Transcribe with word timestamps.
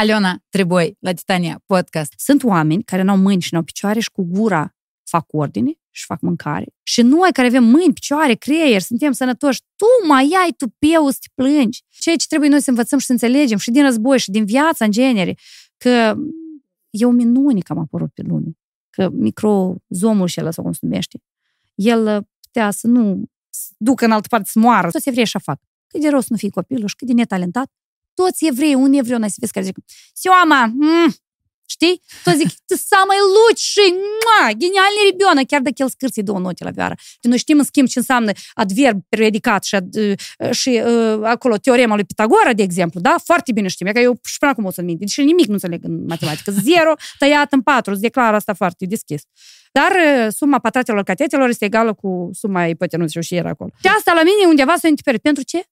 Aliona 0.00 0.42
Treboi, 0.48 0.96
la 0.98 1.12
Titania 1.12 1.62
Podcast. 1.66 2.12
Sunt 2.16 2.42
oameni 2.42 2.82
care 2.82 3.02
nu 3.02 3.10
au 3.10 3.16
mâini 3.16 3.40
și 3.40 3.48
nu 3.52 3.58
au 3.58 3.64
picioare 3.64 4.00
și 4.00 4.10
cu 4.10 4.22
gura 4.22 4.74
fac 5.02 5.26
ordine 5.32 5.72
și 5.90 6.04
fac 6.04 6.20
mâncare. 6.20 6.66
Și 6.82 7.02
noi 7.02 7.32
care 7.32 7.46
avem 7.46 7.64
mâini, 7.64 7.92
picioare, 7.92 8.34
creier, 8.34 8.80
suntem 8.80 9.12
sănătoși, 9.12 9.60
tu 9.76 10.06
mai 10.06 10.30
ai 10.42 10.52
tu 10.56 10.68
peu 10.78 11.08
să 11.10 11.16
te 11.20 11.28
plângi. 11.34 11.82
Ceea 11.88 12.16
ce 12.16 12.26
trebuie 12.26 12.48
noi 12.48 12.60
să 12.60 12.70
învățăm 12.70 12.98
și 12.98 13.06
să 13.06 13.12
înțelegem 13.12 13.58
și 13.58 13.70
din 13.70 13.82
război 13.82 14.18
și 14.18 14.30
din 14.30 14.44
viața 14.44 14.84
în 14.84 14.90
genere, 14.90 15.36
că 15.76 16.14
e 16.90 17.04
o 17.04 17.10
minune 17.10 17.60
că 17.60 17.72
am 17.72 17.78
apărut 17.78 18.10
pe 18.14 18.22
lume. 18.22 18.58
Că 18.90 19.08
microzomul 19.12 20.26
și 20.26 20.40
ăla, 20.40 20.50
sau 20.50 20.64
cum 20.64 20.72
se 20.72 20.78
numește, 20.82 21.22
el 21.74 22.26
putea 22.40 22.70
să 22.70 22.86
nu 22.86 23.24
ducă 23.76 24.04
în 24.04 24.10
altă 24.10 24.26
parte 24.28 24.48
să 24.52 24.58
moară. 24.58 24.90
Toți 24.90 25.08
evreii 25.08 25.26
așa 25.26 25.38
fac. 25.38 25.60
Cât 25.86 26.00
de 26.00 26.08
rost 26.08 26.28
nu 26.28 26.36
fii 26.36 26.50
copilul 26.50 26.88
și 26.88 26.96
cât 26.96 27.06
de 27.06 27.12
netalentat 27.12 27.72
Toți 28.13 28.45
evrei, 28.45 28.73
un 28.73 28.93
evreu 28.93 29.17
n-ai 29.17 29.29
să 29.29 29.35
vezi 29.39 29.51
care 29.51 29.65
zic, 29.65 29.75
Sioma, 30.13 30.65
mm, 30.65 31.15
Știi? 31.67 32.01
Tot 32.23 32.35
zic, 32.35 32.47
ты 32.67 32.75
самый 32.77 33.19
лучший, 33.37 33.89
муа, 33.91 34.53
genialный 34.53 35.11
ребенок, 35.11 35.47
chiar 35.47 35.61
dacă 35.61 35.75
el 35.77 35.89
scârție 35.89 36.21
două 36.21 36.39
note 36.39 36.63
la 36.63 36.69
vioară. 36.69 36.95
Și 36.97 37.27
noi 37.27 37.37
știm, 37.37 37.57
în 37.57 37.63
schimb, 37.63 37.87
ce 37.87 37.99
înseamnă 37.99 38.31
adverb 38.53 38.99
predicat 39.09 39.63
și, 39.63 39.75
ad, 39.75 39.95
și 40.51 40.81
uh, 40.85 41.19
acolo 41.23 41.57
teorema 41.57 41.95
lui 41.95 42.03
Pitagora, 42.03 42.53
de 42.53 42.63
exemplu, 42.63 42.99
da? 42.99 43.15
Foarte 43.23 43.51
bine 43.51 43.67
știm, 43.67 43.87
e 43.87 43.91
că 43.91 43.99
eu 43.99 44.19
și 44.23 44.37
până 44.37 44.51
acum 44.51 44.65
o 44.65 44.71
să-mi 44.71 44.87
minte. 44.87 45.03
Deci 45.03 45.17
nimic 45.17 45.45
nu 45.45 45.53
înțeleg 45.53 45.83
în 45.83 46.05
matematică. 46.05 46.51
Zero 46.51 46.93
tăiat 47.17 47.53
în 47.53 47.61
patru, 47.61 47.91
îți 47.91 48.01
declar 48.01 48.33
asta 48.33 48.53
foarte 48.53 48.85
deschis. 48.85 49.21
Dar 49.71 49.91
suma 50.31 50.59
patratelor 50.59 51.03
catetelor 51.03 51.49
este 51.49 51.65
egală 51.65 51.93
cu 51.93 52.29
suma 52.33 52.65
ipotenuzei 52.65 53.23
și 53.23 53.35
era 53.35 53.49
acolo. 53.49 53.69
Și 53.81 53.87
asta 53.87 54.13
la 54.13 54.23
mine 54.23 54.47
undeva 54.47 54.75
să 54.75 54.93
Pentru 55.21 55.43
ce? 55.43 55.65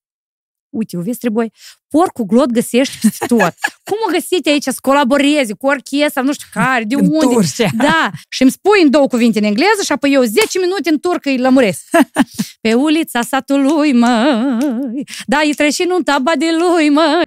Uite, 0.70 0.96
o 0.96 1.00
vezi, 1.00 1.18
trebuie 1.18 1.50
porcul 1.88 2.24
glot 2.24 2.50
găsești 2.50 2.98
peste 3.00 3.26
tot. 3.26 3.54
Cum 3.88 3.96
o 4.06 4.10
găsiți 4.12 4.48
aici 4.48 4.62
să 4.62 4.74
colaborezi 4.80 5.54
cu 5.54 5.66
orchestra, 5.66 6.22
nu 6.22 6.32
știu 6.32 6.46
care, 6.52 6.84
de 6.84 6.94
unde? 6.94 7.34
Turcia. 7.34 7.68
Da, 7.76 8.10
și 8.28 8.42
îmi 8.42 8.50
spui 8.50 8.82
în 8.82 8.90
două 8.90 9.06
cuvinte 9.06 9.38
în 9.38 9.44
engleză 9.44 9.82
și 9.84 9.92
apoi 9.92 10.12
eu 10.12 10.22
10 10.22 10.58
minute 10.58 10.90
în 10.90 10.98
turcă 10.98 11.28
îi 11.28 11.38
lămuresc. 11.38 11.84
Pe 12.60 12.74
ulița 12.74 13.22
satului, 13.22 13.92
măi, 13.92 15.04
da, 15.26 15.40
îi 15.44 15.54
treci 15.54 15.78
în 15.78 16.02
taba 16.02 16.32
de 16.38 16.46
lui, 16.58 16.88
măi. 16.88 17.22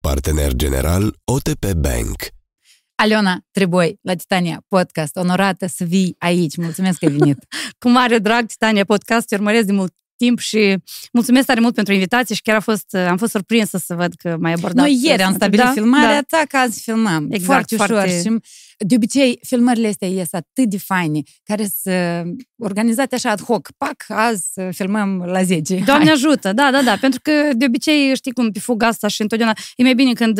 Partener 0.00 0.52
general 0.52 1.16
OTP 1.24 1.72
Bank 1.76 2.16
Aliona 3.02 3.40
Treboi, 3.50 3.98
la 4.02 4.14
Titania 4.14 4.64
Podcast. 4.68 5.16
Onorată 5.16 5.66
să 5.66 5.84
vii 5.84 6.14
aici. 6.18 6.56
Mulțumesc 6.56 6.98
că 6.98 7.04
ai 7.04 7.12
venit. 7.12 7.38
Cu 7.80 7.88
mare 7.88 8.18
drag, 8.18 8.46
Titania 8.46 8.84
Podcast. 8.84 9.26
Te 9.26 9.34
urmăresc 9.34 9.66
de 9.66 9.72
mult 9.72 9.94
timp 10.16 10.38
și 10.38 10.76
mulțumesc 11.12 11.46
tare 11.46 11.60
mult 11.60 11.74
pentru 11.74 11.92
invitație 11.92 12.34
și 12.34 12.42
chiar 12.42 12.56
a 12.56 12.60
fost, 12.60 12.94
am 12.94 13.16
fost 13.16 13.30
surprinsă 13.30 13.78
să 13.78 13.94
văd 13.94 14.14
că 14.14 14.36
m-ai 14.40 14.52
abordat. 14.52 14.84
Noi 14.84 15.00
ieri 15.02 15.22
am 15.22 15.34
stabilit 15.34 15.64
da? 15.64 15.70
filmarea 15.70 16.24
da. 16.28 16.38
ta 16.38 16.42
ca 16.48 16.58
azi 16.58 16.82
filmăm. 16.82 17.26
Exact, 17.30 17.44
foarte 17.44 17.74
ușor 17.74 17.86
foarte... 17.86 18.20
și 18.20 18.38
de 18.82 18.94
obicei, 18.94 19.38
filmările 19.42 19.88
astea 19.88 20.08
ies 20.08 20.32
atât 20.32 20.64
de 20.70 20.78
faine, 20.78 21.20
care 21.44 21.70
sunt 21.82 22.42
organizate 22.58 23.14
așa 23.14 23.30
ad 23.30 23.42
hoc. 23.42 23.68
Pac, 23.76 24.04
azi 24.08 24.44
filmăm 24.70 25.22
la 25.26 25.42
10. 25.42 25.82
Doamne 25.84 26.04
Hai. 26.04 26.14
ajută, 26.14 26.52
da, 26.52 26.68
da, 26.70 26.82
da. 26.82 26.96
Pentru 26.96 27.20
că 27.22 27.32
de 27.54 27.64
obicei, 27.64 28.14
știi 28.14 28.32
cum, 28.32 28.50
pe 28.50 28.58
fuga 28.58 28.86
asta 28.86 29.08
și 29.08 29.20
întotdeauna 29.20 29.56
e 29.76 29.82
mai 29.82 29.94
bine 29.94 30.12
când... 30.12 30.34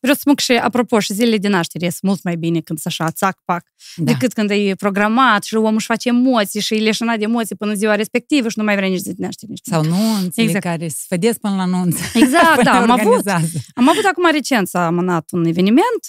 Vreau 0.00 0.14
să 0.14 0.20
spun 0.20 0.34
că 0.34 0.42
și, 0.42 0.52
apropo, 0.52 0.98
și 0.98 1.12
zilele 1.12 1.38
de 1.38 1.48
naștere 1.48 1.88
sunt 1.88 2.02
mult 2.02 2.22
mai 2.22 2.36
bine 2.36 2.60
când 2.60 2.78
să 2.78 2.88
așa, 2.88 3.10
țac, 3.10 3.38
pac, 3.44 3.64
da. 3.96 4.12
decât 4.12 4.32
când 4.32 4.50
e 4.50 4.74
programat 4.76 5.42
și 5.44 5.54
omul 5.54 5.74
își 5.74 5.86
face 5.86 6.08
emoții 6.08 6.60
și 6.60 6.74
e 6.74 6.78
leșinat 6.78 7.18
de 7.18 7.24
emoții 7.24 7.56
până 7.56 7.70
în 7.70 7.76
ziua 7.76 7.94
respectivă 7.94 8.48
și 8.48 8.58
nu 8.58 8.64
mai 8.64 8.76
vrea 8.76 8.88
nici 8.88 9.00
de 9.00 9.12
naștere. 9.16 9.52
Sau 9.62 9.84
nunțile 9.84 10.44
exact. 10.44 10.64
care 10.64 10.88
se 10.88 11.04
vedesc 11.08 11.38
până 11.38 11.54
la 11.56 11.64
nunță. 11.64 11.98
Exact, 12.22 12.62
da. 12.68 12.80
Am 12.80 12.90
avut, 12.90 13.28
am 13.74 13.88
avut 13.88 14.04
acum 14.04 14.28
recent 14.30 14.68
s-a 14.68 14.86
amânat 14.86 15.28
un 15.32 15.44
eveniment 15.44 16.02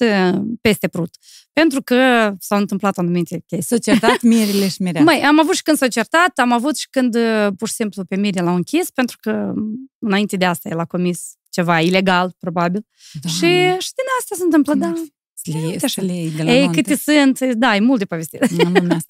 peste 0.61 0.87
Prut 0.87 1.15
pentru 1.59 1.81
că 1.81 2.31
s-au 2.39 2.58
întâmplat 2.58 2.98
anumite 2.98 3.44
chestii. 3.48 3.61
S-au 3.61 3.93
certat 3.93 4.21
mirile 4.21 4.67
și 4.67 4.82
mirea. 4.82 5.04
Mai, 5.04 5.20
am 5.20 5.39
avut 5.39 5.55
și 5.55 5.61
când 5.61 5.77
s-au 5.77 5.88
certat, 5.88 6.39
am 6.39 6.52
avut 6.52 6.77
și 6.77 6.88
când 6.89 7.16
uh, 7.16 7.48
pur 7.58 7.67
și 7.67 7.73
simplu 7.73 8.04
pe 8.04 8.16
mire 8.16 8.42
l-au 8.42 8.55
închis, 8.55 8.89
pentru 8.92 9.17
că 9.21 9.54
înainte 9.99 10.36
de 10.38 10.45
asta 10.45 10.70
el 10.70 10.80
a 10.80 10.86
comis 10.86 11.20
ceva 11.49 11.80
ilegal, 11.80 12.36
probabil. 12.39 12.86
Și, 13.27 13.48
și 13.86 13.92
din 13.98 14.08
asta 14.20 14.36
se 14.36 14.44
întâmplă, 14.44 14.73
da. 14.73 14.94
Slei, 15.88 16.32
de 16.36 16.44
la 16.44 16.54
Ei, 16.54 16.70
câte 16.71 16.95
sunt, 16.95 17.39
da, 17.39 17.76
e 17.76 17.80
mult 17.80 17.99
de 17.99 18.05
povestit. 18.05 18.39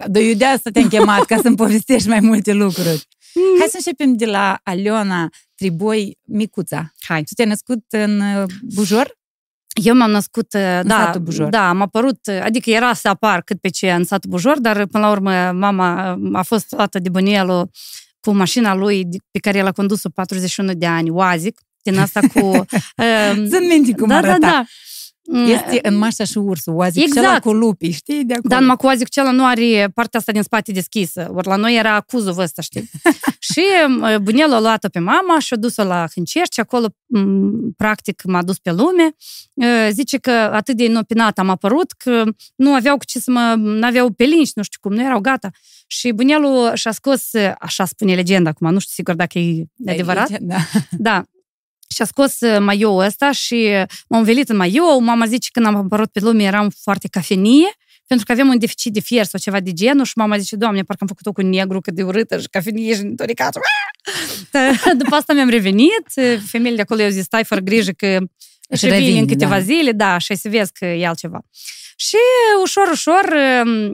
Dar 0.07 0.21
eu 0.21 0.33
de 0.33 0.45
asta 0.45 0.69
te-am 0.69 0.87
chemat, 0.87 1.25
ca 1.25 1.39
să-mi 1.41 1.55
povestești 1.55 2.07
mai 2.07 2.19
multe 2.19 2.53
lucruri. 2.53 3.07
Mm. 3.33 3.59
Hai 3.59 3.67
să 3.67 3.75
începem 3.75 4.15
de 4.15 4.25
la 4.25 4.59
Aliona 4.63 5.29
Triboi 5.55 6.17
Micuța. 6.23 6.93
Hai. 6.99 7.23
Tu 7.23 7.33
te-ai 7.33 7.47
născut 7.47 7.83
în 7.89 8.19
uh, 8.19 8.43
Bujor? 8.75 9.17
Eu 9.83 9.95
m-am 9.95 10.11
născut, 10.11 10.53
în 10.53 10.87
da, 10.87 10.95
satul 10.95 11.21
Bujor. 11.21 11.49
da, 11.49 11.69
am 11.69 11.81
apărut, 11.81 12.27
adică 12.43 12.69
era 12.69 12.93
să 12.93 13.07
apar 13.07 13.41
cât 13.41 13.59
pe 13.59 13.69
ce 13.69 13.91
în 13.91 14.03
satul 14.03 14.29
Bujor, 14.29 14.59
dar 14.59 14.85
până 14.85 15.05
la 15.05 15.11
urmă 15.11 15.51
mama 15.51 16.17
a 16.33 16.41
fost 16.41 16.71
luată 16.71 16.99
de 16.99 17.09
bunielul 17.09 17.69
cu 18.19 18.31
mașina 18.31 18.75
lui 18.75 19.07
pe 19.31 19.39
care 19.39 19.57
el 19.57 19.65
a 19.65 19.71
condus-o 19.71 20.09
41 20.09 20.73
de 20.73 20.85
ani, 20.85 21.09
Oazic, 21.09 21.59
din 21.81 21.99
asta 21.99 22.19
cu... 22.33 22.65
Sunt 23.51 23.67
minte 23.69 23.91
cum 23.91 24.07
da, 24.07 24.15
arăta. 24.15 24.37
Da, 24.37 24.47
da. 24.47 24.63
Este 25.31 25.79
în 25.81 25.97
mașa 25.97 26.23
și 26.23 26.37
ursul, 26.37 26.73
oazic 26.73 27.03
exact. 27.03 27.41
cu 27.41 27.51
lupii, 27.51 27.91
știi? 27.91 28.25
De 28.25 28.33
acolo. 28.33 28.49
Dar 28.49 28.59
numai 28.59 28.75
cu 28.75 28.85
oazic 28.85 29.09
celălalt 29.09 29.37
nu 29.37 29.45
are 29.45 29.89
partea 29.93 30.19
asta 30.19 30.31
din 30.31 30.41
spate 30.41 30.71
deschisă. 30.71 31.31
Ori 31.33 31.47
la 31.47 31.55
noi 31.55 31.75
era 31.75 32.01
cuzul 32.01 32.39
ăsta, 32.39 32.61
știi? 32.61 32.89
și 33.51 33.61
bunelul 34.21 34.53
a 34.53 34.59
luat-o 34.59 34.87
pe 34.89 34.99
mama 34.99 35.39
și 35.39 35.53
a 35.53 35.57
dus-o 35.57 35.83
la 35.83 36.05
Hâncești 36.13 36.53
și 36.53 36.59
acolo, 36.59 36.87
practic, 37.77 38.23
m-a 38.23 38.43
dus 38.43 38.59
pe 38.59 38.71
lume. 38.71 39.15
Zice 39.91 40.17
că 40.17 40.31
atât 40.31 40.77
de 40.77 40.83
inopinat 40.83 41.39
am 41.39 41.49
apărut 41.49 41.91
că 41.91 42.23
nu 42.55 42.73
aveau 42.73 42.97
cu 42.97 43.05
ce 43.05 43.19
să 43.19 43.31
mă... 43.31 43.55
nu 43.57 43.85
aveau 43.85 44.09
pe 44.09 44.23
liniști, 44.23 44.53
nu 44.55 44.63
știu 44.63 44.79
cum, 44.81 44.93
nu 44.93 45.03
erau 45.03 45.19
gata. 45.19 45.49
Și 45.87 46.11
bunelul 46.11 46.71
și-a 46.73 46.91
scos, 46.91 47.29
așa 47.59 47.85
spune 47.85 48.15
legenda 48.15 48.49
acum, 48.49 48.71
nu 48.71 48.79
știu 48.79 48.93
sigur 48.93 49.15
dacă 49.15 49.39
e 49.39 49.65
adevărat. 49.85 50.39
Da. 50.39 50.57
da 50.91 51.23
și 51.87 52.01
a 52.01 52.05
scos 52.05 52.39
uh, 52.39 52.59
maioul 52.59 53.03
ăsta 53.03 53.31
și 53.31 53.69
m-am 54.07 54.23
velit 54.23 54.49
în 54.49 54.55
maiou. 54.55 54.99
Mama 54.99 55.25
zice 55.25 55.49
că 55.51 55.59
când 55.59 55.75
am 55.75 55.81
apărut 55.83 56.11
pe 56.11 56.19
lume 56.19 56.43
eram 56.43 56.69
foarte 56.69 57.07
cafenie, 57.07 57.77
pentru 58.07 58.25
că 58.25 58.31
avem 58.31 58.47
un 58.47 58.59
deficit 58.59 58.93
de 58.93 58.99
fier 58.99 59.25
sau 59.25 59.39
ceva 59.39 59.59
de 59.59 59.71
genul 59.71 60.05
și 60.05 60.13
mama 60.15 60.37
zice, 60.37 60.55
doamne, 60.55 60.81
parcă 60.81 61.01
am 61.01 61.07
făcut-o 61.07 61.31
cu 61.31 61.41
negru, 61.41 61.81
cât 61.81 61.93
de 61.93 62.03
urâtă 62.03 62.39
și 62.39 62.47
cafenie 62.47 62.95
și 62.95 63.01
întoricat. 63.01 63.57
După 65.01 65.15
asta 65.15 65.33
mi-am 65.33 65.49
revenit, 65.49 66.05
femeile 66.47 66.75
de 66.75 66.81
acolo 66.81 67.01
i-au 67.01 67.09
zis, 67.09 67.23
stai 67.23 67.43
fără 67.43 67.61
grijă 67.61 67.91
că 67.91 68.19
și 68.75 68.85
revin 68.87 69.17
în 69.17 69.27
câteva 69.27 69.55
da. 69.55 69.59
zile, 69.59 69.91
da, 69.91 70.17
și 70.17 70.35
să 70.35 70.49
vezi 70.49 70.71
că 70.71 70.85
e 70.85 71.07
altceva. 71.07 71.39
Și 71.95 72.17
ușor, 72.61 72.87
ușor, 72.91 73.35
um, 73.65 73.91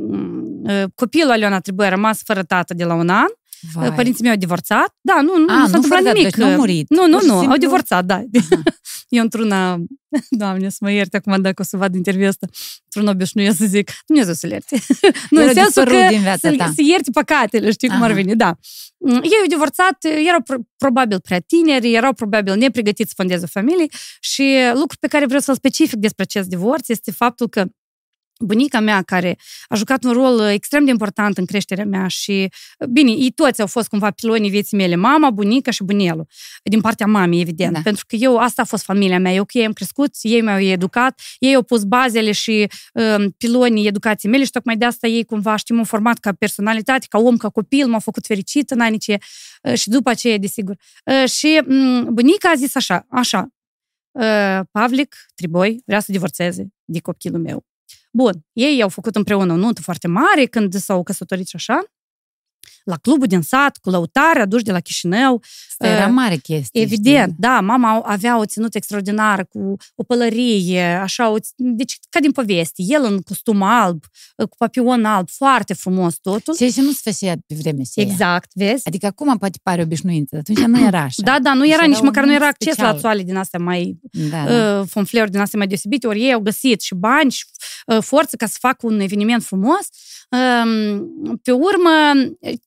uh, 0.63 0.83
copilul 0.95 1.31
Aliona 1.31 1.59
trebuie 1.59 1.87
rămas 1.87 2.21
fără 2.23 2.43
tată 2.43 2.73
de 2.73 2.83
la 2.83 2.93
un 2.93 3.09
an 3.09 3.27
Vai. 3.73 3.93
Părinții 3.93 4.23
mei 4.23 4.31
au 4.31 4.37
divorțat. 4.37 4.95
Da, 5.01 5.21
nu, 5.21 5.37
nu, 5.37 5.53
A, 5.53 5.57
nu 5.57 5.67
s-a 5.67 5.75
întâmplat 5.75 6.01
nimic. 6.01 6.23
Deci 6.23 6.33
nu 6.33 6.45
au 6.45 6.55
murit. 6.55 6.89
Nu, 6.89 7.01
nu, 7.01 7.07
nu, 7.07 7.19
simplu... 7.19 7.51
au 7.51 7.57
divorțat, 7.57 8.05
da. 8.05 8.23
Eu 9.09 9.23
într-una, 9.23 9.77
doamne, 10.41 10.69
să 10.69 10.77
mă 10.81 10.91
ierte 10.91 11.17
acum 11.17 11.41
dacă 11.41 11.61
o 11.61 11.65
să 11.65 11.77
vad 11.77 11.95
interviul 11.95 12.27
ăsta, 12.27 12.47
într-un 12.83 13.13
obișnuit 13.13 13.55
să 13.55 13.65
zic, 13.65 13.91
Dumnezeu 14.05 14.33
să-l 14.33 14.49
ierte. 14.49 14.79
nu, 15.29 15.41
în 15.41 15.53
sensul 15.53 15.83
că 15.83 16.05
din 16.09 16.21
viața 16.21 16.49
să, 16.49 16.55
ta. 16.55 16.71
să 16.75 16.81
ierte 16.81 17.11
păcatele, 17.11 17.71
știi 17.71 17.87
Aha. 17.87 17.97
cum 17.97 18.05
ar 18.05 18.11
veni, 18.11 18.35
da. 18.35 18.57
Mm, 18.97 19.13
ei 19.13 19.39
au 19.41 19.47
divorțat, 19.47 19.97
erau 20.25 20.41
pro- 20.41 20.67
probabil 20.77 21.19
prea 21.19 21.39
tineri, 21.39 21.93
erau 21.93 22.13
probabil 22.13 22.55
nepregătiți 22.55 23.09
să 23.09 23.15
fondeze 23.17 23.43
o 23.43 23.47
familie 23.47 23.85
și 24.19 24.55
lucrul 24.67 24.97
pe 24.99 25.07
care 25.07 25.25
vreau 25.25 25.39
să-l 25.41 25.55
specific 25.55 25.99
despre 25.99 26.23
acest 26.23 26.47
divorț 26.47 26.89
este 26.89 27.11
faptul 27.11 27.47
că 27.47 27.65
bunica 28.41 28.79
mea, 28.79 29.01
care 29.01 29.37
a 29.67 29.75
jucat 29.75 30.03
un 30.03 30.11
rol 30.11 30.39
uh, 30.39 30.49
extrem 30.51 30.85
de 30.85 30.91
important 30.91 31.37
în 31.37 31.45
creșterea 31.45 31.85
mea 31.85 32.07
și, 32.07 32.49
uh, 32.79 32.87
bine, 32.87 33.11
ei 33.11 33.31
toți 33.31 33.61
au 33.61 33.67
fost 33.67 33.87
cumva 33.87 34.11
pilonii 34.11 34.49
vieții 34.49 34.77
mele, 34.77 34.95
mama, 34.95 35.29
bunica 35.29 35.71
și 35.71 35.83
bunelul, 35.83 36.27
din 36.63 36.81
partea 36.81 37.05
mamei, 37.05 37.41
evident, 37.41 37.73
da. 37.73 37.79
pentru 37.83 38.05
că 38.07 38.15
eu, 38.15 38.37
asta 38.37 38.61
a 38.61 38.65
fost 38.65 38.83
familia 38.83 39.19
mea, 39.19 39.33
eu 39.33 39.45
cu 39.45 39.57
ei 39.57 39.65
am 39.65 39.73
crescut, 39.73 40.15
ei 40.21 40.41
m-au 40.41 40.59
educat, 40.59 41.21
ei 41.39 41.55
au 41.55 41.63
pus 41.63 41.83
bazele 41.83 42.31
și 42.31 42.67
um, 42.93 43.29
pilonii 43.29 43.87
educației 43.87 44.31
mele 44.31 44.43
și 44.43 44.51
tocmai 44.51 44.77
de 44.77 44.85
asta 44.85 45.07
ei 45.07 45.23
cumva, 45.23 45.55
știm, 45.55 45.75
m-au 45.75 45.85
format 45.85 46.17
ca 46.17 46.31
personalitate, 46.31 47.05
ca 47.09 47.19
om, 47.19 47.37
ca 47.37 47.49
copil, 47.49 47.87
m-au 47.87 47.99
făcut 47.99 48.25
fericit 48.25 48.69
în 48.69 48.79
anii 48.79 48.99
ce, 48.99 49.17
uh, 49.63 49.73
și 49.73 49.89
după 49.89 50.09
aceea, 50.09 50.37
desigur. 50.37 50.75
Uh, 51.05 51.29
și 51.29 51.61
um, 51.67 52.13
bunica 52.13 52.49
a 52.49 52.55
zis 52.55 52.75
așa, 52.75 53.05
așa, 53.09 53.47
uh, 54.11 54.59
Pavlic, 54.71 55.15
Triboi, 55.35 55.81
vrea 55.85 55.99
să 55.99 56.11
divorțeze 56.11 56.67
de 56.83 56.99
copilul 56.99 57.41
meu. 57.41 57.65
Bun, 58.11 58.33
ei 58.53 58.81
au 58.81 58.89
făcut 58.89 59.15
împreună 59.15 59.53
o 59.53 59.55
nuntă 59.55 59.81
foarte 59.81 60.07
mare 60.07 60.45
când 60.45 60.73
s-au 60.73 61.03
căsătorit 61.03 61.47
și 61.47 61.55
așa. 61.55 61.83
La 62.83 62.95
clubul 62.95 63.27
din 63.27 63.41
sat, 63.41 63.77
cu 63.77 63.89
lăutare, 63.89 64.41
aduși 64.41 64.63
de 64.63 64.71
la 64.71 64.79
Chișinău. 64.79 65.41
Asta 65.69 65.87
era 65.87 66.05
uh, 66.07 66.13
mare 66.13 66.35
chestie. 66.35 66.81
Evident, 66.81 67.21
știi? 67.21 67.35
da, 67.37 67.59
mama 67.59 68.01
avea 68.05 68.37
o 68.37 68.45
ținută 68.45 68.77
extraordinară 68.77 69.45
cu 69.49 69.75
o 69.95 70.03
pălărie, 70.03 70.83
așa, 70.83 71.29
o, 71.29 71.35
deci 71.55 71.97
ca 72.09 72.19
din 72.19 72.31
poveste. 72.31 72.83
El 72.87 73.03
în 73.03 73.21
costum 73.21 73.61
alb, 73.61 74.03
uh, 74.35 74.47
cu 74.47 74.55
papion 74.57 75.05
alb, 75.05 75.29
foarte 75.29 75.73
frumos 75.73 76.15
totul. 76.15 76.55
Ceea 76.55 76.69
ce 76.69 76.81
nu 76.81 76.91
se 76.91 77.11
făcea 77.11 77.33
pe 77.47 77.55
vremea 77.55 77.83
aceea. 77.89 78.11
Exact, 78.11 78.51
vezi? 78.53 78.87
Adică 78.87 79.05
acum 79.05 79.37
poate 79.37 79.59
pare 79.63 79.81
obișnuință, 79.81 80.35
atunci 80.35 80.59
nu 80.59 80.85
era 80.85 81.01
așa. 81.01 81.21
Da, 81.23 81.37
da, 81.41 81.53
nu 81.53 81.67
era, 81.67 81.85
nici 81.85 82.01
măcar 82.01 82.23
nu 82.23 82.33
era 82.33 82.47
acces 82.47 82.73
special. 82.73 82.93
la 82.93 82.99
țoale 82.99 83.23
din 83.23 83.35
astea 83.35 83.59
mai, 83.59 83.99
da, 84.11 84.43
da. 84.43 84.79
Uh, 84.79 84.87
fonfleuri 84.87 85.31
din 85.31 85.39
astea 85.39 85.59
mai 85.59 85.67
deosebite, 85.67 86.07
ori 86.07 86.21
ei 86.21 86.33
au 86.33 86.39
găsit 86.39 86.81
și 86.81 86.95
bani 86.95 87.31
și 87.31 87.45
uh, 87.85 88.01
forță 88.01 88.35
ca 88.35 88.45
să 88.45 88.55
facă 88.59 88.85
un 88.85 88.99
eveniment 88.99 89.43
frumos. 89.43 89.87
Uh, 90.29 91.01
pe 91.43 91.51
urmă, 91.51 91.89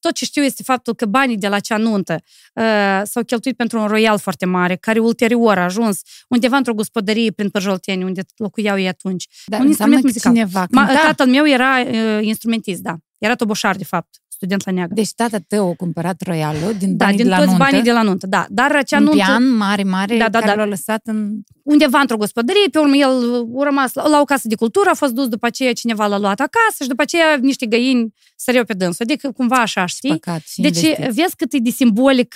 tot 0.05 0.15
ce 0.15 0.25
știu 0.25 0.43
este 0.43 0.63
faptul 0.63 0.95
că 0.95 1.07
banii 1.07 1.37
de 1.37 1.49
la 1.49 1.59
cea 1.59 1.77
nuntă 1.77 2.23
uh, 2.55 3.01
s-au 3.05 3.23
cheltuit 3.23 3.57
pentru 3.57 3.79
un 3.81 3.87
royal 3.87 4.19
foarte 4.19 4.47
mare, 4.47 4.77
care 4.77 4.99
ulterior 4.99 5.59
a 5.59 5.65
ajuns 5.65 6.01
undeva 6.29 6.57
într-o 6.57 6.75
gospodărie 6.75 7.31
prin 7.31 7.51
Păjolteni, 7.51 8.05
unde 8.05 8.23
locuiau 8.37 8.79
ei 8.79 8.89
atunci. 8.89 9.29
Dar 9.47 9.61
un 9.61 9.67
instrument 9.67 10.03
muzical. 10.03 10.33
Cineva 10.33 10.67
Ma, 10.71 10.87
tatăl 10.87 11.27
meu 11.27 11.49
era 11.49 11.81
uh, 11.81 12.19
instrumentist, 12.21 12.83
da. 12.83 12.97
Era 13.19 13.35
toboșar, 13.35 13.77
de 13.77 13.85
fapt 13.85 14.24
student 14.35 14.67
la 14.67 14.73
neagră. 14.73 14.95
Deci 14.95 15.13
tata 15.13 15.39
tău 15.49 15.71
a 15.71 15.75
cumpărat 15.75 16.23
royalul 16.23 16.75
din 16.79 16.97
da, 16.97 17.05
banii 17.05 17.17
din 17.17 17.27
de 17.27 17.31
la 17.31 17.37
toți 17.37 17.49
nuntă. 17.49 17.65
banii 17.65 17.83
de 17.83 17.93
la 17.93 18.03
nuntă, 18.03 18.27
da. 18.27 18.47
Dar 18.49 18.77
acea 18.77 18.99
un 18.99 19.05
nuntă... 19.05 19.25
pian 19.25 19.51
mare, 19.51 19.83
mare, 19.83 20.17
da, 20.17 20.29
da, 20.29 20.39
care 20.39 20.57
da. 20.57 20.63
l-a 20.63 20.69
lăsat 20.69 21.01
în... 21.05 21.41
Undeva 21.63 21.99
într-o 21.99 22.17
gospodărie, 22.17 22.69
pe 22.71 22.79
urmă 22.79 22.97
el 22.97 23.47
a 23.59 23.65
rămas 23.65 23.93
la, 23.93 24.09
la 24.09 24.21
o 24.21 24.25
casă 24.25 24.49
de 24.49 24.55
cultură, 24.55 24.91
a 24.91 24.95
fost 24.95 25.13
dus 25.13 25.29
după 25.29 25.47
aceea 25.47 25.73
cineva 25.73 26.07
l-a 26.07 26.19
luat 26.19 26.41
acasă 26.41 26.83
și 26.83 26.89
după 26.89 27.03
aceea 27.03 27.37
niște 27.41 27.67
găini 27.67 28.15
săreau 28.37 28.65
pe 28.65 28.73
dânsul. 28.73 29.05
Adică 29.09 29.31
cumva 29.31 29.57
așa, 29.57 29.87
știi? 29.87 30.11
Păcat, 30.11 30.43
deci 30.57 30.83
investit. 30.83 31.15
vezi 31.15 31.37
cât 31.37 31.53
e 31.53 31.59
de 31.59 31.71
simbolic, 31.71 32.35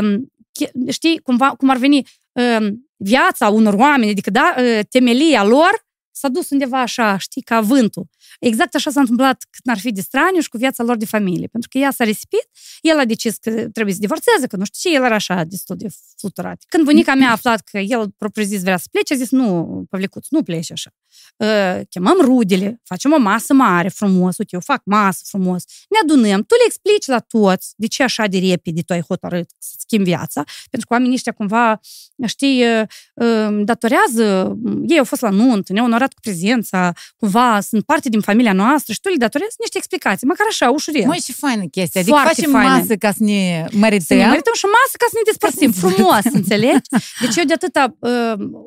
um, 0.00 0.32
știi, 0.88 1.20
cumva, 1.22 1.48
cum 1.48 1.70
ar 1.70 1.76
veni 1.76 2.06
um, 2.32 2.88
viața 2.96 3.48
unor 3.48 3.74
oameni, 3.74 4.10
adică 4.10 4.30
da, 4.30 4.54
uh, 4.58 4.80
temelia 4.90 5.44
lor 5.44 5.88
s-a 6.12 6.28
dus 6.28 6.50
undeva 6.50 6.80
așa, 6.80 7.16
știi, 7.16 7.42
ca 7.42 7.60
vântul. 7.60 8.08
Exact 8.40 8.74
așa 8.74 8.90
s-a 8.90 9.00
întâmplat 9.00 9.46
cât 9.50 9.64
n-ar 9.64 9.78
fi 9.78 9.92
de 9.92 10.00
straniu 10.00 10.40
și 10.40 10.48
cu 10.48 10.56
viața 10.56 10.82
lor 10.82 10.96
de 10.96 11.06
familie. 11.06 11.46
Pentru 11.46 11.68
că 11.72 11.78
ea 11.78 11.90
s-a 11.90 12.04
risipit, 12.04 12.48
el 12.80 12.98
a 12.98 13.04
decis 13.04 13.36
că 13.36 13.50
trebuie 13.50 13.94
să 13.94 14.00
divorțeze, 14.00 14.46
că 14.46 14.56
nu 14.56 14.64
știu 14.64 14.90
ce, 14.90 14.96
el 14.96 15.04
era 15.04 15.14
așa 15.14 15.44
destul 15.44 15.76
de 15.76 15.88
fluturat. 16.18 16.62
Când 16.68 16.84
bunica 16.84 17.14
mea 17.14 17.28
a 17.28 17.32
aflat 17.32 17.60
că 17.60 17.78
el 17.78 18.10
propriu-zis 18.18 18.62
vrea 18.62 18.76
să 18.76 18.86
plece, 18.90 19.14
a 19.14 19.16
zis, 19.16 19.30
nu, 19.30 19.84
Păvlicuț, 19.90 20.26
nu 20.28 20.42
pleci 20.42 20.72
așa. 20.72 20.90
Uh, 21.36 21.80
chemăm 21.88 22.20
rudele, 22.20 22.80
facem 22.84 23.12
o 23.12 23.18
masă 23.18 23.54
mare, 23.54 23.88
frumos, 23.88 24.38
uite, 24.38 24.50
eu 24.54 24.60
fac 24.60 24.82
masă 24.84 25.22
frumos, 25.26 25.64
ne 25.88 25.98
adunăm, 26.02 26.42
tu 26.42 26.54
le 26.54 26.64
explici 26.66 27.06
la 27.06 27.18
toți 27.18 27.72
de 27.76 27.86
ce 27.86 28.02
așa 28.02 28.26
de 28.26 28.38
repede 28.38 28.82
tu 28.82 28.92
ai 28.92 29.00
hotărât 29.00 29.50
să 29.58 29.74
schimbi 29.78 30.04
viața, 30.04 30.44
pentru 30.70 30.88
că 30.88 30.94
oamenii 30.94 31.14
ăștia 31.14 31.32
cumva, 31.32 31.80
știi, 32.26 32.64
uh, 32.64 32.82
uh, 33.14 33.60
datorează, 33.64 34.56
ei 34.86 34.98
au 34.98 35.04
fost 35.04 35.22
la 35.22 35.30
nuntă, 35.30 35.72
ne-au 35.72 35.86
onorat 36.00 36.12
cu 36.12 36.20
prezența, 36.20 36.92
cumva 37.16 37.60
sunt 37.60 37.82
parte 37.84 38.08
din 38.08 38.20
familia 38.20 38.52
noastră 38.52 38.92
și 38.92 39.00
tu 39.00 39.08
le 39.08 39.16
datorezi 39.24 39.56
niște 39.58 39.76
explicații, 39.78 40.26
măcar 40.26 40.46
așa, 40.48 40.70
ușurie. 40.70 41.06
Măi, 41.06 41.22
și 41.26 41.32
faină 41.32 41.64
chestia, 41.76 42.00
adică 42.00 42.16
Foarte 42.16 42.34
facem 42.34 42.50
faine. 42.50 42.68
masă 42.68 42.94
ca 42.94 43.10
să 43.10 43.22
ne 43.30 43.64
mărităm. 43.72 44.06
Să 44.06 44.14
ne 44.14 44.26
mărităm 44.34 44.56
și 44.62 44.66
masă 44.78 44.94
ca 45.02 45.06
să 45.12 45.16
ne 45.18 45.24
despărțim, 45.30 45.70
frumos, 45.82 46.24
înțelegi? 46.40 46.88
Deci 47.22 47.36
eu 47.36 47.44
de 47.44 47.52
atâta 47.52 47.84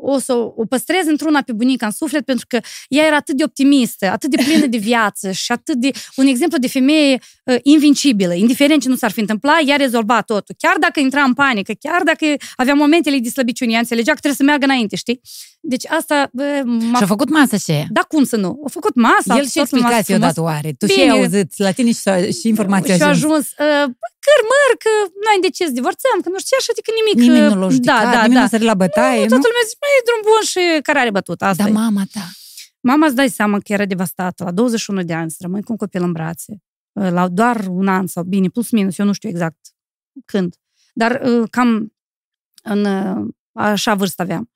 o 0.01 0.19
să 0.19 0.33
o 0.61 0.65
păstrez 0.65 1.05
într-una 1.07 1.41
pe 1.41 1.53
bunica 1.53 1.85
în 1.85 1.91
suflet, 1.91 2.25
pentru 2.25 2.45
că 2.49 2.59
ea 2.87 3.05
era 3.05 3.15
atât 3.15 3.35
de 3.35 3.43
optimistă, 3.43 4.05
atât 4.11 4.29
de 4.29 4.43
plină 4.43 4.65
de 4.65 4.77
viață 4.77 5.31
și 5.31 5.51
atât 5.51 5.75
de 5.75 5.91
un 6.15 6.25
exemplu 6.27 6.57
de 6.57 6.67
femeie 6.67 7.19
uh, 7.43 7.55
invincibilă. 7.61 8.33
Indiferent 8.33 8.81
ce 8.81 8.89
nu 8.89 8.95
s-ar 8.95 9.11
fi 9.11 9.19
întâmplat, 9.19 9.61
ea 9.65 9.75
rezolva 9.75 10.21
totul. 10.21 10.55
Chiar 10.57 10.75
dacă 10.79 10.99
intra 10.99 11.21
în 11.21 11.33
panică, 11.33 11.73
chiar 11.79 12.01
dacă 12.03 12.25
avea 12.55 12.73
momentele 12.73 13.17
de 13.17 13.29
slăbiciune, 13.29 13.71
ea 13.71 13.79
înțelegea 13.79 14.11
că 14.11 14.19
trebuie 14.19 14.37
să 14.37 14.43
meargă 14.43 14.65
înainte, 14.65 14.95
știi? 14.95 15.21
Deci 15.65 15.85
asta... 15.87 16.29
M-a... 16.63 16.97
Și-a 16.97 17.05
făcut 17.05 17.22
masă 17.29 17.55
și 17.57 17.71
ea. 17.71 17.85
Da, 17.89 18.01
cum 18.01 18.23
să 18.23 18.35
nu? 18.35 18.61
A 18.65 18.69
făcut 18.69 18.95
masa. 18.95 19.37
El 19.37 19.45
și 19.47 19.59
explicație 19.59 20.15
odată 20.15 20.41
oare. 20.41 20.69
Tu 20.77 20.85
Bine. 20.85 20.97
și 20.97 21.09
ai 21.09 21.17
auzit 21.17 21.57
la 21.57 21.71
tine 21.71 21.91
și, 21.91 22.39
și 22.39 22.47
informația 22.47 22.95
Și 22.95 23.01
a 23.01 23.07
ajuns. 23.07 23.45
Uh, 23.65 23.85
cărmăr, 24.27 24.69
că 24.83 24.91
noi 25.25 25.37
de 25.45 25.49
ce 25.55 25.63
divorțăm, 25.79 26.17
că 26.23 26.29
nu 26.33 26.39
știu 26.43 26.51
ce, 26.51 26.61
așa, 26.61 26.71
adică 26.73 26.91
nimic... 26.99 27.15
Nimeni 27.25 27.53
nu 27.53 27.59
l-a 27.61 27.69
judicat, 27.75 28.03
da, 28.03 28.11
da, 28.15 28.21
nimeni 28.21 28.41
da. 28.41 28.45
nu 28.45 28.53
sări 28.53 28.69
la 28.71 28.77
bătaie, 28.83 29.23
nu? 29.25 29.33
Toată 29.33 29.47
lumea 29.51 29.65
zice, 29.67 29.81
mai 29.83 29.93
e 29.99 30.07
drum 30.07 30.21
bun 30.29 30.43
și 30.51 30.63
care 30.87 30.99
are 31.03 31.11
bătut, 31.19 31.39
asta 31.41 31.63
Dar 31.63 31.71
mama 31.83 32.03
ta... 32.13 32.25
Mama 32.89 33.05
îți 33.05 33.15
dai 33.15 33.29
seama 33.29 33.57
că 33.63 33.69
era 33.73 33.85
devastată 33.93 34.43
la 34.43 34.51
21 34.51 35.01
de 35.09 35.13
ani, 35.13 35.31
să 35.31 35.37
rămâi 35.39 35.63
cu 35.65 35.71
un 35.71 35.77
copil 35.83 36.03
în 36.03 36.11
brațe, 36.11 36.53
uh, 36.91 37.11
la 37.17 37.23
doar 37.27 37.57
un 37.69 37.87
an 37.87 38.05
sau 38.07 38.23
bine, 38.23 38.47
plus 38.47 38.69
minus, 38.71 38.97
eu 38.97 39.05
nu 39.05 39.13
știu 39.13 39.29
exact 39.29 39.59
când, 40.25 40.55
dar 40.93 41.21
uh, 41.25 41.43
cam 41.49 41.93
în 42.63 42.85
uh, 42.85 43.33
așa 43.51 43.93
vârstă 43.93 44.21
aveam. 44.21 44.52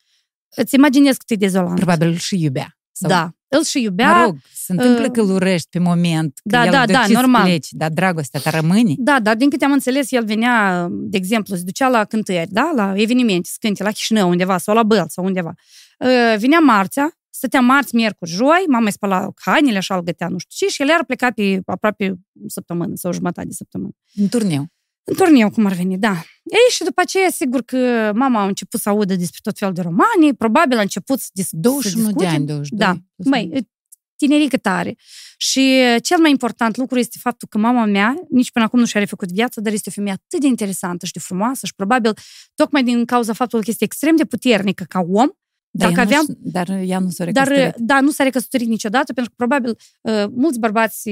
Îți 0.55 0.75
imaginezi 0.75 1.17
cât 1.17 1.29
e 1.29 1.35
dezolant. 1.35 1.75
Probabil 1.75 2.15
și 2.15 2.41
iubea. 2.44 2.77
Sau... 2.91 3.09
Da, 3.09 3.31
îl 3.47 3.63
și 3.63 3.81
iubea. 3.81 4.17
Mă 4.17 4.23
rog, 4.23 4.38
se 4.53 4.71
întâmplă 4.71 5.05
uh, 5.05 5.11
că 5.11 5.21
îl 5.21 5.29
urăști 5.29 5.69
pe 5.69 5.79
moment, 5.79 6.39
da, 6.44 6.65
el 6.65 6.71
da, 6.71 6.85
da, 6.85 7.05
normal. 7.09 7.44
pleci, 7.44 7.67
dar 7.71 7.89
dragostea 7.89 8.39
ta 8.39 8.49
rămâne. 8.49 8.94
Da, 8.97 9.19
dar 9.19 9.35
din 9.35 9.49
câte 9.49 9.65
am 9.65 9.71
înțeles, 9.71 10.11
el 10.11 10.25
venea, 10.25 10.88
de 10.91 11.17
exemplu, 11.17 11.55
se 11.55 11.63
ducea 11.63 11.88
la 11.88 12.05
cântări, 12.05 12.49
da, 12.49 12.71
la 12.75 12.94
evenimente, 12.95 13.49
să 13.51 13.57
cânte 13.59 13.83
la 13.83 13.91
Chișinău 13.91 14.29
undeva 14.29 14.57
sau 14.57 14.75
la 14.75 14.83
Băl 14.83 15.05
sau 15.07 15.25
undeva. 15.25 15.53
Uh, 15.99 16.38
venea 16.38 16.59
marțea, 16.59 17.17
stătea 17.29 17.59
marți, 17.59 17.95
miercuri, 17.95 18.31
joi, 18.31 18.63
mama 18.67 18.85
îi 18.85 18.91
spăla 18.91 19.27
hainele, 19.35 19.77
așa 19.77 19.95
îl 19.95 20.01
gătea, 20.01 20.27
nu 20.27 20.38
știu 20.38 20.67
ce, 20.67 20.73
și 20.73 20.81
el 20.81 20.89
ar 20.91 21.05
pleca 21.05 21.31
pe 21.31 21.61
aproape 21.65 22.19
săptămână 22.47 22.91
sau 22.95 23.11
jumătate 23.13 23.47
de 23.47 23.53
săptămână. 23.53 23.91
În 24.15 24.27
turneu. 24.27 24.65
În 25.09 25.15
turneu, 25.15 25.50
cum 25.50 25.65
ar 25.65 25.74
veni, 25.74 25.98
da. 25.98 26.12
Ei, 26.44 26.69
și 26.71 26.83
după 26.83 27.01
aceea, 27.01 27.30
sigur 27.30 27.62
că 27.62 28.12
mama 28.15 28.42
a 28.42 28.45
început 28.45 28.80
să 28.80 28.89
audă 28.89 29.15
despre 29.15 29.39
tot 29.44 29.57
fel 29.57 29.74
de 29.74 29.81
romani, 29.81 30.36
probabil 30.38 30.77
a 30.77 30.81
început 30.81 31.19
să, 31.19 31.30
dis- 31.33 31.50
21 31.51 32.06
să 32.06 32.12
discute. 32.12 32.25
de 32.25 32.36
ani, 32.36 32.45
22. 32.45 32.88
Da, 32.88 32.98
măi, 33.30 33.68
tinerică 34.15 34.57
tare. 34.57 34.95
Și 35.38 35.81
cel 36.01 36.19
mai 36.19 36.30
important 36.30 36.77
lucru 36.77 37.00
este 37.00 37.18
faptul 37.21 37.48
că 37.48 37.57
mama 37.57 37.86
mea, 37.86 38.15
nici 38.30 38.51
până 38.51 38.65
acum 38.65 38.80
nu 38.80 38.86
și-a 38.86 39.00
refăcut 39.00 39.31
viața, 39.31 39.62
dar 39.62 39.74
este 39.74 39.89
o 39.89 39.92
femeie 39.92 40.13
atât 40.13 40.39
de 40.39 40.48
interesantă 40.48 41.06
și 41.06 41.12
de 41.12 41.19
frumoasă 41.19 41.65
și 41.65 41.75
probabil 41.75 42.13
tocmai 42.56 42.83
din 42.83 43.06
cauza 43.06 43.33
faptului 43.33 43.63
că 43.63 43.71
este 43.71 43.83
extrem 43.83 44.15
de 44.15 44.25
puternică 44.25 44.83
ca 44.83 45.00
om, 45.00 45.30
dar 45.69 45.89
dacă 45.89 46.01
aveam... 46.01 46.25
Nu, 46.27 46.36
dar 46.51 46.69
ea 46.69 47.00
nu 47.00 47.09
s-a 47.09 47.24
recăsătorit. 47.24 47.62
Dar, 47.62 47.75
da, 47.77 48.01
nu 48.01 48.12
s-a 48.12 48.24
recăsătorit 48.24 48.68
niciodată, 48.68 49.13
pentru 49.13 49.33
că 49.36 49.45
probabil 49.45 49.77
uh, 50.01 50.25
mulți 50.36 50.59
bărbați 50.59 51.12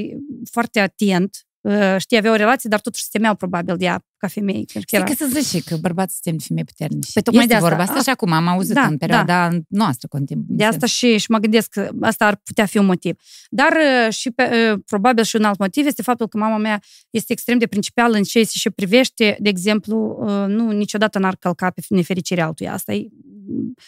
foarte 0.51 0.79
atent 0.79 1.29
Uh, 1.37 1.54
știi, 1.97 2.17
avea 2.17 2.31
o 2.31 2.35
relație, 2.35 2.69
dar 2.69 2.79
totuși 2.79 3.03
se 3.03 3.09
temeau 3.11 3.35
probabil 3.35 3.77
de 3.77 3.85
ea 3.85 3.99
ca 4.17 4.27
femei. 4.27 4.65
Știi 4.67 4.85
era... 4.89 5.03
că 5.03 5.13
să 5.17 5.29
zici 5.41 5.63
că 5.63 5.75
bărbații 5.75 6.15
se 6.15 6.29
tem 6.29 6.37
de 6.37 6.43
femei 6.47 6.63
puternici. 6.63 7.13
Păi 7.13 7.21
tocmai 7.21 7.43
este 7.43 7.55
de 7.55 7.63
asta. 7.63 7.75
vorba 7.75 7.91
asta 7.91 8.03
și 8.03 8.09
acum 8.09 8.31
am 8.31 8.47
auzit 8.47 8.73
da, 8.73 8.85
în 8.85 8.97
perioada 8.97 9.49
da. 9.49 9.57
noastră 9.67 10.07
contimp. 10.07 10.43
De 10.47 10.63
asta 10.63 10.85
și, 10.85 11.17
și 11.17 11.31
mă 11.31 11.37
gândesc 11.37 11.69
că 11.69 11.89
asta 12.01 12.25
ar 12.25 12.35
putea 12.43 12.65
fi 12.65 12.77
un 12.77 12.85
motiv. 12.85 13.15
Dar 13.49 13.71
uh, 13.71 14.13
și 14.13 14.31
pe, 14.31 14.71
uh, 14.71 14.79
probabil 14.85 15.23
și 15.23 15.35
un 15.35 15.43
alt 15.43 15.59
motiv 15.59 15.85
este 15.85 16.01
faptul 16.01 16.27
că 16.27 16.37
mama 16.37 16.57
mea 16.57 16.81
este 17.09 17.33
extrem 17.33 17.57
de 17.57 17.67
principală 17.67 18.17
în 18.17 18.23
ce 18.23 18.43
se 18.43 18.69
privește, 18.69 19.37
de 19.39 19.49
exemplu, 19.49 20.23
nu 20.47 20.71
niciodată 20.71 21.19
n-ar 21.19 21.35
călca 21.35 21.69
pe 21.69 21.81
nefericirea 21.89 22.45
altuia. 22.45 22.73
Asta 22.73 22.93
e 22.93 23.07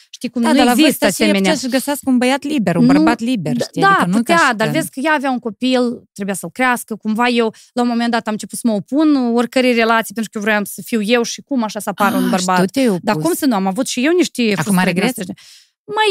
știi 0.10 0.30
cum, 0.30 0.42
da, 0.42 0.52
nu 0.52 0.72
există 0.72 1.06
asemenea. 1.06 1.56
să 1.56 1.68
găsească 1.68 2.10
un 2.10 2.18
băiat 2.18 2.44
liber, 2.44 2.76
un 2.76 2.86
nu, 2.86 2.94
bărbat 2.94 3.20
liber, 3.20 3.54
știi? 3.62 3.82
Da, 3.82 3.98
adică 4.00 4.18
putea, 4.18 4.48
nu 4.52 4.58
dar 4.58 4.70
vezi 4.70 4.90
că 4.90 5.00
ea 5.04 5.14
avea 5.14 5.32
un 5.32 5.40
copil, 5.40 6.04
trebuia 6.14 6.36
să-l 6.36 6.50
crească, 6.50 6.96
cumva 6.96 7.28
eu, 7.28 7.54
la 7.74 7.82
un 7.82 7.88
moment 7.88 8.12
dat, 8.12 8.28
am 8.28 8.34
început 8.34 8.58
să 8.58 8.68
mă 8.68 8.74
opun 8.74 9.16
oricărei 9.16 9.74
relații, 9.74 10.14
pentru 10.20 10.40
că 10.40 10.46
vreau 10.46 10.64
să 10.64 10.82
fiu 10.86 11.02
eu 11.02 11.22
și 11.24 11.42
cum 11.42 11.64
așa 11.64 11.80
să 11.80 11.90
apară 11.90 12.16
ah, 12.16 12.22
un 12.22 12.30
bărbat. 12.30 12.58
Dar 13.02 13.16
cum 13.16 13.34
să 13.34 13.46
nu, 13.46 13.56
am 13.56 13.68
avut 13.68 13.88
și 13.88 14.06
eu 14.06 14.12
niște 14.12 14.54
Acum 14.56 14.80
regret? 14.84 15.16
Mai, 15.98 16.10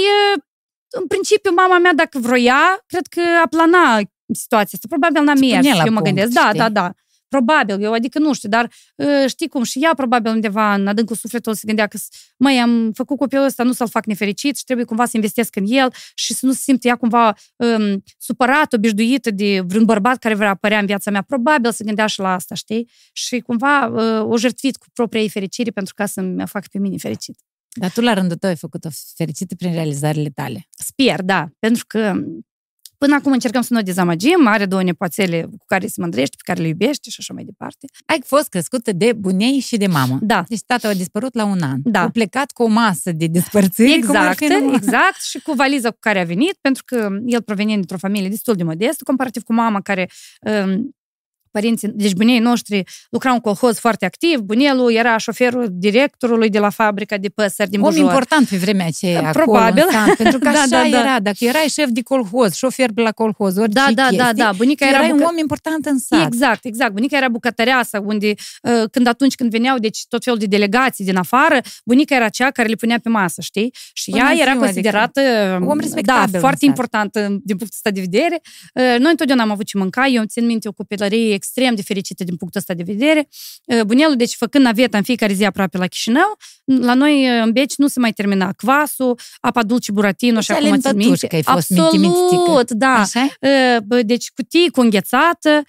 în 0.89 1.07
principiu, 1.07 1.53
mama 1.53 1.79
mea, 1.79 1.93
dacă 1.95 2.19
vroia, 2.19 2.85
cred 2.87 3.07
că 3.07 3.21
aplana 3.45 4.01
situația 4.33 4.79
asta. 4.79 4.87
Probabil 4.89 5.23
n-a 5.23 5.35
mers, 5.35 5.67
eu 5.85 5.93
mă 5.93 6.01
gândesc. 6.01 6.33
Da, 6.33 6.51
da, 6.55 6.69
da. 6.69 6.91
Probabil, 7.37 7.83
eu 7.83 7.93
adică 7.93 8.19
nu 8.19 8.33
știu, 8.33 8.49
dar 8.49 8.71
ă, 8.99 9.27
știi 9.27 9.49
cum, 9.49 9.63
și 9.63 9.79
ea 9.83 9.95
probabil 9.95 10.33
undeva 10.33 10.75
în 10.75 10.87
adâncul 10.87 11.17
sufletul 11.17 11.55
se 11.55 11.63
gândea 11.67 11.87
că 11.87 11.99
mai 12.37 12.57
am 12.57 12.93
făcut 12.93 13.19
copilul 13.19 13.45
ăsta, 13.45 13.63
nu 13.63 13.73
să-l 13.73 13.89
fac 13.89 14.07
nefericit 14.07 14.57
și 14.57 14.65
trebuie 14.65 14.87
cumva 14.87 15.05
să 15.05 15.11
investesc 15.15 15.57
în 15.57 15.65
el 15.67 15.93
și 16.15 16.35
să 16.35 16.47
nu 16.47 16.53
se 16.53 16.59
simte 16.63 16.89
ea 16.89 16.97
cumva 16.97 17.35
um, 17.57 18.03
supărat, 18.19 18.73
obișnuită 18.73 19.31
de 19.31 19.61
vreun 19.61 19.85
bărbat 19.85 20.19
care 20.19 20.35
vrea 20.35 20.49
apărea 20.49 20.79
în 20.79 20.87
viața 20.87 21.11
mea. 21.11 21.23
Probabil 21.23 21.73
se 21.73 21.85
gândea 21.85 22.07
și 22.07 22.21
la 22.21 22.33
asta, 22.33 22.55
știi? 22.55 22.91
Și 23.13 23.41
cumva 23.41 23.87
uh, 23.87 24.31
o 24.31 24.37
jertfit 24.37 24.77
cu 24.77 24.87
propria 24.93 25.21
ei 25.21 25.29
fericire 25.29 25.71
pentru 25.71 25.95
ca 25.95 26.07
să-mi 26.07 26.47
facă 26.47 26.67
pe 26.73 26.79
mine 26.79 26.97
fericit. 26.97 27.39
Dar 27.81 27.91
tu 27.91 28.01
la 28.01 28.13
rândul 28.13 28.37
tău 28.37 28.51
ai 28.51 28.57
făcut-o 28.57 28.89
fericită 29.15 29.55
prin 29.55 29.73
realizările 29.73 30.29
tale. 30.29 30.67
Sper, 30.71 31.23
da, 31.23 31.49
pentru 31.59 31.85
că 31.87 32.15
Până 32.99 33.15
acum 33.15 33.33
încercăm 33.33 33.63
să 33.63 33.73
nu 33.73 33.79
o 33.79 33.83
dezamăgim, 33.83 34.47
are 34.47 34.67
două 34.67 34.83
nepoțele 34.83 35.43
cu 35.43 35.65
care 35.67 35.87
se 35.87 36.01
mândrește, 36.01 36.37
pe 36.37 36.43
care 36.53 36.61
le 36.63 36.69
iubește 36.69 37.11
și 37.11 37.17
așa 37.19 37.35
mai 37.35 37.45
departe. 37.45 37.87
Ai 38.07 38.23
fost 38.25 38.49
crescută 38.49 38.93
de 38.93 39.13
bunei 39.13 39.59
și 39.59 39.77
de 39.77 39.87
mamă. 39.87 40.19
Da. 40.21 40.45
Deci 40.49 40.63
tata 40.67 40.89
a 40.89 40.95
dispărut 40.95 41.35
la 41.35 41.45
un 41.45 41.63
an. 41.63 41.81
Da. 41.85 42.01
A 42.01 42.09
plecat 42.09 42.51
cu 42.51 42.63
o 42.63 42.67
masă 42.67 43.13
de 43.13 43.27
despărțiri. 43.27 43.93
Exact, 43.95 44.41
exact. 44.75 45.21
Și 45.23 45.41
cu 45.41 45.53
valiza 45.53 45.91
cu 45.91 45.97
care 46.01 46.21
a 46.21 46.25
venit, 46.25 46.55
pentru 46.61 46.83
că 46.87 47.09
el 47.25 47.43
provenind 47.43 47.77
dintr-o 47.77 47.99
familie 47.99 48.29
destul 48.29 48.55
de 48.55 48.63
modestă, 48.63 49.05
comparativ 49.05 49.43
cu 49.43 49.53
mama 49.53 49.81
care 49.81 50.11
um, 50.41 50.97
părinții, 51.57 51.89
deci 51.89 52.13
bunii 52.13 52.39
noștri 52.39 52.85
lucrau 53.11 53.35
în 53.35 53.41
colhoz 53.41 53.79
foarte 53.79 54.05
activ, 54.05 54.39
bunelul 54.39 54.93
era 54.93 55.17
șoferul 55.17 55.67
directorului 55.71 56.51
de 56.51 56.59
la 56.59 56.71
fabrica 56.71 57.17
de 57.17 57.29
păsări 57.29 57.71
din 57.71 57.81
Bujor. 57.81 57.99
Om 57.99 58.05
important 58.05 58.49
pe 58.49 58.57
vremea 58.57 58.87
aceea. 58.87 59.31
Probabil. 59.31 59.83
Acolo, 59.83 60.15
pentru 60.17 60.39
că 60.39 60.49
așa 60.53 60.67
da, 60.69 60.83
da, 60.83 60.89
da. 60.91 60.99
era. 60.99 61.21
Dacă 61.21 61.37
erai 61.41 61.67
șef 61.69 61.89
de 61.89 62.03
colhoz, 62.03 62.55
șofer 62.55 62.91
la 62.95 63.13
colhoz, 63.13 63.57
orice 63.57 63.73
da, 63.73 63.89
da, 63.95 64.03
chestii, 64.03 64.19
da, 64.19 64.33
da. 64.33 64.53
Bunica 64.57 64.89
era 64.89 64.97
erai 64.97 65.11
bucă... 65.11 65.23
un 65.23 65.29
om 65.31 65.39
important 65.39 65.87
în 65.87 65.99
sat. 65.99 66.27
Exact, 66.27 66.65
exact. 66.65 66.93
Bunica 66.93 67.17
era 67.17 67.29
bucătăreasă, 67.29 68.03
unde 68.05 68.35
uh, 68.63 68.83
când 68.91 69.07
atunci 69.07 69.35
când 69.35 69.51
veneau 69.51 69.79
deci 69.79 70.05
tot 70.09 70.25
felul 70.25 70.39
de 70.39 70.47
delegații 70.47 71.05
din 71.05 71.17
afară, 71.17 71.61
bunica 71.85 72.15
era 72.15 72.29
cea 72.29 72.51
care 72.51 72.69
le 72.69 72.75
punea 72.75 72.99
pe 73.03 73.09
masă, 73.09 73.41
știi? 73.41 73.75
Și 73.93 74.11
Până 74.11 74.23
ea 74.23 74.33
era 74.41 74.51
ziua, 74.51 74.65
considerată 74.65 75.21
adică, 75.21 75.71
om 75.71 75.79
da, 76.03 76.27
foarte 76.39 76.65
importantă 76.65 77.21
din 77.21 77.57
punctul 77.57 77.69
ăsta 77.77 77.91
de 77.91 78.01
vedere. 78.01 78.41
Uh, 78.75 78.99
noi 78.99 79.11
întotdeauna 79.11 79.43
am 79.43 79.51
avut 79.51 79.67
ce 79.67 79.79
mânca, 79.79 80.07
eu 80.07 80.19
îmi 80.19 80.29
țin 80.29 80.47
minte 80.47 80.69
o 80.69 80.73
copilărie 80.73 81.35
extrem 81.47 81.75
de 81.75 81.83
fericită 81.83 82.25
din 82.25 82.37
punctul 82.37 82.61
ăsta 82.61 82.75
de 82.75 82.83
vedere. 82.83 83.29
Uh, 83.65 83.83
bunelul, 83.83 84.17
deci 84.17 84.35
făcând 84.35 84.65
naveta 84.65 84.97
în 84.97 85.03
fiecare 85.03 85.33
zi 85.33 85.45
aproape 85.45 85.79
la 85.79 85.87
Chișinău, 85.87 86.37
la 86.65 86.95
noi 86.95 87.27
în 87.27 87.53
Beci 87.53 87.75
nu 87.77 87.87
se 87.87 88.01
mai 88.01 88.13
termina 88.13 88.53
kvasul, 88.53 89.19
apa 89.41 89.63
dulce 89.63 89.93
buratino 89.93 90.41
și 90.41 90.53
acum 90.53 90.79
țin 90.79 90.97
minte. 90.97 91.27
Că 91.27 91.35
ai 91.35 91.43
fost 91.43 91.57
Absolut, 91.57 92.71
da. 92.71 92.95
Așa? 92.95 93.27
Deci 94.03 94.31
cutii 94.31 94.71
cu 94.71 94.81
înghețată, 94.81 95.63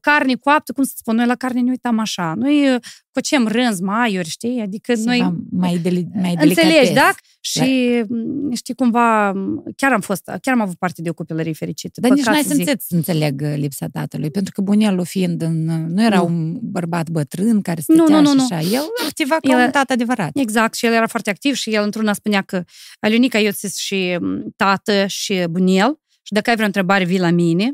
carne 0.00 0.34
coaptă, 0.34 0.72
cum 0.72 0.84
să 0.84 0.92
spun, 0.96 1.16
noi 1.16 1.26
la 1.26 1.34
carne 1.34 1.60
ne 1.60 1.70
uitam 1.70 1.98
așa. 1.98 2.34
Noi 2.36 2.78
cocem 3.12 3.46
rânz, 3.46 3.80
maiuri, 3.80 4.28
știi? 4.28 4.60
Adică 4.60 4.94
să 4.94 5.02
noi... 5.04 5.34
Mai, 5.50 5.78
deli, 5.78 6.06
mai 6.14 6.34
Înțelegi, 6.46 6.92
da? 6.92 7.14
Și, 7.46 8.04
da. 8.08 8.54
știi, 8.54 8.74
cumva, 8.74 9.32
chiar 9.76 9.92
am 9.92 10.00
fost, 10.00 10.24
chiar 10.24 10.54
am 10.54 10.60
avut 10.60 10.76
parte 10.76 11.02
de 11.02 11.08
o 11.08 11.12
copilărie 11.12 11.52
fericită. 11.52 12.00
Dar 12.00 12.10
nici 12.10 12.24
n-ai 12.24 12.42
simțit 12.42 12.80
să 12.80 12.94
înțeleg 12.94 13.42
lipsa 13.56 13.86
tatălui, 13.92 14.30
pentru 14.30 14.52
că 14.52 14.60
bunelul 14.60 15.04
fiind 15.04 15.42
în... 15.42 15.64
Nu 15.88 16.04
era 16.04 16.16
nu. 16.16 16.24
un 16.24 16.58
bărbat 16.62 17.08
bătrân 17.08 17.60
care 17.60 17.80
stătea 17.80 18.04
nu, 18.04 18.20
nu, 18.20 18.34
nu, 18.34 18.46
și 18.46 18.52
așa. 18.52 18.68
El 18.68 18.84
activa 19.06 19.36
ca 19.40 19.58
el, 19.58 19.64
un 19.64 19.70
tată 19.70 19.92
adevărat. 19.92 20.30
Exact, 20.34 20.74
și 20.74 20.86
el 20.86 20.92
era 20.92 21.06
foarte 21.06 21.30
activ 21.30 21.54
și 21.54 21.70
el 21.74 21.82
într-una 21.82 22.12
spunea 22.12 22.42
că 22.42 22.64
Alionica, 23.00 23.38
eu 23.38 23.50
și 23.76 24.18
tată 24.56 25.06
și 25.06 25.44
bunel 25.50 25.98
și 26.22 26.32
dacă 26.32 26.48
ai 26.48 26.54
vreo 26.54 26.66
întrebare, 26.66 27.04
vii 27.04 27.18
la 27.18 27.30
mine. 27.30 27.72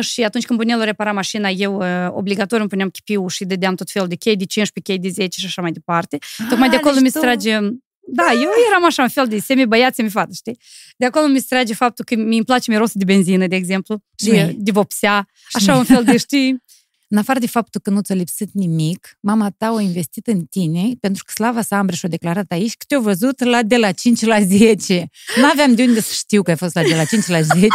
Și 0.00 0.22
atunci 0.22 0.44
când 0.46 0.58
bunelul 0.58 0.84
repara 0.84 1.12
mașina, 1.12 1.48
eu 1.48 1.76
uh, 1.76 2.08
obligatoriu 2.10 2.60
îmi 2.60 2.68
puneam 2.68 2.88
chipiul 2.88 3.28
și 3.28 3.44
dădeam 3.44 3.74
tot 3.74 3.90
felul 3.90 4.08
de 4.08 4.14
chei 4.14 4.36
de 4.36 4.44
15, 4.44 4.92
chei 4.92 5.10
de 5.10 5.14
10 5.22 5.40
și 5.40 5.46
așa 5.46 5.62
mai 5.62 5.72
departe. 5.72 6.18
Ah, 6.38 6.46
Tocmai 6.48 6.68
de 6.68 6.76
acolo 6.76 6.94
deci 6.94 7.02
mi 7.02 7.10
se 7.10 7.18
trage... 7.18 7.58
Da, 8.12 8.32
eu 8.32 8.50
eram 8.70 8.84
așa 8.84 9.02
un 9.02 9.08
fel 9.08 9.26
de 9.26 9.38
semi-băiat, 9.38 9.94
semi-fată, 9.94 10.32
știi? 10.34 10.58
De 10.96 11.06
acolo 11.06 11.26
mi 11.26 11.38
se 11.38 11.46
trage 11.48 11.74
faptul 11.74 12.04
că 12.04 12.14
mi-mi 12.14 12.44
place 12.44 12.70
mirosul 12.70 13.00
de 13.04 13.12
benzină, 13.12 13.46
de 13.46 13.56
exemplu, 13.56 14.02
și 14.18 14.30
de, 14.30 14.54
de 14.56 14.70
vopsea, 14.70 15.28
așa 15.52 15.76
un 15.76 15.84
fel 15.84 16.04
de, 16.04 16.16
știi, 16.16 16.62
în 17.12 17.18
afară 17.18 17.38
de 17.38 17.46
faptul 17.46 17.80
că 17.80 17.90
nu 17.90 18.00
ți-a 18.00 18.14
lipsit 18.14 18.48
nimic, 18.52 19.18
mama 19.20 19.50
ta 19.58 19.66
a 19.66 19.80
investit 19.80 20.26
în 20.26 20.44
tine, 20.44 20.90
pentru 21.00 21.24
că 21.26 21.32
slava 21.32 21.62
sa 21.62 21.78
Ambreș 21.78 22.02
a 22.02 22.08
declarat 22.08 22.50
aici 22.50 22.76
că 22.76 22.84
te-a 22.88 22.98
văzut 22.98 23.44
la 23.44 23.62
de 23.62 23.76
la 23.76 23.92
5 23.92 24.20
la 24.20 24.42
10. 24.42 25.10
Nu 25.36 25.44
aveam 25.44 25.74
de 25.74 25.82
unde 25.82 26.00
să 26.00 26.12
știu 26.12 26.42
că 26.42 26.50
ai 26.50 26.56
fost 26.56 26.74
la 26.74 26.82
de 26.82 26.94
la 26.94 27.04
5 27.04 27.26
la 27.26 27.40
10, 27.40 27.68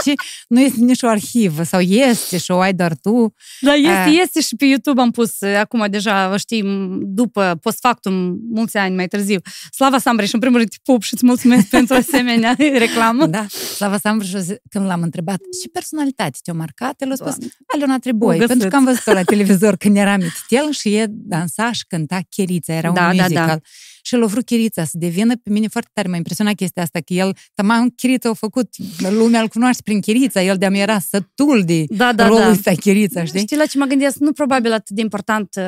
nu 0.48 0.62
este 0.62 0.80
nici 0.80 1.02
o 1.02 1.08
arhivă, 1.08 1.64
sau 1.64 1.80
este 1.80 2.38
și 2.38 2.52
o 2.52 2.60
ai 2.60 2.74
doar 2.74 2.96
tu. 3.02 3.34
Da, 3.62 3.74
este, 3.74 3.90
A... 3.90 4.08
este 4.08 4.42
și 4.42 4.56
pe 4.56 4.66
YouTube 4.66 5.02
am 5.02 5.12
pus, 5.12 5.42
acum 5.42 5.86
deja, 5.90 6.38
știi, 6.38 6.64
după 7.02 7.58
post-factum, 7.62 8.38
mulți 8.50 8.78
ani 8.78 8.96
mai 8.96 9.08
târziu. 9.08 9.40
Slava 9.72 9.98
Sambreș, 9.98 10.32
în 10.32 10.40
primul 10.40 10.58
rând, 10.58 10.70
te 10.70 10.78
pup 10.84 11.04
și 11.04 11.14
îți 11.14 11.26
mulțumesc 11.26 11.68
pentru 11.78 11.96
asemenea 11.96 12.56
reclamă. 12.58 13.26
Da, 13.26 13.46
Slava 13.76 13.98
Sambreș, 13.98 14.32
când 14.70 14.86
l-am 14.86 15.02
întrebat, 15.02 15.40
și 15.62 15.70
personalitate 15.70 16.38
te-a 16.44 16.54
marcat, 16.54 17.02
el 17.02 17.12
a 17.12 17.16
spus, 17.16 17.36
Aliona 17.74 18.00
Treboi, 18.00 18.38
pentru 18.38 18.68
că 18.68 18.76
am 18.76 18.84
văzut 18.84 19.06
la 19.06 19.24
televizor 19.26 19.76
când 19.76 19.98
era 19.98 20.18
mititel 20.18 20.72
și 20.72 20.96
el 20.96 21.08
dansa 21.10 21.72
și 21.72 21.86
cânta 21.88 22.20
Cherița, 22.30 22.74
era 22.74 22.92
da, 22.92 23.08
un 23.08 23.16
musical. 23.16 23.34
Da, 23.34 23.46
da. 23.46 23.60
Și 24.06 24.16
el 24.16 24.24
a 24.24 24.26
vrut 24.26 24.46
Chirița 24.46 24.84
să 24.84 24.98
devină, 24.98 25.36
pe 25.44 25.50
mine 25.50 25.68
foarte 25.68 25.90
tare 25.94 26.08
m-a 26.08 26.16
impresionat 26.16 26.54
chestia 26.54 26.84
asta, 26.84 27.00
că 27.00 27.14
el, 27.14 27.38
tamam, 27.54 27.90
Chirița 27.90 28.30
a 28.30 28.34
făcut, 28.34 28.70
lumea 29.10 29.42
îl 29.42 29.48
cunoaște 29.48 29.82
prin 29.84 30.02
Chirița, 30.02 30.42
el 30.42 30.58
de-am 30.58 30.74
era 30.74 31.00
sătul 31.00 31.64
de 31.66 31.84
da, 31.88 32.14
da, 32.14 32.28
rolul 32.28 32.42
da. 32.42 32.50
ăsta 32.50 32.72
Chirița, 32.72 33.24
știi? 33.24 33.40
Știi 33.40 33.58
la 33.58 33.66
ce 33.66 33.78
mă 33.78 33.86
gândesc? 33.86 34.18
Nu 34.18 34.32
probabil 34.32 34.72
atât 34.72 34.96
de 34.96 35.02
important 35.02 35.56
uh, 35.58 35.64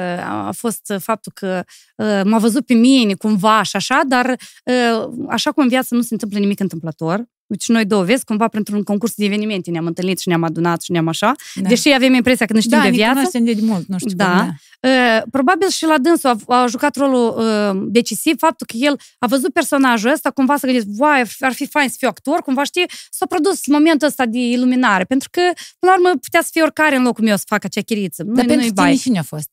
a 0.48 0.52
fost 0.56 0.94
faptul 1.00 1.32
că 1.36 1.64
uh, 1.96 2.22
m-a 2.24 2.38
văzut 2.38 2.66
pe 2.66 2.74
mine 2.74 3.14
cumva 3.14 3.62
și 3.62 3.76
așa, 3.76 4.02
dar 4.08 4.36
uh, 4.66 5.10
așa 5.30 5.52
cum 5.52 5.64
în 5.64 5.70
viață 5.70 5.96
nu 5.96 6.02
se 6.02 6.10
întâmplă 6.12 6.40
nimic 6.40 6.60
întâmplător, 6.60 7.26
Uite, 7.48 7.64
și 7.64 7.72
noi 7.72 7.86
două, 7.86 8.04
vezi, 8.04 8.24
cumva 8.24 8.48
printr-un 8.48 8.84
concurs 8.84 9.14
de 9.16 9.26
evenimente 9.26 9.72
ne-am 9.72 9.86
întâlnit 9.86 10.20
și 10.20 10.28
ne-am 10.28 10.44
adunat 10.44 10.82
și 10.82 10.92
ne-am 10.92 11.08
așa, 11.08 11.32
da. 11.56 11.70
deși 11.70 11.94
avem 11.94 12.14
impresia 12.14 12.46
că 12.46 12.54
nu 12.54 12.60
știm 12.60 12.78
da, 12.78 12.84
de 12.84 12.90
viață. 12.90 13.30
Da, 13.34 13.40
de 13.40 13.58
mult, 13.62 13.88
nu 13.88 13.98
știu 13.98 14.16
da. 14.16 14.26
Cum, 14.26 14.56
da. 14.80 14.90
Uh, 14.90 15.22
probabil 15.32 15.70
și 15.70 15.86
la 15.86 15.98
dânsul 15.98 16.30
a, 16.48 16.56
a 16.62 16.66
jucat 16.68 16.96
rolul 16.96 17.36
uh, 17.38 17.82
decisiv 17.88 18.38
faptul 18.38 18.68
că 18.72 18.78
el 18.78 19.00
a 19.20 19.28
văzut 19.28 19.54
personajul 19.54 20.12
ăsta, 20.12 20.32
cumva 20.32 20.58
să 20.58 20.66
gândeți, 20.66 20.88
vai, 20.90 21.24
ar 21.40 21.54
fi 21.54 21.68
fain 21.68 21.90
să 21.90 21.96
fiu 21.98 22.08
actor, 22.08 22.42
cumva 22.42 22.64
știi, 22.64 22.86
s-a 23.10 23.26
produs 23.26 23.68
momentul 23.68 24.08
ăsta 24.08 24.26
de 24.26 24.40
iluminare, 24.40 25.04
pentru 25.04 25.30
că, 25.32 25.42
până 25.80 25.92
la 25.92 25.98
urmă, 25.98 26.20
putea 26.22 26.42
să 26.42 26.50
fie 26.52 26.62
oricare 26.62 26.96
în 26.96 27.04
locul 27.04 27.24
meu 27.24 27.36
să 27.36 27.44
facă 27.48 27.66
acea 27.66 27.82
chiriță. 27.82 28.24
Dar 28.24 28.46
nu, 28.46 28.54
pentru 28.54 28.74
tine 28.74 28.96
cine 28.96 29.20
a 29.20 29.24
fost? 29.24 29.50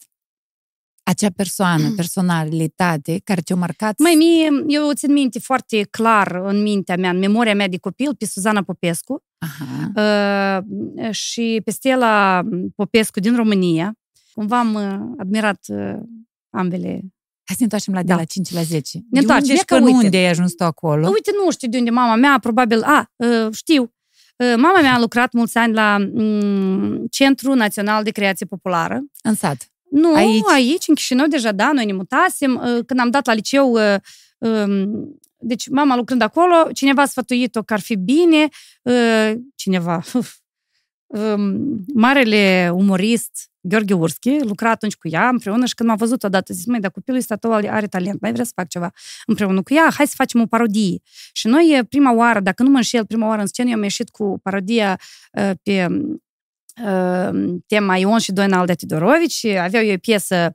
Acea 1.04 1.30
persoană, 1.36 1.90
personalitate 1.96 3.20
care 3.24 3.40
te-a 3.40 3.56
marcat? 3.56 3.98
Mai 3.98 4.14
mie, 4.14 4.64
eu 4.68 4.92
țin 4.92 5.12
minte 5.12 5.38
foarte 5.38 5.82
clar 5.90 6.40
în 6.44 6.62
mintea 6.62 6.96
mea, 6.96 7.10
în 7.10 7.18
memoria 7.18 7.54
mea 7.54 7.68
de 7.68 7.78
copil, 7.78 8.14
pe 8.14 8.26
Suzana 8.26 8.62
Popescu 8.62 9.22
Aha. 9.38 9.92
Uh, 9.96 11.10
și 11.10 11.60
pe 11.64 11.70
Stella 11.70 12.42
Popescu 12.74 13.20
din 13.20 13.36
România. 13.36 13.94
Cumva 14.32 14.58
am 14.58 14.74
uh, 14.74 15.14
admirat 15.18 15.64
uh, 15.68 15.94
ambele 16.50 17.00
Hai 17.46 17.56
să 17.56 17.64
ne 17.64 17.64
întoarcem 17.64 17.94
la 17.94 18.00
de 18.00 18.06
da. 18.06 18.14
la 18.14 18.24
5 18.24 18.52
la 18.52 18.62
10. 18.62 18.98
Ne 19.10 19.20
de 19.20 19.32
unde 19.32 19.54
și 19.54 19.64
până 19.64 19.88
unde 19.88 20.16
ai 20.16 20.28
ajuns 20.28 20.52
tu 20.52 20.64
acolo? 20.64 21.08
Uite, 21.08 21.30
nu 21.44 21.50
știu 21.50 21.68
de 21.68 21.78
unde 21.78 21.90
mama 21.90 22.14
mea, 22.14 22.38
probabil, 22.38 22.82
a, 22.82 23.10
uh, 23.16 23.48
știu, 23.52 23.82
uh, 23.82 24.54
Mama 24.56 24.80
mea 24.80 24.94
a 24.94 24.98
lucrat 24.98 25.32
mulți 25.32 25.58
ani 25.58 25.74
la 25.74 25.96
um, 26.12 27.06
Centrul 27.06 27.56
Național 27.56 28.02
de 28.02 28.10
Creație 28.10 28.46
Populară. 28.46 29.02
În 29.22 29.34
sat? 29.34 29.73
Nu, 29.94 30.14
aici, 30.14 30.42
aici 30.52 30.88
în 30.88 30.94
Chișinău 30.94 31.26
deja, 31.26 31.52
da, 31.52 31.72
noi 31.72 31.84
ne 31.84 31.92
mutasem. 31.92 32.54
Uh, 32.54 32.84
când 32.86 33.00
am 33.00 33.10
dat 33.10 33.26
la 33.26 33.32
liceu, 33.32 33.72
uh, 33.72 33.94
um, 34.38 35.18
deci 35.38 35.68
mama 35.68 35.96
lucrând 35.96 36.22
acolo, 36.22 36.54
cineva 36.72 37.02
a 37.02 37.06
sfătuit-o 37.06 37.62
că 37.62 37.72
ar 37.72 37.80
fi 37.80 37.96
bine, 37.96 38.48
uh, 38.82 39.32
cineva, 39.54 40.02
um, 41.06 41.84
marele 41.94 42.70
umorist 42.72 43.50
Gheorghe 43.60 43.94
Urschi, 43.94 44.38
lucra 44.38 44.70
atunci 44.70 44.94
cu 44.94 45.08
ea 45.08 45.28
împreună 45.28 45.64
și 45.64 45.74
când 45.74 45.88
m-a 45.88 45.94
văzut 45.94 46.22
odată, 46.22 46.52
zis, 46.52 46.66
măi, 46.66 46.80
dar 46.80 46.90
copilul 46.90 47.18
ăsta 47.18 47.36
tău 47.36 47.52
are 47.52 47.86
talent, 47.86 48.20
mai 48.20 48.32
vrea 48.32 48.44
să 48.44 48.52
fac 48.54 48.68
ceva 48.68 48.92
împreună 49.26 49.62
cu 49.62 49.74
ea, 49.74 49.90
hai 49.96 50.06
să 50.06 50.14
facem 50.16 50.40
o 50.40 50.46
parodie. 50.46 50.98
Și 51.32 51.46
noi, 51.46 51.80
prima 51.88 52.12
oară, 52.12 52.40
dacă 52.40 52.62
nu 52.62 52.70
mă 52.70 52.76
înșel, 52.76 53.06
prima 53.06 53.26
oară 53.26 53.40
în 53.40 53.46
scenă, 53.46 53.68
eu 53.68 53.74
am 53.74 53.82
ieșit 53.82 54.10
cu 54.10 54.38
parodia 54.42 55.00
pe 55.62 55.88
tema 57.66 57.96
Ion 57.96 58.18
și 58.18 58.32
Doinalda 58.32 58.74
Tidorovici, 58.74 59.44
aveau 59.44 59.92
o 59.92 59.96
piesă 60.00 60.52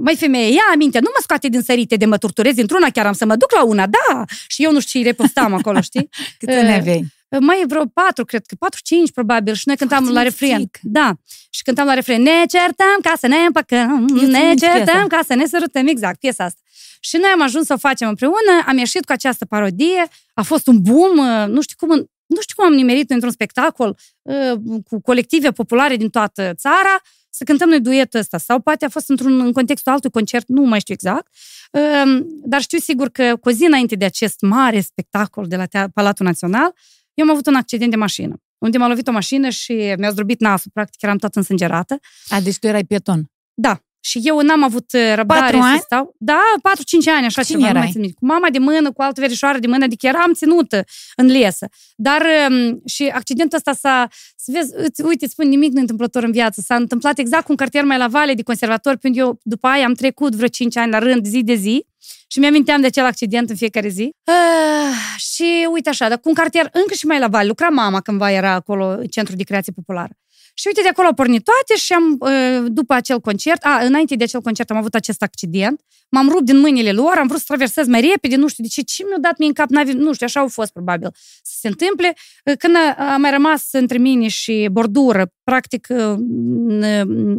Măi 0.00 0.16
femeie, 0.16 0.52
ia 0.52 0.62
aminte, 0.72 0.98
nu 0.98 1.08
mă 1.14 1.20
scoate 1.22 1.48
din 1.48 1.62
sărite 1.62 1.96
de 1.96 2.04
mă 2.04 2.18
turturez 2.18 2.56
într-una, 2.56 2.90
chiar 2.90 3.06
am 3.06 3.12
să 3.12 3.24
mă 3.24 3.36
duc 3.36 3.52
la 3.52 3.64
una, 3.64 3.86
da! 3.86 4.24
Și 4.46 4.64
eu 4.64 4.72
nu 4.72 4.80
știu 4.80 5.00
ce 5.00 5.06
repostam 5.06 5.54
acolo, 5.54 5.80
știi? 5.80 6.08
Câte 6.38 6.58
ani 6.58 6.72
aveai? 6.72 7.06
Mai 7.40 7.64
vreo 7.66 7.84
patru, 7.86 8.24
cred 8.24 8.46
că, 8.46 8.54
patru, 8.58 8.80
cinci, 8.82 9.12
probabil, 9.12 9.54
și 9.54 9.62
noi 9.64 9.76
cântam 9.76 10.08
la 10.08 10.22
refren. 10.22 10.70
Da. 10.82 11.14
Și 11.50 11.62
cântam 11.62 11.86
la 11.86 11.94
refren, 11.94 12.22
ne 12.22 12.44
certăm 12.48 12.98
ca 13.02 13.12
să 13.18 13.26
ne 13.26 13.36
împăcăm, 13.36 14.06
ne 14.08 14.54
certăm 14.54 15.06
ca 15.06 15.20
să 15.26 15.34
ne 15.34 15.46
sărutăm, 15.46 15.86
exact, 15.86 16.18
piesa 16.18 16.44
asta. 16.44 16.60
Și 17.00 17.16
noi 17.16 17.30
am 17.30 17.42
ajuns 17.42 17.66
să 17.66 17.72
o 17.72 17.76
facem 17.76 18.08
împreună, 18.08 18.64
am 18.66 18.78
ieșit 18.78 19.04
cu 19.04 19.12
această 19.12 19.44
parodie, 19.44 20.08
a 20.34 20.42
fost 20.42 20.66
un 20.66 20.82
boom, 20.82 21.14
nu 21.48 21.60
știu 21.60 21.86
cum, 21.86 22.10
nu 22.34 22.40
știu 22.40 22.54
cum 22.56 22.64
am 22.64 22.72
nimerit 22.72 23.10
într-un 23.10 23.30
spectacol 23.30 23.96
uh, 24.22 24.80
cu 24.88 25.00
colective 25.00 25.50
populare 25.50 25.96
din 25.96 26.08
toată 26.08 26.54
țara 26.54 27.00
să 27.30 27.44
cântăm 27.44 27.68
noi 27.68 27.80
duetul 27.80 28.20
ăsta. 28.20 28.38
Sau 28.38 28.60
poate 28.60 28.84
a 28.84 28.88
fost 28.88 29.08
într-un 29.08 29.40
în 29.40 29.52
contextul 29.52 29.92
altui 29.92 30.10
concert, 30.10 30.48
nu 30.48 30.62
mai 30.62 30.80
știu 30.80 30.94
exact. 30.94 31.32
Uh, 31.72 32.24
dar 32.44 32.60
știu 32.60 32.78
sigur 32.78 33.08
că 33.08 33.36
cu 33.40 33.48
o 33.48 33.52
zi 33.52 33.64
înainte 33.64 33.94
de 33.94 34.04
acest 34.04 34.40
mare 34.40 34.80
spectacol 34.80 35.46
de 35.46 35.56
la 35.56 35.88
Palatul 35.94 36.26
Național, 36.26 36.74
eu 37.14 37.24
am 37.24 37.30
avut 37.30 37.46
un 37.46 37.54
accident 37.54 37.90
de 37.90 37.96
mașină 37.96 38.34
unde 38.60 38.78
m-a 38.78 38.88
lovit 38.88 39.08
o 39.08 39.12
mașină 39.12 39.48
și 39.48 39.94
mi-a 39.98 40.10
zdrobit 40.10 40.40
nasul, 40.40 40.70
practic 40.74 41.02
eram 41.02 41.16
toată 41.16 41.38
însângerată. 41.38 41.98
A, 42.28 42.40
deci 42.40 42.58
tu 42.58 42.66
erai 42.66 42.84
pieton. 42.84 43.30
Da, 43.54 43.80
și 44.00 44.20
eu 44.22 44.40
n-am 44.40 44.62
avut 44.62 44.92
uh, 44.92 45.12
răbdare 45.14 45.40
Patru 45.40 45.58
ani? 45.58 45.76
să 45.76 45.82
stau. 45.84 46.14
Da, 46.18 46.40
4-5 46.58 47.16
ani, 47.16 47.26
așa 47.26 47.42
Cine 47.42 47.58
ceva, 47.58 47.68
erai? 47.68 47.82
nu 47.82 47.90
mai 47.94 48.06
țin 48.06 48.12
Cu 48.12 48.26
mama 48.26 48.50
de 48.50 48.58
mână, 48.58 48.92
cu 48.92 49.02
altă 49.02 49.20
verișoară 49.20 49.58
de 49.58 49.66
mână, 49.66 49.84
adică 49.84 50.06
eram 50.06 50.32
ținută 50.32 50.84
în 51.16 51.26
lesă. 51.26 51.68
Dar 51.96 52.26
um, 52.50 52.82
și 52.86 53.06
accidentul 53.14 53.56
ăsta 53.56 53.72
s-a, 53.72 54.08
să 54.36 54.50
vezi, 54.54 54.72
îți, 54.74 55.02
uite, 55.02 55.24
îți 55.24 55.32
spun 55.32 55.48
nimic 55.48 55.72
nu 55.72 55.80
întâmplător 55.80 56.22
în 56.22 56.32
viață. 56.32 56.60
S-a 56.60 56.74
întâmplat 56.74 57.18
exact 57.18 57.44
cu 57.44 57.50
un 57.50 57.56
cartier 57.56 57.84
mai 57.84 57.98
la 57.98 58.06
vale 58.08 58.34
de 58.34 58.42
conservator, 58.42 58.96
pentru 58.96 59.20
eu 59.20 59.38
după 59.42 59.66
aia 59.66 59.84
am 59.84 59.94
trecut 59.94 60.34
vreo 60.34 60.48
5 60.48 60.76
ani 60.76 60.90
la 60.90 60.98
rând, 60.98 61.26
zi 61.26 61.42
de 61.42 61.54
zi, 61.54 61.86
și 62.26 62.38
mi-aminteam 62.38 62.80
de 62.80 62.86
acel 62.86 63.04
accident 63.04 63.50
în 63.50 63.56
fiecare 63.56 63.88
zi. 63.88 64.14
Uh, 64.26 65.16
și 65.16 65.68
uite 65.72 65.88
așa, 65.88 66.08
dar 66.08 66.18
cu 66.18 66.28
un 66.28 66.34
cartier 66.34 66.68
încă 66.72 66.94
și 66.94 67.06
mai 67.06 67.18
la 67.18 67.28
vale, 67.28 67.46
lucra 67.46 67.68
mama 67.68 68.00
cândva 68.00 68.32
era 68.32 68.52
acolo, 68.52 69.00
Centrul 69.10 69.36
de 69.36 69.42
Creație 69.42 69.72
Populară. 69.72 70.12
Și 70.60 70.66
uite, 70.66 70.82
de 70.82 70.88
acolo 70.88 71.06
au 71.06 71.14
pornit 71.14 71.44
toate 71.44 71.80
și 71.80 71.92
am, 71.92 72.16
uh, 72.18 72.70
după 72.72 72.94
acel 72.94 73.20
concert, 73.20 73.64
a, 73.64 73.84
înainte 73.84 74.14
de 74.14 74.24
acel 74.24 74.40
concert 74.40 74.70
am 74.70 74.76
avut 74.76 74.94
acest 74.94 75.22
accident, 75.22 75.80
m-am 76.10 76.28
rupt 76.28 76.44
din 76.44 76.58
mâinile 76.58 76.92
lor, 76.92 77.14
am 77.18 77.26
vrut 77.26 77.38
să 77.38 77.44
traversez 77.46 77.86
mai 77.86 78.00
repede, 78.00 78.36
nu 78.36 78.48
știu 78.48 78.62
de 78.62 78.68
ce, 78.68 78.82
ce 78.82 79.04
mi-a 79.04 79.16
dat 79.20 79.38
mie 79.38 79.48
în 79.48 79.54
cap, 79.54 79.68
nu 79.92 80.12
știu, 80.12 80.26
așa 80.26 80.40
au 80.40 80.48
fost 80.48 80.72
probabil 80.72 81.10
să 81.42 81.56
se 81.60 81.68
întâmple. 81.68 82.14
Uh, 82.44 82.56
când 82.58 82.74
a 82.96 83.16
mai 83.16 83.30
rămas 83.30 83.68
între 83.72 83.98
mine 83.98 84.28
și 84.28 84.68
bordură, 84.72 85.32
practic 85.44 85.86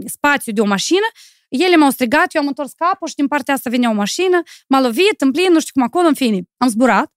spațiu 0.06 0.52
de 0.52 0.62
o 0.62 0.66
mașină, 0.66 1.08
ele 1.50 1.76
m-au 1.76 1.90
strigat, 1.90 2.34
eu 2.36 2.42
am 2.42 2.48
întors 2.48 2.72
capul 2.72 3.08
și 3.08 3.16
din 3.16 3.28
partea 3.28 3.54
asta 3.54 3.70
venea 3.70 3.90
o 3.90 3.94
mașină, 3.94 4.42
m-a 4.68 4.82
lovit 4.82 5.22
în 5.22 5.32
plin, 5.32 5.52
nu 5.52 5.60
știu 5.60 5.72
cum 5.74 5.84
acolo, 5.84 6.08
în 6.08 6.14
fine. 6.14 6.42
Am 6.58 6.68
zburat. 6.68 7.12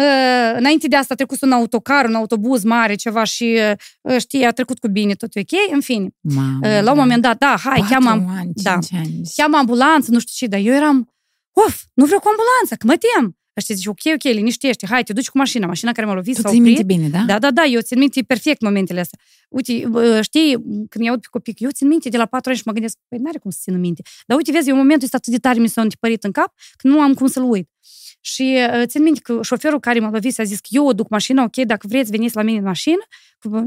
Uh, 0.00 0.56
înainte 0.56 0.88
de 0.88 0.96
asta 0.96 1.12
a 1.12 1.16
trecut 1.16 1.42
un 1.42 1.52
autocar, 1.52 2.04
un 2.04 2.14
autobuz 2.14 2.62
mare, 2.62 2.94
ceva 2.94 3.24
și 3.24 3.58
uh, 4.02 4.20
știi, 4.20 4.44
a 4.44 4.52
trecut 4.52 4.78
cu 4.78 4.88
bine, 4.88 5.14
tot 5.14 5.34
e 5.34 5.40
ok, 5.40 5.72
în 5.72 5.80
fine. 5.80 6.08
Mamă, 6.20 6.58
uh, 6.62 6.82
la 6.82 6.92
un 6.92 6.98
moment 6.98 7.22
dat, 7.22 7.38
da, 7.38 7.56
hai, 7.64 7.84
cheamă, 7.88 8.10
ani, 8.10 8.50
da, 8.54 8.78
cheamă 9.36 9.56
ambulanță, 9.56 10.10
nu 10.10 10.18
știu 10.18 10.32
ce, 10.36 10.46
dar 10.46 10.60
eu 10.60 10.74
eram, 10.74 11.14
of, 11.52 11.82
nu 11.94 12.04
vreau 12.04 12.20
cu 12.20 12.28
ambulanța, 12.28 12.76
că 12.76 12.86
mă 12.86 12.96
tem. 12.96 13.36
Știi, 13.60 13.74
zici, 13.74 13.86
ok, 13.86 14.00
ok, 14.14 14.22
liniștește, 14.22 14.86
hai, 14.86 15.02
te 15.02 15.12
duci 15.12 15.28
cu 15.28 15.38
mașina, 15.38 15.66
mașina 15.66 15.92
care 15.92 16.06
m-a 16.06 16.14
lovit 16.14 16.34
tu 16.34 16.40
s-a 16.40 16.48
oprit. 16.48 16.62
minte 16.62 16.82
bine, 16.82 17.08
da? 17.08 17.22
Da, 17.26 17.38
da, 17.38 17.50
da, 17.50 17.64
eu 17.64 17.80
țin 17.80 17.98
minte 17.98 18.22
perfect 18.22 18.60
momentele 18.60 19.00
astea. 19.00 19.18
Uite, 19.48 19.72
știi, 20.22 20.52
când 20.62 20.96
mi-aud 21.04 21.20
pe 21.20 21.26
copii, 21.30 21.54
eu 21.58 21.70
țin 21.70 21.88
minte 21.88 22.08
de 22.08 22.16
la 22.16 22.26
patru 22.26 22.50
ani 22.50 22.58
și 22.58 22.64
mă 22.66 22.72
gândesc, 22.72 22.98
păi 23.08 23.18
n-are 23.18 23.38
cum 23.38 23.50
să 23.50 23.58
țin 23.62 23.80
minte. 23.80 24.02
Dar 24.26 24.36
uite, 24.36 24.52
vezi, 24.52 24.68
eu 24.68 24.76
momentul 24.76 25.04
ăsta 25.04 25.16
atât 25.16 25.32
de 25.32 25.38
tare 25.38 25.58
mi 25.58 25.68
s-a 25.68 25.80
întipărit 25.80 26.24
în 26.24 26.30
cap, 26.30 26.54
că 26.76 26.88
nu 26.88 27.00
am 27.00 27.14
cum 27.14 27.26
să-l 27.26 27.42
uit. 27.42 27.68
Și 28.20 28.58
uh, 28.72 28.82
țin 28.86 29.02
minte 29.02 29.20
că 29.20 29.38
șoferul 29.42 29.80
care 29.80 29.98
m-a 29.98 30.10
lovit 30.10 30.38
a 30.38 30.42
zis 30.42 30.60
că 30.60 30.68
eu 30.70 30.86
o 30.86 30.92
duc 30.92 31.08
mașina, 31.08 31.42
ok, 31.42 31.56
dacă 31.56 31.86
vreți, 31.88 32.10
veniți 32.10 32.36
la 32.36 32.42
mine 32.42 32.58
în 32.58 32.64
mașină, 32.64 33.02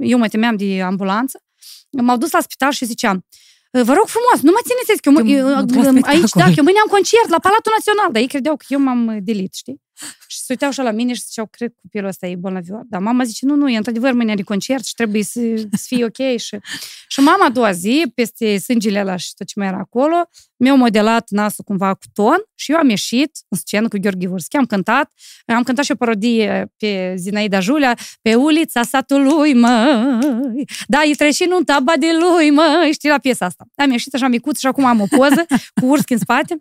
eu 0.01 0.17
mă 0.17 0.27
temeam 0.27 0.55
de 0.55 0.81
ambulanță. 0.81 1.43
M-au 1.89 2.17
dus 2.17 2.31
la 2.31 2.39
spital 2.39 2.71
și 2.71 2.85
ziceam, 2.85 3.25
Vă 3.71 3.93
rog 3.99 4.07
frumos, 4.15 4.37
nu 4.47 4.51
mă 4.55 4.61
țineți 4.69 5.01
că 5.01 5.09
eu, 5.09 5.47
eu, 5.85 6.01
aici, 6.11 6.29
da, 6.41 6.43
că 6.43 6.53
eu 6.57 6.63
mâine 6.67 6.79
am 6.85 6.91
concert 6.97 7.27
la 7.35 7.39
Palatul 7.47 7.71
Național, 7.77 8.09
dar 8.11 8.21
ei 8.21 8.27
credeau 8.33 8.55
că 8.55 8.65
eu 8.69 8.79
m-am 8.79 9.01
delit, 9.21 9.53
știi? 9.61 9.77
Și 10.27 10.37
se 10.37 10.45
uitau 10.49 10.69
așa 10.69 10.83
la 10.83 10.91
mine 10.91 11.13
și 11.13 11.21
ziceau, 11.21 11.45
cred 11.45 11.69
că 11.69 11.75
copilul 11.81 12.07
ăsta 12.07 12.27
e 12.27 12.35
bolnavior. 12.35 12.81
Dar 12.89 13.01
mama 13.01 13.23
zice, 13.23 13.45
nu, 13.45 13.55
nu, 13.55 13.69
e 13.69 13.77
într-adevăr 13.77 14.13
mâine 14.13 14.31
are 14.31 14.41
concert 14.41 14.85
și 14.85 14.93
trebuie 14.93 15.23
să, 15.23 15.39
să 15.71 15.83
fie 15.87 16.05
ok. 16.05 16.37
Și, 16.37 16.57
și 17.07 17.19
mama 17.19 17.45
a 17.45 17.49
doua 17.49 17.71
zi, 17.71 18.11
peste 18.15 18.57
sângele 18.57 18.99
ăla 18.99 19.15
și 19.15 19.33
tot 19.37 19.47
ce 19.47 19.53
mai 19.59 19.67
era 19.67 19.77
acolo, 19.77 20.29
mi-au 20.57 20.77
modelat 20.77 21.29
nasul 21.29 21.63
cumva 21.63 21.93
cu 21.93 22.05
ton 22.13 22.37
și 22.55 22.71
eu 22.71 22.77
am 22.77 22.89
ieșit 22.89 23.31
în 23.49 23.57
scenă 23.57 23.87
cu 23.87 23.97
Gheorghe 24.01 24.27
Vârschi, 24.27 24.57
am 24.57 24.65
cântat, 24.65 25.11
am 25.45 25.63
cântat 25.63 25.85
și 25.85 25.91
o 25.91 25.95
parodie 25.95 26.73
pe 26.77 27.13
Zinaida 27.17 27.59
Julia, 27.59 27.97
pe 28.21 28.35
ulița 28.35 28.83
satului, 28.83 29.53
măi, 29.53 30.65
da, 30.87 31.01
îi 31.05 31.15
trece 31.15 31.45
în 31.49 31.63
taba 31.63 31.93
de 31.99 32.07
lui, 32.19 32.49
măi, 32.49 32.89
știi 32.93 33.09
la 33.09 33.17
piesa 33.17 33.45
asta. 33.45 33.65
Am 33.75 33.91
ieșit 33.91 34.13
așa 34.13 34.27
micuț 34.27 34.59
și 34.59 34.67
acum 34.67 34.85
am 34.85 35.01
o 35.01 35.05
poză 35.17 35.45
cu 35.79 35.85
Urschi 35.85 36.13
în 36.13 36.19
spate 36.19 36.57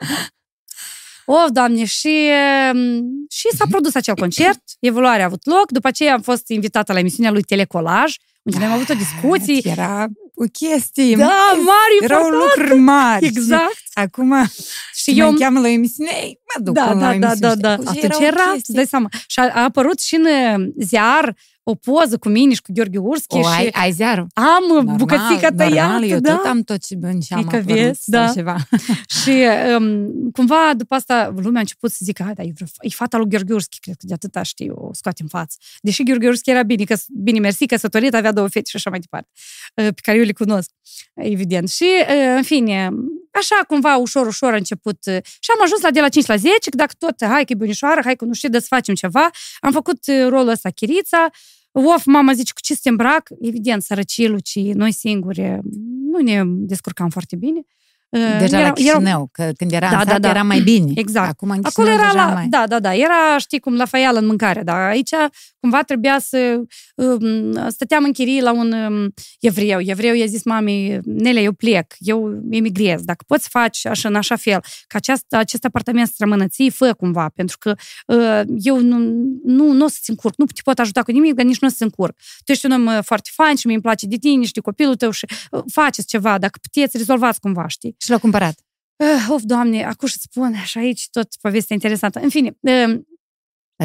Of, 1.31 1.49
Doamne, 1.53 1.85
și, 1.85 2.31
și 3.31 3.49
s-a 3.57 3.65
produs 3.71 3.95
acel 3.95 4.15
concert, 4.15 4.61
evoluarea 4.81 5.23
a 5.23 5.27
avut 5.27 5.47
loc, 5.47 5.71
după 5.71 5.89
aceea 5.89 6.13
am 6.13 6.21
fost 6.21 6.49
invitată 6.49 6.93
la 6.93 6.99
emisiunea 6.99 7.31
lui 7.31 7.43
Telecolaj, 7.43 8.15
unde 8.43 8.65
am 8.65 8.73
avut 8.73 8.89
o 8.89 8.95
discuție. 8.95 9.71
Era 9.71 10.07
o 10.35 10.45
chestie. 10.53 11.17
Da, 11.17 11.53
mari, 11.55 11.97
Erau 12.01 12.29
lucruri 12.29 12.79
mari. 12.79 13.27
Exact. 13.27 13.83
Acum 13.93 14.35
și 14.95 15.19
eu... 15.19 15.31
mă 15.31 15.39
cheamă 15.39 15.61
la 15.61 15.69
emisiune, 15.69 16.11
mă 16.25 16.65
duc 16.65 16.75
da, 16.75 16.93
la 16.93 16.95
da, 16.95 17.35
da, 17.35 17.35
da, 17.35 17.55
da. 17.55 17.73
Atunci 17.73 18.19
era, 18.21 18.53
îți 18.57 18.73
dai 18.73 18.87
seama. 18.87 19.09
Și 19.27 19.39
a, 19.39 19.51
a 19.55 19.63
apărut 19.63 20.01
și 20.01 20.15
în 20.15 20.27
ziar 20.79 21.37
o 21.71 21.75
poză 21.75 22.19
cu 22.19 22.29
mine 22.29 22.55
și 22.55 22.63
cu 22.63 22.73
Gheorghe 22.73 22.99
Urschi. 22.99 23.37
O, 23.37 23.43
și 23.43 23.49
ai, 23.49 23.69
ai 23.73 23.93
ziarul? 23.93 24.27
Am 24.33 24.65
normal, 24.69 24.97
bucățica 24.97 25.49
tăiată. 25.57 25.93
Normal, 25.93 26.05
eu 26.05 26.19
da. 26.19 26.35
tot 26.35 26.45
am 26.45 26.61
tot 26.63 26.87
ce 26.87 26.97
bun 26.97 27.21
și 27.21 27.33
am 27.33 27.63
vezi, 27.65 28.01
da. 28.05 28.33
ceva. 28.35 28.57
și 29.23 29.47
um, 29.79 30.11
cumva 30.33 30.73
după 30.77 30.95
asta 30.95 31.33
lumea 31.37 31.57
a 31.57 31.61
început 31.61 31.91
să 31.91 31.99
zică, 32.01 32.33
da, 32.35 32.43
e, 32.43 32.53
e 32.81 32.89
fata 32.89 33.17
lui 33.17 33.29
Gheorghe 33.29 33.53
Urschi, 33.53 33.81
cred 33.81 33.95
că 33.95 34.07
de 34.07 34.13
atâta 34.13 34.43
știu, 34.43 34.75
o 34.79 34.93
scoate 34.93 35.23
în 35.23 35.29
față. 35.29 35.57
Deși 35.81 36.03
Gheorghe 36.03 36.29
Urschi 36.29 36.51
era 36.51 36.63
bine, 36.63 36.85
că, 36.85 36.97
bine 37.09 37.39
mersi, 37.39 37.67
căsătorit, 37.67 38.15
avea 38.15 38.33
două 38.33 38.49
fete 38.49 38.69
și 38.71 38.77
așa 38.77 38.91
mai 38.91 38.99
departe, 38.99 39.29
uh, 39.75 39.87
pe 39.95 40.01
care 40.03 40.19
eu 40.19 40.25
le 40.25 40.33
cunosc, 40.33 40.71
evident. 41.15 41.69
Și, 41.69 41.87
uh, 42.01 42.35
în 42.37 42.43
fine, 42.43 42.91
așa 43.33 43.57
cumva 43.67 43.97
ușor, 43.97 44.27
ușor 44.27 44.53
a 44.53 44.57
început 44.57 44.99
uh, 45.07 45.19
și 45.23 45.51
am 45.51 45.63
ajuns 45.63 45.81
la 45.81 45.91
de 45.91 46.01
la 46.01 46.09
5 46.09 46.27
la 46.27 46.37
10, 46.37 46.71
că 46.71 46.77
dacă 46.77 46.93
tot, 46.99 47.25
hai 47.25 47.45
că 47.45 47.53
e 47.53 47.55
bunișoară, 47.55 48.01
hai 48.05 48.17
că 48.17 48.25
nu 48.25 48.33
știu, 48.33 48.49
de 48.49 48.59
să 48.59 48.67
facem 48.69 48.95
ceva. 48.95 49.31
Am 49.61 49.73
făcut 49.73 49.99
rolul 50.29 50.49
ăsta 50.49 50.71
chirița, 50.71 51.31
Of, 51.87 52.05
mama 52.05 52.33
zice, 52.33 52.53
cu 52.53 52.61
ce 52.61 52.75
să 52.75 52.81
te 52.83 52.89
îmbrac? 52.89 53.29
Evident, 53.41 53.83
sărăcie, 53.83 54.29
Luci, 54.29 54.59
noi 54.59 54.93
singuri 54.93 55.59
nu 56.11 56.19
ne 56.19 56.43
descurcam 56.45 57.09
foarte 57.09 57.37
bine. 57.37 57.61
Deja 58.11 58.59
era, 58.59 58.67
la 58.67 58.73
Chișinău, 58.73 59.31
era... 59.33 59.49
că 59.49 59.53
când 59.57 59.73
era 59.73 59.91
da, 59.91 59.99
în 59.99 60.03
sat, 60.03 60.13
da, 60.13 60.19
da. 60.19 60.29
era 60.29 60.43
mai 60.43 60.61
bine. 60.61 60.93
Exact. 60.95 61.29
Acum 61.29 61.51
în 61.51 61.61
Acolo 61.63 61.89
era 61.89 62.13
la, 62.13 62.27
mai... 62.27 62.47
Da, 62.47 62.65
da, 62.67 62.81
da. 62.81 62.95
Era, 62.95 63.39
știi 63.39 63.61
cum, 63.61 63.77
la 63.77 63.85
faială 63.85 64.19
în 64.19 64.27
mâncare, 64.27 64.63
dar 64.63 64.77
aici 64.77 65.11
cumva 65.61 65.83
trebuia 65.83 66.19
să... 66.21 66.61
Um, 66.95 67.69
stăteam 67.69 68.05
în 68.05 68.13
chirie 68.13 68.43
la 68.43 68.53
un 68.53 68.73
um, 68.73 69.15
evreu. 69.41 69.79
Evreu 69.81 70.15
i-a 70.15 70.27
zis 70.27 70.45
mamei, 70.45 70.99
Nele, 71.05 71.41
eu 71.41 71.53
plec, 71.53 71.95
eu 71.99 72.41
emigrez. 72.51 73.01
Dacă 73.03 73.25
poți 73.27 73.49
face 73.49 73.89
așa, 73.89 74.09
în 74.09 74.15
așa 74.15 74.37
fel, 74.37 74.61
că 74.87 74.97
acest, 74.97 75.25
acest 75.35 75.65
apartament 75.65 76.07
să 76.07 76.15
rămână 76.19 76.47
ție, 76.47 76.71
fă 76.71 76.93
cumva, 76.93 77.31
pentru 77.35 77.57
că 77.59 77.75
uh, 78.07 78.43
eu 78.63 78.81
nu, 78.81 78.99
nu, 79.45 79.73
nu 79.73 79.85
o 79.85 79.89
să-ți 79.89 80.11
încurc, 80.11 80.37
nu 80.37 80.45
te 80.45 80.61
pot 80.65 80.79
ajuta 80.79 81.03
cu 81.03 81.11
nimic, 81.11 81.35
dar 81.35 81.45
nici 81.45 81.61
nu 81.61 81.67
o 81.67 81.71
să-ți 81.71 81.83
încurc. 81.83 82.17
Tu 82.45 82.53
ești 82.53 82.67
un 82.67 82.73
om 82.73 82.87
uh, 82.87 82.99
foarte 83.03 83.31
fain 83.33 83.57
și 83.57 83.67
mi 83.67 83.73
îmi 83.73 83.83
place 83.83 84.07
de 84.07 84.17
tine 84.17 84.45
și 84.45 84.53
de 84.53 84.61
copilul 84.61 84.97
tău 84.97 85.11
și 85.11 85.27
uh, 85.51 85.63
faceți 85.73 86.07
ceva, 86.07 86.39
dacă 86.39 86.59
puteți, 86.63 86.97
rezolvați 86.97 87.41
cumva, 87.41 87.67
știi? 87.67 87.97
Și 88.03 88.11
l-a 88.11 88.19
cumpărat. 88.19 88.59
Uh, 88.97 89.27
of, 89.29 89.43
doamne, 89.43 89.85
acum 89.85 90.09
să 90.09 90.19
spun, 90.21 90.55
și 90.65 90.79
aici 90.79 91.09
tot 91.11 91.29
povestea 91.41 91.75
interesantă. 91.75 92.21
În 92.21 92.29
fine, 92.29 92.57
uh, 92.61 93.01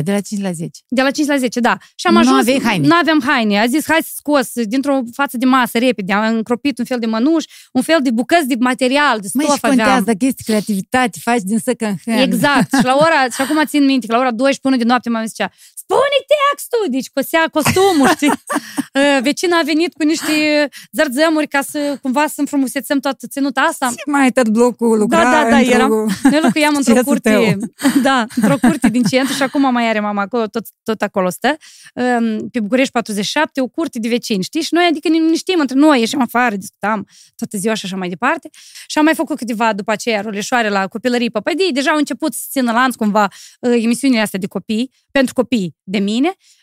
de 0.02 0.12
la 0.12 0.19
5 0.19 0.41
la 0.41 0.52
10. 0.52 0.82
De 0.88 1.02
la 1.02 1.12
5 1.12 1.28
la 1.28 1.38
10, 1.38 1.60
da. 1.60 1.78
Și 1.95 2.08
am 2.08 2.13
nu 2.13 2.19
ajuns... 2.19 2.39
aveai 2.39 2.62
haine. 2.63 2.88
Nu 2.88 2.95
aveam 2.95 3.21
haine. 3.26 3.60
A 3.60 3.65
zis, 3.65 3.86
hai 3.88 3.99
să 4.04 4.12
scos 4.15 4.52
dintr-o 4.54 4.99
față 5.12 5.38
de 5.38 5.45
masă 5.45 5.78
repede. 5.78 6.13
Am 6.13 6.36
încropit 6.36 6.78
un 6.78 6.86
fel 6.86 6.99
de 6.99 7.06
mănuș, 7.06 7.43
un 7.71 7.82
fel 7.82 7.99
de 8.02 8.12
bucăți 8.12 8.47
de 8.47 8.56
material, 8.60 9.19
de 9.19 9.28
stof 9.28 9.43
Măi, 9.45 9.56
și 9.56 9.62
contează 9.62 10.04
dacă 10.04 10.26
este 10.26 10.43
creativitate, 10.45 11.19
faci 11.21 11.41
din 11.41 11.60
second 11.60 11.95
hand. 12.06 12.21
Exact. 12.21 12.73
și 12.80 12.84
la 12.84 12.95
ora, 12.95 13.23
și 13.36 13.41
acum 13.41 13.65
țin 13.65 13.86
minte, 13.86 14.08
că 14.08 14.13
la 14.13 14.19
ora 14.19 14.32
12 14.32 14.60
până 14.62 14.76
de 14.76 14.84
noapte 14.84 15.10
m-am 15.10 15.26
zicea, 15.26 15.52
spune 15.76 16.17
textul! 16.34 16.86
Deci 16.89 17.10
cosea 17.13 17.47
costumul, 17.52 18.08
știi? 18.08 18.32
Uh, 18.94 19.22
vecina 19.22 19.58
a 19.58 19.64
venit 19.64 19.94
cu 19.94 20.04
niște 20.04 20.70
zărzămuri 20.92 21.48
ca 21.48 21.62
să 21.62 21.98
cumva 22.02 22.28
să 22.28 22.34
înfrumusețăm 22.38 23.00
toată 23.00 23.28
ținuta 23.28 23.62
asta. 23.62 23.88
Ce 23.96 24.12
mai 24.12 24.32
tot 24.32 24.48
blocul 24.48 24.98
lucra 24.98 25.24
Da, 25.24 25.44
da, 25.44 25.50
da, 25.50 25.62
eram, 25.62 25.90
noi 26.24 26.40
locuiam 26.42 26.76
într-o 26.76 27.04
curte, 27.06 27.58
da, 28.04 28.26
într-o 28.36 28.58
curte 28.62 28.90
din 28.90 29.04
centru 29.04 29.34
și 29.34 29.42
acum 29.42 29.72
mai 29.72 29.90
are 29.90 30.00
mama 30.00 30.22
acolo, 30.22 30.46
tot, 30.48 30.66
tot 30.84 31.02
acolo 31.02 31.30
stă, 31.30 31.58
um, 31.94 32.50
pe 32.50 32.60
București 32.60 32.92
47, 32.92 33.62
o 33.62 33.68
curte 33.68 34.00
de 34.00 34.08
vecini, 34.08 34.44
știi? 34.44 34.62
Și 34.62 34.74
noi, 34.74 34.86
adică 34.90 35.10
ne 35.10 35.36
știm 35.36 35.60
între 35.60 35.78
noi, 35.78 36.00
ieșim 36.00 36.22
afară, 36.22 36.56
discutam 36.56 37.08
toată 37.36 37.58
ziua 37.58 37.74
și 37.74 37.86
așa 37.86 37.96
mai 37.96 38.10
departe. 38.10 38.50
Și 38.88 38.98
am 38.98 39.04
mai 39.04 39.16
făcut 39.16 39.38
câteva 39.38 39.74
după 39.74 39.92
aceea 39.92 40.22
roleșoare 40.22 40.70
la 40.70 40.88
copilărie 40.88 41.30
păpădii, 41.30 41.72
deja 41.72 41.92
au 41.92 41.98
început 41.98 42.34
să 42.34 42.42
țină 42.50 42.72
lanț 42.72 42.96
cumva 42.96 43.28
uh, 43.60 43.84
emisiunile 43.84 44.22
astea 44.22 44.40
de 44.40 44.48
copii, 44.48 44.92
pentru 45.12 45.34
copii 45.34 45.76
de 45.84 46.00
mine 46.00 46.36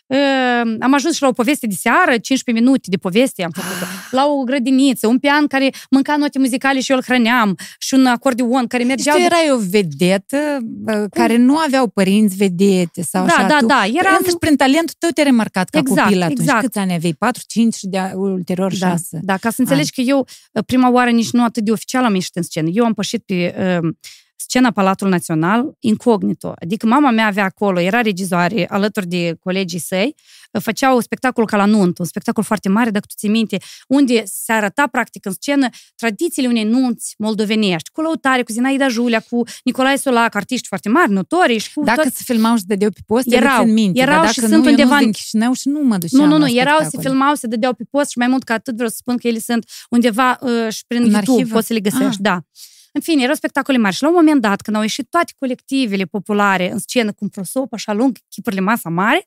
am 0.79 0.93
ajuns 0.93 1.15
și 1.15 1.21
la 1.21 1.27
o 1.27 1.31
poveste 1.31 1.67
de 1.67 1.75
seară, 1.75 2.17
15 2.17 2.63
minute 2.63 2.89
de 2.89 2.97
poveste 2.97 3.43
am 3.43 3.51
făcut 3.53 3.87
la 4.11 4.25
o 4.25 4.43
grădiniță, 4.43 5.07
un 5.07 5.19
pian 5.19 5.47
care 5.47 5.69
mânca 5.89 6.15
note 6.15 6.39
muzicale 6.39 6.79
și 6.79 6.91
eu 6.91 6.97
îl 6.97 7.03
hrăneam, 7.03 7.57
și 7.79 7.93
un 7.93 8.05
acordeon 8.05 8.67
care 8.67 8.83
mergeau... 8.83 9.17
Și 9.17 9.23
tu 9.23 9.33
erai 9.33 9.51
o 9.51 9.57
vedetă 9.69 10.37
care 11.09 11.37
nu 11.37 11.57
aveau 11.57 11.87
părinți 11.87 12.35
vedete 12.35 13.01
sau 13.01 13.25
da, 13.25 13.33
așa. 13.33 13.47
Da, 13.47 13.57
tu, 13.59 13.65
da, 13.65 13.83
era... 13.93 14.17
Însă 14.19 14.37
prin 14.37 14.55
talentul 14.55 14.95
tău 14.99 15.09
te-ai 15.09 15.25
remarcat 15.25 15.69
ca 15.69 15.79
exact, 15.79 16.01
copil 16.01 16.21
atunci. 16.21 16.39
Exact. 16.39 16.61
Câți 16.61 16.77
ani 16.77 16.93
aveai? 16.93 17.15
4, 17.17 17.41
5 17.47 17.73
și 17.73 17.87
de 17.87 18.11
ulterior 18.15 18.73
6? 18.73 19.07
Da, 19.11 19.19
da, 19.21 19.37
ca 19.37 19.49
să 19.49 19.61
înțelegi 19.61 19.91
că 19.91 20.01
eu 20.01 20.27
prima 20.65 20.91
oară 20.91 21.09
nici 21.09 21.31
nu 21.31 21.43
atât 21.43 21.63
de 21.63 21.71
oficial 21.71 22.03
am 22.03 22.13
ieșit 22.13 22.35
în 22.35 22.43
scenă. 22.43 22.69
Eu 22.71 22.85
am 22.85 22.93
pășit 22.93 23.23
pe 23.25 23.55
uh, 23.81 23.89
scena 24.51 24.71
Palatul 24.71 25.09
Național 25.09 25.75
incognito. 25.79 26.53
Adică 26.61 26.85
mama 26.87 27.09
mea 27.11 27.25
avea 27.25 27.43
acolo, 27.43 27.79
era 27.79 28.01
regizoare 28.01 28.65
alături 28.69 29.07
de 29.07 29.35
colegii 29.39 29.79
săi, 29.79 30.15
făceau 30.59 30.95
un 30.95 31.01
spectacol 31.01 31.45
ca 31.45 31.57
la 31.57 31.65
nuntă, 31.65 32.01
un 32.01 32.07
spectacol 32.07 32.43
foarte 32.43 32.69
mare, 32.69 32.89
dacă 32.89 33.05
tu 33.07 33.13
ți 33.17 33.27
minte, 33.27 33.57
unde 33.87 34.23
se 34.25 34.51
arăta 34.51 34.87
practic 34.91 35.25
în 35.25 35.31
scenă 35.31 35.67
tradițiile 35.95 36.47
unei 36.47 36.63
nunți 36.63 37.15
moldovenești, 37.17 37.89
cu 37.91 38.01
lăutare, 38.01 38.43
cu 38.43 38.51
Zinaida 38.51 38.87
Julia, 38.87 39.19
cu 39.29 39.43
Nicolae 39.63 39.97
Solac, 39.97 40.35
artiști 40.35 40.67
foarte 40.67 40.89
mari, 40.89 41.11
notori 41.11 41.57
și 41.57 41.73
cu 41.73 41.83
Dacă 41.83 42.01
tot... 42.01 42.13
se 42.13 42.21
filmau 42.25 42.55
și 42.57 42.63
dădeau 42.65 42.89
pe 42.91 42.99
post, 43.05 43.31
erau, 43.33 43.63
în 43.63 43.73
minte, 43.73 43.99
erau 44.01 44.21
dar 44.23 44.29
și 44.33 44.39
dacă 44.39 44.51
sunt 44.53 44.63
nu, 44.63 44.69
undeva 44.69 44.97
în 44.97 45.11
Chișinău 45.11 45.53
și 45.53 45.67
nu 45.67 45.79
mă 45.83 45.97
duceam 45.97 46.19
Nu, 46.21 46.25
nu, 46.25 46.37
nu, 46.37 46.43
la 46.53 46.61
erau, 46.61 46.77
se 46.79 46.83
spectacole. 46.85 47.09
filmau, 47.09 47.35
se 47.35 47.47
dădeau 47.47 47.73
pe 47.73 47.83
post 47.89 48.09
și 48.09 48.17
mai 48.17 48.27
mult 48.27 48.43
ca 48.43 48.53
atât 48.53 48.73
vreau 48.73 48.89
să 48.89 48.95
spun 48.99 49.17
că 49.17 49.27
ele 49.27 49.39
sunt 49.39 49.65
undeva 49.89 50.37
uh, 50.41 50.71
și 50.73 50.83
prin 50.87 51.01
În 51.03 51.09
YouTube, 51.09 51.31
arhivă? 51.31 51.53
poți 51.53 51.67
să 51.67 51.73
le 51.73 51.79
găsești, 51.79 52.05
Ah. 52.09 52.17
da. 52.19 52.41
În 52.91 53.01
fine, 53.01 53.23
erau 53.23 53.35
spectacole 53.35 53.77
mari 53.77 53.95
și 53.95 54.01
la 54.01 54.07
un 54.07 54.13
moment 54.13 54.41
dat, 54.41 54.61
când 54.61 54.75
au 54.75 54.81
ieșit 54.81 55.09
toate 55.09 55.33
colectivele 55.37 56.05
populare 56.05 56.71
în 56.71 56.79
scenă 56.79 57.11
cu 57.11 57.17
un 57.19 57.29
prosop 57.29 57.73
așa 57.73 57.93
lung, 57.93 58.17
chipurile 58.29 58.61
masa 58.61 58.89
mare, 58.89 59.25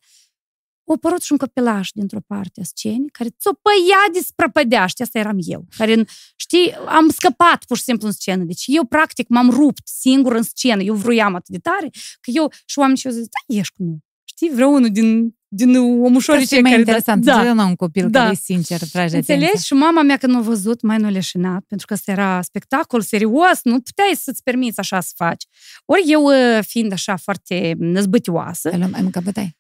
o 0.85 0.93
apărut 0.93 1.23
și 1.23 1.33
un 1.33 1.39
copilaș 1.39 1.91
dintr-o 1.91 2.21
parte 2.27 2.61
a 2.61 2.65
scenii 2.65 3.09
care 3.09 3.29
țopăia 3.39 3.99
desprăpădeaște, 4.13 5.03
asta 5.03 5.19
eram 5.19 5.37
eu, 5.41 5.67
care, 5.77 6.05
știi, 6.37 6.73
am 6.73 7.09
scăpat 7.09 7.65
pur 7.65 7.77
și 7.77 7.83
simplu 7.83 8.07
în 8.07 8.13
scenă. 8.13 8.45
Deci 8.45 8.65
eu, 8.67 8.85
practic, 8.85 9.29
m-am 9.29 9.51
rupt 9.51 9.87
singur 9.87 10.35
în 10.35 10.43
scenă. 10.43 10.83
Eu 10.83 10.95
vroiam 10.95 11.35
atât 11.35 11.49
de 11.49 11.59
tare 11.59 11.91
că 12.21 12.31
eu 12.35 12.53
și 12.65 12.79
oamenii 12.79 13.01
și 13.01 13.07
eu 13.07 13.13
zic, 13.13 13.23
da, 13.23 13.55
ești 13.59 13.75
cu 13.77 13.83
noi. 13.83 13.99
Știi, 14.25 14.51
vreau 14.51 14.75
unul 14.75 14.91
din 14.91 15.37
din 15.55 15.77
omușorice 15.77 16.61
care... 16.61 16.79
interesant, 16.79 17.25
da, 17.25 17.55
da. 17.55 17.65
un 17.65 17.77
copil 17.77 18.11
da. 18.11 18.19
care 18.19 18.33
e 18.33 18.35
sincer, 18.35 18.79
trage 18.93 19.17
Înțelegi? 19.17 19.45
Atenția. 19.45 19.65
Și 19.65 19.73
mama 19.73 20.03
mea 20.03 20.17
când 20.17 20.33
m-a 20.33 20.41
văzut, 20.41 20.83
mai 20.83 20.99
nu 20.99 21.09
leșinat, 21.09 21.65
pentru 21.69 21.87
că 21.87 21.93
asta 21.93 22.11
era 22.11 22.43
spectacol 22.43 23.01
serios, 23.01 23.61
nu 23.63 23.81
puteai 23.81 24.13
să-ți 24.15 24.43
permiți 24.43 24.79
așa 24.79 25.01
să 25.01 25.13
faci. 25.17 25.45
Ori 25.85 26.03
eu, 26.07 26.27
fiind 26.61 26.93
așa 26.93 27.17
foarte 27.17 27.75
năzbătioasă... 27.79 28.71
Ai 28.73 29.03
mâncat 29.03 29.23
bătai? 29.23 29.57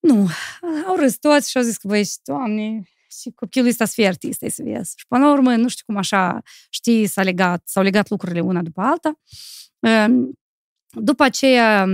Nu. 0.00 0.28
Au 0.86 0.96
râs 0.96 1.16
toți 1.16 1.50
și 1.50 1.56
au 1.56 1.62
zis 1.62 1.76
că, 1.76 1.88
băi, 1.88 2.10
doamne, 2.24 2.82
și 3.20 3.30
copilul 3.34 3.68
ăsta 3.68 3.84
să 3.84 3.92
fie 3.94 4.06
artist, 4.06 4.44
să 4.48 4.62
vezi. 4.64 4.92
Și 4.96 5.04
până 5.08 5.24
la 5.24 5.32
urmă, 5.32 5.56
nu 5.56 5.68
știu 5.68 5.84
cum 5.86 5.96
așa, 5.96 6.42
știi, 6.70 7.06
s-a 7.06 7.22
legat, 7.22 7.62
s-au 7.66 7.82
legat 7.82 8.08
lucrurile 8.08 8.40
una 8.40 8.62
după 8.62 8.80
alta. 8.80 9.18
După 10.90 11.22
aceea... 11.22 11.88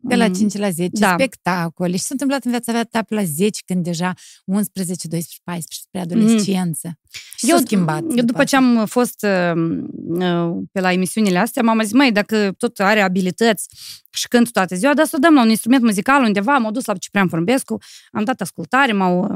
De 0.00 0.14
la 0.14 0.28
5 0.28 0.54
mm, 0.54 0.60
la 0.60 0.70
10, 0.70 0.90
da. 0.92 1.12
spectacole. 1.12 1.96
Și 1.96 2.02
s-a 2.02 2.08
întâmplat 2.10 2.44
în 2.44 2.50
viața 2.50 2.82
ta 2.82 3.02
pe 3.02 3.14
la 3.14 3.24
10, 3.24 3.60
când 3.66 3.84
deja 3.84 4.12
11, 4.44 5.08
12, 5.08 5.36
14, 5.44 5.80
spre 5.86 6.00
adolescență. 6.00 6.86
Mm. 6.86 6.98
Și 7.36 7.50
eu, 7.50 7.56
s-a 7.56 7.62
schimbat. 7.64 8.02
Eu 8.16 8.24
după 8.24 8.44
ce 8.44 8.56
am 8.56 8.86
fost 8.86 9.26
uh, 9.26 10.50
pe 10.72 10.80
la 10.80 10.92
emisiunile 10.92 11.38
astea, 11.38 11.62
m-am 11.62 11.82
zis, 11.82 11.92
măi, 11.92 12.12
dacă 12.12 12.54
tot 12.58 12.78
are 12.78 13.00
abilități 13.00 13.66
și 14.10 14.28
cânt 14.28 14.52
toată 14.52 14.74
ziua, 14.74 14.94
dar 14.94 15.06
să 15.06 15.14
o 15.16 15.18
dăm 15.18 15.34
la 15.34 15.42
un 15.42 15.48
instrument 15.48 15.82
muzical 15.82 16.22
undeva, 16.22 16.58
m-au 16.58 16.70
dus 16.70 16.84
la 16.84 16.94
Ciprian 16.94 17.28
Porumbescu, 17.28 17.78
am 18.12 18.24
dat 18.24 18.40
ascultare, 18.40 18.92
m-au 18.92 19.28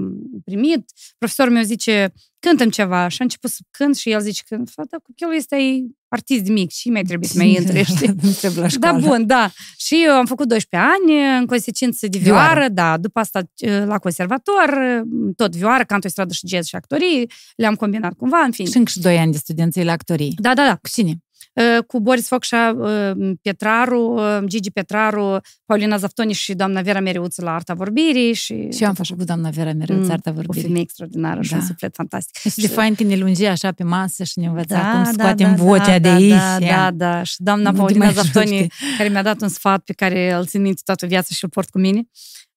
primit, 0.44 0.84
profesorul 1.18 1.52
meu 1.52 1.62
zice, 1.62 2.12
cântăm 2.38 2.70
ceva 2.70 3.08
și 3.08 3.16
a 3.20 3.24
început 3.24 3.50
să 3.50 3.60
cânt 3.70 3.96
și 3.96 4.10
el 4.10 4.20
zice 4.20 4.42
că 4.48 4.58
fata 4.70 4.96
copilul 5.02 5.34
este 5.34 5.56
artist 6.08 6.46
mic 6.46 6.70
și 6.70 6.90
mai 6.90 7.02
trebuie 7.02 7.28
să 7.28 7.34
mai 7.38 7.50
intre, 7.58 7.82
știi? 7.82 8.14
da, 8.78 8.92
bun, 8.92 9.26
da. 9.26 9.50
Și 9.76 10.02
eu 10.06 10.12
am 10.12 10.26
făcut 10.26 10.48
12 10.52 10.90
ani, 10.94 11.38
în 11.38 11.46
consecință 11.46 12.06
de 12.06 12.18
vioară, 12.18 12.54
vioară. 12.54 12.68
da, 12.72 12.96
după 12.96 13.20
asta 13.20 13.40
la 13.84 13.98
conservator, 13.98 15.02
tot 15.36 15.56
vioară, 15.56 15.84
canto, 15.84 16.08
stradă 16.08 16.32
și 16.32 16.48
jazz 16.48 16.66
și 16.66 16.76
actorii, 16.76 17.30
le-am 17.56 17.74
combinat 17.74 18.12
cumva, 18.12 18.38
în 18.38 18.52
fine. 18.52 18.68
Și 18.68 18.76
încă 18.76 18.90
și 18.90 19.00
2 19.00 19.18
ani 19.18 19.32
de 19.32 19.38
studenție 19.38 19.84
la 19.84 19.92
actorii. 19.92 20.34
Da, 20.38 20.54
da, 20.54 20.64
da. 20.66 20.76
Cu 20.76 20.88
cine? 20.88 21.14
Cu 21.86 22.00
Boris 22.00 22.26
Focșa, 22.26 22.76
Petraru, 23.42 24.20
Gigi 24.46 24.70
Petraru, 24.70 25.40
Paulina 25.64 25.96
Zaftoni 25.96 26.32
și 26.32 26.54
doamna 26.54 26.80
Vera 26.80 27.00
Mereuță 27.00 27.42
la 27.44 27.54
Arta 27.54 27.74
Vorbirii. 27.74 28.32
Și, 28.32 28.70
și 28.70 28.82
eu 28.82 28.88
am 28.88 28.94
făcut 28.94 29.18
cu 29.18 29.24
doamna 29.24 29.48
Vera 29.48 29.72
Mereuță 29.72 30.04
mm, 30.04 30.10
Arta 30.10 30.30
Vorbirii. 30.30 30.60
O 30.60 30.62
femeie 30.62 30.82
extraordinară 30.82 31.36
da. 31.36 31.42
și 31.42 31.52
un 31.52 31.58
da. 31.58 31.64
suflet 31.64 31.94
fantastic. 31.94 32.52
Și 32.52 32.60
de 32.60 32.66
fain 32.66 32.94
când 32.94 33.08
ne 33.08 33.16
lungi 33.16 33.44
așa 33.44 33.72
pe 33.72 33.84
masă 33.84 34.24
și 34.24 34.38
ne 34.38 34.46
învăța 34.46 34.76
da, 34.76 34.90
cum 34.90 35.02
da, 35.02 35.10
scoatem 35.12 35.56
da, 35.56 35.62
vocea 35.62 35.98
da, 35.98 35.98
de 35.98 36.08
aici. 36.08 36.30
Da, 36.30 36.58
da, 36.58 36.90
da. 36.90 37.22
Și 37.22 37.34
doamna 37.38 37.72
Paulina 37.72 38.10
Zaftoni, 38.10 38.66
care 38.96 39.08
mi-a 39.08 39.22
dat 39.22 39.40
un 39.40 39.48
sfat 39.48 39.84
pe 39.84 39.92
care 39.92 40.32
îl 40.32 40.46
țin 40.46 40.62
minte 40.62 40.80
toată 40.84 41.06
viața 41.06 41.28
și 41.30 41.44
îl 41.44 41.50
port 41.50 41.70
cu 41.70 41.78
mine. 41.78 41.98
Ă, 41.98 42.51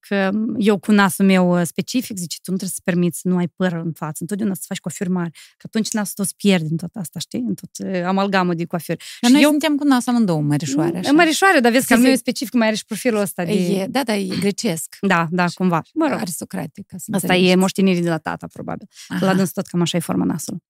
că 0.00 0.30
eu 0.58 0.78
cu 0.78 0.92
nasul 0.92 1.24
meu 1.24 1.50
ă, 1.50 1.64
specific, 1.64 2.16
zice, 2.16 2.36
tu 2.42 2.50
nu 2.50 2.56
trebuie 2.56 2.74
să 2.74 2.80
permiți 2.84 3.20
să 3.20 3.28
nu 3.28 3.36
ai 3.36 3.48
păr 3.56 3.72
în 3.72 3.92
față, 3.92 4.16
întotdeauna 4.20 4.54
să 4.54 4.62
faci 4.66 4.78
coafurmare, 4.78 5.30
că 5.32 5.62
atunci 5.66 5.90
nasul 5.90 6.12
tău 6.14 6.24
pierde 6.36 6.66
în 6.70 6.76
tot 6.76 6.90
asta, 6.94 7.18
știi, 7.18 7.44
în 7.46 7.54
tot 7.54 7.86
ă, 7.86 8.06
amalgamul 8.06 8.54
de 8.54 8.64
coafuri. 8.64 8.98
Dar 9.20 9.30
și 9.30 9.36
noi 9.36 9.42
eu... 9.42 9.50
suntem 9.50 9.76
cu 9.76 9.84
nasul 9.84 10.12
amândouă 10.12 10.40
mărișoare. 10.40 10.98
Așa. 10.98 11.12
Mărișoare, 11.12 11.60
dar 11.60 11.72
vezi 11.72 11.86
că 11.86 11.92
al 11.92 12.00
meu 12.00 12.10
e 12.10 12.14
specific, 12.14 12.52
mai 12.52 12.66
are 12.66 12.76
și 12.76 12.84
profilul 12.84 13.20
ăsta 13.20 13.44
de... 13.44 13.52
E, 13.52 13.86
da, 13.86 14.02
da, 14.02 14.14
e 14.14 14.36
grecesc. 14.40 14.96
Da, 15.00 15.26
da, 15.30 15.46
cumva. 15.54 15.82
Mă 15.94 16.06
rog. 16.08 16.18
Aristocratic. 16.18 16.86
Ca 16.86 16.96
să 16.98 17.10
Asta 17.12 17.34
e 17.34 17.54
moștenire 17.54 18.00
de 18.00 18.08
la 18.08 18.18
tata, 18.18 18.46
probabil. 18.52 18.88
Aha. 19.08 19.26
La 19.26 19.34
dâns 19.34 19.52
tot 19.52 19.66
cam 19.66 19.80
așa 19.80 19.96
e 19.96 20.00
forma 20.00 20.24
nasului. 20.24 20.60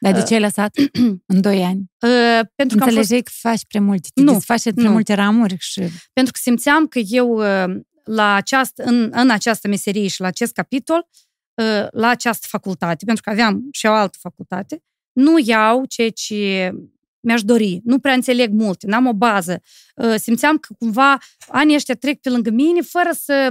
Dar 0.00 0.12
de 0.12 0.22
ce 0.22 0.34
ai 0.34 0.40
lăsat 0.40 0.76
în 1.32 1.40
doi 1.40 1.62
ani? 1.62 1.90
Uh, 2.00 2.46
pentru 2.54 2.76
că 2.76 2.84
Înțelegeai 2.84 3.22
fost... 3.24 3.42
că 3.42 3.48
faci 3.48 3.66
prea 3.66 3.80
multe, 3.80 4.08
te 4.14 4.22
nu, 4.22 4.38
faci 4.38 4.62
prea 4.62 4.72
nu. 4.84 4.90
multe 4.90 5.14
ramuri 5.14 5.56
și... 5.58 5.80
Pentru 6.12 6.32
că 6.32 6.38
simțeam 6.42 6.86
că 6.86 6.98
eu 6.98 7.42
la 8.04 8.34
această, 8.34 8.82
în, 8.82 9.10
în 9.12 9.30
această 9.30 9.68
meserie 9.68 10.08
și 10.08 10.20
la 10.20 10.26
acest 10.26 10.52
capitol, 10.52 11.08
ă, 11.58 11.88
la 11.90 12.08
această 12.08 12.46
facultate, 12.50 13.04
pentru 13.04 13.22
că 13.22 13.30
aveam 13.30 13.68
și 13.70 13.86
o 13.86 13.92
altă 13.92 14.18
facultate, 14.20 14.82
nu 15.12 15.34
iau 15.44 15.84
ceea 15.84 16.10
ce 16.10 16.72
mi-aș 17.20 17.42
dori. 17.42 17.80
Nu 17.84 17.98
prea 17.98 18.12
înțeleg 18.12 18.52
multe, 18.52 18.86
n-am 18.86 19.06
o 19.06 19.12
bază. 19.12 19.62
Ă, 19.98 20.16
simțeam 20.16 20.58
că 20.58 20.74
cumva 20.78 21.18
anii 21.48 21.74
ăștia 21.74 21.94
trec 21.94 22.20
pe 22.20 22.30
lângă 22.30 22.50
mine 22.50 22.80
fără 22.80 23.10
să, 23.12 23.48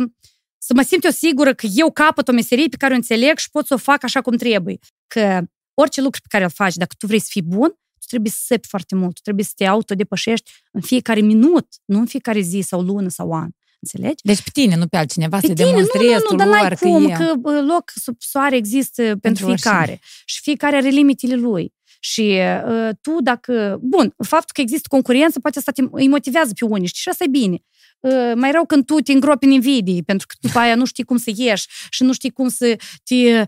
să 0.58 0.74
mă 0.74 0.82
simt 0.82 1.04
eu 1.04 1.12
sigură 1.12 1.54
că 1.54 1.68
eu 1.74 1.92
capăt 1.92 2.28
o 2.28 2.32
meserie 2.32 2.68
pe 2.68 2.78
care 2.78 2.94
o 2.94 2.96
înțeleg 2.96 3.38
și 3.38 3.50
pot 3.50 3.66
să 3.66 3.74
o 3.74 3.78
fac 3.78 4.04
așa 4.04 4.22
cum 4.22 4.36
trebuie. 4.38 4.78
Că 5.08 5.42
orice 5.74 6.02
lucru 6.02 6.22
pe 6.22 6.28
care 6.30 6.44
îl 6.44 6.50
faci, 6.50 6.76
dacă 6.76 6.96
tu 6.98 7.08
vrei 7.08 7.20
să 7.20 7.28
fii 7.30 7.42
bun, 7.42 7.70
tu 7.70 8.06
trebuie 8.08 8.32
să 8.32 8.40
sepi 8.44 8.68
foarte 8.68 8.96
mult, 8.96 9.16
tu 9.16 9.22
trebuie 9.22 9.46
să 9.46 9.52
te 9.56 9.66
autodepășești 9.66 10.52
în 10.72 10.82
fiecare 10.82 11.22
minut, 11.22 11.68
nu 11.86 12.00
în 12.00 12.06
fiecare 12.06 12.40
zi 12.40 12.62
sau 12.62 12.82
lună 12.82 13.10
sau 13.10 13.34
an. 13.34 13.50
Înțelegi? 13.82 14.24
Deci 14.24 14.42
pe 14.42 14.50
tine, 14.54 14.76
nu 14.76 14.88
pe 14.88 14.98
altcineva, 14.98 15.38
pe 15.40 15.48
să 15.48 15.54
tine, 15.54 15.68
demonstrezi 15.70 16.06
nu, 16.08 16.20
nu, 16.30 16.32
nu, 16.32 16.38
dar 16.38 16.48
n-ai 16.48 16.76
cum, 16.80 17.10
că, 17.10 17.34
că 17.44 17.62
loc 17.62 17.92
sub 17.96 18.16
soare 18.20 18.56
există 18.56 19.02
pentru, 19.02 19.20
pentru 19.22 19.46
fiecare. 19.46 20.00
Și 20.26 20.42
fiecare 20.42 20.76
are 20.76 20.90
limitele 20.90 21.36
lui. 21.36 21.74
Și 22.00 22.40
uh, 22.68 22.90
tu, 23.02 23.22
dacă... 23.22 23.80
Bun, 23.82 24.14
faptul 24.24 24.52
că 24.54 24.62
există 24.62 24.88
concurență, 24.90 25.40
poate 25.40 25.58
asta 25.58 25.72
te, 25.72 25.84
îi 25.92 26.08
motivează 26.08 26.52
pe 26.60 26.66
unii, 26.66 26.88
știi, 26.88 27.02
și 27.02 27.10
asta 27.10 27.24
e 27.24 27.28
bine. 27.28 27.64
Uh, 28.00 28.32
mai 28.36 28.52
rău 28.52 28.66
când 28.66 28.86
tu 28.86 28.96
te 29.00 29.12
îngropi 29.12 29.46
în 29.46 29.52
invidii, 29.52 30.04
pentru 30.04 30.28
că 30.28 30.36
după 30.40 30.60
aia 30.60 30.76
nu 30.76 30.86
știi 30.86 31.04
cum 31.04 31.18
să 31.18 31.32
ieși 31.36 31.68
și 31.90 32.04
nu 32.04 32.14
știi 32.14 32.32
cum 32.32 32.50
să 32.50 32.76
te 33.04 33.46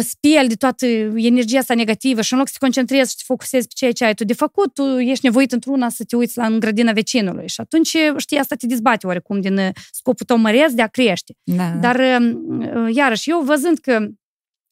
spieli 0.00 0.48
de 0.48 0.54
toată 0.54 0.86
energia 1.16 1.58
asta 1.58 1.74
negativă 1.74 2.20
și 2.20 2.32
în 2.32 2.38
loc 2.38 2.48
să 2.48 2.52
te 2.58 2.64
concentrezi 2.64 3.10
și 3.10 3.16
te 3.16 3.22
focusezi 3.26 3.66
pe 3.66 3.72
ceea 3.76 3.92
ce 3.92 4.04
ai 4.04 4.14
tu 4.14 4.24
de 4.24 4.32
făcut, 4.32 4.74
tu 4.74 4.82
ești 4.82 5.24
nevoit 5.24 5.52
într-una 5.52 5.88
să 5.88 6.04
te 6.04 6.16
uiți 6.16 6.36
la 6.38 6.46
în 6.46 6.60
grădina 6.60 6.92
vecinului. 6.92 7.48
Și 7.48 7.60
atunci, 7.60 7.96
știi, 8.16 8.38
asta 8.38 8.54
te 8.54 8.66
dezbate 8.66 9.06
oarecum 9.06 9.40
din 9.40 9.58
uh, 9.58 9.68
scopul 9.90 10.26
tău 10.26 10.36
măresc 10.36 10.74
de 10.74 10.82
a 10.82 10.86
crește. 10.86 11.36
Da, 11.42 11.70
da. 11.70 11.92
Dar, 11.92 12.20
um, 12.20 12.60
uh, 12.60 12.94
iarăși, 12.94 13.30
eu 13.30 13.40
văzând 13.40 13.78
că 13.78 14.08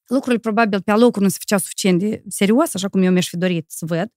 lucrurile 0.06 0.40
probabil 0.40 0.82
pe 0.82 0.90
alocuri 0.90 1.24
nu 1.24 1.30
se 1.30 1.36
făceau 1.38 1.58
suficient 1.58 1.98
de 1.98 2.22
serios, 2.28 2.74
așa 2.74 2.88
cum 2.88 3.02
eu 3.02 3.12
mi-aș 3.12 3.28
fi 3.28 3.36
dorit 3.36 3.64
să 3.68 3.86
văd, 3.86 4.08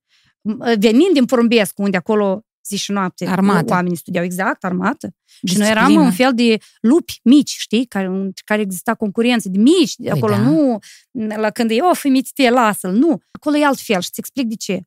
uh, 0.41 0.73
venind 0.79 1.13
din 1.13 1.25
Porumbesc, 1.25 1.79
unde 1.79 1.97
acolo 1.97 2.45
zi 2.67 2.77
și 2.77 2.91
noapte. 2.91 3.27
Armată. 3.27 3.73
Oamenii 3.73 3.97
studiau 3.97 4.23
exact, 4.23 4.63
armată. 4.63 5.15
Disciplină. 5.41 5.67
Și 5.67 5.73
noi 5.73 5.83
eram 5.83 6.05
un 6.05 6.11
fel 6.11 6.33
de 6.33 6.57
lupi 6.81 7.19
mici, 7.23 7.55
știi, 7.57 7.85
care, 7.85 8.31
care 8.45 8.61
exista 8.61 8.95
concurență 8.95 9.49
de 9.49 9.57
mici. 9.57 9.95
Păi 9.95 10.09
acolo 10.09 10.33
da. 10.33 10.41
nu, 10.41 10.79
la 11.11 11.49
când 11.49 11.71
e, 11.71 11.81
of, 11.81 12.03
mici 12.03 12.49
lasă-l. 12.49 12.91
Nu. 12.91 13.19
Acolo 13.31 13.57
e 13.57 13.65
altfel 13.65 14.01
și 14.01 14.07
îți 14.09 14.19
explic 14.19 14.47
de 14.47 14.55
ce. 14.55 14.81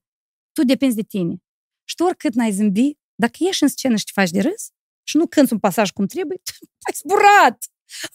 Tu 0.53 0.65
depenzi 0.65 0.97
de 0.97 1.03
tine. 1.03 1.37
Și 1.85 1.95
tu 1.95 2.05
oricât 2.05 2.35
n-ai 2.35 2.53
zâmbi, 2.53 2.97
dacă 3.15 3.37
ieși 3.39 3.63
în 3.63 3.69
scenă 3.69 3.97
și 3.97 4.05
te 4.05 4.11
faci 4.15 4.31
de 4.31 4.41
râs 4.41 4.69
și 5.03 5.17
nu 5.17 5.27
cânti 5.27 5.53
un 5.53 5.59
pasaj 5.59 5.91
cum 5.91 6.07
trebuie, 6.07 6.41
ai 6.87 6.95
zburat. 6.95 7.59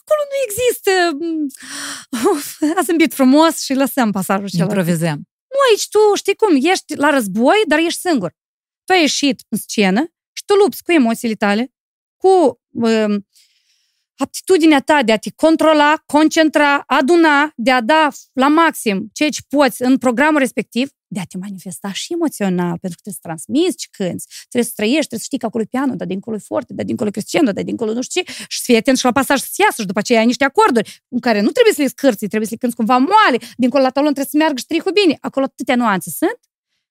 Acolo 0.00 0.22
nu 0.30 0.36
există 0.46 0.90
uf, 2.32 2.62
a 2.78 2.82
zâmbit 2.82 3.14
frumos 3.14 3.60
și 3.60 3.74
lăsăm 3.74 4.10
pasajul 4.10 4.48
celălalt. 4.48 4.76
Improvizăm. 4.76 5.16
Nu, 5.54 5.58
aici 5.68 5.88
tu 5.88 5.98
știi 6.14 6.34
cum, 6.34 6.54
ești 6.62 6.96
la 6.96 7.10
război, 7.10 7.62
dar 7.66 7.78
ești 7.78 8.00
singur 8.00 8.34
tu 8.84 8.92
ai 8.92 9.00
ieșit 9.00 9.40
în 9.48 9.58
scenă 9.58 10.00
și 10.32 10.42
tu 10.44 10.54
lupți 10.54 10.82
cu 10.82 10.92
emoțiile 10.92 11.34
tale, 11.34 11.72
cu 12.16 12.60
uh, 12.70 13.14
aptitudinea 14.16 14.80
ta 14.80 15.02
de 15.02 15.12
a 15.12 15.16
te 15.16 15.30
controla, 15.30 16.02
concentra, 16.06 16.82
aduna, 16.86 17.52
de 17.56 17.70
a 17.70 17.80
da 17.80 18.08
la 18.32 18.48
maxim 18.48 19.10
ceea 19.12 19.28
ce 19.28 19.40
poți 19.48 19.82
în 19.82 19.98
programul 19.98 20.38
respectiv, 20.38 20.90
de 21.06 21.20
a 21.20 21.24
te 21.24 21.38
manifesta 21.38 21.92
și 21.92 22.12
emoțional, 22.12 22.78
pentru 22.78 22.98
că 22.98 23.02
trebuie 23.02 23.20
să 23.20 23.26
transmiți 23.28 23.76
ce 23.76 23.86
cânti, 23.90 24.24
trebuie 24.48 24.70
să 24.70 24.76
trăiești, 24.76 25.08
trebuie 25.08 25.18
să 25.18 25.24
știi 25.24 25.38
că 25.38 25.46
acolo 25.46 25.62
e 25.62 25.66
pianul, 25.66 25.96
dar 25.96 26.06
dincolo 26.06 26.36
e 26.36 26.38
forte, 26.38 26.72
dar 26.72 26.84
dincolo 26.84 27.08
e 27.08 27.12
crescendo, 27.12 27.52
dar 27.52 27.64
dincolo 27.64 27.92
nu 27.92 28.02
știu 28.02 28.22
ce, 28.22 28.32
și 28.48 28.58
să 28.58 28.64
fii 28.66 28.76
atent 28.76 28.98
și 28.98 29.04
la 29.04 29.12
pasaj 29.12 29.40
să 29.40 29.62
iasă 29.64 29.80
și 29.80 29.86
după 29.86 29.98
aceea 29.98 30.18
ai 30.18 30.26
niște 30.26 30.44
acorduri 30.44 31.02
în 31.08 31.20
care 31.20 31.40
nu 31.40 31.50
trebuie 31.50 31.74
să 31.74 31.82
le 31.82 31.88
scârți, 31.88 32.26
trebuie 32.26 32.48
să 32.48 32.54
le 32.54 32.60
cânti 32.60 32.76
cumva 32.76 32.96
moale, 32.98 33.38
dincolo 33.56 33.82
la 33.82 33.90
talon 33.90 34.12
trebuie 34.12 34.32
să 34.34 34.36
meargă 34.36 34.58
și 34.58 35.02
bine. 35.02 35.18
Acolo 35.20 35.44
atâtea 35.44 35.76
nuanțe 35.76 36.10
sunt 36.10 36.38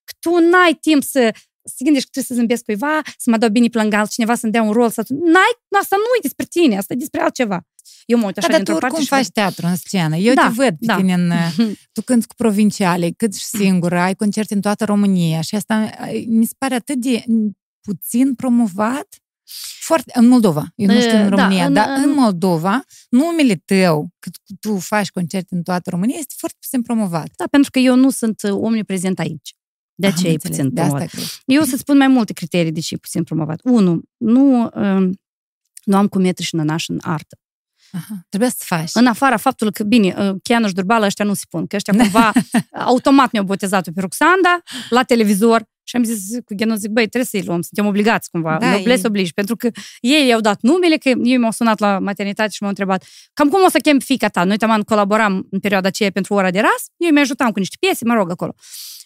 că 0.03 0.13
tu 0.19 0.37
n-ai 0.37 0.73
timp 0.73 1.03
să 1.03 1.33
să 1.63 1.73
te 1.77 1.83
gândești 1.83 2.09
că 2.09 2.11
trebuie 2.11 2.31
să 2.31 2.33
zâmbesc 2.33 2.63
cuiva, 2.63 3.01
să 3.17 3.29
mă 3.29 3.37
dau 3.37 3.49
bine 3.49 3.67
plâng 3.67 3.93
altcineva, 3.93 4.35
să-mi 4.35 4.51
dea 4.51 4.63
un 4.63 4.71
rol. 4.71 4.89
Să... 4.89 5.03
N-ai, 5.07 5.53
asta 5.79 5.95
nu 5.95 6.03
e 6.17 6.21
despre 6.21 6.45
tine, 6.45 6.77
asta 6.77 6.93
e 6.93 6.95
despre 6.95 7.21
altceva. 7.21 7.65
Eu 8.05 8.17
mă 8.17 8.25
uit 8.25 8.37
așa 8.37 8.47
da, 8.47 8.55
dintr-o 8.55 8.77
parte 8.77 9.01
și 9.01 9.07
faci 9.07 9.27
teatru 9.27 9.67
în 9.67 9.75
scenă. 9.75 10.17
Eu 10.17 10.33
da, 10.33 10.41
te 10.41 10.53
văd 10.53 10.77
pe 10.79 10.85
da. 10.85 10.95
tine 10.95 11.13
în... 11.13 11.31
Tu 11.93 12.01
cânti 12.01 12.27
cu 12.27 12.33
provinciale, 12.35 13.09
cât 13.09 13.35
și 13.35 13.45
singură, 13.45 13.99
ai 13.99 14.15
concerte 14.15 14.53
în 14.53 14.61
toată 14.61 14.85
România 14.85 15.41
și 15.41 15.55
asta 15.55 15.89
mi 16.27 16.45
se 16.45 16.53
pare 16.57 16.75
atât 16.75 16.95
de 16.95 17.23
puțin 17.81 18.35
promovat. 18.35 19.07
Foarte, 19.79 20.11
în 20.15 20.27
Moldova, 20.27 20.65
eu 20.75 20.93
nu 20.93 20.99
știu 20.99 21.17
în 21.17 21.29
da, 21.29 21.35
România, 21.35 21.57
da, 21.57 21.65
în, 21.65 21.73
dar 21.73 22.03
în 22.03 22.13
Moldova, 22.13 22.83
numele 23.09 23.55
tău, 23.65 24.09
cât 24.19 24.35
tu 24.59 24.77
faci 24.77 25.09
concerte 25.09 25.55
în 25.55 25.63
toată 25.63 25.89
România, 25.89 26.15
este 26.19 26.33
foarte 26.37 26.57
puțin 26.61 26.81
promovat. 26.81 27.29
Da, 27.35 27.45
pentru 27.49 27.71
că 27.71 27.79
eu 27.79 27.95
nu 27.95 28.09
sunt 28.09 28.39
omniprezent 28.43 29.19
aici. 29.19 29.55
De 29.95 30.07
aceea 30.07 30.31
e 30.31 30.37
puțin 30.37 30.73
de 30.73 30.81
promovat. 30.81 31.09
Eu 31.45 31.63
să 31.63 31.77
spun 31.77 31.97
mai 31.97 32.07
multe 32.07 32.33
criterii 32.33 32.71
de 32.71 32.79
ce 32.79 32.93
e 32.93 32.97
puțin 32.97 33.23
promovat. 33.23 33.59
Unu, 33.63 34.01
nu, 34.17 34.69
um, 34.73 35.19
nu 35.83 35.97
am 35.97 36.07
cu 36.07 36.19
metri 36.19 36.45
și 36.45 36.55
nănaș 36.55 36.87
în 36.87 36.99
artă. 37.01 37.37
Aha, 37.91 38.25
trebuie 38.29 38.49
să 38.49 38.63
faci. 38.65 38.89
În 38.93 39.07
afara 39.07 39.37
faptului 39.37 39.73
că, 39.73 39.83
bine, 39.83 40.15
uh, 40.17 40.35
Chianu 40.43 40.67
și 40.67 40.73
Durbală 40.73 41.05
ăștia 41.05 41.25
nu 41.25 41.33
se 41.33 41.43
pun, 41.49 41.67
că 41.67 41.75
ăștia 41.75 41.93
cumva 42.01 42.31
automat 42.71 43.31
mi-au 43.31 43.45
botezat 43.45 43.89
pe 43.89 44.01
Roxanda 44.01 44.61
la 44.89 45.03
televizor 45.03 45.71
și 45.83 45.95
am 45.95 46.03
zis 46.03 46.37
cu 46.45 46.53
Genu, 46.55 46.75
zic, 46.75 46.89
băi, 46.89 47.07
trebuie 47.07 47.25
să-i 47.25 47.43
luăm, 47.43 47.61
suntem 47.61 47.85
obligați 47.85 48.29
cumva, 48.29 48.57
da, 48.59 48.71
noblesse 48.71 49.07
obligi, 49.07 49.33
pentru 49.33 49.55
că 49.55 49.69
ei 49.99 50.27
i-au 50.27 50.39
dat 50.39 50.61
numele, 50.61 50.95
că 50.95 51.09
ei 51.23 51.37
m-au 51.37 51.51
sunat 51.51 51.79
la 51.79 51.99
maternitate 51.99 52.49
și 52.49 52.57
m-au 52.61 52.69
întrebat, 52.69 53.05
cam 53.33 53.49
cum 53.49 53.63
o 53.63 53.69
să 53.69 53.77
chem 53.77 53.99
fica 53.99 54.27
ta? 54.27 54.43
Noi 54.43 54.57
te-am 54.57 54.81
colaboram 54.81 55.47
în 55.49 55.59
perioada 55.59 55.87
aceea 55.87 56.11
pentru 56.11 56.33
ora 56.33 56.51
de 56.51 56.59
ras, 56.59 56.85
eu 56.97 57.11
mi-ajutam 57.11 57.51
cu 57.51 57.59
niște 57.59 57.75
piese, 57.79 58.05
mă 58.05 58.13
rog, 58.13 58.31
acolo 58.31 58.55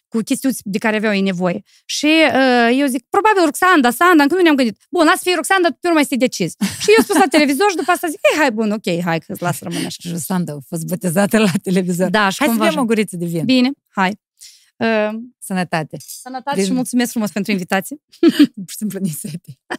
cu 0.08 0.17
chestiuni 0.17 0.56
de 0.63 0.78
care 0.78 0.96
aveau 0.96 1.13
ei 1.13 1.22
nevoie. 1.22 1.62
Și 1.86 2.12
uh, 2.34 2.78
eu 2.80 2.88
zic, 2.88 3.06
probabil 3.10 3.43
Roxanda, 3.46 3.91
Sanda, 3.91 4.24
încă 4.24 4.36
nu 4.36 4.41
ne-am 4.41 4.56
gândit. 4.56 4.78
Bun, 4.89 5.06
lasă 5.06 5.20
fie 5.22 5.36
Roxanda, 5.36 5.67
tu 5.82 5.93
mai 5.93 6.06
să 6.06 6.15
decizi. 6.15 6.56
și 6.84 6.89
eu 6.98 7.04
spus 7.04 7.15
la 7.15 7.28
televizor 7.30 7.70
și 7.70 7.76
după 7.76 7.91
asta 7.91 8.08
zic, 8.08 8.20
hai, 8.38 8.52
bun, 8.52 8.72
ok, 8.72 9.02
hai, 9.04 9.20
că 9.20 9.34
lasă 9.39 9.60
rămâne 9.62 9.86
așa. 9.86 9.98
Și 10.00 10.10
Roxanda 10.10 10.54
a 10.54 10.58
fost 10.67 10.86
botezată 10.86 11.38
la 11.38 11.52
televizor. 11.63 12.10
Da, 12.10 12.30
și 12.30 12.38
hai 12.39 12.48
să 12.48 12.63
bem 12.63 12.80
o 12.80 12.86
guriță 12.86 13.17
de 13.17 13.26
vin. 13.26 13.46
Bine, 13.46 13.72
hai. 13.88 14.20
Uh, 14.78 15.10
sănătate. 15.39 15.98
Sănătate 16.22 16.63
și 16.63 16.74
mulțumesc 16.74 17.12
frumos 17.12 17.32
pentru 17.32 17.52
invitație. 17.52 17.98
Pur 18.56 18.70
și 18.70 18.76
simplu 18.76 19.00
ni 19.00 19.10
sete. 19.10 19.60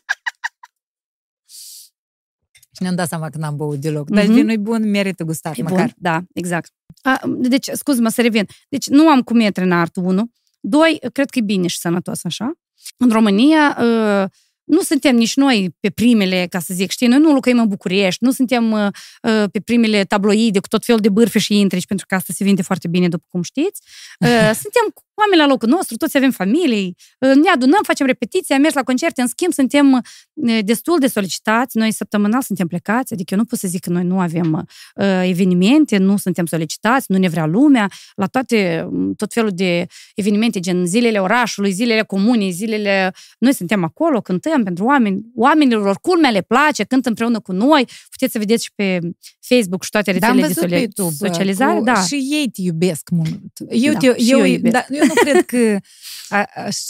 și 2.75 2.83
ne-am 2.83 2.95
dat 2.95 3.09
seama 3.09 3.31
că 3.31 3.39
n-am 3.39 3.57
băut 3.57 3.81
deloc. 3.81 4.11
Dar 4.11 4.25
mm-hmm. 4.25 4.27
vinul 4.27 4.51
e 4.51 4.57
bun, 4.57 4.91
merită 4.91 5.25
gustat, 5.25 5.59
e 5.59 5.63
măcar. 5.63 5.79
Bun, 5.79 5.95
da, 5.97 6.23
exact. 6.33 6.73
A, 7.09 7.21
deci, 7.27 7.69
scuze-mă 7.73 8.09
să 8.09 8.23
revin. 8.23 8.47
Deci, 8.69 8.87
nu 8.87 9.09
am 9.09 9.23
cum 9.23 9.37
metri 9.37 9.65
în 9.65 9.73
artul, 9.73 10.05
unu. 10.05 10.31
Doi, 10.61 10.99
cred 11.13 11.31
că 11.31 11.39
e 11.39 11.43
bine 11.43 11.67
și 11.67 11.79
sănătos 11.79 12.25
așa. 12.25 12.53
În 12.97 13.11
România, 13.11 13.79
uh, 13.81 14.31
nu 14.65 14.81
suntem 14.81 15.17
nici 15.17 15.37
noi 15.37 15.77
pe 15.81 15.91
primele, 15.91 16.47
ca 16.51 16.59
să 16.59 16.75
zic, 16.75 16.91
știi, 16.91 17.07
noi 17.07 17.19
nu 17.19 17.33
lucrăm 17.33 17.59
în 17.59 17.69
București, 17.69 18.25
nu 18.25 18.31
suntem 18.31 18.71
uh, 18.71 18.87
uh, 19.23 19.45
pe 19.53 19.61
primele 19.61 20.05
tabloide 20.05 20.61
cu 20.61 20.69
tot 20.69 20.85
felul 20.85 21.01
de 21.01 21.09
bârfe 21.09 21.39
și 21.39 21.59
intrici, 21.59 21.87
pentru 21.87 22.07
că 22.07 22.15
asta 22.15 22.33
se 22.33 22.45
vinde 22.45 22.63
foarte 22.63 22.89
bine, 22.89 23.09
după 23.09 23.25
cum 23.29 23.43
știți. 23.43 23.83
Uh, 24.21 24.51
suntem 24.63 24.93
oameni 25.19 25.41
la 25.41 25.47
locul 25.47 25.69
nostru, 25.69 25.97
toți 25.97 26.17
avem 26.17 26.31
familii, 26.31 26.97
uh, 27.19 27.35
ne 27.35 27.49
adunăm, 27.49 27.81
facem 27.83 28.07
repetiții, 28.07 28.55
am 28.55 28.61
mers 28.61 28.75
la 28.75 28.83
concerte, 28.83 29.21
în 29.21 29.27
schimb 29.27 29.53
suntem 29.53 29.93
uh, 29.93 30.59
destul 30.65 30.99
de 30.99 31.07
solicitați, 31.07 31.77
noi 31.77 31.93
săptămânal 31.93 32.43
suntem 32.43 32.67
plecați, 32.67 33.13
adică 33.13 33.35
eu 33.35 33.39
nu 33.39 33.45
pot 33.45 33.59
să 33.59 33.69
zic 33.69 33.81
că 33.81 33.91
noi 33.91 34.05
nu 34.05 34.21
avem 34.21 34.67
uh, 34.95 35.05
evenimente, 35.23 35.97
nu 35.97 36.17
suntem 36.17 36.47
solicitați, 36.47 37.07
nu 37.09 37.19
ne 37.19 37.29
vrea 37.29 37.47
lumea, 37.47 37.91
la 38.15 38.27
toate, 38.27 38.89
tot 39.17 39.33
felul 39.33 39.51
de 39.55 39.87
evenimente, 40.15 40.61
gen 40.61 40.87
zilele 40.87 41.19
orașului, 41.19 41.71
zilele 41.71 42.03
comunei, 42.03 42.51
zilele... 42.51 43.13
Noi 43.39 43.55
suntem 43.55 43.85
acolo, 43.85 44.21
cântăm 44.21 44.63
pentru 44.63 44.85
oameni, 44.85 45.21
oamenilor, 45.35 45.99
culmea 46.01 46.31
le 46.31 46.41
place, 46.41 46.85
cântă 46.85 47.09
împreună 47.09 47.41
cu 47.41 47.53
noi, 47.53 47.87
puteți 48.11 48.33
să 48.33 48.39
vedeți 48.39 48.65
și 48.65 48.71
pe 48.75 48.99
Facebook 49.41 49.83
și 49.85 49.91
toate 49.91 50.11
rețelele 50.11 50.47
de 50.47 50.93
socializare. 51.11 51.81
Da. 51.81 52.03
Și 52.03 52.15
ei 52.15 52.51
te 52.53 52.61
iubesc 52.63 53.09
mult. 53.11 53.53
Eu, 53.69 53.93
da, 53.93 53.99
te, 53.99 54.07
eu, 54.07 54.15
eu, 54.17 54.45
iubesc. 54.45 54.73
Da, 54.73 54.85
eu 54.89 55.05
nu 55.09 55.15
cred 55.15 55.45
că 55.45 55.79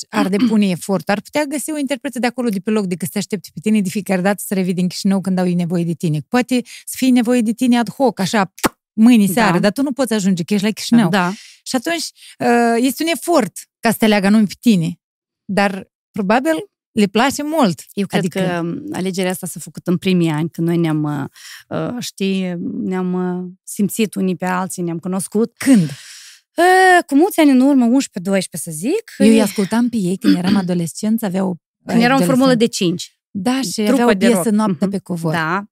ar 0.09 0.29
depune 0.29 0.69
efort. 0.69 1.09
Ar 1.09 1.21
putea 1.21 1.45
găsi 1.45 1.71
o 1.71 1.79
interpretă 1.79 2.19
de 2.19 2.27
acolo, 2.27 2.49
de 2.49 2.59
pe 2.59 2.71
loc, 2.71 2.87
decât 2.87 3.09
să 3.13 3.19
aștepte 3.19 3.49
pe 3.55 3.61
tine 3.61 3.81
de 3.81 3.89
fiecare 3.89 4.21
dată 4.21 4.43
să 4.47 4.55
revii 4.55 4.75
din 4.75 4.89
Chișinău 4.89 5.21
când 5.21 5.39
au 5.39 5.47
nevoie 5.47 5.85
de 5.85 5.93
tine. 5.93 6.19
Poate 6.29 6.63
să 6.65 6.95
fie 6.97 7.11
nevoie 7.11 7.41
de 7.41 7.53
tine 7.53 7.79
ad 7.79 7.91
hoc, 7.91 8.21
așa, 8.21 8.53
mâine 8.93 9.27
da. 9.27 9.33
seară, 9.33 9.53
da. 9.53 9.59
dar 9.59 9.73
tu 9.73 9.83
nu 9.83 9.93
poți 9.93 10.13
ajunge, 10.13 10.43
că 10.43 10.55
ești 10.55 10.67
la 10.67 10.73
Chișinău. 10.73 11.09
Da. 11.09 11.33
Și 11.63 11.77
atunci 11.77 12.05
uh, 12.39 12.77
este 12.77 13.03
un 13.03 13.09
efort 13.09 13.53
ca 13.81 13.91
să 13.91 13.97
te 13.97 14.07
leagă 14.07 14.27
anume 14.27 14.45
pe 14.45 14.55
tine. 14.61 15.01
Dar 15.45 15.91
probabil 16.11 16.55
le 16.93 17.07
place 17.07 17.43
mult. 17.43 17.81
Eu 17.93 18.07
cred 18.07 18.21
adică... 18.21 18.41
că 18.41 18.59
um, 18.59 18.83
alegerea 18.93 19.31
asta 19.31 19.47
s-a 19.47 19.61
făcut 19.61 19.87
în 19.87 19.97
primii 19.97 20.31
ani, 20.31 20.51
când 20.51 20.67
noi 20.67 20.77
ne-am, 20.77 21.03
uh, 21.03 21.25
uh, 21.79 21.97
știi, 21.99 22.55
ne-am 22.61 23.59
simțit 23.63 24.15
unii 24.15 24.37
pe 24.37 24.45
alții, 24.45 24.83
ne-am 24.83 24.99
cunoscut. 24.99 25.53
Când? 25.57 25.91
Cu 27.07 27.15
mulți 27.15 27.41
ani 27.41 27.51
în 27.51 27.61
urmă, 27.61 27.87
11-12 27.87 28.41
să 28.51 28.71
zic. 28.71 29.15
Eu 29.19 29.27
îi 29.27 29.41
ascultam 29.41 29.89
pe 29.89 29.97
ei 29.97 30.17
când 30.17 30.37
eram 30.37 30.57
adolescenți, 30.57 31.25
aveau... 31.25 31.57
Când 31.87 32.03
eram 32.03 32.19
în 32.19 32.27
formulă 32.27 32.55
de 32.55 32.67
5. 32.67 33.19
Da, 33.31 33.61
și 33.61 33.83
Trupă 33.83 33.93
aveau 33.93 34.17
piesă 34.17 34.43
rock. 34.45 34.55
noapte 34.55 34.87
uh-huh. 34.87 34.91
pe 34.91 34.99
covor. 34.99 35.33
Da. 35.33 35.65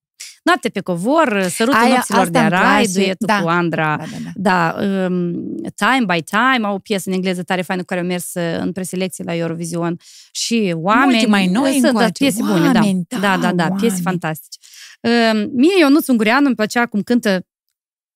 Noapte 0.42 0.68
pe 0.68 0.80
covor, 0.80 1.46
Sărutul 1.48 1.80
Aia, 1.80 1.94
nopților 1.94 2.28
de 2.28 2.38
arai, 2.38 2.86
duetul 2.92 3.26
da. 3.26 3.40
cu 3.40 3.48
Andra. 3.48 3.96
Da, 3.96 4.04
da, 4.04 4.30
da. 4.34 4.74
da 4.74 5.06
um, 5.06 5.32
Time 5.74 6.04
by 6.14 6.22
Time, 6.22 6.66
au 6.66 6.74
o 6.74 6.78
piesă 6.78 7.08
în 7.08 7.14
engleză 7.14 7.42
tare 7.42 7.62
faină 7.62 7.80
cu 7.80 7.86
care 7.86 8.00
au 8.00 8.06
mers 8.06 8.34
uh, 8.34 8.58
în 8.60 8.72
preselecție 8.72 9.24
la 9.24 9.34
Eurovision. 9.34 9.96
Și 10.30 10.74
oameni... 10.76 11.10
Multe 11.10 11.26
mai 11.26 11.46
noi 11.46 11.78
sunt, 11.80 11.98
da, 11.98 12.08
piese 12.12 12.42
bune, 12.42 12.72
da. 12.72 13.18
Da, 13.20 13.36
da, 13.36 13.52
da, 13.52 13.68
piese 13.68 14.00
fantastice. 14.02 14.58
Uh, 15.00 15.48
mie, 15.52 15.78
Ionuț 15.78 16.06
Ungureanu, 16.06 16.46
îmi 16.46 16.54
plăcea 16.54 16.86
cum 16.86 17.02
cântă 17.02 17.46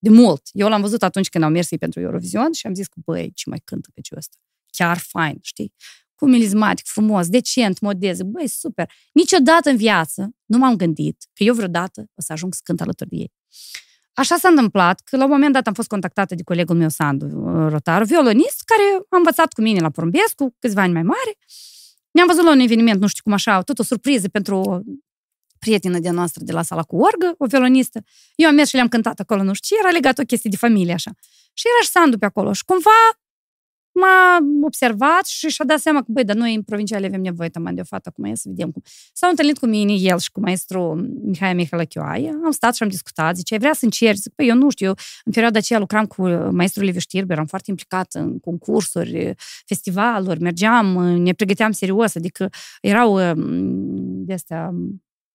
de 0.02 0.10
mult. 0.10 0.42
Eu 0.52 0.68
l-am 0.68 0.80
văzut 0.80 1.02
atunci 1.02 1.28
când 1.28 1.44
au 1.44 1.50
mers 1.50 1.68
pentru 1.78 2.00
Eurovision 2.00 2.52
și 2.52 2.66
am 2.66 2.74
zis 2.74 2.86
că, 2.86 3.00
băi, 3.04 3.32
ce 3.34 3.48
mai 3.48 3.60
cântă 3.64 3.88
pe 3.94 4.00
ăsta. 4.16 4.36
Chiar 4.70 4.98
fain, 4.98 5.38
știi? 5.42 5.72
Cu 6.14 6.28
milizmatic, 6.28 6.86
frumos, 6.86 7.28
decent, 7.28 7.80
modez. 7.80 8.22
Băi, 8.22 8.48
super. 8.48 8.92
Niciodată 9.12 9.70
în 9.70 9.76
viață 9.76 10.30
nu 10.44 10.58
m-am 10.58 10.76
gândit 10.76 11.16
că 11.32 11.42
eu 11.42 11.54
vreodată 11.54 12.00
o 12.14 12.22
să 12.22 12.32
ajung 12.32 12.54
să 12.54 12.60
cânt 12.64 12.80
alături 12.80 13.08
de 13.08 13.16
ei. 13.16 13.32
Așa 14.12 14.36
s-a 14.36 14.48
întâmplat 14.48 15.00
că 15.00 15.16
la 15.16 15.24
un 15.24 15.30
moment 15.30 15.52
dat 15.52 15.66
am 15.66 15.72
fost 15.72 15.88
contactată 15.88 16.34
de 16.34 16.42
colegul 16.42 16.76
meu, 16.76 16.88
Sandu 16.88 17.26
Rotaru, 17.68 18.04
violonist, 18.04 18.62
care 18.64 18.82
a 19.08 19.16
învățat 19.16 19.52
cu 19.52 19.60
mine 19.60 19.80
la 19.80 19.90
Porumbescu, 19.90 20.56
câțiva 20.58 20.82
ani 20.82 20.92
mai 20.92 21.02
mare. 21.02 21.38
Ne-am 22.10 22.26
văzut 22.26 22.44
la 22.44 22.50
un 22.50 22.58
eveniment, 22.58 23.00
nu 23.00 23.06
știu 23.06 23.22
cum 23.22 23.32
așa, 23.32 23.62
tot 23.62 23.78
o 23.78 23.82
surpriză 23.82 24.28
pentru 24.28 24.84
prietenă 25.60 25.98
de 25.98 26.10
noastră 26.10 26.44
de 26.44 26.52
la 26.52 26.62
sala 26.62 26.82
cu 26.82 26.96
orgă, 26.96 27.34
o 27.38 27.46
violonistă. 27.46 28.02
Eu 28.34 28.48
am 28.48 28.54
mers 28.54 28.68
și 28.68 28.74
le-am 28.74 28.88
cântat 28.88 29.20
acolo, 29.20 29.42
nu 29.42 29.52
știu 29.52 29.76
ce, 29.76 29.82
era 29.82 29.92
legat 29.92 30.18
o 30.18 30.22
chestie 30.22 30.50
de 30.50 30.56
familie, 30.56 30.92
așa. 30.92 31.10
Și 31.52 31.66
era 31.66 31.82
și 31.82 31.90
Sandu 31.90 32.18
pe 32.18 32.24
acolo. 32.24 32.52
Și 32.52 32.64
cumva 32.64 33.00
m-a 33.92 34.38
observat 34.62 35.26
și 35.26 35.48
și-a 35.48 35.64
dat 35.64 35.78
seama 35.78 35.98
că, 35.98 36.06
băi, 36.08 36.24
dar 36.24 36.36
noi 36.36 36.54
în 36.54 36.62
provinciale 36.62 37.06
avem 37.06 37.20
nevoie 37.20 37.48
taman 37.48 37.74
de 37.74 37.80
o 37.80 37.84
fată, 37.84 38.10
cum 38.10 38.24
e, 38.24 38.34
să 38.34 38.48
vedem 38.48 38.70
cum. 38.70 38.82
S-au 39.12 39.30
întâlnit 39.30 39.58
cu 39.58 39.66
mine, 39.66 39.92
el 39.92 40.18
și 40.18 40.30
cu 40.30 40.40
maestru 40.40 41.10
Mihai 41.22 41.54
Mihalachioaie, 41.54 42.38
am 42.44 42.50
stat 42.50 42.74
și 42.74 42.82
am 42.82 42.88
discutat, 42.88 43.36
zice, 43.36 43.56
vrea 43.56 43.72
să 43.72 43.84
încerci? 43.84 44.18
Zic, 44.18 44.32
păi, 44.34 44.48
eu 44.48 44.54
nu 44.54 44.70
știu, 44.70 44.86
eu 44.86 44.94
în 45.24 45.32
perioada 45.32 45.58
aceea 45.58 45.78
lucram 45.78 46.06
cu 46.06 46.22
maestrul 46.28 46.84
Liviu 46.84 47.00
Știrber, 47.00 47.30
eram 47.30 47.46
foarte 47.46 47.70
implicat 47.70 48.14
în 48.14 48.38
concursuri, 48.38 49.34
festivaluri, 49.66 50.40
mergeam, 50.40 50.86
ne 51.02 51.32
pregăteam 51.32 51.72
serios, 51.72 52.14
adică 52.14 52.48
erau 52.80 53.34
de 54.24 54.32
astea 54.32 54.74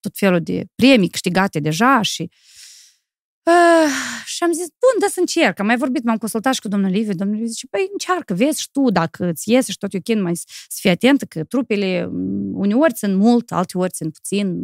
tot 0.07 0.17
felul 0.17 0.41
de 0.41 0.63
premii 0.75 1.09
câștigate 1.09 1.59
deja 1.59 2.01
și 2.01 2.29
Uh, 3.45 3.91
și 4.25 4.43
am 4.43 4.51
zis, 4.51 4.65
bun, 4.65 4.99
da 4.99 5.07
să 5.07 5.19
încerc. 5.19 5.59
Am 5.59 5.65
mai 5.65 5.77
vorbit, 5.77 6.03
m-am 6.03 6.17
consultat 6.17 6.53
și 6.53 6.61
cu 6.61 6.67
domnul 6.67 6.89
Liviu. 6.89 7.13
Domnul 7.13 7.35
Liviu 7.35 7.49
zice, 7.49 7.67
păi 7.67 7.87
încearcă, 7.91 8.33
vezi 8.33 8.61
și 8.61 8.71
tu 8.71 8.89
dacă 8.89 9.25
îți 9.25 9.51
iese 9.51 9.71
și 9.71 9.77
tot 9.77 9.93
ok, 9.93 10.21
mai 10.21 10.35
să 10.35 10.77
fii 10.79 10.89
atentă 10.89 11.25
că 11.25 11.43
trupele 11.43 12.09
uneori 12.53 12.93
țin 12.93 13.15
mult, 13.15 13.51
alteori 13.51 13.91
țin 13.91 14.09
puțin. 14.09 14.61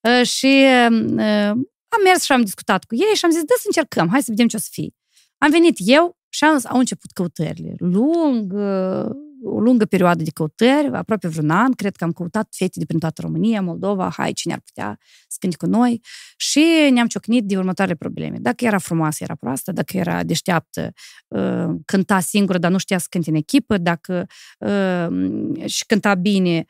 Uh, 0.00 0.26
și 0.26 0.64
uh, 0.66 1.50
am 1.88 2.02
mers 2.04 2.22
și 2.22 2.32
am 2.32 2.42
discutat 2.42 2.84
cu 2.84 2.94
ei 2.94 3.14
și 3.14 3.24
am 3.24 3.30
zis, 3.30 3.40
da 3.40 3.54
să 3.56 3.62
încercăm, 3.66 4.08
hai 4.08 4.22
să 4.22 4.30
vedem 4.30 4.46
ce 4.46 4.56
o 4.56 4.60
să 4.60 4.68
fie. 4.70 4.90
Am 5.38 5.50
venit 5.50 5.76
eu 5.78 6.16
și 6.28 6.44
am, 6.44 6.60
au 6.64 6.78
început 6.78 7.10
căutările. 7.10 7.74
Lung, 7.78 8.52
o 9.44 9.60
lungă 9.60 9.84
perioadă 9.84 10.22
de 10.22 10.30
căutări, 10.30 10.88
aproape 10.92 11.28
vreun 11.28 11.50
an, 11.50 11.72
cred 11.72 11.96
că 11.96 12.04
am 12.04 12.12
căutat 12.12 12.48
fete 12.50 12.78
de 12.78 12.84
prin 12.84 12.98
toată 12.98 13.20
România, 13.20 13.62
Moldova, 13.62 14.10
hai, 14.16 14.32
cine 14.32 14.52
ar 14.52 14.60
putea 14.60 14.98
să 15.28 15.36
cânte 15.40 15.56
cu 15.56 15.66
noi? 15.66 16.00
Și 16.36 16.90
ne-am 16.92 17.06
ciocnit 17.06 17.44
de 17.44 17.56
următoarele 17.56 17.96
probleme. 17.96 18.36
Dacă 18.40 18.64
era 18.64 18.78
frumoasă, 18.78 19.22
era 19.22 19.34
proastă, 19.34 19.72
dacă 19.72 19.96
era 19.96 20.22
deșteaptă, 20.22 20.92
uh, 21.28 21.68
cânta 21.84 22.20
singură, 22.20 22.58
dar 22.58 22.70
nu 22.70 22.78
știa 22.78 22.98
să 22.98 23.06
cânte 23.10 23.30
în 23.30 23.36
echipă, 23.36 23.78
dacă 23.78 24.26
uh, 24.58 25.06
și 25.66 25.84
cânta 25.86 26.14
bine, 26.14 26.56
uh, 26.58 26.64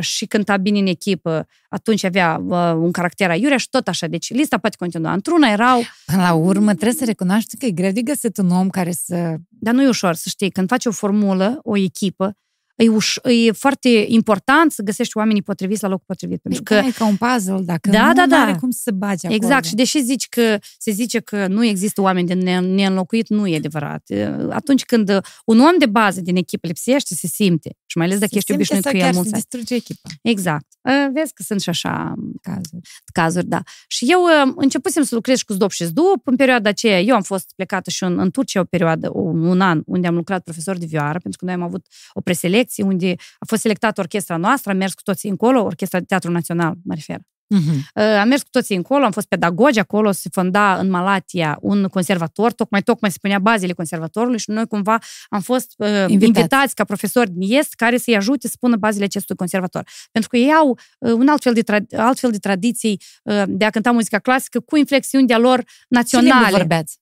și 0.00 0.26
cânta 0.26 0.56
bine 0.56 0.78
în 0.78 0.86
echipă, 0.86 1.46
atunci 1.68 2.04
avea 2.04 2.42
un 2.76 2.90
caracter 2.90 3.30
aiurea 3.30 3.56
și 3.56 3.68
tot 3.68 3.88
așa. 3.88 4.06
Deci 4.06 4.32
lista 4.32 4.58
poate 4.58 4.76
continua. 4.78 5.12
Într-una 5.12 5.48
erau... 5.48 5.80
Până 6.04 6.22
la 6.22 6.32
urmă 6.32 6.72
trebuie 6.72 6.92
să 6.98 7.04
recunoaște 7.04 7.56
că 7.58 7.66
e 7.66 7.70
greu 7.70 7.90
de 7.90 8.02
găsit 8.02 8.36
un 8.36 8.50
om 8.50 8.68
care 8.68 8.92
să... 8.92 9.34
Dar 9.48 9.74
nu 9.74 9.82
e 9.82 9.88
ușor, 9.88 10.14
să 10.14 10.28
știi. 10.28 10.50
Când 10.50 10.68
faci 10.68 10.86
o 10.86 10.90
formulă, 10.90 11.58
o 11.62 11.76
echipă, 11.76 12.36
e, 12.76 12.90
uș- 12.90 13.46
e 13.48 13.52
foarte 13.52 14.04
important 14.08 14.72
să 14.72 14.82
găsești 14.82 15.16
oamenii 15.16 15.42
potriviți 15.42 15.82
la 15.82 15.88
locul 15.88 16.04
potrivit. 16.06 16.40
Pentru 16.40 16.62
că, 16.62 16.74
da, 16.74 16.86
e 16.86 16.90
ca 16.90 17.06
un 17.06 17.16
puzzle, 17.16 17.60
dacă 17.60 17.90
da, 17.90 18.06
nu, 18.06 18.12
da, 18.12 18.26
da. 18.26 18.36
are 18.36 18.56
cum 18.60 18.70
să 18.70 18.80
se 18.82 18.90
bage 18.90 19.26
acolo. 19.26 19.34
Exact, 19.34 19.64
și 19.64 19.74
deși 19.74 20.02
zici 20.02 20.28
că, 20.28 20.58
se 20.78 20.90
zice 20.90 21.20
că 21.20 21.46
nu 21.46 21.64
există 21.64 22.00
oameni 22.00 22.26
de 22.26 22.34
neînlocuit, 22.60 23.28
nu 23.28 23.46
e 23.46 23.56
adevărat. 23.56 24.08
Atunci 24.50 24.84
când 24.84 25.20
un 25.44 25.60
om 25.60 25.78
de 25.78 25.86
bază 25.86 26.20
din 26.20 26.36
echipă 26.36 26.66
lipsește, 26.66 27.14
se 27.14 27.26
simte. 27.26 27.76
Și 27.86 27.98
mai 27.98 28.06
ales 28.06 28.18
dacă 28.18 28.30
se 28.32 28.38
ești 28.38 28.52
obișnuit 28.52 28.88
cu 28.88 28.96
el 28.96 29.12
mulți 29.12 29.32
distruge 29.32 29.74
echipa. 29.74 30.08
Exact. 30.22 30.66
Vezi 31.12 31.32
că 31.32 31.42
sunt 31.42 31.60
și 31.60 31.68
așa 31.68 32.14
cazuri. 32.42 32.80
Cazuri, 33.12 33.46
da. 33.46 33.62
Și 33.86 34.06
eu 34.08 34.20
începusem 34.56 35.02
să 35.02 35.14
lucrez 35.14 35.38
și 35.38 35.44
cu 35.44 35.52
Zdop 35.52 35.70
și 35.70 35.84
Zdop. 35.84 36.20
În 36.24 36.36
perioada 36.36 36.68
aceea, 36.68 37.00
eu 37.00 37.14
am 37.14 37.22
fost 37.22 37.52
plecată 37.56 37.90
și 37.90 38.04
în, 38.04 38.18
în 38.18 38.30
Turcia 38.30 38.60
o 38.60 38.64
perioadă, 38.64 39.10
un, 39.12 39.44
un 39.44 39.60
an, 39.60 39.82
unde 39.86 40.06
am 40.06 40.14
lucrat 40.14 40.42
profesor 40.42 40.78
de 40.78 40.86
vioară, 40.86 41.18
pentru 41.18 41.38
că 41.38 41.44
noi 41.44 41.54
am 41.54 41.62
avut 41.62 41.86
o 42.12 42.20
preselecție 42.20 42.64
unde 42.76 43.14
a 43.38 43.44
fost 43.46 43.60
selectată 43.60 44.00
orchestra 44.00 44.36
noastră, 44.36 44.70
am 44.70 44.76
mers 44.76 44.94
cu 44.94 45.02
toții 45.02 45.30
încolo, 45.30 45.62
Orchestra 45.62 45.98
de 45.98 46.04
Teatru 46.04 46.30
Național, 46.30 46.74
mă 46.84 46.94
refer. 46.94 47.18
Uh-huh. 47.54 48.18
Am 48.20 48.28
mers 48.28 48.42
cu 48.42 48.48
toții 48.50 48.76
încolo, 48.76 49.04
am 49.04 49.10
fost 49.10 49.26
pedagogi 49.26 49.78
acolo, 49.78 50.12
se 50.12 50.28
fonda 50.32 50.78
în 50.78 50.90
Malatia 50.90 51.58
un 51.60 51.86
conservator, 51.86 52.52
tocmai 52.52 52.82
tocmai 52.82 53.10
se 53.10 53.18
punea 53.20 53.38
bazele 53.38 53.72
conservatorului 53.72 54.38
și 54.38 54.50
noi 54.50 54.66
cumva 54.66 54.98
am 55.28 55.40
fost 55.40 55.74
uh, 55.76 55.88
invitați. 55.88 56.24
invitați 56.26 56.74
ca 56.74 56.84
profesori 56.84 57.30
din 57.30 57.58
Est 57.58 57.74
care 57.74 57.96
să-i 57.96 58.16
ajute 58.16 58.48
să 58.48 58.54
pună 58.60 58.76
bazele 58.76 59.04
acestui 59.04 59.36
conservator. 59.36 59.88
Pentru 60.12 60.30
că 60.30 60.36
ei 60.36 60.52
au 60.52 60.78
uh, 60.98 61.12
un 61.12 61.28
alt 61.28 61.42
fel 61.42 61.52
de, 61.52 61.62
tra- 61.62 61.96
alt 61.96 62.18
fel 62.18 62.30
de 62.30 62.38
tradiții 62.38 63.00
uh, 63.22 63.42
de 63.46 63.64
a 63.64 63.70
cânta 63.70 63.90
muzica 63.90 64.18
clasică 64.18 64.60
cu 64.60 64.76
inflexiuni 64.76 65.26
de-a 65.26 65.38
lor 65.38 65.64
naționale. 65.88 66.50
Ce 66.50 66.56
vorbeați? 66.56 66.98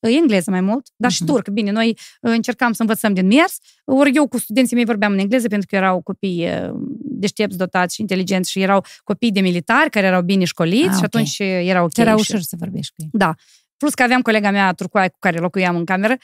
Engleză 0.00 0.50
mai 0.50 0.60
mult, 0.60 0.88
dar 0.96 1.10
uh-huh. 1.10 1.14
și 1.14 1.22
mhm. 1.22 1.32
turcă. 1.32 1.50
Bine, 1.50 1.70
noi 1.70 1.88
uh, 1.88 2.32
încercam 2.32 2.72
să 2.72 2.82
învățăm 2.82 3.14
din 3.14 3.26
mers, 3.26 3.58
ori 3.84 4.10
eu 4.14 4.28
cu 4.28 4.38
studenții 4.38 4.76
mei 4.76 4.84
vorbeam 4.84 5.12
în 5.12 5.18
engleză 5.18 5.48
pentru 5.48 5.66
că 5.70 5.76
erau 5.76 6.00
copii 6.00 6.46
uh, 6.46 6.70
deștepți, 7.00 7.56
dotați 7.56 7.94
și 7.94 8.00
inteligenți 8.00 8.50
și 8.50 8.60
erau 8.60 8.84
copii 9.04 9.32
de 9.32 9.40
militari 9.40 9.90
care 9.90 10.06
erau 10.06 10.22
bine 10.22 10.44
școliți 10.44 10.88
ah, 10.88 10.94
și 10.94 11.04
atunci 11.04 11.36
okay. 11.40 11.66
erau 11.66 11.84
ok. 11.84 11.96
Era 11.96 12.14
ușor 12.14 12.40
să 12.40 12.56
vorbești 12.58 12.92
cu 12.94 13.02
ei. 13.02 13.08
Da. 13.12 13.34
Plus 13.76 13.94
că 13.94 14.02
aveam 14.02 14.22
colega 14.22 14.50
mea 14.50 14.72
turcoaie 14.72 15.08
cu 15.08 15.16
care 15.18 15.38
locuiam 15.38 15.76
în 15.76 15.84
cameră, 15.84 16.16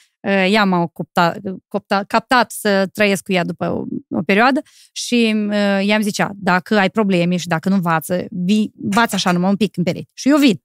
ea 0.51 0.65
m-a 0.65 0.87
copta, 0.87 1.35
copta, 1.69 2.05
captat 2.07 2.51
să 2.51 2.87
trăiesc 2.93 3.23
cu 3.23 3.33
ea 3.33 3.45
după 3.45 3.71
o, 3.71 3.85
o 4.17 4.23
perioadă 4.23 4.61
și 4.93 5.35
uh, 5.49 5.87
i-am 5.87 6.01
zicea, 6.01 6.31
dacă 6.35 6.79
ai 6.79 6.91
probleme 6.91 7.37
și 7.37 7.47
dacă 7.47 7.69
nu 7.69 7.75
învață, 7.75 8.25
vii, 8.31 8.73
bați 8.75 9.15
așa 9.15 9.33
numai 9.33 9.51
un 9.51 9.57
pic 9.57 9.77
în 9.77 9.83
pereți. 9.83 10.11
Și 10.15 10.29
eu 10.29 10.37
vin 10.37 10.63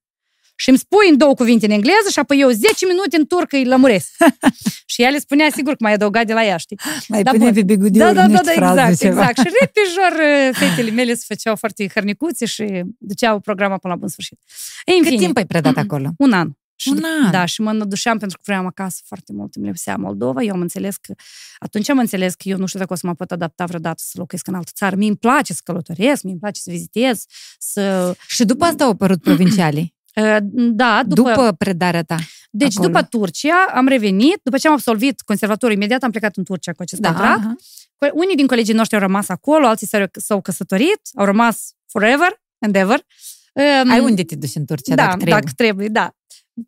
și 0.62 0.70
îmi 0.70 0.78
spui 0.78 1.10
în 1.10 1.18
două 1.18 1.34
cuvinte 1.34 1.66
în 1.66 1.72
engleză 1.72 2.10
și 2.12 2.20
apoi 2.20 2.40
eu 2.40 2.50
10 2.50 2.86
minute 2.86 3.18
în 3.18 3.26
turcă 3.26 3.56
îi 3.56 3.66
lămuresc. 3.66 4.10
și 4.92 5.02
ea 5.02 5.10
le 5.10 5.20
spunea 5.20 5.50
sigur 5.56 5.72
că 5.72 5.84
mai 5.84 5.94
adăugat 5.94 6.26
de 6.26 6.34
la 6.34 6.46
ea, 6.46 6.58
știi? 6.58 6.80
Mai 7.08 7.24
da, 7.24 7.32
pune 7.32 7.52
pe 7.52 7.64
bigudiu 7.64 8.00
da, 8.00 8.14
da, 8.14 8.28
da, 8.28 8.42
da, 8.42 8.52
exact, 8.52 8.98
ceva. 8.98 9.30
exact. 9.30 9.38
Și 9.38 9.54
repejor 9.62 10.12
uh, 10.20 10.56
fetele 10.56 10.92
mele 10.92 11.14
se 11.14 11.24
făceau 11.28 11.56
foarte 11.56 11.88
hărnicuțe 11.94 12.46
și 12.46 12.84
duceau 12.98 13.40
programa 13.40 13.78
până 13.78 13.94
la 13.94 14.00
bun 14.00 14.10
sfârșit. 14.10 14.40
Ei, 14.86 15.02
Cât 15.02 15.18
timp 15.18 15.38
ai 15.38 15.46
predat 15.46 15.78
acolo? 15.78 16.10
Un 16.18 16.34
an. 16.34 16.50
Și, 16.76 16.90
un 16.90 17.04
an. 17.24 17.32
Da, 17.32 17.46
și 17.46 17.62
mă 17.62 17.72
nădușeam 17.72 18.18
pentru 18.18 18.38
că 18.38 18.44
vreau 18.46 18.66
acasă 18.66 19.02
foarte 19.06 19.34
mult. 19.34 19.56
Îmi 19.56 19.66
lipsea 19.66 19.96
Moldova. 19.96 20.42
Eu 20.42 20.54
am 20.54 20.62
înțeles 20.62 20.96
că... 20.96 21.14
Atunci 21.60 21.90
am 21.90 21.98
înțeles 21.98 22.34
că 22.34 22.50
eu 22.50 22.58
nu 22.58 22.66
știu 22.66 22.80
dacă 22.80 22.94
o 22.94 22.96
să 22.96 23.08
mă 23.08 23.14
pot 23.14 23.32
adapta 23.32 23.66
vreodată 23.66 24.02
să 24.06 24.14
locuiesc 24.14 24.48
în 24.48 24.54
altă 24.54 24.72
țară. 24.74 24.96
Mie 24.96 25.08
îmi 25.08 25.18
place 25.18 25.54
să 25.54 25.62
călătoresc, 25.64 26.24
mie 26.24 26.32
îmi 26.32 26.42
place 26.42 26.62
să 26.62 26.72
vizitez, 26.72 27.26
să... 27.60 28.16
Și 28.28 28.46
după 28.46 28.66
asta 28.66 28.84
au 28.84 28.90
apărut 28.90 29.22
provincialii. 29.30 29.98
Da, 30.52 31.02
după, 31.06 31.30
după 31.30 31.56
predarea 31.58 32.04
ta. 32.04 32.16
Deci, 32.52 32.76
acolo. 32.78 32.88
după 32.88 33.04
Turcia, 33.04 33.66
am 33.74 33.88
revenit, 33.88 34.40
după 34.44 34.58
ce 34.58 34.68
am 34.68 34.74
absolvit 34.74 35.22
conservatorul, 35.22 35.76
imediat 35.76 36.04
am 36.04 36.12
plecat 36.12 36.36
în 36.36 36.44
Turcia 36.44 36.72
cu 36.72 36.82
acest 36.82 37.02
da, 37.02 37.08
contract. 37.08 37.40
Aha. 37.40 37.56
Unii 38.14 38.36
din 38.36 38.48
colegii 38.48 38.74
noștri 38.74 38.96
au 38.96 39.02
rămas 39.02 39.30
acolo, 39.30 39.68
alții 39.68 39.88
s-au, 39.88 40.06
s-au 40.12 40.42
căsătorit, 40.42 41.02
au 41.16 41.26
rămas 41.26 41.74
forever 41.88 42.42
and 42.60 42.76
ever. 42.76 43.02
Ai 43.90 44.00
unde 44.00 44.24
te 44.24 44.36
duci 44.36 44.56
în 44.56 44.66
Turcia, 44.66 44.96
da, 44.96 45.04
dacă 45.04 45.16
trebuie? 45.16 45.40
dacă 45.40 45.52
trebuie, 45.56 45.88
da. 45.88 46.14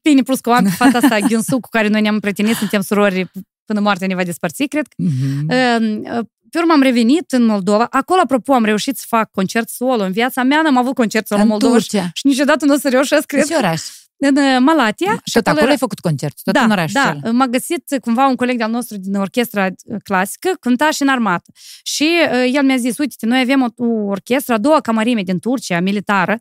Bine, 0.01 0.21
plus 0.21 0.39
că 0.39 0.49
o 0.49 0.53
am 0.53 0.65
fata 0.81 0.97
asta, 0.97 1.19
Gyunsu, 1.19 1.59
cu 1.59 1.69
care 1.69 1.87
noi 1.87 2.01
ne-am 2.01 2.13
împrietenit, 2.13 2.55
suntem 2.55 2.81
surori 2.81 3.31
până 3.65 3.79
moartea 3.79 4.07
ne 4.07 4.15
va 4.15 4.23
despărți, 4.23 4.65
cred. 4.65 4.87
Mm-hmm. 4.87 6.19
Pe 6.51 6.57
urmă 6.57 6.73
am 6.73 6.81
revenit 6.81 7.31
în 7.31 7.45
Moldova. 7.45 7.87
Acolo, 7.89 8.19
apropo, 8.23 8.53
am 8.53 8.65
reușit 8.65 8.97
să 8.97 9.05
fac 9.07 9.31
concert 9.31 9.69
solo. 9.69 10.03
În 10.03 10.11
viața 10.11 10.43
mea 10.43 10.61
n-am 10.61 10.77
avut 10.77 10.95
concert 10.95 11.27
solo 11.27 11.41
în 11.41 11.47
Moldova 11.47 11.79
și, 11.79 11.89
și 12.13 12.27
niciodată 12.27 12.65
nu 12.65 12.73
o 12.73 12.77
să 12.77 12.89
reușesc, 12.89 13.25
cred. 13.25 13.45
Ce 13.45 13.55
oraș? 13.55 13.81
În 14.17 14.37
uh, 14.37 14.57
Malatia. 14.59 15.21
Și 15.25 15.33
tot 15.33 15.47
acolo 15.47 15.61
era... 15.61 15.71
ai 15.71 15.77
făcut 15.77 15.99
concert, 15.99 16.41
tot 16.43 16.53
da, 16.53 16.63
în 16.63 16.71
oraș 16.71 16.91
Da, 16.91 17.17
cel. 17.21 17.31
m-a 17.31 17.47
găsit 17.47 17.83
cumva 18.01 18.27
un 18.27 18.35
coleg 18.35 18.57
de-al 18.57 18.71
nostru 18.71 18.97
din 18.97 19.15
orchestra 19.15 19.65
uh, 19.65 19.97
clasică, 20.03 20.49
cânta 20.59 20.91
și 20.91 21.01
în 21.01 21.07
armată. 21.07 21.51
Și 21.83 22.09
uh, 22.31 22.51
el 22.53 22.63
mi-a 22.63 22.77
zis, 22.77 22.97
uite, 22.97 23.25
noi 23.25 23.39
avem 23.39 23.61
o, 23.61 23.85
o 23.85 24.05
orchestră, 24.05 24.53
a 24.53 24.57
doua 24.57 24.81
camarime 24.81 25.21
din 25.21 25.39
Turcia, 25.39 25.79
militară, 25.79 26.31
uh, 26.31 26.39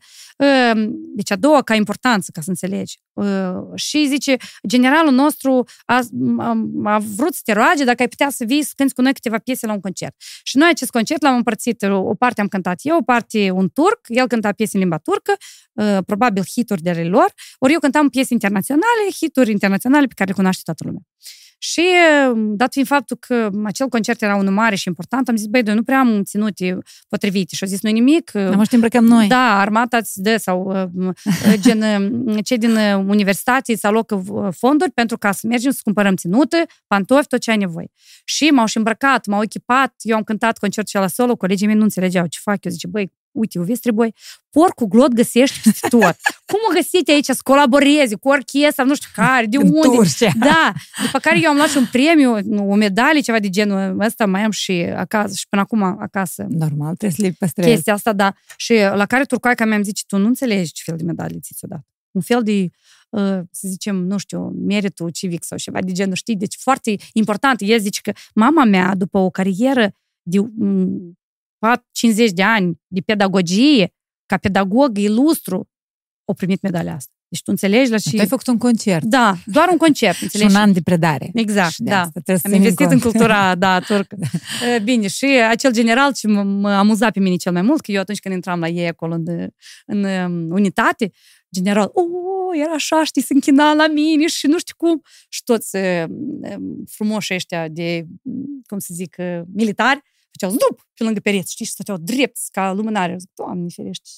deci 1.15 1.31
a 1.31 1.37
doua 1.37 1.63
ca 1.63 1.75
importanță, 1.75 2.31
ca 2.33 2.41
să 2.41 2.49
înțelegi. 2.49 2.99
Uh, 3.13 3.27
și 3.75 4.07
zice, 4.07 4.37
generalul 4.67 5.13
nostru 5.13 5.65
a, 5.85 6.01
a, 6.39 6.69
a 6.85 6.99
vrut 6.99 7.35
să 7.35 7.41
te 7.45 7.53
roage 7.53 7.85
dacă 7.85 8.03
ai 8.03 8.09
putea 8.09 8.31
să 8.31 8.45
vii 8.45 8.63
să 8.63 8.73
cânti 8.77 8.95
cu 8.95 9.03
noi 9.03 9.13
câteva 9.13 9.39
piese 9.39 9.67
la 9.67 9.73
un 9.73 9.81
concert. 9.81 10.15
Și 10.43 10.57
noi 10.57 10.69
acest 10.69 10.91
concert 10.91 11.23
l-am 11.23 11.37
împărțit, 11.37 11.83
o 11.83 12.15
parte 12.15 12.41
am 12.41 12.49
cântat 12.49 12.81
eu, 12.83 12.97
o 12.97 13.03
parte 13.03 13.51
un 13.51 13.69
turc, 13.69 14.01
el 14.07 14.27
cânta 14.27 14.53
piese 14.53 14.71
în 14.75 14.81
limba 14.81 14.99
turcă, 14.99 15.37
uh, 15.73 15.99
probabil 16.07 16.45
hituri 16.45 16.83
de 16.83 17.03
lor, 17.03 17.33
ori 17.59 17.73
eu 17.73 17.79
cântam 17.79 18.09
piese 18.09 18.33
internaționale, 18.33 19.11
hituri 19.17 19.51
internaționale 19.51 20.07
pe 20.07 20.15
care 20.17 20.29
le 20.29 20.37
cunoaște 20.37 20.63
toată 20.65 20.85
lumea. 20.85 21.03
Și, 21.63 21.83
dat 22.35 22.73
fiind 22.73 22.87
faptul 22.87 23.17
că 23.17 23.51
acel 23.65 23.89
concert 23.89 24.23
era 24.23 24.37
unul 24.37 24.53
mare 24.53 24.75
și 24.75 24.89
important, 24.89 25.29
am 25.29 25.37
zis, 25.37 25.47
băi, 25.47 25.63
noi 25.63 25.75
nu 25.75 25.83
prea 25.83 25.99
am 25.99 26.23
ținute 26.23 26.79
potrivite. 27.09 27.55
Și 27.55 27.65
au 27.65 27.69
zis, 27.69 27.81
noi 27.83 27.93
nimic. 27.93 28.35
Am 28.35 28.63
știm 28.63 28.81
îmbrăcăm 28.83 29.05
noi. 29.05 29.27
Da, 29.27 29.61
armata 29.61 29.97
îți 29.97 30.23
dă 30.23 30.37
sau 30.37 30.73
gen, 31.65 31.83
cei 32.45 32.59
din 32.59 32.77
universitate 33.07 33.73
îți 33.73 33.87
alocă 33.87 34.23
fonduri 34.57 34.91
pentru 34.91 35.19
ca 35.19 35.33
să 35.33 35.47
mergem 35.47 35.71
să 35.71 35.81
cumpărăm 35.85 36.15
ținută, 36.15 36.57
pantofi, 36.87 37.27
tot 37.27 37.41
ce 37.41 37.51
ai 37.51 37.57
nevoie. 37.57 37.91
Și 38.25 38.45
m-au 38.45 38.67
și 38.67 38.77
îmbrăcat, 38.77 39.27
m-au 39.27 39.43
echipat, 39.43 39.95
eu 39.99 40.17
am 40.17 40.23
cântat 40.23 40.59
concertul 40.59 41.01
la 41.01 41.07
solo, 41.07 41.37
colegii 41.37 41.67
mei 41.67 41.77
nu 41.77 41.83
înțelegeau 41.83 42.27
ce 42.27 42.39
fac. 42.43 42.65
Eu 42.65 42.71
zice, 42.71 42.87
băi, 42.87 43.13
uite, 43.33 43.59
o 43.59 43.63
vezi, 43.63 43.81
trebuie, 43.81 44.13
porcul 44.51 44.87
glot 44.87 45.13
găsești 45.13 45.61
peste 45.63 45.89
tot. 45.89 46.17
Cum 46.47 46.59
o 46.71 46.73
găsiți 46.75 47.11
aici 47.11 47.25
să 47.25 47.41
colaborezi 47.43 48.17
cu 48.17 48.29
orchestra, 48.29 48.85
nu 48.85 48.95
știu 48.95 49.09
care, 49.15 49.47
de 49.47 49.57
unde? 49.57 49.81
Turcia. 49.81 50.33
Da, 50.39 50.73
după 51.03 51.19
care 51.19 51.41
eu 51.43 51.51
am 51.51 51.57
luat 51.57 51.69
și 51.69 51.77
un 51.77 51.87
premiu, 51.93 52.37
o 52.71 52.75
medalie, 52.75 53.21
ceva 53.21 53.39
de 53.39 53.49
genul 53.49 54.01
ăsta, 54.01 54.27
mai 54.27 54.43
am 54.43 54.51
și 54.51 54.73
acasă, 54.73 55.35
și 55.35 55.49
până 55.49 55.63
acum 55.63 55.83
acasă. 55.83 56.47
Normal, 56.49 56.97
trebuie 56.97 57.11
să 57.11 57.23
le 57.23 57.35
păstrezi. 57.39 57.69
Chestia 57.69 57.93
asta, 57.93 58.13
da. 58.13 58.35
Și 58.57 58.73
la 58.73 59.07
care 59.07 59.25
turcoaica 59.25 59.65
mi-am 59.65 59.83
zis, 59.83 60.05
tu 60.07 60.17
nu 60.17 60.27
înțelegi 60.27 60.73
ce 60.73 60.83
fel 60.85 60.97
de 60.97 61.03
medalie 61.03 61.39
ți-o 61.41 61.67
dat. 61.67 61.87
Un 62.11 62.21
fel 62.21 62.43
de 62.43 62.69
să 63.51 63.69
zicem, 63.69 63.97
nu 63.97 64.19
știu, 64.19 64.53
meritul 64.67 65.11
civic 65.11 65.45
sau 65.45 65.59
ceva 65.59 65.81
de 65.81 65.93
genul, 65.93 66.15
știi? 66.15 66.37
Deci 66.37 66.57
foarte 66.59 66.97
important. 67.13 67.61
El 67.61 67.79
zice 67.79 68.01
că 68.03 68.13
mama 68.35 68.65
mea, 68.65 68.95
după 68.95 69.19
o 69.19 69.31
carieră 69.31 69.93
de 70.23 70.39
50 71.93 72.31
de 72.31 72.43
ani 72.43 72.81
de 72.87 73.01
pedagogie, 73.01 73.95
ca 74.27 74.37
pedagog 74.37 74.99
ilustru, 74.99 75.71
au 76.25 76.35
primit 76.35 76.63
medalia 76.63 76.95
asta. 76.95 77.13
Deci 77.31 77.43
tu 77.43 77.51
înțelegi 77.51 77.91
la 77.91 77.97
și... 77.97 78.11
Tu 78.11 78.21
ai 78.21 78.27
făcut 78.27 78.47
un 78.47 78.59
concert. 78.59 79.05
Da, 79.05 79.37
doar 79.47 79.69
un 79.71 79.77
concert. 79.77 80.23
Înțelegi? 80.23 80.51
și 80.51 80.57
un 80.57 80.63
an 80.63 80.73
de 80.73 80.81
predare. 80.81 81.31
Exact, 81.35 81.77
da. 81.77 82.09
Am 82.43 82.53
investit 82.53 82.91
în 82.91 82.99
cultura, 82.99 83.55
da, 83.65 83.81
turcă. 83.81 84.17
Bine, 84.83 85.09
și 85.09 85.25
acel 85.25 85.73
general 85.73 86.13
ce 86.13 86.27
mă, 86.27 86.43
mă 86.43 86.71
amuza 86.71 87.11
pe 87.11 87.21
mine 87.21 87.37
cel 87.37 87.53
mai 87.53 87.63
mult, 87.63 87.81
că 87.81 87.93
eu 87.93 88.01
atunci 88.01 88.21
când 88.21 88.35
intram 88.35 88.61
la 88.61 88.69
ei 88.69 88.89
acolo 88.89 89.15
în, 89.15 89.49
în 89.87 90.05
um, 90.05 90.51
unitate, 90.51 91.11
general, 91.55 91.91
oh, 91.93 92.59
era 92.63 92.73
așa, 92.73 93.05
știi, 93.05 93.23
se 93.23 93.35
închina 93.35 93.73
la 93.73 93.87
mine 93.87 94.27
și 94.27 94.47
nu 94.47 94.59
știu 94.59 94.75
cum. 94.77 95.03
Și 95.29 95.43
toți 95.45 95.77
um, 95.77 96.85
frumoși 96.89 97.35
ăștia 97.35 97.69
de, 97.69 98.07
cum 98.67 98.79
să 98.79 98.89
zic, 98.93 99.17
militari, 99.55 100.03
făceau 100.31 100.51
zdup 100.51 100.89
pe 100.95 101.05
lângă 101.05 101.21
pereți, 101.21 101.53
știi, 101.53 101.65
și 101.65 101.71
stăteau 101.71 101.97
drepți 101.97 102.51
ca 102.51 102.73
lumânare. 102.73 103.17
Zic, 103.19 103.31
Doamne, 103.35 103.67
ferești, 103.75 104.11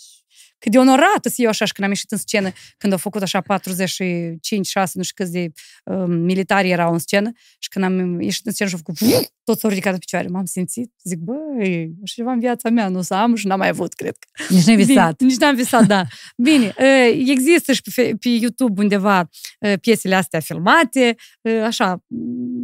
cât 0.63 0.73
de 0.73 0.79
onorată 0.79 1.29
să 1.29 1.35
eu 1.37 1.49
așa 1.49 1.65
și 1.65 1.73
când 1.73 1.85
am 1.87 1.93
ieșit 1.93 2.11
în 2.11 2.19
scenă, 2.19 2.53
când 2.79 2.93
au 2.93 2.99
făcut 2.99 3.23
așa 3.23 3.41
45, 3.41 4.67
6, 4.67 4.93
nu 4.95 5.03
știu 5.03 5.25
câți 5.25 5.33
de 5.33 5.53
uh, 5.85 6.05
militari 6.07 6.71
erau 6.71 6.93
în 6.93 6.99
scenă 6.99 7.31
și 7.59 7.69
când 7.69 7.85
am 7.85 8.21
ieșit 8.21 8.47
în 8.47 8.53
scenă 8.53 8.71
și 8.71 8.77
au 8.77 8.83
făcut 8.85 9.29
tot 9.45 9.59
s-au 9.59 9.71
ridicat 9.71 9.93
pe 9.93 9.99
picioare. 9.99 10.29
M-am 10.29 10.45
simțit, 10.45 10.93
zic, 11.05 11.19
băi, 11.19 11.93
așa 12.05 12.15
ceva 12.15 12.33
în 12.33 12.39
viața 12.39 12.71
mea, 12.71 12.89
nu 12.89 13.03
să 13.03 13.15
am 13.15 13.35
și 13.35 13.47
n-am 13.47 13.59
mai 13.59 13.69
avut, 13.69 13.93
cred 13.93 14.17
că. 14.19 14.55
Nici 14.55 14.65
n-ai 14.65 14.77
visat. 14.77 15.17
Bine, 15.17 15.31
nici 15.31 15.41
n-am 15.41 15.55
visat, 15.55 15.87
da. 15.87 16.05
Bine, 16.37 16.75
uh, 16.79 17.25
există 17.27 17.73
și 17.73 17.83
pe, 17.95 18.15
pe 18.21 18.29
YouTube 18.29 18.83
undeva 18.83 19.29
uh, 19.61 19.73
piesele 19.81 20.15
astea 20.15 20.41
filmate, 20.41 21.15
uh, 21.41 21.63
așa. 21.65 22.05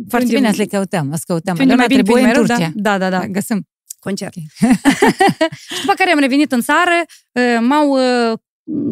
Foarte 0.09 0.27
unde, 0.27 0.39
bine 0.39 0.51
să 0.51 0.57
le 0.57 0.65
căutăm, 0.65 1.13
să 1.15 1.23
căutăm. 1.27 1.57
Unde 1.61 1.75
mai 1.75 1.87
bine 1.87 2.03
în 2.21 2.33
Turcia. 2.33 2.71
Da, 2.75 2.99
da, 2.99 3.11
da. 3.11 3.27
Găsim 3.27 3.67
concert. 3.99 4.35
Okay. 4.37 4.75
și 5.75 5.81
după 5.81 5.95
care 5.95 6.11
am 6.11 6.19
revenit 6.19 6.53
în 6.53 6.61
țară, 6.61 7.05
ă, 7.35 7.61
m-au 7.61 7.93
ă, 7.93 8.37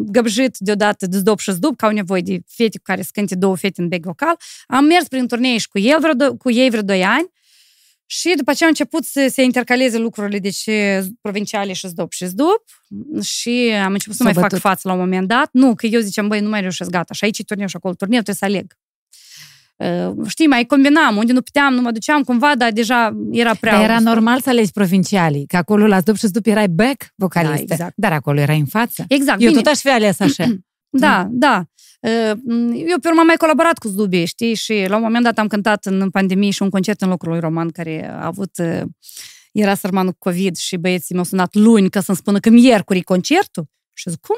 găbjit 0.05 0.57
deodată 0.57 1.05
de 1.05 1.17
zdop 1.17 1.39
și 1.39 1.51
zdup, 1.51 1.77
că 1.77 1.85
au 1.85 1.91
nevoie 1.91 2.21
de 2.21 2.39
fete 2.47 2.77
cu 2.77 2.83
care 2.83 3.01
să 3.01 3.09
cânte 3.13 3.35
două 3.35 3.55
fete 3.55 3.81
în 3.81 3.87
bec 3.87 4.03
vocal. 4.03 4.35
Am 4.67 4.85
mers 4.85 5.07
prin 5.07 5.27
turnee 5.27 5.57
și 5.57 5.67
cu, 5.67 5.79
el 5.79 5.99
vreo, 5.99 6.35
cu 6.35 6.51
ei 6.51 6.69
vreo 6.69 6.81
doi 6.81 7.03
ani 7.03 7.29
și 8.09 8.33
după 8.37 8.53
ce 8.53 8.63
au 8.63 8.69
început 8.69 9.03
să 9.03 9.27
se 9.31 9.43
intercaleze 9.43 9.97
lucrurile, 9.97 10.39
deci 10.39 10.69
provinciale 11.21 11.73
și 11.73 11.87
zdop 11.87 12.11
și 12.11 12.25
zdop, 12.25 12.63
și 13.21 13.73
am 13.83 13.93
început 13.93 14.15
să 14.15 14.23
nu 14.23 14.31
mai 14.33 14.43
fac 14.49 14.59
față 14.59 14.87
la 14.87 14.93
un 14.93 14.99
moment 14.99 15.27
dat. 15.27 15.49
Nu, 15.51 15.75
că 15.75 15.85
eu 15.85 15.99
ziceam, 15.99 16.27
băi, 16.27 16.39
nu 16.39 16.49
mai 16.49 16.61
reușesc, 16.61 16.89
gata, 16.89 17.13
și 17.13 17.23
aici 17.23 17.39
e 17.39 17.43
turneu 17.43 17.67
și 17.67 17.75
acolo 17.75 17.93
turneu, 17.93 18.21
trebuie 18.21 18.35
să 18.35 18.45
aleg. 18.45 18.77
Uh, 19.77 20.27
știi, 20.27 20.47
mai 20.47 20.65
combinam, 20.65 21.17
unde 21.17 21.33
nu 21.33 21.41
puteam, 21.41 21.73
nu 21.73 21.81
mă 21.81 21.91
duceam 21.91 22.23
cumva, 22.23 22.55
dar 22.55 22.71
deja 22.71 23.17
era 23.31 23.53
prea... 23.53 23.73
Dar 23.73 23.83
era 23.83 23.99
normal 23.99 24.41
să 24.41 24.49
alegi 24.49 24.71
provincialii, 24.71 25.45
că 25.45 25.57
acolo 25.57 25.87
la 25.87 25.99
Zdup 25.99 26.15
și 26.15 26.27
Zdup 26.27 26.45
erai 26.45 26.67
back 26.67 27.13
vocaliste, 27.15 27.65
da, 27.65 27.73
exact. 27.73 27.93
dar 27.95 28.11
acolo 28.11 28.39
erai 28.39 28.59
în 28.59 28.65
față. 28.65 29.05
Exact. 29.07 29.41
Eu 29.41 29.49
bine. 29.49 29.61
tot 29.61 29.71
aș 29.71 29.79
fi 29.79 29.89
ales 29.89 30.19
așa. 30.19 30.45
Da, 30.89 31.27
da. 31.31 31.63
Uh, 31.99 32.37
eu 32.73 32.99
pe 33.01 33.07
urmă 33.07 33.19
am 33.19 33.25
mai 33.25 33.35
colaborat 33.35 33.77
cu 33.77 33.87
Zdubi, 33.87 34.25
știi, 34.25 34.53
și 34.53 34.85
la 34.87 34.95
un 34.95 35.01
moment 35.01 35.23
dat 35.23 35.37
am 35.37 35.47
cântat 35.47 35.85
în 35.85 36.09
pandemie 36.09 36.49
și 36.49 36.61
un 36.61 36.69
concert 36.69 37.01
în 37.01 37.09
locul 37.09 37.29
lui 37.29 37.39
Roman 37.39 37.69
care 37.69 38.09
a 38.09 38.25
avut 38.25 38.51
uh, 38.57 38.81
era 39.51 39.75
sărmanul 39.75 40.15
COVID 40.19 40.55
și 40.55 40.77
băieții 40.77 41.15
m-au 41.15 41.23
sunat 41.23 41.55
luni 41.55 41.89
ca 41.89 42.01
să-mi 42.01 42.17
spună 42.17 42.39
că 42.39 42.49
miercuri 42.49 43.01
concertul 43.01 43.69
Și 43.93 44.09
zic, 44.09 44.19
cum? 44.19 44.35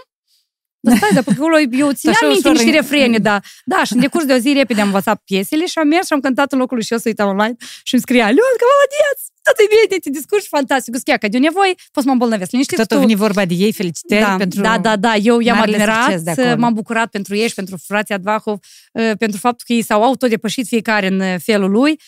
Da, 0.86 0.96
stai, 0.96 1.10
dar 1.14 1.22
pe 1.22 1.30
acolo 1.30 1.56
eu 1.58 1.92
țineam 1.92 2.30
minte 2.32 2.50
niște 2.50 2.70
refrene, 2.70 3.18
da. 3.18 3.40
Da, 3.64 3.84
și 3.84 3.92
în 3.92 4.00
decurs 4.00 4.24
de 4.24 4.32
o 4.32 4.36
zi 4.36 4.52
repede 4.52 4.80
am 4.80 4.86
învățat 4.86 5.22
piesele 5.24 5.66
și 5.66 5.78
am 5.78 5.88
mers 5.88 6.06
și 6.06 6.12
am 6.12 6.20
cântat 6.20 6.52
în 6.52 6.58
locul 6.58 6.80
și 6.80 6.92
eu 6.92 6.98
să 6.98 7.08
uitam 7.08 7.28
online 7.28 7.56
și 7.82 7.94
îmi 7.94 8.02
scria, 8.02 8.24
Leon, 8.24 8.54
că 8.60 8.64
молодец, 8.74 9.18
toată 9.42 9.62
bine, 9.68 10.00
te 10.00 10.10
discursi 10.10 10.48
fantastic, 10.48 10.96
scria 10.96 11.16
că 11.16 11.28
de 11.28 11.38
nevoie, 11.38 11.72
poți 11.74 12.04
să 12.04 12.06
mă 12.06 12.12
îmbolnăvesc. 12.12 12.50
Liniștit 12.50 12.86
Tot 12.86 12.98
veni 12.98 13.14
vorba 13.14 13.44
de 13.44 13.54
ei, 13.54 13.72
felicitări 13.72 14.20
da, 14.20 14.36
pentru 14.36 14.60
Da, 14.60 14.78
da, 14.78 14.96
da, 14.96 15.16
eu 15.16 15.40
i-am 15.40 15.60
admirat, 15.60 16.56
m-am 16.56 16.74
bucurat 16.74 17.08
pentru 17.10 17.36
ei 17.36 17.48
și 17.48 17.54
pentru 17.54 17.76
frația 17.86 18.14
Advahov, 18.16 18.58
uh, 18.92 19.10
pentru 19.18 19.38
faptul 19.38 19.64
că 19.66 19.72
ei 19.72 19.82
s-au 19.82 20.02
autodepășit 20.02 20.66
fiecare 20.66 21.06
în 21.06 21.20
uh, 21.20 21.34
felul 21.42 21.70
lui. 21.70 22.00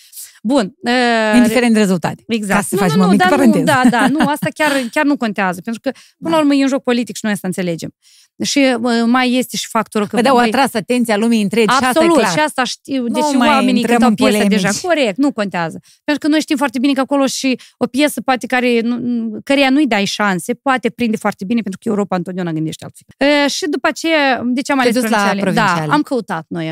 Bun. 0.42 0.74
Uh, 0.82 1.36
Indiferent 1.36 1.72
de 1.72 1.78
rezultate. 1.78 2.24
Exact. 2.26 2.60
Ca 2.60 2.66
să 2.66 2.74
nu, 2.74 2.80
faci 2.80 2.90
nu, 2.90 3.10
nu, 3.10 3.16
da, 3.16 3.36
nu, 3.36 3.62
da, 3.62 3.82
da, 3.90 4.08
nu, 4.08 4.28
asta 4.28 4.48
chiar, 4.54 4.72
chiar 4.92 5.04
nu 5.04 5.16
contează, 5.16 5.60
pentru 5.60 5.80
că, 5.80 5.90
până 6.18 6.30
da. 6.30 6.36
la 6.36 6.38
urmă, 6.38 6.54
e 6.54 6.62
un 6.62 6.68
joc 6.68 6.82
politic 6.82 7.16
și 7.16 7.24
noi 7.24 7.32
asta 7.32 7.46
înțelegem. 7.46 7.94
Și 8.43 8.59
mai 9.05 9.33
este 9.33 9.57
și 9.57 9.67
factorul 9.67 10.07
că... 10.07 10.15
Păi 10.15 10.23
da, 10.23 10.33
o 10.33 10.37
atras 10.37 10.73
atenția 10.73 11.17
lumii 11.17 11.41
întregi 11.41 11.73
Absolut, 11.81 12.17
și 12.17 12.21
asta 12.21 12.31
și 12.31 12.39
asta 12.39 12.63
știu. 12.63 13.07
Deci 13.07 13.23
oamenii 13.39 13.83
cântau 13.83 14.13
piesă 14.13 14.45
deja. 14.47 14.69
Corect, 14.81 15.17
nu 15.17 15.31
contează. 15.31 15.79
Pentru 16.03 16.23
că 16.25 16.31
noi 16.31 16.41
știm 16.41 16.57
foarte 16.57 16.79
bine 16.79 16.93
că 16.93 16.99
acolo 16.99 17.25
și 17.25 17.59
o 17.77 17.85
piesă 17.85 18.21
poate 18.21 18.45
care, 18.45 18.79
nu, 18.81 19.39
căreia 19.43 19.69
nu-i 19.69 19.87
dai 19.87 20.05
șanse, 20.05 20.53
poate 20.53 20.89
prinde 20.89 21.17
foarte 21.17 21.45
bine, 21.45 21.61
pentru 21.61 21.79
că 21.83 21.89
Europa 21.89 22.15
întotdeauna 22.15 22.51
gândește 22.51 22.83
altfel. 22.83 23.27
E, 23.27 23.47
și 23.47 23.65
după 23.69 23.87
aceea, 23.87 24.41
de 24.45 24.61
ce 24.61 24.71
am 24.71 24.79
ales 24.79 24.91
provinciale? 24.91 25.41
provinciale? 25.41 25.85
Da, 25.87 25.93
am 25.93 26.01
căutat 26.01 26.45
noi. 26.47 26.65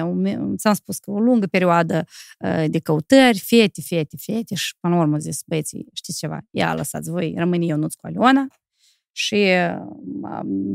Ți-am 0.57 0.73
spus 0.73 0.97
că 0.97 1.11
o 1.11 1.19
lungă 1.19 1.45
perioadă 1.45 2.05
de 2.67 2.79
căutări, 2.79 3.39
fete, 3.39 3.81
fete, 3.81 4.15
fete 4.19 4.55
și 4.55 4.75
până 4.79 4.95
la 4.95 5.01
urmă 5.01 5.17
zis, 5.17 5.39
băieții, 5.45 5.85
știți 5.93 6.19
ceva, 6.19 6.39
ia 6.51 6.73
lăsați 6.73 7.09
voi, 7.09 7.33
rămâne 7.37 7.65
eu 7.65 7.77
nu 7.77 7.87
cu 7.87 8.07
Aliona, 8.07 8.47
și 9.11 9.45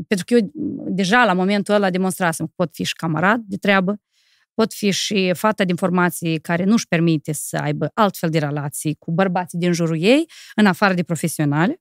pentru 0.07 0.25
că 0.25 0.33
eu 0.33 0.49
deja 0.87 1.23
la 1.23 1.33
momentul 1.33 1.73
ăla 1.73 1.89
demonstrasem 1.89 2.45
că 2.45 2.51
pot 2.55 2.69
fi 2.73 2.83
și 2.83 2.93
camarad 2.93 3.41
de 3.45 3.57
treabă, 3.57 3.99
pot 4.53 4.73
fi 4.73 4.91
și 4.91 5.31
fata 5.33 5.63
de 5.63 5.69
informații 5.69 6.39
care 6.39 6.63
nu-și 6.63 6.87
permite 6.87 7.33
să 7.33 7.57
aibă 7.57 7.91
altfel 7.93 8.29
de 8.29 8.39
relații 8.39 8.95
cu 8.99 9.11
bărbații 9.11 9.59
din 9.59 9.71
jurul 9.73 10.01
ei, 10.01 10.25
în 10.55 10.65
afară 10.65 10.93
de 10.93 11.03
profesionale. 11.03 11.79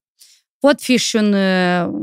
Pot 0.58 0.80
fi 0.80 0.96
și 0.96 1.16
un, 1.16 1.34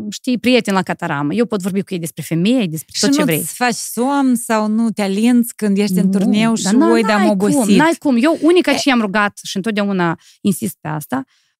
știi, 0.10 0.38
prieten 0.38 0.74
la 0.74 0.84
cataramă. 0.84 1.34
Eu 1.34 1.46
pot 1.46 1.62
vorbi 1.62 1.82
cu 1.82 1.94
ei 1.94 2.00
despre 2.00 2.22
femei, 2.22 2.68
despre 2.68 2.94
tot 3.00 3.12
ce 3.12 3.24
vrei. 3.24 3.36
Și 3.36 3.42
nu 3.42 3.66
faci 3.66 3.74
somn 3.74 4.36
sau 4.36 4.68
nu 4.68 4.90
te 4.90 5.02
alinți 5.02 5.56
când 5.56 5.78
ești 5.78 5.96
nu, 5.96 6.02
în 6.02 6.12
turneu 6.12 6.56
și 6.56 6.76
oi 6.92 7.04
de-am 7.04 7.30
obosit. 7.30 7.58
Cum, 7.58 7.76
n-ai 7.76 7.96
cum. 8.00 8.18
Eu 8.22 8.38
unica 8.42 8.74
ce 8.74 8.90
i-am 8.90 9.02
rugat 9.02 9.40
și 9.44 9.56
întotdeauna 9.56 10.20
insist 10.42 10.78
pe 10.82 10.88
asta, 10.88 11.24
Uh, 11.26 11.51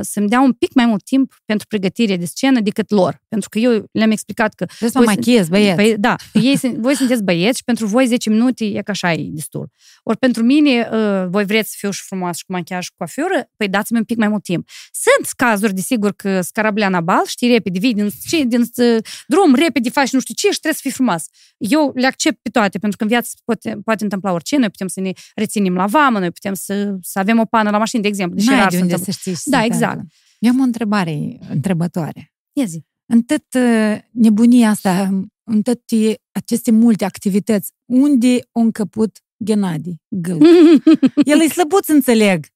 să-mi 0.00 0.28
dea 0.28 0.40
un 0.40 0.52
pic 0.52 0.74
mai 0.74 0.86
mult 0.86 1.04
timp 1.04 1.42
pentru 1.44 1.66
pregătire 1.66 2.16
de 2.16 2.24
scenă 2.24 2.60
decât 2.60 2.90
lor. 2.90 3.22
Pentru 3.28 3.48
că 3.48 3.58
eu 3.58 3.84
le-am 3.92 4.10
explicat 4.10 4.54
că... 4.54 4.64
Trebuie 4.64 4.90
să 4.90 4.98
mă 4.98 5.04
machiez, 5.04 5.48
băieți. 5.48 5.76
Păi, 5.76 5.96
da, 5.98 6.16
ei, 6.32 6.58
voi 6.76 6.94
sunteți 6.94 7.22
băieți 7.22 7.56
și 7.56 7.64
pentru 7.64 7.86
voi 7.86 8.06
10 8.06 8.30
minute 8.30 8.64
e 8.64 8.82
ca 8.82 8.92
așa 8.92 9.12
e 9.12 9.28
destul. 9.30 9.70
Ori 10.02 10.16
pentru 10.18 10.42
mine, 10.42 10.88
uh, 10.92 11.26
voi 11.28 11.44
vreți 11.44 11.70
să 11.70 11.74
fiu 11.78 11.90
și 11.90 12.02
frumoasă 12.02 12.38
și 12.38 12.44
cu 12.44 12.52
machiaj 12.52 12.84
și 12.84 12.90
cu 12.90 12.96
coafură, 12.96 13.48
păi 13.56 13.68
dați-mi 13.68 13.98
un 13.98 14.04
pic 14.04 14.16
mai 14.16 14.28
mult 14.28 14.42
timp. 14.42 14.68
Sunt 14.92 15.32
cazuri, 15.36 15.74
desigur, 15.74 16.12
că 16.12 16.40
scarablea 16.40 17.00
bal, 17.00 17.22
știi, 17.26 17.52
repede, 17.52 17.78
vii 17.78 17.94
din, 17.94 18.10
din 18.46 18.60
uh, 18.60 18.96
drum, 19.26 19.54
repede 19.54 19.90
faci 19.90 20.12
nu 20.12 20.20
știu 20.20 20.34
ce 20.34 20.50
și 20.50 20.60
trebuie 20.60 20.72
să 20.72 20.80
fii 20.82 20.90
frumos. 20.90 21.24
Eu 21.56 21.92
le 21.94 22.06
accept 22.06 22.38
pe 22.42 22.50
toate, 22.50 22.78
pentru 22.78 22.96
că 22.96 23.02
în 23.02 23.08
viață 23.08 23.30
poate, 23.44 23.78
poate 23.84 24.04
întâmpla 24.04 24.32
orice. 24.32 24.56
Noi 24.56 24.70
putem 24.70 24.88
să 24.88 25.00
ne 25.00 25.12
reținem 25.34 25.74
la 25.74 25.86
vamă, 25.86 26.18
noi 26.18 26.30
putem 26.30 26.54
să, 26.54 26.96
să 27.00 27.18
avem 27.18 27.38
o 27.38 27.44
pană 27.44 27.70
la 27.70 27.78
mașină, 27.78 28.02
de 28.02 28.08
exemplu. 28.08 28.36
Deși 28.36 28.48
N-ai 28.48 28.66
de 28.66 28.78
unde 28.80 28.96
să 28.96 29.10
știi 29.10 29.34
Da, 29.44 29.64
exact. 29.64 30.00
Eu 30.38 30.50
am 30.50 30.60
o 30.60 30.62
întrebare 30.62 31.38
întrebătoare. 31.50 32.32
Ia 32.52 32.64
zi. 32.64 32.84
În 33.06 33.22
tot 33.22 33.44
uh, 33.54 33.98
nebunia 34.10 34.70
asta, 34.70 35.02
în 35.44 35.62
toate 35.62 36.20
aceste 36.32 36.70
multe 36.70 37.04
activități, 37.04 37.72
unde 37.84 38.38
a 38.52 38.60
încăput 38.60 39.18
Ghenadi 39.36 39.94
Gâl? 40.08 40.38
El 41.32 41.40
e 41.40 41.48
slăbuț, 41.48 41.88
înțeleg. 41.88 42.46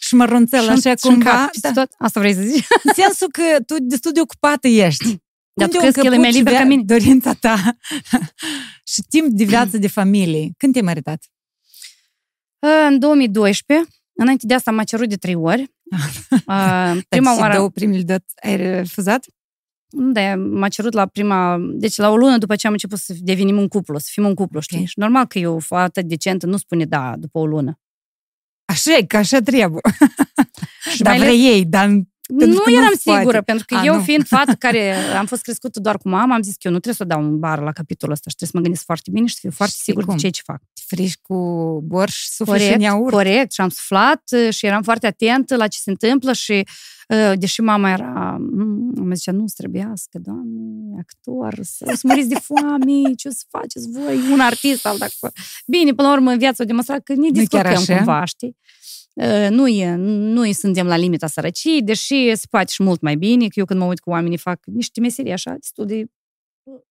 Și 0.00 0.14
mărunțel, 0.14 0.68
așa 0.68 0.94
cumva. 0.94 1.50
Da. 1.60 1.72
Tot? 1.72 1.92
Asta 1.98 2.20
vrei 2.20 2.34
să 2.34 2.40
zici? 2.40 2.66
În 2.82 2.92
sensul 2.92 3.28
că 3.30 3.42
tu 3.66 3.74
destul 3.80 4.12
de 4.12 4.20
ocupată 4.20 4.68
ești. 4.68 5.16
Dar 5.52 5.68
tu 5.68 5.78
crezi 5.78 5.98
că 6.00 6.06
el 6.06 6.12
e 6.12 6.16
mai 6.16 6.32
liber 6.32 6.52
ca 6.52 6.64
mine? 6.64 6.82
Dorința 6.82 7.32
ta 7.32 7.76
și 8.92 9.02
timp 9.08 9.28
de 9.28 9.44
viață 9.44 9.78
de 9.78 9.88
familie. 9.88 10.50
Când 10.56 10.72
te-ai 10.72 10.84
măritat? 10.84 11.24
În 12.88 12.98
2012. 12.98 13.88
Înainte 14.12 14.46
de 14.46 14.54
asta 14.54 14.70
m-a 14.70 14.84
cerut 14.84 15.08
de 15.08 15.16
trei 15.16 15.34
ori. 15.34 15.73
uh, 16.46 16.98
prima 17.08 17.38
oară... 17.38 17.54
două 17.54 17.70
primele 17.70 18.02
dăți 18.02 18.34
ai 18.42 18.56
refuzat? 18.56 19.26
Da, 19.96 20.36
m-a 20.36 20.68
cerut 20.68 20.92
la 20.92 21.06
prima... 21.06 21.58
Deci 21.60 21.96
la 21.96 22.10
o 22.10 22.16
lună 22.16 22.38
după 22.38 22.56
ce 22.56 22.66
am 22.66 22.72
început 22.72 22.98
să 22.98 23.14
devenim 23.18 23.58
un 23.58 23.68
cuplu, 23.68 23.98
să 23.98 24.08
fim 24.10 24.26
un 24.26 24.34
cuplu, 24.34 24.60
știi? 24.60 24.76
Okay. 24.76 24.88
Și 24.88 24.98
normal 24.98 25.26
că 25.26 25.38
eu, 25.38 25.58
fată 25.58 26.02
decentă, 26.02 26.46
nu 26.46 26.56
spune 26.56 26.84
da 26.84 27.14
după 27.16 27.38
o 27.38 27.46
lună. 27.46 27.78
Așa 28.64 28.96
e, 28.96 29.04
că 29.04 29.16
așa 29.16 29.38
trebuie. 29.38 29.80
și 30.94 31.02
dar 31.02 31.16
vrei 31.16 31.46
ei, 31.46 31.64
dar 31.64 31.90
nu 32.28 32.62
eram 32.66 32.92
sigură, 32.98 33.22
poate. 33.22 33.40
pentru 33.40 33.64
că 33.66 33.74
A, 33.74 33.84
eu, 33.84 33.94
nu. 33.94 34.02
fiind 34.02 34.26
fată 34.34 34.52
care 34.52 34.94
am 34.94 35.26
fost 35.26 35.42
crescută 35.42 35.80
doar 35.80 35.96
cu 35.98 36.08
mama, 36.08 36.34
am 36.34 36.42
zis 36.42 36.52
că 36.52 36.60
eu 36.62 36.72
nu 36.72 36.78
trebuie 36.78 37.06
să 37.08 37.14
dau 37.14 37.22
un 37.22 37.38
bar 37.38 37.58
la 37.58 37.72
capitolul 37.72 38.14
ăsta 38.14 38.30
și 38.30 38.36
trebuie 38.36 38.48
să 38.48 38.56
mă 38.56 38.62
gândesc 38.62 38.84
foarte 38.84 39.10
bine 39.10 39.26
și 39.26 39.34
să 39.34 39.40
fiu 39.40 39.50
foarte 39.50 39.74
sigur 39.78 40.04
de 40.04 40.14
ce 40.14 40.28
ce 40.28 40.42
fac. 40.44 40.60
Friși 40.86 41.18
cu 41.22 41.34
borș, 41.84 42.24
sufli 42.24 42.52
corect, 42.52 42.80
și 42.80 42.88
în 42.88 43.04
Corect, 43.04 43.52
și 43.52 43.60
am 43.60 43.68
suflat 43.68 44.22
uh, 44.30 44.52
și 44.52 44.66
eram 44.66 44.82
foarte 44.82 45.06
atentă 45.06 45.56
la 45.56 45.68
ce 45.68 45.78
se 45.78 45.90
întâmplă 45.90 46.32
și 46.32 46.66
uh, 47.08 47.32
deși 47.34 47.60
mama 47.60 47.90
era, 47.90 48.36
mă 48.94 49.14
zicea, 49.14 49.32
nu 49.32 49.46
străbească, 49.46 50.18
doamne, 50.18 50.98
actor, 50.98 51.58
să 51.62 51.98
muriți 52.02 52.28
de 52.28 52.38
foame, 52.38 53.14
ce 53.16 53.28
o 53.28 53.30
să 53.30 53.44
faceți 53.48 53.90
voi, 53.90 54.32
un 54.32 54.40
artist, 54.40 54.86
alt 54.86 55.02
actor. 55.02 55.32
Bine, 55.66 55.92
până 55.94 56.08
la 56.08 56.14
urmă, 56.14 56.30
în 56.30 56.38
viață 56.38 56.62
o 56.62 56.64
demonstrat 56.64 57.02
că 57.02 57.14
ne 57.14 57.28
descurcăm 57.30 57.84
cumva, 57.96 58.24
știi? 58.24 58.56
Ă, 59.20 59.48
nu, 59.48 59.68
e, 59.68 59.94
nu 59.96 60.52
suntem 60.52 60.86
la 60.86 60.96
limita 60.96 61.26
sărăciei, 61.26 61.82
deși 61.82 62.34
se 62.34 62.46
poate 62.50 62.72
și 62.72 62.82
mult 62.82 63.00
mai 63.00 63.16
bine, 63.16 63.46
că 63.46 63.52
eu 63.54 63.64
când 63.64 63.80
mă 63.80 63.86
uit 63.86 64.00
cu 64.00 64.10
oamenii 64.10 64.38
fac 64.38 64.60
niște 64.64 65.00
meserii 65.00 65.32
așa, 65.32 65.54
destul 65.54 65.86
de 65.86 66.04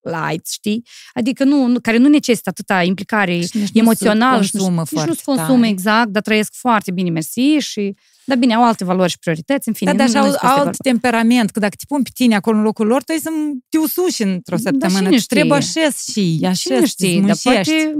light, 0.02 0.48
știi? 0.48 0.86
Adică 1.14 1.44
nu, 1.44 1.66
nu 1.66 1.80
care 1.80 1.98
nu 1.98 2.08
necesită 2.08 2.50
atâta 2.50 2.84
implicare 2.84 3.40
emoțională. 3.74 4.42
Și 4.44 4.50
nu 4.54 4.62
consumă 4.62 4.84
și 4.86 5.08
nu 5.08 5.14
se 5.14 5.22
consumă 5.26 5.68
exact, 5.68 6.10
dar 6.10 6.22
trăiesc 6.22 6.54
foarte 6.54 6.92
bine, 6.92 7.10
mersi 7.10 7.58
și 7.58 7.96
dar 8.26 8.38
bine, 8.38 8.54
au 8.54 8.64
alte 8.64 8.84
valori 8.84 9.10
și 9.10 9.20
priorități, 9.20 9.68
în 9.68 9.74
fine. 9.74 9.94
Da, 9.94 9.98
dar 9.98 10.08
așa 10.08 10.38
au 10.38 10.60
alt 10.60 10.78
temperament, 10.78 11.50
că 11.50 11.60
dacă 11.60 11.76
te 11.78 11.84
pun 11.88 12.02
pe 12.02 12.10
tine 12.14 12.36
acolo 12.36 12.58
în 12.58 12.64
locul 12.64 12.88
lor, 12.88 13.04
tu 13.04 13.14
să 13.20 13.30
te 13.70 13.78
usuși 13.78 14.24
într-o 14.24 14.58
săptămână. 14.58 15.10
Da, 15.10 15.16
trebuie 15.28 15.58
așez 15.58 16.04
și 16.12 16.40
așez, 16.44 16.58
cine 16.60 16.86
știe, 16.86 17.22
dar 17.22 17.38
poate 17.44 17.96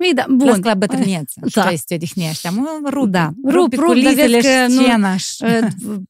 Păi 0.00 0.14
da, 0.14 0.24
bun. 0.28 0.46
Las 0.46 0.58
la 0.58 0.74
bătrâneță. 0.74 1.40
Da. 1.54 1.70
Și 1.70 1.84
te 1.84 1.94
odihnești. 1.94 2.46
Am 2.46 2.86
rup, 2.90 3.08
da. 3.08 3.30
rup, 3.44 3.72
rup, 3.72 4.02
dar 4.02 4.14
vezi 4.14 4.46
că 4.46 4.66
nu, 4.66 4.82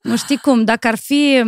nu 0.11 0.17
știi 0.17 0.37
cum, 0.37 0.65
dacă 0.65 0.87
ar 0.87 0.97
fi 0.97 1.43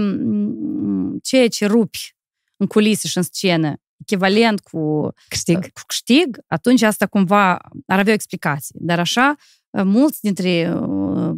ceea 1.22 1.48
ce 1.48 1.66
rupi 1.66 2.16
în 2.56 2.66
culise 2.66 3.08
și 3.08 3.16
în 3.16 3.22
scenă, 3.22 3.74
echivalent 3.96 4.60
cu 4.60 5.12
câștig. 5.28 5.72
cu 5.72 5.80
câștig, 5.86 6.38
atunci 6.46 6.82
asta 6.82 7.06
cumva 7.06 7.52
ar 7.86 7.98
avea 7.98 8.12
o 8.12 8.14
explicație. 8.14 8.74
Dar 8.78 8.98
așa, 8.98 9.34
mulți 9.70 10.20
dintre 10.20 10.76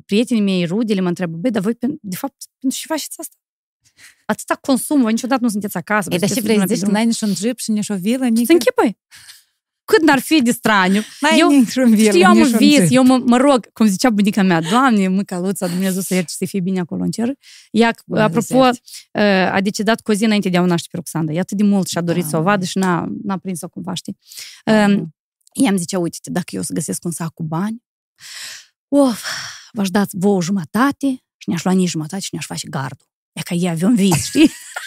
prietenii 0.07 0.43
mei, 0.43 0.65
rudele, 0.65 1.01
mă 1.01 1.09
întreabă, 1.09 1.37
băi, 1.37 1.51
dar 1.51 1.63
voi, 1.63 1.77
de 2.01 2.17
fapt, 2.17 2.35
pentru 2.59 2.79
ce 2.79 2.87
faceți 2.87 3.21
asta? 3.21 3.37
Atâta 4.27 4.55
consum, 4.55 5.01
voi 5.01 5.13
niciodată 5.13 5.43
nu 5.43 5.49
sunteți 5.49 5.77
acasă. 5.77 6.09
Ei, 6.13 6.19
dar 6.19 6.29
și 6.29 6.41
vrei 6.41 6.59
să 6.59 6.75
zici, 6.75 6.89
n-ai 6.89 7.07
nici 7.07 7.21
un 7.21 7.35
jeep 7.35 7.59
și 7.59 7.71
nici 7.71 7.89
o 7.89 7.95
vilă? 7.95 8.27
Nici... 8.27 8.47
Să 8.47 8.53
închipui 8.53 8.97
cât 9.85 10.03
n-ar 10.03 10.19
fi 10.19 10.43
de 10.43 10.51
straniu. 10.51 11.01
Mai 11.21 11.39
eu, 11.39 11.51
știi, 11.67 12.21
eu 12.21 12.29
am 12.29 12.39
un 12.39 12.51
vis, 12.57 12.91
eu 12.91 13.05
mă, 13.05 13.23
mă 13.27 13.37
rog, 13.37 13.73
cum 13.73 13.87
zicea 13.87 14.11
bunica 14.11 14.43
mea, 14.43 14.61
Doamne, 14.61 15.09
mâcaluța, 15.09 15.67
Dumnezeu 15.67 16.03
să 16.03 16.15
ierce 16.15 16.35
să 16.39 16.45
fie 16.45 16.61
bine 16.61 16.81
acolo 16.81 17.03
în 17.03 17.11
cer. 17.11 17.29
Ea, 17.71 17.95
Bă, 18.07 18.21
apropo, 18.21 18.59
uh, 18.59 18.73
a 19.53 19.61
decedat 19.61 20.01
cu 20.01 20.11
o 20.11 20.15
zi 20.15 20.25
înainte 20.25 20.49
de 20.49 20.57
a 20.57 20.63
o 20.63 20.67
naște 20.67 20.89
pe 20.91 20.97
Roxanda. 20.97 21.33
E 21.33 21.39
atât 21.39 21.57
de 21.57 21.63
mult 21.65 21.89
și 21.89 21.99
a 21.99 22.01
dorit 22.01 22.23
da, 22.23 22.29
să 22.29 22.37
o 22.37 22.43
vadă 22.43 22.65
și 22.65 22.79
n-a, 22.79 23.07
n-a 23.23 23.37
prins-o 23.37 23.69
cumva, 23.69 23.95
știi? 23.95 24.19
Uh, 24.67 25.03
i-am 25.53 25.77
zicea, 25.77 25.99
uite 25.99 26.19
dacă 26.23 26.57
eu 26.57 26.63
să 26.63 26.73
găsesc 26.73 27.05
un 27.05 27.11
sac 27.11 27.35
cu 27.35 27.43
bani, 27.43 27.83
of, 28.89 29.25
v-aș 29.73 29.91
dați 29.91 30.17
vouă 30.19 30.43
jumătate 30.43 31.07
și 31.37 31.49
ne-aș 31.49 31.65
lua 31.65 31.75
nici 31.75 31.89
jumătate 31.89 32.23
și 32.23 32.29
ne-aș 32.33 32.47
face 32.47 32.69
gardul. 32.69 33.07
E 33.33 33.41
ca 33.43 33.55
ei 33.55 33.69
avea 33.69 33.89
un 33.89 33.95
vis, 33.95 34.25
știi? 34.25 34.51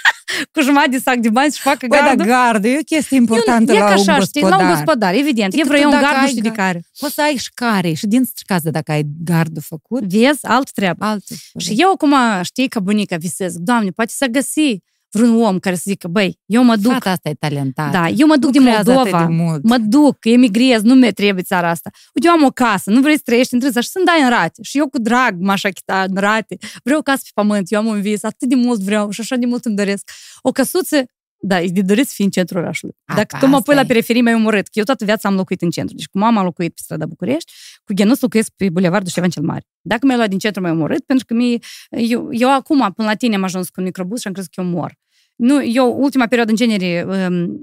cu 0.51 0.61
jumătate 0.61 0.89
de 0.89 0.97
sac 0.97 1.15
de 1.15 1.29
bani 1.29 1.51
și 1.51 1.61
facă 1.61 1.85
gardul. 1.85 2.15
Păi, 2.15 2.25
da, 2.25 2.31
gardul 2.33 2.69
e 2.69 2.77
o 2.79 2.83
chestie 2.83 3.17
importantă 3.17 3.73
e 3.73 3.79
la 3.79 3.85
așa, 3.85 4.13
un 4.13 4.21
știi, 4.21 4.41
la 4.41 4.57
un 4.57 4.67
gospodar, 4.67 5.13
evident. 5.13 5.53
E 5.53 5.61
vreo 5.63 5.87
un 5.87 5.91
gard, 5.91 6.21
nu 6.21 6.27
știu 6.27 6.41
de 6.41 6.51
care. 6.51 6.83
Poți 6.99 7.13
să 7.13 7.21
ai 7.21 7.35
și 7.35 7.51
care, 7.53 7.93
și 7.93 8.07
din 8.07 8.23
cază 8.45 8.69
dacă 8.69 8.91
ai 8.91 9.03
gardul 9.23 9.61
făcut. 9.65 10.03
Vezi, 10.03 10.45
alt 10.45 10.71
treabă. 10.71 11.05
Alt 11.05 11.23
și 11.57 11.73
eu 11.77 11.91
acum, 11.91 12.13
știi, 12.41 12.67
ca 12.67 12.79
bunica 12.79 13.17
visez, 13.17 13.53
Doamne, 13.57 13.89
poate 13.89 14.11
să 14.15 14.25
găsi 14.25 14.77
vreun 15.11 15.41
om 15.41 15.59
care 15.59 15.75
să 15.75 15.83
zică, 15.85 16.07
băi, 16.07 16.39
eu 16.45 16.63
mă 16.63 16.75
duc... 16.75 16.91
Fata 16.91 17.09
asta 17.11 17.29
e 17.29 17.33
talentată. 17.33 17.91
Da, 17.91 18.09
eu 18.09 18.27
mă 18.27 18.35
duc 18.35 18.51
din 18.51 18.63
Moldova, 18.63 19.25
de 19.25 19.33
mult. 19.33 19.63
mă 19.63 19.77
duc, 19.77 20.17
emigrez, 20.25 20.81
nu 20.81 20.93
mi 20.93 21.13
trebuie 21.13 21.43
țara 21.43 21.69
asta. 21.69 21.89
Uite, 22.13 22.27
eu 22.27 22.33
am 22.33 22.43
o 22.43 22.49
casă, 22.49 22.91
nu 22.91 23.01
vrei 23.01 23.15
să 23.15 23.21
trăiești 23.25 23.53
în 23.53 23.59
trânsă 23.59 23.79
și 23.79 23.89
să-mi 23.89 24.05
dai 24.05 24.21
în 24.21 24.29
rate. 24.29 24.61
Și 24.61 24.77
eu 24.77 24.89
cu 24.89 24.99
drag 24.99 25.35
m-aș 25.39 25.63
achita 25.63 26.05
în 26.09 26.15
rate. 26.15 26.57
Vreau 26.83 26.99
o 26.99 27.03
casă 27.03 27.21
pe 27.23 27.29
pământ, 27.33 27.71
eu 27.71 27.79
am 27.79 27.85
un 27.85 28.01
vis, 28.01 28.23
atât 28.23 28.49
de 28.49 28.55
mult 28.55 28.79
vreau 28.79 29.09
și 29.09 29.21
așa 29.21 29.35
de 29.35 29.45
mult 29.45 29.65
îmi 29.65 29.75
doresc. 29.75 30.09
O 30.41 30.51
căsuță 30.51 31.05
Da, 31.39 31.61
e 31.61 31.67
de 31.67 31.81
dorit 31.81 32.07
să 32.07 32.13
fii 32.15 32.25
în 32.25 32.31
centrul 32.31 32.61
orașului. 32.61 32.95
A, 33.05 33.15
Dacă 33.15 33.37
tu 33.39 33.47
mă 33.47 33.61
pui 33.61 33.75
la 33.75 33.83
periferie, 33.85 34.21
mai 34.21 34.33
omorât, 34.33 34.63
că 34.63 34.71
eu 34.73 34.83
toată 34.83 35.05
viața 35.05 35.29
am 35.29 35.35
locuit 35.35 35.61
în 35.61 35.69
centru. 35.69 35.95
Deci 35.95 36.05
cu 36.05 36.17
mama 36.17 36.39
am 36.39 36.45
locuit 36.45 36.73
pe 36.73 36.81
strada 36.83 37.05
București, 37.05 37.51
cu 37.83 37.93
Ghenus 37.95 38.21
locuiesc 38.21 38.51
pe 38.55 38.69
Bulevardul 38.69 39.09
Ștefan 39.09 39.29
cel 39.29 39.43
Mare. 39.43 39.67
Dacă 39.81 40.05
mi-ai 40.05 40.17
luat 40.17 40.29
din 40.29 40.39
centru, 40.39 40.61
mai 40.61 40.71
omorât, 40.71 41.05
pentru 41.05 41.25
că 41.25 41.33
mi 41.33 41.59
eu, 41.89 42.27
eu 42.31 42.53
acum, 42.53 42.91
până 42.95 43.07
la 43.07 43.15
tine, 43.15 43.35
am 43.35 43.43
ajuns 43.43 43.69
cu 43.69 43.73
un 43.77 43.83
microbus 43.83 44.21
și 44.21 44.27
am 44.27 44.33
crezut 44.33 44.53
că 44.53 44.61
eu 44.61 44.67
mor. 44.67 44.97
Nu, 45.37 45.63
eu, 45.63 45.97
ultima 45.99 46.25
perioadă, 46.25 46.51
în 46.51 46.57
genere, 46.57 47.05
um, 47.29 47.59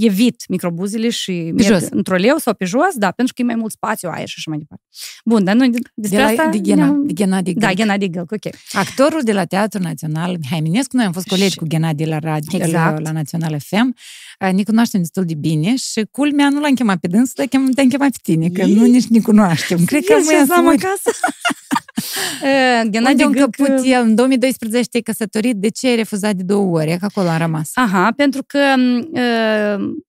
evit 0.00 0.44
microbuzele 0.48 1.08
și 1.10 1.32
pe 1.32 1.62
merg 1.62 1.66
jos. 1.66 1.88
în 1.90 2.02
troleu 2.02 2.36
sau 2.36 2.54
pe 2.54 2.64
jos, 2.64 2.94
da, 2.94 3.10
pentru 3.10 3.34
că 3.34 3.42
e 3.42 3.44
mai 3.44 3.54
mult 3.54 3.72
spațiu, 3.72 4.08
aer 4.12 4.28
și 4.28 4.34
așa 4.36 4.50
mai 4.50 4.58
departe. 4.58 4.84
Bun, 5.24 5.44
dar 5.44 5.54
noi 5.54 5.70
despre 5.94 6.18
de 6.18 6.24
la, 6.24 6.28
asta... 6.28 6.46
De, 6.46 6.58
Ghena, 6.58 6.96
de 7.04 7.12
Ghenadie 7.12 7.54
Da, 7.56 7.72
Ghenadie 7.72 8.08
Gălc, 8.08 8.32
ok. 8.32 8.54
Actorul 8.72 9.20
de 9.22 9.32
la 9.32 9.44
Teatrul 9.44 9.84
Național, 9.84 10.36
Mihai 10.40 10.60
Minescu, 10.60 10.96
noi 10.96 11.04
am 11.04 11.12
fost 11.12 11.26
colegi 11.26 11.50
și... 11.50 11.56
cu 11.56 11.64
Ghenadie 11.68 12.06
la, 12.06 12.18
radio, 12.18 12.58
exact. 12.58 12.72
la, 12.72 13.00
la 13.00 13.10
Național 13.10 13.58
FM, 13.58 13.94
ne 14.38 14.62
cunoaștem 14.62 15.00
destul 15.00 15.24
de 15.24 15.34
bine 15.34 15.76
și 15.76 16.06
culmea 16.10 16.48
nu 16.48 16.60
l-am 16.60 16.74
chemat 16.74 16.98
pe 16.98 17.06
dânsul, 17.06 17.32
dar 17.36 17.46
te-am 17.74 17.88
chemat 17.88 18.10
pe 18.10 18.18
tine, 18.22 18.48
că 18.48 18.66
nu 18.66 18.84
nici 18.84 19.06
ne 19.06 19.20
cunoaștem. 19.20 19.84
Cred 19.84 20.04
că 20.04 20.14
mai 20.62 20.74
acasă. 20.74 21.10
Ghenadie 22.90 23.24
Unde 23.24 23.38
Gălc... 23.38 23.58
încăput 23.58 23.84
el? 23.84 24.02
În 24.02 24.14
2012 24.14 24.88
te-ai 24.88 25.02
căsătorit, 25.02 25.56
de 25.56 25.68
ce 25.68 25.86
ai 25.86 25.96
refuzat 25.96 26.34
de 26.34 26.42
două 26.42 26.78
ori? 26.78 26.96
Că 26.98 27.04
acolo 27.04 27.28
am 27.28 27.38
rămas. 27.38 27.70
Aha, 27.74 28.12
pentru 28.16 28.44
că 28.46 28.58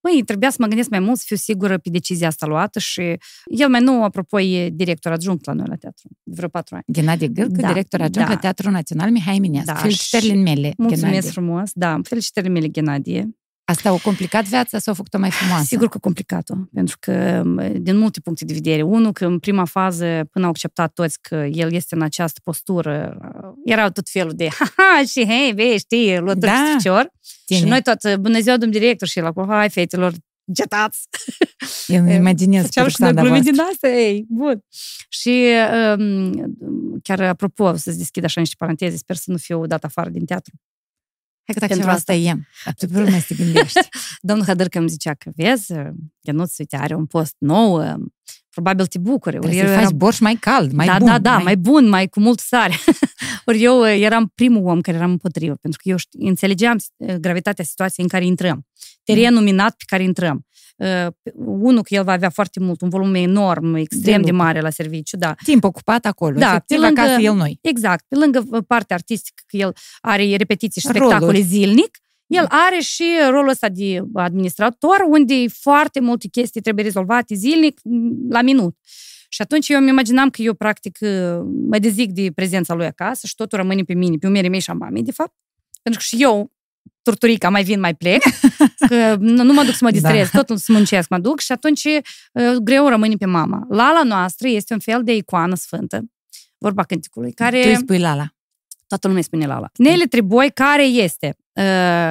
băi, 0.01 0.23
trebuia 0.25 0.49
să 0.49 0.57
mă 0.59 0.67
gândesc 0.67 0.89
mai 0.89 0.99
mult, 0.99 1.17
să 1.17 1.23
fiu 1.27 1.35
sigură 1.35 1.77
pe 1.77 1.89
decizia 1.89 2.27
asta 2.27 2.45
luată 2.45 2.79
și 2.79 3.17
el 3.45 3.69
mai 3.69 3.81
nou, 3.81 4.03
apropo, 4.03 4.41
e 4.41 4.69
director 4.69 5.11
adjunct 5.11 5.45
la 5.45 5.53
noi 5.53 5.65
la 5.69 5.75
teatru, 5.75 6.07
de 6.23 6.33
vreo 6.35 6.49
patru 6.49 6.75
ani. 6.75 6.83
Ghenadie 6.87 7.27
Gălc, 7.27 7.49
da, 7.51 7.67
director 7.67 8.01
adjunct 8.01 8.27
da. 8.27 8.33
la 8.33 8.39
Teatrul 8.39 8.71
Național 8.71 9.11
Mihai 9.11 9.39
Mineas. 9.39 9.65
Da, 9.65 9.73
Felicitările 9.73 10.33
mele, 10.33 10.73
Mulțumesc 10.77 11.05
Ghenadie. 11.05 11.29
frumos, 11.29 11.71
da, 11.73 11.99
felicitările 12.03 12.51
mele, 12.51 12.67
Ghenadie. 12.67 13.29
Asta 13.67 13.93
o 13.93 13.97
complicat 13.97 14.45
viața 14.45 14.79
sau 14.79 14.93
a 14.93 14.95
făcut-o 14.95 15.17
mai 15.17 15.31
frumoasă? 15.31 15.63
Sigur 15.63 15.89
că 15.89 15.97
complicat-o, 15.97 16.55
pentru 16.73 16.97
că 16.99 17.43
din 17.75 17.97
multe 17.97 18.19
puncte 18.19 18.45
de 18.45 18.53
vedere. 18.53 18.81
Unul, 18.81 19.11
că 19.11 19.25
în 19.25 19.39
prima 19.39 19.65
fază, 19.65 20.27
până 20.31 20.45
au 20.45 20.51
acceptat 20.51 20.93
toți 20.93 21.21
că 21.21 21.35
el 21.35 21.73
este 21.73 21.95
în 21.95 22.01
această 22.01 22.39
postură, 22.43 23.17
erau 23.65 23.89
tot 23.89 24.09
felul 24.09 24.33
de 24.35 24.47
ha-ha 24.47 25.05
și 25.07 25.25
hei, 25.25 25.53
vei, 25.53 25.77
știi, 25.77 26.17
luat 26.17 26.37
da. 26.37 26.73
picior. 26.75 27.11
Tine. 27.45 27.59
Și 27.59 27.65
noi 27.65 27.81
tot, 27.81 28.15
bună 28.15 28.39
ziua, 28.39 28.57
domn 28.57 28.71
director, 28.71 29.07
și 29.07 29.19
el 29.19 29.25
acolo, 29.25 29.47
hai, 29.47 29.69
fetelor, 29.69 30.13
getați! 30.51 31.07
Eu 31.87 32.01
îmi 32.01 32.13
imaginez 32.23 32.63
Făceam 32.63 32.87
și 32.87 32.95
noi 33.01 33.13
glume 33.13 33.39
din 33.39 33.59
asta, 33.71 33.87
ei, 33.87 34.25
bun. 34.29 34.63
Și 35.09 35.45
um, 35.97 36.55
chiar 37.03 37.21
apropo, 37.21 37.75
să-ți 37.75 37.97
deschid 37.97 38.23
așa 38.23 38.39
niște 38.39 38.55
paranteze, 38.57 38.97
sper 38.97 39.15
să 39.15 39.31
nu 39.31 39.37
fiu 39.37 39.65
dat 39.65 39.83
afară 39.83 40.09
din 40.09 40.25
teatru. 40.25 40.53
Hai 41.45 41.53
că 41.53 41.59
dacă 41.59 41.73
Pentru 41.73 41.89
asta 41.89 42.13
e. 42.13 42.33
Pe 42.91 42.99
urmă 42.99 43.17
să 43.19 43.25
te 43.27 43.35
gândești. 43.35 43.79
Domnul 44.29 44.45
Hădărcă 44.45 44.79
îmi 44.79 44.89
zicea 44.89 45.13
că, 45.13 45.31
vezi, 45.35 45.73
Ionuț, 46.21 46.57
uite, 46.57 46.75
are 46.77 46.95
un 46.95 47.05
post 47.05 47.35
nou, 47.37 47.97
probabil 48.49 48.85
te 48.85 48.97
bucuri. 48.97 49.39
Trebuie 49.39 49.59
să 49.59 49.73
faci 49.73 49.81
era... 49.81 49.91
borș 49.91 50.19
mai 50.19 50.35
cald, 50.35 50.71
mai 50.71 50.85
da, 50.85 50.97
bun. 50.97 51.07
Da, 51.07 51.19
da, 51.19 51.33
mai... 51.33 51.43
mai 51.43 51.57
bun, 51.57 51.89
mai 51.89 52.07
cu 52.07 52.19
mult 52.19 52.39
sare. 52.39 52.73
Ori 53.47 53.63
eu 53.63 53.87
eram 53.87 54.31
primul 54.35 54.65
om 54.67 54.81
care 54.81 54.97
eram 54.97 55.11
împotrivă, 55.11 55.55
pentru 55.61 55.79
că 55.83 55.89
eu 55.89 55.97
știu, 55.97 56.27
înțelegeam 56.27 56.77
gravitatea 57.19 57.63
situației 57.63 58.05
în 58.05 58.11
care 58.11 58.25
intrăm. 58.25 58.65
Terenul 59.03 59.41
minat 59.41 59.75
pe 59.77 59.83
care 59.87 60.03
intrăm. 60.03 60.45
Uh, 60.75 61.07
unul, 61.35 61.83
că 61.83 61.93
el 61.93 62.03
va 62.03 62.11
avea 62.11 62.29
foarte 62.29 62.59
mult, 62.59 62.81
un 62.81 62.89
volum 62.89 63.13
enorm, 63.13 63.73
extrem 63.73 64.21
de, 64.21 64.25
de 64.25 64.31
mare 64.31 64.61
la 64.61 64.69
serviciu, 64.69 65.17
da. 65.17 65.35
Timp 65.43 65.63
ocupat 65.63 66.05
acolo, 66.05 66.39
da, 66.39 66.49
efectiv, 66.49 66.77
pe 66.77 66.85
lângă, 66.85 67.01
acasă 67.01 67.21
el 67.21 67.33
noi. 67.35 67.59
Exact, 67.61 68.05
pe 68.07 68.15
lângă 68.15 68.61
partea 68.67 68.95
artistică, 68.95 69.43
că 69.47 69.57
el 69.57 69.75
are 70.01 70.35
repetiții 70.35 70.81
și 70.81 70.87
spectacole 70.87 71.19
Roluri. 71.19 71.41
zilnic, 71.41 71.97
el 72.27 72.45
are 72.49 72.79
și 72.79 73.03
rolul 73.29 73.49
ăsta 73.49 73.69
de 73.69 74.01
administrator, 74.13 75.05
unde 75.07 75.47
foarte 75.47 75.99
multe 75.99 76.27
chestii 76.27 76.61
trebuie 76.61 76.83
rezolvate 76.83 77.35
zilnic, 77.35 77.79
la 78.29 78.41
minut. 78.41 78.77
Și 79.29 79.41
atunci 79.41 79.69
eu 79.69 79.79
îmi 79.79 79.89
imaginam 79.89 80.29
că 80.29 80.41
eu, 80.41 80.53
practic, 80.53 80.97
mă 81.69 81.77
dezic 81.79 82.11
de 82.11 82.31
prezența 82.35 82.73
lui 82.73 82.85
acasă 82.85 83.27
și 83.27 83.35
totul 83.35 83.57
rămâne 83.57 83.83
pe 83.83 83.93
mine, 83.93 84.17
pe 84.17 84.27
umerii 84.27 84.49
mei 84.49 84.59
și 84.59 84.69
a 84.69 84.73
mamei, 84.73 85.03
de 85.03 85.11
fapt. 85.11 85.33
Pentru 85.81 86.01
că 86.01 86.15
și 86.15 86.23
eu 86.23 86.51
turturica, 87.01 87.49
mai 87.49 87.63
vin, 87.63 87.79
mai 87.79 87.95
plec, 87.95 88.23
că 88.89 89.15
nu, 89.19 89.43
nu 89.43 89.53
mă 89.53 89.63
duc 89.63 89.73
să 89.73 89.83
mă 89.83 89.91
distrez, 89.91 90.29
da. 90.29 90.43
tot 90.43 90.59
să 90.59 90.71
muncesc, 90.71 91.09
mă 91.09 91.19
duc 91.19 91.39
și 91.39 91.51
atunci 91.51 91.83
uh, 91.83 92.55
greu 92.63 92.87
rămâne 92.87 93.15
pe 93.15 93.25
mama. 93.25 93.65
Lala 93.69 94.03
noastră 94.03 94.47
este 94.47 94.73
un 94.73 94.79
fel 94.79 95.03
de 95.03 95.15
icoană 95.15 95.55
sfântă, 95.55 96.03
vorba 96.57 96.83
cânticului, 96.83 97.31
care... 97.31 97.61
Tu 97.61 97.67
îi 97.69 97.75
spui 97.75 97.99
Lala. 97.99 98.25
Toată 98.87 99.07
lumea 99.07 99.21
spune 99.21 99.45
Lala. 99.45 99.69
Nele 99.75 100.05
Triboi, 100.05 100.51
care 100.53 100.83
este 100.83 101.35
uh, 101.37 101.44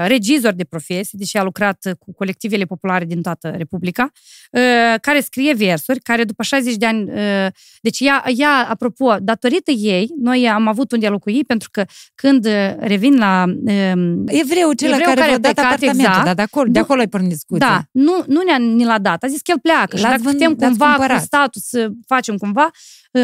regizor 0.06 0.52
de 0.52 0.64
profesie, 0.64 1.18
deși 1.18 1.36
a 1.36 1.42
lucrat 1.42 1.96
cu 1.98 2.12
colectivele 2.14 2.64
populare 2.64 3.04
din 3.04 3.22
toată 3.22 3.48
Republica, 3.56 4.12
uh, 4.50 4.60
care 5.00 5.20
scrie 5.20 5.54
versuri, 5.54 6.00
care 6.00 6.24
după 6.24 6.42
60 6.42 6.76
de 6.76 6.86
ani, 6.86 7.10
uh, 7.10 7.46
deci 7.80 8.00
ea, 8.00 8.24
ea, 8.36 8.66
apropo, 8.68 9.16
datorită 9.20 9.70
ei, 9.70 10.10
noi 10.20 10.48
am 10.48 10.68
avut 10.68 10.92
unde 10.92 11.06
a 11.06 11.10
locui, 11.10 11.44
pentru 11.44 11.68
că 11.72 11.84
când 12.14 12.48
revin 12.78 13.18
la... 13.18 13.44
Uh, 13.46 13.92
Evreu, 14.26 14.72
cel 14.72 14.90
care, 14.90 15.02
care 15.02 15.30
a 15.30 15.38
dat 15.38 15.58
apartamentul, 15.58 16.00
exact, 16.00 16.24
da, 16.24 16.34
de 16.34 16.42
acolo, 16.42 16.70
de 16.70 16.78
acolo 16.78 17.00
ai 17.00 17.08
pornit 17.08 17.28
discuția. 17.28 17.66
Da, 17.66 17.82
nu, 17.90 18.24
nu 18.26 18.42
ne-a, 18.42 18.58
ne 18.58 18.84
l-a 18.84 18.98
dat, 18.98 19.22
a 19.22 19.26
zis 19.26 19.40
că 19.40 19.50
el 19.50 19.58
pleacă 19.58 19.96
și 19.96 20.02
dacă 20.02 20.20
putem 20.22 20.54
cumva 20.54 20.86
cumpărat. 20.86 21.18
cu 21.18 21.24
statul 21.24 21.60
să 21.64 21.90
facem 22.06 22.36
cumva, 22.36 22.70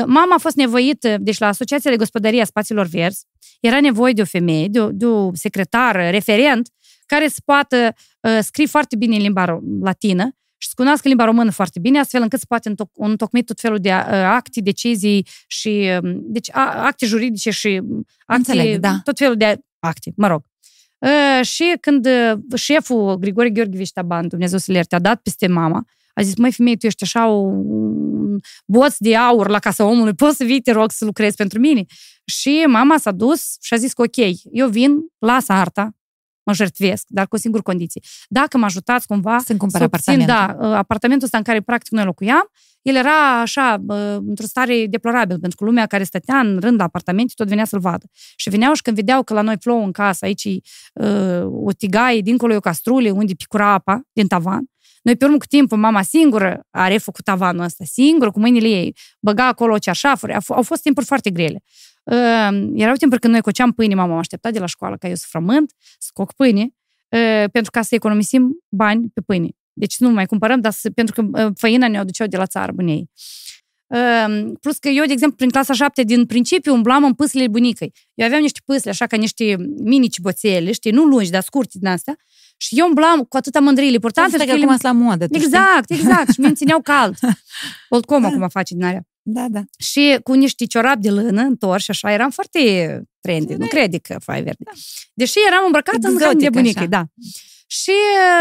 Mama 0.06 0.34
a 0.34 0.38
fost 0.38 0.56
nevoită, 0.56 1.16
deci 1.20 1.38
la 1.38 1.46
Asociația 1.46 1.90
de 1.90 1.96
Gospodărie 1.96 2.40
a 2.40 2.44
Spațiilor 2.44 2.86
Verzi, 2.86 3.24
era 3.60 3.80
nevoie 3.80 4.12
de 4.12 4.20
o 4.20 4.24
femeie, 4.24 4.68
de 4.68 4.80
o, 4.80 4.90
de 4.92 5.06
o 5.06 5.34
secretară, 5.34 6.10
referent, 6.10 6.68
care 7.06 7.28
să 7.28 7.40
poată 7.44 7.94
uh, 8.20 8.38
scrie 8.40 8.66
foarte 8.66 8.96
bine 8.96 9.16
în 9.16 9.22
limba 9.22 9.60
latină 9.80 10.34
și 10.56 10.68
să 10.68 10.74
cunoască 10.76 11.08
limba 11.08 11.24
română 11.24 11.50
foarte 11.50 11.78
bine, 11.78 11.98
astfel 11.98 12.22
încât 12.22 12.38
să 12.38 12.44
poate 12.48 12.74
întocmi 12.94 13.42
tot 13.42 13.60
felul 13.60 13.78
de 13.78 13.88
uh, 13.88 14.12
acte, 14.12 14.60
decizii 14.60 15.26
și 15.46 15.90
uh, 16.02 16.10
deci, 16.14 16.50
a, 16.52 16.84
acte 16.84 17.06
juridice 17.06 17.50
și 17.50 17.68
acte, 17.68 18.52
Înțeleg, 18.52 18.78
da. 18.78 19.00
tot 19.04 19.18
felul 19.18 19.36
de 19.36 19.58
acte, 19.78 20.12
mă 20.16 20.26
rog. 20.26 20.42
Uh, 20.98 21.46
și 21.46 21.76
când 21.80 22.06
uh, 22.06 22.32
șeful 22.54 23.16
Grigore 23.16 23.50
Gheorghe 23.50 23.82
Taban, 23.94 24.28
Dumnezeu 24.28 24.58
să 24.58 24.70
le 24.70 24.76
ierte, 24.76 24.94
a 24.94 24.98
dat 24.98 25.20
peste 25.22 25.46
mama, 25.46 25.84
a 26.20 26.22
zis, 26.22 26.36
măi, 26.36 26.52
femeie, 26.52 26.76
tu 26.76 26.86
ești 26.86 27.02
așa 27.02 27.26
un 27.26 28.38
boț 28.66 28.96
de 28.98 29.16
aur 29.16 29.48
la 29.48 29.58
casa 29.58 29.84
omului, 29.84 30.14
poți 30.14 30.36
să 30.36 30.44
vii, 30.44 30.60
te 30.60 30.72
rog, 30.72 30.90
să 30.90 31.04
lucrezi 31.04 31.36
pentru 31.36 31.58
mine? 31.58 31.84
Și 32.24 32.64
mama 32.68 32.98
s-a 32.98 33.10
dus 33.12 33.56
și 33.60 33.74
a 33.74 33.76
zis 33.76 33.92
că 33.92 34.02
ok, 34.02 34.16
eu 34.52 34.68
vin, 34.68 34.98
las 35.18 35.48
arta, 35.48 35.94
mă 36.42 36.52
jertvesc, 36.52 37.04
dar 37.08 37.26
cu 37.28 37.34
o 37.34 37.38
singură 37.38 37.62
condiție. 37.62 38.00
Dacă 38.28 38.58
mă 38.58 38.64
ajutați 38.64 39.06
cumva 39.06 39.38
să 39.38 39.56
cumpăr 39.56 39.82
apartamentul. 39.82 40.34
Da, 40.34 40.56
ă, 40.60 40.74
apartamentul 40.74 41.24
ăsta 41.26 41.38
în 41.38 41.42
care 41.42 41.60
practic 41.60 41.92
noi 41.92 42.04
locuiam, 42.04 42.50
el 42.82 42.94
era 42.94 43.40
așa, 43.40 43.84
într-o 44.26 44.46
stare 44.46 44.86
deplorabil, 44.86 45.38
pentru 45.38 45.58
că 45.58 45.64
lumea 45.64 45.86
care 45.86 46.04
stătea 46.04 46.38
în 46.38 46.58
rând 46.60 46.78
la 46.78 46.84
apartamente 46.84 47.32
tot 47.36 47.48
venea 47.48 47.64
să-l 47.64 47.80
vadă. 47.80 48.06
Și 48.36 48.50
veneau 48.50 48.72
și 48.72 48.82
când 48.82 48.96
vedeau 48.96 49.22
că 49.22 49.34
la 49.34 49.40
noi 49.40 49.56
plouă 49.56 49.82
în 49.82 49.92
casă, 49.92 50.24
aici 50.24 50.44
uh, 50.44 51.42
o 51.44 51.72
tigaie, 51.72 52.20
dincolo 52.20 52.52
e 52.52 52.56
o 52.56 52.60
castrule 52.60 53.10
unde 53.10 53.34
picura 53.34 53.72
apa 53.72 54.00
din 54.12 54.26
tavan, 54.26 54.64
noi 55.02 55.16
pe 55.16 55.24
urmă 55.24 55.36
cu 55.36 55.46
timpul, 55.46 55.78
mama 55.78 56.02
singură 56.02 56.66
a 56.70 56.88
refăcut 56.88 57.24
tavanul 57.24 57.64
ăsta, 57.64 57.84
singură, 57.84 58.30
cu 58.30 58.40
mâinile 58.40 58.68
ei, 58.68 58.96
băga 59.20 59.46
acolo 59.46 59.78
ceașafuri, 59.78 60.36
au 60.48 60.62
fost 60.62 60.82
timpuri 60.82 61.06
foarte 61.06 61.30
grele. 61.30 61.62
Uh, 62.02 62.70
erau 62.74 62.94
timpuri 62.94 63.20
când 63.20 63.32
noi 63.32 63.40
coceam 63.42 63.72
pâine, 63.72 63.94
mama 63.94 64.12
m-a 64.12 64.18
așteptat 64.18 64.52
de 64.52 64.58
la 64.58 64.66
școală 64.66 64.96
ca 64.96 65.08
eu 65.08 65.14
să 65.14 65.26
frământ, 65.28 65.72
să 65.98 66.10
coc 66.12 66.32
pâine, 66.34 66.62
uh, 67.08 67.44
pentru 67.52 67.70
ca 67.70 67.82
să 67.82 67.94
economisim 67.94 68.64
bani 68.68 69.08
pe 69.14 69.20
pâine. 69.20 69.48
Deci 69.72 69.98
nu 69.98 70.10
mai 70.10 70.26
cumpărăm, 70.26 70.60
dar 70.60 70.72
să, 70.72 70.90
pentru 70.90 71.14
că 71.14 71.44
uh, 71.44 71.52
făina 71.56 71.88
ne-o 71.88 72.04
duceau 72.04 72.26
de 72.26 72.36
la 72.36 72.46
țară 72.46 72.72
bunei. 72.72 73.10
Uh, 73.90 74.52
plus 74.60 74.78
că 74.78 74.88
eu, 74.88 75.04
de 75.04 75.12
exemplu, 75.12 75.36
prin 75.36 75.50
clasa 75.50 75.72
7, 75.72 76.02
din 76.02 76.26
principiu, 76.26 76.74
umblam 76.74 77.04
în 77.04 77.14
pâslele 77.14 77.48
bunicăi. 77.48 77.92
Eu 78.14 78.26
aveam 78.26 78.40
niște 78.40 78.60
pâsle, 78.64 78.90
așa 78.90 79.06
ca 79.06 79.16
niște 79.16 79.56
mini 79.82 80.08
ciboțele, 80.08 80.72
știi, 80.72 80.90
nu 80.90 81.04
lungi, 81.04 81.30
dar 81.30 81.42
scurte 81.42 81.78
din 81.78 81.88
astea. 81.88 82.16
Și 82.56 82.78
eu 82.78 82.86
umblam 82.86 83.24
cu 83.24 83.36
atâta 83.36 83.60
mândrie. 83.60 83.90
Important 83.92 84.34
că 84.34 84.42
acum 84.42 84.76
la 84.80 84.92
modă. 84.92 85.26
Exact, 85.30 85.90
exact. 85.90 86.32
Și 86.32 86.40
mi 86.40 86.54
țineau 86.54 86.80
cald. 86.80 87.18
Oldcom 87.88 88.24
acum 88.24 88.48
face 88.48 88.74
din 88.74 88.84
alea. 88.84 89.02
Da, 89.22 89.46
da. 89.48 89.60
Și 89.78 90.18
cu 90.22 90.32
niște 90.32 90.66
ciorapi 90.66 91.00
de 91.00 91.10
lână 91.10 91.42
întorși, 91.42 91.90
așa, 91.90 92.12
eram 92.12 92.30
foarte 92.30 93.02
trendy. 93.20 93.54
Nu 93.54 93.66
crede 93.66 93.98
că 93.98 94.16
fai 94.18 94.42
verde. 94.42 94.64
Da. 94.64 94.70
Deși 95.14 95.38
eram 95.46 95.62
îmbrăcată 95.64 95.96
Exotic, 95.96 96.20
în 96.20 96.26
haine 96.26 96.40
de 96.40 96.50
bunică, 96.50 96.86
da. 96.86 97.04
Și 97.66 97.92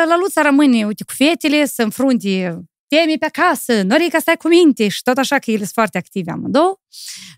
la 0.08 0.18
Luța 0.18 0.41
rămâne, 0.41 0.86
uite, 0.86 1.04
cu 1.04 1.14
fetele, 1.14 1.66
să 1.66 1.84
înfrunte 1.84 2.60
teme 2.96 3.16
pe 3.20 3.26
acasă, 3.26 3.82
Norica, 3.82 4.20
stai 4.20 4.38
cu 4.38 4.48
minte 4.48 4.88
și 4.88 5.02
tot 5.04 5.18
așa 5.18 5.38
că 5.40 5.50
ele 5.50 5.58
sunt 5.58 5.70
foarte 5.74 5.98
active 5.98 6.32
amândouă. 6.32 6.80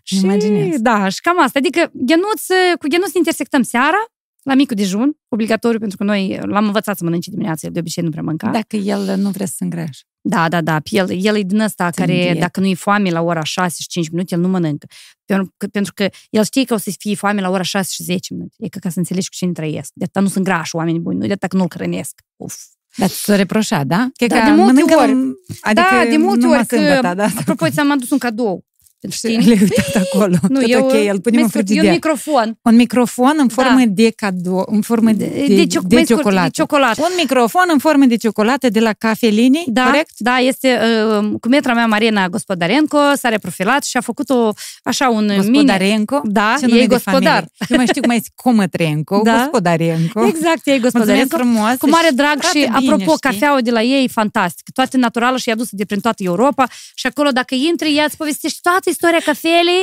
Și, 0.02 0.16
Imaginez. 0.24 0.80
da, 0.80 1.08
și 1.08 1.20
cam 1.20 1.42
asta. 1.42 1.58
Adică 1.58 1.90
Ghenuț, 1.92 2.46
cu 2.78 2.86
Ghenuț 2.88 3.12
intersectăm 3.14 3.62
seara, 3.62 4.04
la 4.42 4.54
micul 4.54 4.76
dejun, 4.76 5.16
obligatoriu, 5.28 5.78
pentru 5.78 5.96
că 5.96 6.04
noi 6.04 6.38
l-am 6.42 6.64
învățat 6.64 6.96
să 6.96 7.04
mănânce 7.04 7.30
dimineața, 7.30 7.68
de 7.68 7.78
obicei 7.78 8.02
nu 8.02 8.10
prea 8.10 8.22
mânca. 8.22 8.50
Dacă 8.50 8.76
el 8.76 9.16
nu 9.16 9.30
vrea 9.30 9.46
să 9.46 9.54
se 9.56 9.64
îngrașe. 9.64 10.02
Da, 10.24 10.48
da, 10.48 10.60
da. 10.60 10.80
El, 10.84 11.24
el 11.24 11.36
e 11.36 11.42
din 11.42 11.60
ăsta 11.60 11.90
Țin 11.90 12.04
care, 12.04 12.20
dietă. 12.20 12.38
dacă 12.38 12.60
nu 12.60 12.66
e 12.66 12.74
foame 12.74 13.10
la 13.10 13.20
ora 13.20 13.42
6 13.42 13.76
și 13.80 13.88
5 13.88 14.08
minute, 14.08 14.34
el 14.34 14.40
nu 14.40 14.48
mănâncă. 14.48 14.86
Pentru 15.24 15.54
că, 15.56 15.66
pentru 15.66 15.92
că 15.94 16.08
el 16.30 16.44
știe 16.44 16.64
că 16.64 16.74
o 16.74 16.76
să 16.76 16.92
fie 16.98 17.14
foame 17.14 17.40
la 17.40 17.50
ora 17.50 17.62
6 17.62 17.88
și 17.92 18.02
10 18.02 18.34
minute. 18.34 18.54
E 18.58 18.68
că 18.68 18.78
ca 18.78 18.88
să 18.88 18.98
înțelegi 18.98 19.28
cu 19.28 19.34
cine 19.34 19.52
trăiesc. 19.52 19.90
De 19.94 20.04
atâta 20.04 20.20
nu 20.20 20.28
sunt 20.28 20.44
grași 20.44 20.76
oamenii 20.76 21.00
buni, 21.00 21.16
nu 21.18 21.26
de 21.26 21.32
atâta 21.32 21.46
că 21.46 21.56
nu-l 21.56 21.68
hrănesc. 21.70 22.20
Uf. 22.36 22.56
Dar 22.96 23.08
ți-o 23.08 23.34
reproșat, 23.34 23.86
da? 23.86 24.08
Că 24.16 24.26
Da, 24.26 24.38
că 24.38 24.44
de 24.44 24.50
multe 24.50 24.72
mănâncă- 24.72 24.94
ori. 24.96 25.12
Adică 25.60 25.86
da, 26.04 26.04
de 26.10 26.16
multe 26.16 26.40
numai 26.44 26.58
ori 26.58 26.66
că, 26.66 26.76
sâmbătă, 26.76 27.14
da. 27.14 27.26
apropo, 27.38 27.68
ți-am 27.68 27.90
adus 27.90 28.10
un 28.10 28.18
cadou. 28.18 28.64
Pentru 29.02 29.18
Și 29.28 29.36
tine. 29.36 29.54
le 29.54 29.58
uitat 29.60 30.02
acolo. 30.02 30.34
Nu, 30.48 30.60
Tot 30.60 30.68
eu, 30.70 30.84
ok, 30.84 30.92
îl 30.92 31.20
punem 31.20 31.20
mai 31.32 31.42
în 31.42 31.48
scurt, 31.48 31.54
e 31.54 31.58
un 31.58 31.64
frigider. 31.66 31.90
microfon. 31.90 32.58
Un 32.62 32.74
microfon 32.76 33.34
în 33.38 33.48
formă 33.48 33.78
Da. 33.78 33.84
de 33.86 34.12
cadou, 34.16 34.64
în 34.70 34.80
formă 34.80 35.10
de, 35.12 35.24
de, 35.46 35.54
de, 35.54 35.62
cioc- 35.66 35.86
de 35.86 35.94
mai 35.94 36.04
scurt, 36.04 36.06
ciocolată. 36.06 36.44
De 36.46 36.50
ciocolată. 36.52 37.00
Un 37.02 37.14
microfon 37.16 37.64
în 37.72 37.78
formă 37.78 38.04
de 38.04 38.16
ciocolată 38.16 38.68
de 38.68 38.80
la 38.80 38.92
Cafelini, 38.92 39.64
Da, 39.66 39.84
corect? 39.84 40.10
da, 40.16 40.36
este 40.36 40.78
uh, 41.20 41.30
cu 41.40 41.48
metra 41.48 41.72
mea 41.74 41.86
Marina 41.86 42.28
Gospodarenko, 42.28 42.98
s-a 43.16 43.28
reprofilat 43.28 43.84
și 43.84 43.96
a 43.96 44.00
făcut 44.00 44.30
o, 44.30 44.50
așa 44.82 45.08
un 45.08 45.24
mini... 45.24 45.36
Gospodarenko. 45.36 46.20
Da, 46.24 46.54
Ce 46.58 46.66
nume 46.66 46.78
e 46.78 46.86
de 46.86 46.94
gospodar. 46.94 47.20
familie. 47.22 47.50
Eu 47.68 47.76
mai 47.76 47.86
știu 47.86 48.00
cum 48.00 48.08
mai 48.08 48.16
este 48.16 48.30
Comătrenco, 48.34 49.20
Da. 49.24 49.36
Gospodarenco. 49.36 50.26
Exact, 50.26 50.60
e 50.66 50.70
Mulțumesc 50.70 50.82
Gospodarenko. 50.82 51.36
frumos. 51.36 51.74
Cu 51.78 51.88
mare 51.88 52.08
drag 52.14 52.28
arată 52.38 52.46
și, 52.58 52.64
bine, 52.64 52.76
apropo, 52.92 53.02
știi? 53.16 53.30
cafeaua 53.30 53.60
de 53.60 53.70
la 53.70 53.82
ei 53.82 54.04
e 54.04 54.08
fantastic. 54.08 54.66
Toate 54.74 54.96
naturală 54.96 55.36
și 55.36 55.48
e 55.48 55.52
adusă 55.52 55.70
de 55.72 55.84
prin 55.84 56.00
toată 56.00 56.22
Europa 56.22 56.66
și 56.94 57.06
acolo 57.06 57.30
dacă 57.30 57.54
intri, 57.54 57.96
ea 57.96 58.04
îți 58.04 58.16
povestește 58.16 58.58
toată 58.62 58.90
istoria 58.92 59.18
cafelei. 59.24 59.82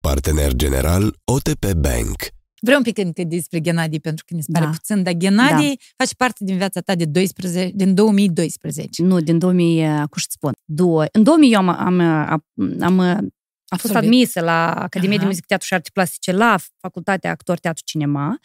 Partener 0.00 0.52
general 0.54 1.14
OTP 1.24 1.64
Bank. 1.72 2.16
Vreau 2.60 2.78
un 2.78 2.84
pic 2.84 2.98
încă 2.98 3.24
despre 3.24 3.60
Ghenadii, 3.60 4.00
pentru 4.00 4.24
că 4.26 4.34
ne 4.34 4.40
se 4.40 4.48
pare 4.52 4.64
Da. 4.64 4.70
puțin, 4.70 5.02
dar 5.02 5.12
Ghenadii 5.12 5.80
face 5.96 6.14
parte 6.16 6.44
din 6.44 6.56
viața 6.56 6.80
ta 6.80 6.94
de 6.94 7.04
12, 7.04 7.70
din 7.74 7.94
2012. 7.94 9.02
Nu, 9.02 9.20
din 9.20 9.38
2000, 9.38 9.88
uh, 9.88 9.96
cum 9.96 10.08
să 10.20 10.26
spun, 10.28 10.52
două. 10.64 11.04
În 11.12 11.22
2000 11.22 11.52
eu 11.52 11.58
am, 11.58 11.68
am, 11.68 12.00
am, 12.00 12.44
am, 12.80 13.00
am 13.00 13.78
fost 13.78 13.94
Absolvit. 13.94 13.96
admisă 13.96 14.40
la 14.40 14.72
Academia 14.72 15.14
Aha. 15.14 15.22
de 15.22 15.26
Muzică, 15.26 15.44
Teatru 15.48 15.66
și 15.66 15.74
Arte 15.74 15.90
Plastice 15.92 16.32
la 16.32 16.56
Facultatea 16.80 17.30
Actor, 17.30 17.58
Teatru, 17.58 17.82
Cinema 17.84 18.38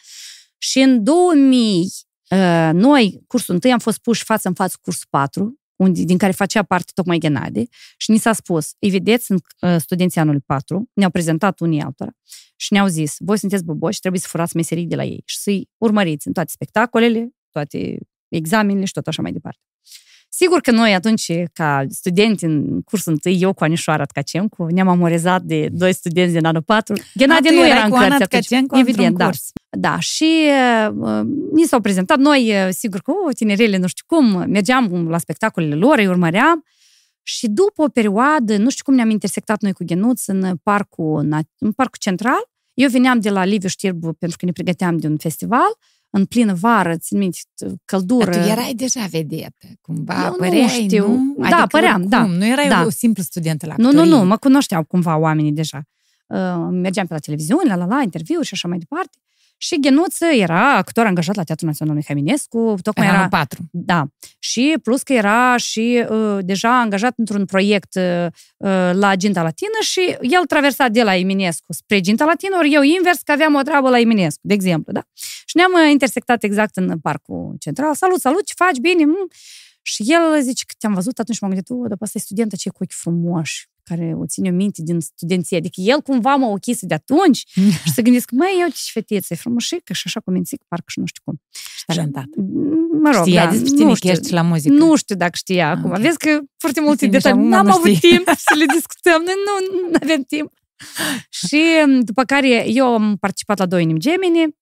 și 0.58 0.80
în 0.80 1.04
2000 1.04 1.90
uh, 2.30 2.70
noi, 2.74 3.24
cursul 3.28 3.54
întâi, 3.54 3.72
am 3.72 3.80
fost 3.80 3.98
puși 3.98 4.24
față 4.24 4.48
în 4.48 4.54
față 4.54 4.74
cu 4.76 4.82
cursul 4.82 5.08
4, 5.10 5.61
unde, 5.82 6.04
din 6.04 6.18
care 6.18 6.32
facea 6.32 6.64
parte 6.64 6.92
tocmai 6.96 7.18
Ghenade 7.18 7.64
și 7.98 8.12
ni 8.12 8.18
s-a 8.18 8.34
spus, 8.34 8.76
îi 8.80 8.90
vedeți, 8.90 9.26
sunt 9.26 9.42
uh, 9.60 9.76
studenții 9.78 10.22
anului 10.22 10.42
4, 10.46 10.90
ne-au 10.94 11.10
prezentat 11.10 11.60
unii 11.60 11.82
altora 11.82 12.12
și 12.56 12.74
ne-au 12.74 12.88
zis, 12.88 13.16
voi 13.20 13.38
sunteți 13.38 13.64
boboși, 13.64 14.00
trebuie 14.00 14.22
să 14.22 14.28
furați 14.30 14.56
meserii 14.56 14.86
de 14.86 14.96
la 14.96 15.04
ei 15.04 15.22
și 15.26 15.38
să-i 15.38 15.70
urmăriți 15.78 16.28
în 16.28 16.34
toate 16.34 16.52
spectacolele, 16.52 17.30
toate 17.50 17.98
examenele 18.28 18.86
și 18.86 18.94
tot 18.94 19.08
așa 19.08 19.22
mai 19.22 19.32
departe. 19.32 19.60
Sigur 20.34 20.62
că 20.62 20.72
noi 20.72 20.94
atunci, 20.94 21.32
ca 21.54 21.86
studenți 21.90 22.44
în 22.44 22.82
cursul 22.82 23.12
întâi, 23.12 23.38
eu 23.42 23.54
cu 23.54 23.64
Anișoara 23.64 24.06
Tcacencu, 24.06 24.66
ne-am 24.66 24.88
amorizat 24.88 25.42
de 25.42 25.68
doi 25.72 25.94
studenți 25.94 26.34
din 26.34 26.46
anul 26.46 26.62
4. 26.62 26.96
Ghenade 27.14 27.50
tu 27.50 27.56
nu 27.56 27.66
erai 27.66 27.78
era 27.78 27.86
în 27.86 27.90
cu 27.90 27.96
Ana 27.96 28.08
cărți 28.08 28.24
atunci. 28.24 28.46
Tcacencu 28.46 28.78
Evident, 28.78 28.98
într-un 28.98 29.18
da. 29.18 29.26
curs. 29.26 29.52
Da, 29.70 30.00
și 30.00 30.50
uh, 31.00 31.22
ni 31.54 31.64
s-au 31.64 31.82
prezentat. 31.82 32.18
Noi, 32.18 32.50
uh, 32.50 32.70
sigur 32.70 33.00
că, 33.00 33.12
oh, 33.12 33.36
tinerele, 33.36 33.78
nu 33.78 33.88
știu 33.88 34.06
cum, 34.08 34.26
mergeam 34.50 35.10
la 35.10 35.18
spectacolele 35.18 35.76
lor, 35.76 35.98
îi 35.98 36.08
urmăream. 36.08 36.64
Și 37.24 37.48
după 37.48 37.82
o 37.82 37.88
perioadă, 37.88 38.58
nu 38.58 38.70
știu 38.70 38.84
cum 38.84 38.94
ne-am 38.94 39.10
intersectat 39.10 39.62
noi 39.62 39.74
cu 39.74 39.84
Ghenuț 39.84 40.26
în 40.26 40.56
parcul, 40.64 41.26
na- 41.26 41.56
în 41.58 41.72
parcul 41.72 41.98
central. 42.00 42.50
Eu 42.74 42.90
veneam 42.90 43.20
de 43.20 43.30
la 43.30 43.46
Liviu 43.46 43.70
Știrbu 43.70 44.14
pentru 44.14 44.38
că 44.38 44.46
ne 44.46 44.52
pregăteam 44.52 44.98
de 44.98 45.08
un 45.08 45.18
festival 45.18 45.78
în 46.14 46.26
plină 46.26 46.54
vară, 46.54 46.96
țin 46.98 47.18
minte, 47.18 47.38
căldură. 47.86 48.32
Dar 48.32 48.44
tu 48.44 48.50
erai 48.50 48.74
deja 48.74 49.06
vedetă, 49.10 49.68
cumva, 49.82 50.24
Eu 50.24 50.30
nu 50.30 50.36
păreai, 50.38 50.68
știu. 50.68 51.08
nu? 51.08 51.36
Da, 51.38 51.46
Adică 51.46 51.68
păream, 51.68 51.94
oricum, 52.02 52.10
da. 52.10 52.26
Nu 52.26 52.46
erai 52.46 52.68
Da. 52.68 52.84
o 52.86 52.90
simplă 52.90 53.24
studentă 53.24 53.66
la 53.66 53.74
Nu, 53.78 53.88
actorie. 53.88 54.10
nu, 54.10 54.18
nu, 54.18 54.26
mă 54.26 54.38
cunoșteau 54.38 54.84
cumva 54.84 55.18
oamenii 55.18 55.52
deja. 55.52 55.82
Uh, 56.28 56.68
mergeam 56.72 57.06
pe 57.08 57.14
la 57.14 57.20
televiziune, 57.20 57.64
la 57.68 57.76
la 57.76 57.86
la, 57.86 58.02
interviuri 58.02 58.46
și 58.46 58.54
așa 58.54 58.68
mai 58.68 58.78
departe. 58.78 59.18
Și 59.64 59.80
Ghenuță 59.80 60.26
era 60.26 60.76
actor 60.76 61.06
angajat 61.06 61.36
la 61.36 61.44
Teatrul 61.44 61.68
Național 61.68 61.96
Mihai 61.96 62.16
Eminescu, 62.16 62.74
Pe 62.76 62.82
tocmai 62.82 63.08
anul 63.08 63.20
era... 63.20 63.28
4. 63.28 63.70
Da. 63.72 64.06
Și 64.40 64.76
plus 64.84 65.04
că 65.04 65.14
era 65.14 65.58
și 65.58 66.06
uh, 66.10 66.38
deja 66.42 66.80
angajat 66.80 67.14
într-un 67.18 67.46
proiect 67.46 67.96
uh, 67.96 68.26
uh, 68.58 68.92
la 68.94 69.16
Ginta 69.16 69.42
Latină 69.42 69.78
și 69.82 70.18
el 70.22 70.46
traversa 70.46 70.88
de 70.88 71.04
la 71.04 71.16
Eminescu 71.16 71.74
spre 71.74 72.00
Ginta 72.00 72.26
Latină, 72.26 72.56
ori 72.58 72.74
eu 72.74 72.82
invers, 72.82 73.22
că 73.22 73.32
aveam 73.32 73.56
o 73.56 73.62
treabă 73.62 73.90
la 73.90 74.00
Eminescu, 74.00 74.40
de 74.44 74.54
exemplu, 74.54 74.92
da? 74.94 75.04
Și 75.46 75.58
ne-am 75.58 75.72
uh, 75.72 75.92
intersectat 75.92 76.44
exact 76.44 76.76
în 76.76 77.00
parcul 77.00 77.56
central. 77.60 77.96
Salut, 77.96 78.20
salut, 78.20 78.46
ce 78.46 78.54
faci? 78.56 78.78
Bine? 78.78 79.06
Mm. 79.06 79.28
Și 79.82 80.04
el 80.08 80.42
zice 80.42 80.64
că 80.68 80.74
te-am 80.78 80.94
văzut 80.94 81.20
atunci 81.20 81.38
și 81.38 81.44
m-am 81.44 81.52
gândit, 81.52 81.70
o, 81.70 81.88
dar 81.88 81.98
asta 82.00 82.18
e 82.18 82.22
studentă 82.22 82.56
ce 82.56 82.70
cu 82.70 82.84
ochi 82.84 82.92
frumoși, 82.92 83.68
care 83.96 84.14
o 84.18 84.26
ține 84.26 84.50
minte 84.50 84.82
din 84.84 85.00
studenție. 85.00 85.58
Adică 85.58 85.82
el 85.82 86.02
cumva 86.02 86.36
mă 86.36 86.46
ochise 86.46 86.86
de 86.86 86.94
atunci 86.94 87.44
și 87.86 87.92
să 87.94 88.02
gândesc, 88.02 88.32
măi, 88.32 88.58
eu 88.62 88.68
ce 88.68 88.82
fetiță, 88.92 89.34
e 89.34 89.36
frumoșică 89.36 89.94
și 89.94 90.04
așa 90.06 90.20
cu 90.20 90.32
mințică, 90.32 90.64
parcă 90.68 90.86
și 90.88 91.00
nu 91.00 91.06
știu 91.06 91.22
cum. 91.26 91.42
Și 91.78 91.84
talentat. 91.86 92.26
Mă 93.02 93.10
rog, 93.14 93.26
Știa 93.26 93.46
da, 93.46 93.52
despre 93.52 93.70
nu 93.70 93.76
tine 93.76 93.90
că 93.90 93.96
știu. 93.96 94.10
ești 94.10 94.34
la 94.34 94.42
muzică. 94.42 94.74
Nu 94.74 94.96
știu 94.96 95.16
dacă 95.16 95.32
știa 95.36 95.70
Ah, 95.72 95.78
acum. 95.78 95.92
ok. 95.92 95.98
Vezi 95.98 96.18
că 96.18 96.40
foarte 96.58 96.82
multe 96.82 97.06
Știi, 97.06 97.10
detalii. 97.18 97.38
deja 97.42 97.50
N-am 97.50 97.66
mă 97.66 97.72
avut 97.74 97.94
știi. 97.94 98.10
timp 98.10 98.28
să 98.28 98.54
le 98.58 98.66
discutăm. 98.74 99.22
Noi 99.26 99.64
nu 99.92 99.98
avem 100.02 100.22
timp. 100.24 100.52
și 101.48 101.62
după 102.00 102.24
care 102.24 102.70
eu 102.70 102.86
am 102.86 103.16
participat 103.20 103.58
la 103.58 103.66
două 103.66 103.82
inimi 103.82 104.00
gemeni, 104.00 104.56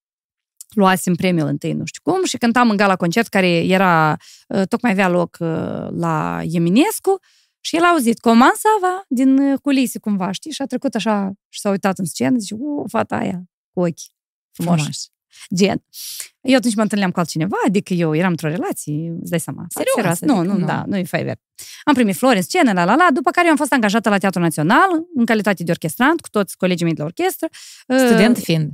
luasem 0.76 1.14
premiul 1.16 1.48
întâi, 1.48 1.74
nu 1.74 1.86
știu 1.86 2.02
cum, 2.12 2.24
și 2.26 2.38
cântam 2.38 2.70
în 2.70 2.78
gala 2.78 2.96
concert 2.96 3.28
care 3.28 3.48
era, 3.48 4.18
uh, 4.48 4.62
tocmai 4.68 4.92
avea 4.92 5.10
loc 5.10 5.38
uh, 5.40 5.48
la 5.92 6.42
Eminescu 6.52 7.20
și 7.60 7.76
el 7.76 7.84
a 7.84 7.88
auzit 7.88 8.20
Coman 8.20 8.52
Sava 8.56 9.04
din 9.08 9.38
uh, 9.38 9.60
culise 9.62 10.00
cumva, 10.00 10.32
știi? 10.32 10.52
Și 10.52 10.62
a 10.62 10.66
trecut 10.66 10.96
așa 10.96 11.32
și 11.50 11.60
s-a 11.60 11.70
uitat 11.70 11.98
în 11.98 12.06
scenă, 12.06 12.38
zice, 12.38 12.56
u, 12.58 12.86
fata 12.88 13.16
aia 13.16 13.44
cu 13.74 13.80
ochi 13.80 14.00
frumoși. 14.52 14.82
Frumos. 14.82 15.12
Gen. 15.56 15.84
Eu 16.42 16.56
atunci 16.56 16.76
mă 16.76 16.82
întâlneam 16.82 17.12
cu 17.12 17.20
altcineva, 17.20 17.56
adică 17.66 17.94
eu 17.94 18.16
eram 18.16 18.30
într-o 18.30 18.48
relație, 18.48 19.18
îți 19.22 19.30
dai 19.30 19.40
seama. 19.40 19.66
Serioasă, 19.70 20.16
Serios. 20.16 20.20
Nu, 20.20 20.40
adică 20.40 20.54
nu, 20.54 20.60
nu. 20.60 20.66
da, 20.66 20.84
nu-i 20.88 21.06
fai 21.06 21.24
ver. 21.24 21.38
Am 21.84 21.94
primit 21.94 22.16
flori 22.16 22.36
în 22.36 22.42
scenă, 22.42 22.74
la 22.74 22.84
la 22.84 22.96
la, 22.96 23.08
după 23.14 23.32
care 23.32 23.46
eu 23.46 23.52
am 23.52 23.58
fost 23.58 23.74
angajată 23.74 24.10
la 24.10 24.18
Teatrul 24.18 24.44
Național, 24.44 24.90
în 25.16 25.26
calitate 25.26 25.64
de 25.64 25.72
orchestrant, 25.72 26.22
cu 26.22 26.30
toți 26.30 26.58
colegii 26.58 26.86
mei 26.86 26.94
de 26.94 27.02
la 27.02 27.08
orchestră. 27.08 27.48
Student 27.88 28.38
Uh, 28.38 28.44
fiind. 28.44 28.72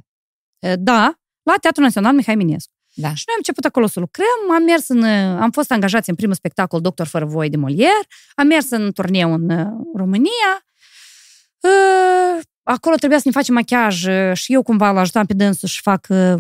Da, 0.80 1.20
la 1.44 1.54
Teatrul 1.62 1.84
Național 1.84 2.14
Mihai 2.14 2.34
Eminescu. 2.34 2.74
Da. 2.98 3.08
Și 3.08 3.24
noi 3.26 3.36
am 3.36 3.38
început 3.38 3.66
acolo 3.66 3.88
să 3.88 4.00
lucrăm, 4.00 4.56
am 4.56 4.64
mers 4.64 4.88
în, 4.88 5.04
am 5.42 5.52
fost 5.52 5.72
angajați 5.72 6.10
în 6.10 6.16
primul 6.16 6.36
spectacol 6.36 6.82
Doctor 6.82 7.08
fără 7.08 7.26
voie 7.26 7.50
de 7.50 7.58
Molière, 7.58 8.08
am 8.36 8.48
mers 8.48 8.70
în 8.70 8.92
turneu 8.92 9.34
în 9.34 9.50
uh, 9.50 9.68
România, 9.96 10.66
Uh, 11.66 12.42
acolo 12.64 12.96
trebuia 12.96 13.18
să 13.18 13.24
ne 13.28 13.32
facem 13.32 13.54
machiaj 13.54 14.06
uh, 14.06 14.34
și 14.34 14.54
eu 14.54 14.64
cumva 14.64 14.90
îl 14.90 14.98
ajutam 14.98 15.26
pe 15.26 15.34
dânsul 15.34 15.68
și 15.68 15.82
fac 15.82 16.06
uh, 16.10 16.34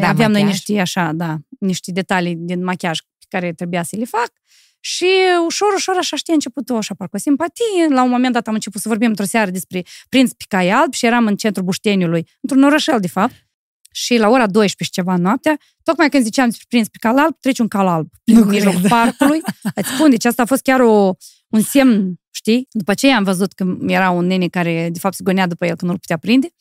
Da, 0.00 0.08
aveam 0.08 0.30
noi 0.30 0.42
machiaj. 0.42 0.44
niște 0.44 0.80
așa, 0.80 1.12
da, 1.14 1.36
niște 1.58 1.92
detalii 1.92 2.34
din 2.36 2.64
machiaj 2.64 2.98
pe 2.98 3.26
care 3.28 3.52
trebuia 3.52 3.82
să 3.82 3.96
le 3.96 4.04
fac 4.04 4.32
și 4.80 5.06
ușor, 5.46 5.72
ușor 5.74 5.96
așa 5.96 6.16
știi, 6.16 6.32
a 6.32 6.34
început 6.34 6.70
o 6.70 6.76
așa 6.76 6.94
parcă 6.94 7.16
o 7.16 7.18
simpatie. 7.18 7.88
La 7.88 8.02
un 8.02 8.10
moment 8.10 8.32
dat 8.32 8.46
am 8.46 8.54
început 8.54 8.80
să 8.80 8.88
vorbim 8.88 9.08
într-o 9.08 9.24
seară 9.24 9.50
despre 9.50 9.84
Prinț 10.08 10.32
Picai 10.32 10.70
Alb 10.70 10.92
și 10.92 11.06
eram 11.06 11.26
în 11.26 11.36
centrul 11.36 11.64
Bușteniului, 11.64 12.28
într-un 12.40 12.62
orășel, 12.62 13.00
de 13.00 13.08
fapt. 13.08 13.47
Și 13.90 14.16
la 14.16 14.28
ora 14.28 14.46
12 14.46 14.84
și 14.84 14.90
ceva 14.90 15.16
noaptea, 15.16 15.58
tocmai 15.82 16.08
când 16.08 16.24
ziceam 16.24 16.48
despre 16.48 16.66
Prinț 16.68 16.88
Picai 16.88 17.12
Alb, 17.16 17.36
trece 17.40 17.62
un 17.62 17.68
cal 17.68 17.86
alb 17.86 18.08
Nu 18.24 18.40
în 18.40 18.48
mijlocul 18.48 18.78
cred. 18.78 18.90
parcului. 18.90 19.40
Îți 19.74 19.88
spun, 19.88 20.10
deci 20.10 20.24
asta 20.24 20.42
a 20.42 20.46
fost 20.46 20.62
chiar 20.62 20.80
o, 20.80 21.14
un 21.48 21.60
semn, 21.60 22.14
știi? 22.30 22.66
După 22.70 22.90
aceea 22.90 23.16
am 23.16 23.24
văzut 23.24 23.52
că 23.52 23.76
era 23.86 24.10
un 24.10 24.26
nene 24.26 24.48
care, 24.48 24.88
de 24.92 24.98
fapt, 24.98 25.14
se 25.14 25.22
gonea 25.24 25.46
după 25.46 25.66
el, 25.66 25.76
că 25.76 25.84
nu-l 25.84 25.98
putea 25.98 26.16
prinde. 26.16 26.54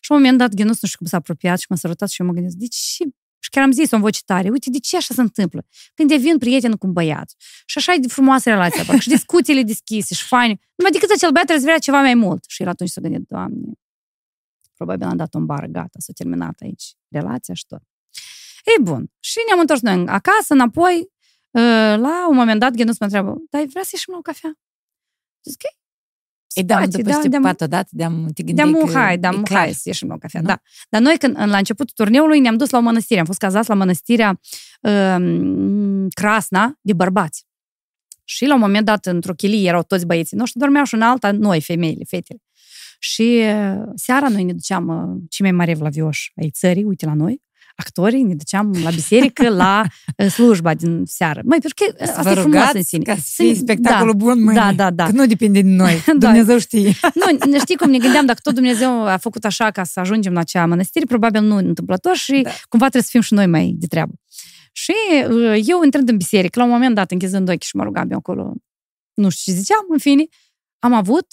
Și 0.00 0.10
la 0.10 0.16
un 0.16 0.20
moment 0.22 0.38
dat, 0.38 0.54
Ghenus 0.54 0.78
nu 0.80 0.88
știu 0.88 0.98
cum 0.98 1.06
s-a 1.06 1.16
apropiat 1.16 1.58
și 1.58 1.66
m-a 1.68 1.76
sărutat 1.76 2.08
și 2.08 2.20
eu 2.20 2.26
mă 2.26 2.32
gândesc, 2.32 2.56
de 2.56 2.66
ce? 2.66 3.04
Și 3.38 3.50
chiar 3.50 3.64
am 3.64 3.72
zis-o 3.72 3.96
în 3.96 4.02
voce 4.02 4.20
tare, 4.24 4.48
uite, 4.48 4.70
de 4.70 4.78
ce 4.78 4.96
așa 4.96 5.14
se 5.14 5.20
întâmplă? 5.20 5.66
Când 5.94 6.08
devin 6.08 6.38
prieten 6.38 6.72
cu 6.72 6.86
un 6.86 6.92
băiat. 6.92 7.34
Și 7.66 7.78
așa 7.78 7.92
e 7.92 7.96
de 7.98 8.08
frumoasă 8.08 8.48
relația, 8.50 8.84
parcă, 8.84 9.00
și 9.00 9.08
discuțiile 9.08 9.62
deschise 9.62 10.14
și 10.14 10.24
faine. 10.24 10.58
Numai 10.74 10.92
decât 10.92 11.10
acel 11.10 11.30
băiat 11.30 11.46
trebuie 11.46 11.58
să 11.58 11.64
vrea 11.64 11.78
ceva 11.78 12.00
mai 12.00 12.14
mult. 12.14 12.44
Și 12.48 12.62
el 12.62 12.68
atunci 12.68 12.90
s-a 12.90 13.00
gândit, 13.00 13.28
Doamne, 13.28 13.72
probabil 14.84 15.06
am 15.06 15.16
dat 15.16 15.34
un 15.34 15.46
bar, 15.46 15.66
gata, 15.66 15.98
s-a 15.98 16.12
terminat 16.14 16.54
aici 16.60 16.84
relația 17.08 17.54
și 17.54 17.66
tot. 17.66 17.82
Ei, 18.64 18.82
bun. 18.82 19.10
Și 19.20 19.38
ne-am 19.46 19.60
întors 19.60 19.80
noi 19.80 20.04
acasă, 20.06 20.52
înapoi, 20.52 20.96
uh, 21.50 21.94
la 22.06 22.28
un 22.28 22.36
moment 22.36 22.60
dat, 22.60 22.72
Ghenus 22.72 22.98
mă 22.98 23.04
întreabă, 23.06 23.36
dar 23.50 23.64
vrei 23.64 23.84
să 23.84 23.90
ieșim 23.92 24.12
la 24.12 24.18
o 24.18 24.22
cafea? 24.22 24.52
Zic, 25.44 25.60
ok. 25.64 25.80
Îi 26.54 26.64
dăm 26.64 26.76
Spații, 26.76 26.98
după 27.02 27.10
da, 27.14 27.20
ce 27.22 27.28
de-am- 27.28 27.42
pat 27.42 27.60
odată, 27.60 27.88
de-am 27.90 28.28
te 28.34 28.42
gândi 28.42 28.52
de-am 28.62 28.72
că 28.72 28.92
hai, 28.92 29.14
e 29.14 29.16
de-am 29.16 29.42
clar. 29.42 29.58
hai 29.58 29.72
să 29.72 29.82
ieșim 29.84 30.08
la 30.08 30.14
o 30.14 30.18
cafea, 30.18 30.40
Nu? 30.40 30.46
da. 30.46 30.62
Dar 30.88 31.00
noi, 31.00 31.18
când, 31.18 31.36
la 31.36 31.56
începutul 31.56 31.94
turneului, 31.94 32.40
ne-am 32.40 32.56
dus 32.56 32.70
la 32.70 32.78
o 32.78 32.80
mănăstire. 32.80 33.20
Am 33.20 33.26
fost 33.26 33.38
cazați 33.38 33.68
la 33.68 33.74
mănăstirea 33.74 34.40
um, 34.80 36.08
Crasna 36.08 36.78
de 36.80 36.92
bărbați. 36.92 37.46
Și 38.24 38.46
la 38.46 38.54
un 38.54 38.60
moment 38.60 38.86
dat, 38.86 39.06
într-o 39.06 39.32
chilie, 39.34 39.68
erau 39.68 39.82
toți 39.82 40.06
băieții 40.06 40.36
noștri, 40.36 40.58
dormeau 40.58 40.84
și 40.84 40.94
în 40.94 41.02
alta 41.02 41.32
noi, 41.32 41.60
femeile, 41.60 42.04
fetele. 42.04 42.38
Și 43.04 43.42
uh, 43.44 43.82
seara 43.94 44.28
noi 44.28 44.44
ne 44.44 44.52
duceam 44.52 44.88
uh, 44.88 45.22
cei 45.28 45.46
mai 45.46 45.56
mari 45.56 45.70
evlavioși 45.70 46.32
ai 46.36 46.50
țării, 46.50 46.84
uite 46.84 47.06
la 47.06 47.14
noi, 47.14 47.42
actorii 47.76 48.22
ne 48.22 48.34
duceam 48.34 48.74
la 48.82 48.90
biserică 48.90 49.48
la 49.48 49.84
uh, 50.16 50.26
slujba 50.26 50.74
din 50.74 51.02
seară. 51.06 51.40
Mai 51.44 51.58
pentru 51.58 51.84
că 51.84 52.04
asta 52.04 52.30
e 52.30 52.34
frumos 52.34 52.72
în 52.72 52.82
sine. 52.82 53.02
Ca 53.02 53.14
să 53.14 53.22
fie 53.34 53.54
spectacolul 53.54 54.14
da, 54.16 54.24
bun 54.24 54.42
mâine. 54.42 54.60
Da, 54.60 54.72
da, 54.72 54.90
da. 54.90 55.04
Că 55.04 55.12
nu 55.12 55.26
depinde 55.26 55.60
de 55.60 55.68
noi. 55.68 56.02
da. 56.06 56.12
Dumnezeu 56.12 56.58
știe. 56.58 56.92
nu, 57.48 57.58
știi 57.58 57.76
cum 57.76 57.90
ne 57.90 57.98
gândeam, 57.98 58.26
dacă 58.26 58.38
tot 58.42 58.54
Dumnezeu 58.54 59.06
a 59.06 59.16
făcut 59.16 59.44
așa 59.44 59.70
ca 59.70 59.84
să 59.84 60.00
ajungem 60.00 60.32
la 60.32 60.40
acea 60.40 60.66
mănăstire, 60.66 61.04
probabil 61.04 61.42
nu 61.42 61.56
întâmplător 61.56 62.16
și 62.16 62.40
da. 62.42 62.50
cumva 62.68 62.88
trebuie 62.88 63.02
să 63.02 63.10
fim 63.10 63.20
și 63.20 63.34
noi 63.34 63.46
mai 63.46 63.74
de 63.78 63.86
treabă. 63.86 64.12
Și 64.72 64.94
uh, 65.28 65.60
eu 65.64 65.82
intrând 65.84 66.08
în 66.08 66.16
biserică, 66.16 66.58
la 66.58 66.64
un 66.64 66.70
moment 66.70 66.94
dat, 66.94 67.10
închizând 67.10 67.48
ochii 67.48 67.68
și 67.68 67.76
mă 67.76 67.82
rugam 67.82 68.10
eu 68.10 68.16
acolo, 68.16 68.52
nu 69.14 69.28
știu 69.28 69.52
ce 69.52 69.58
ziceam, 69.58 69.84
în 69.88 69.98
fine, 69.98 70.24
am 70.78 70.92
avut 70.92 71.26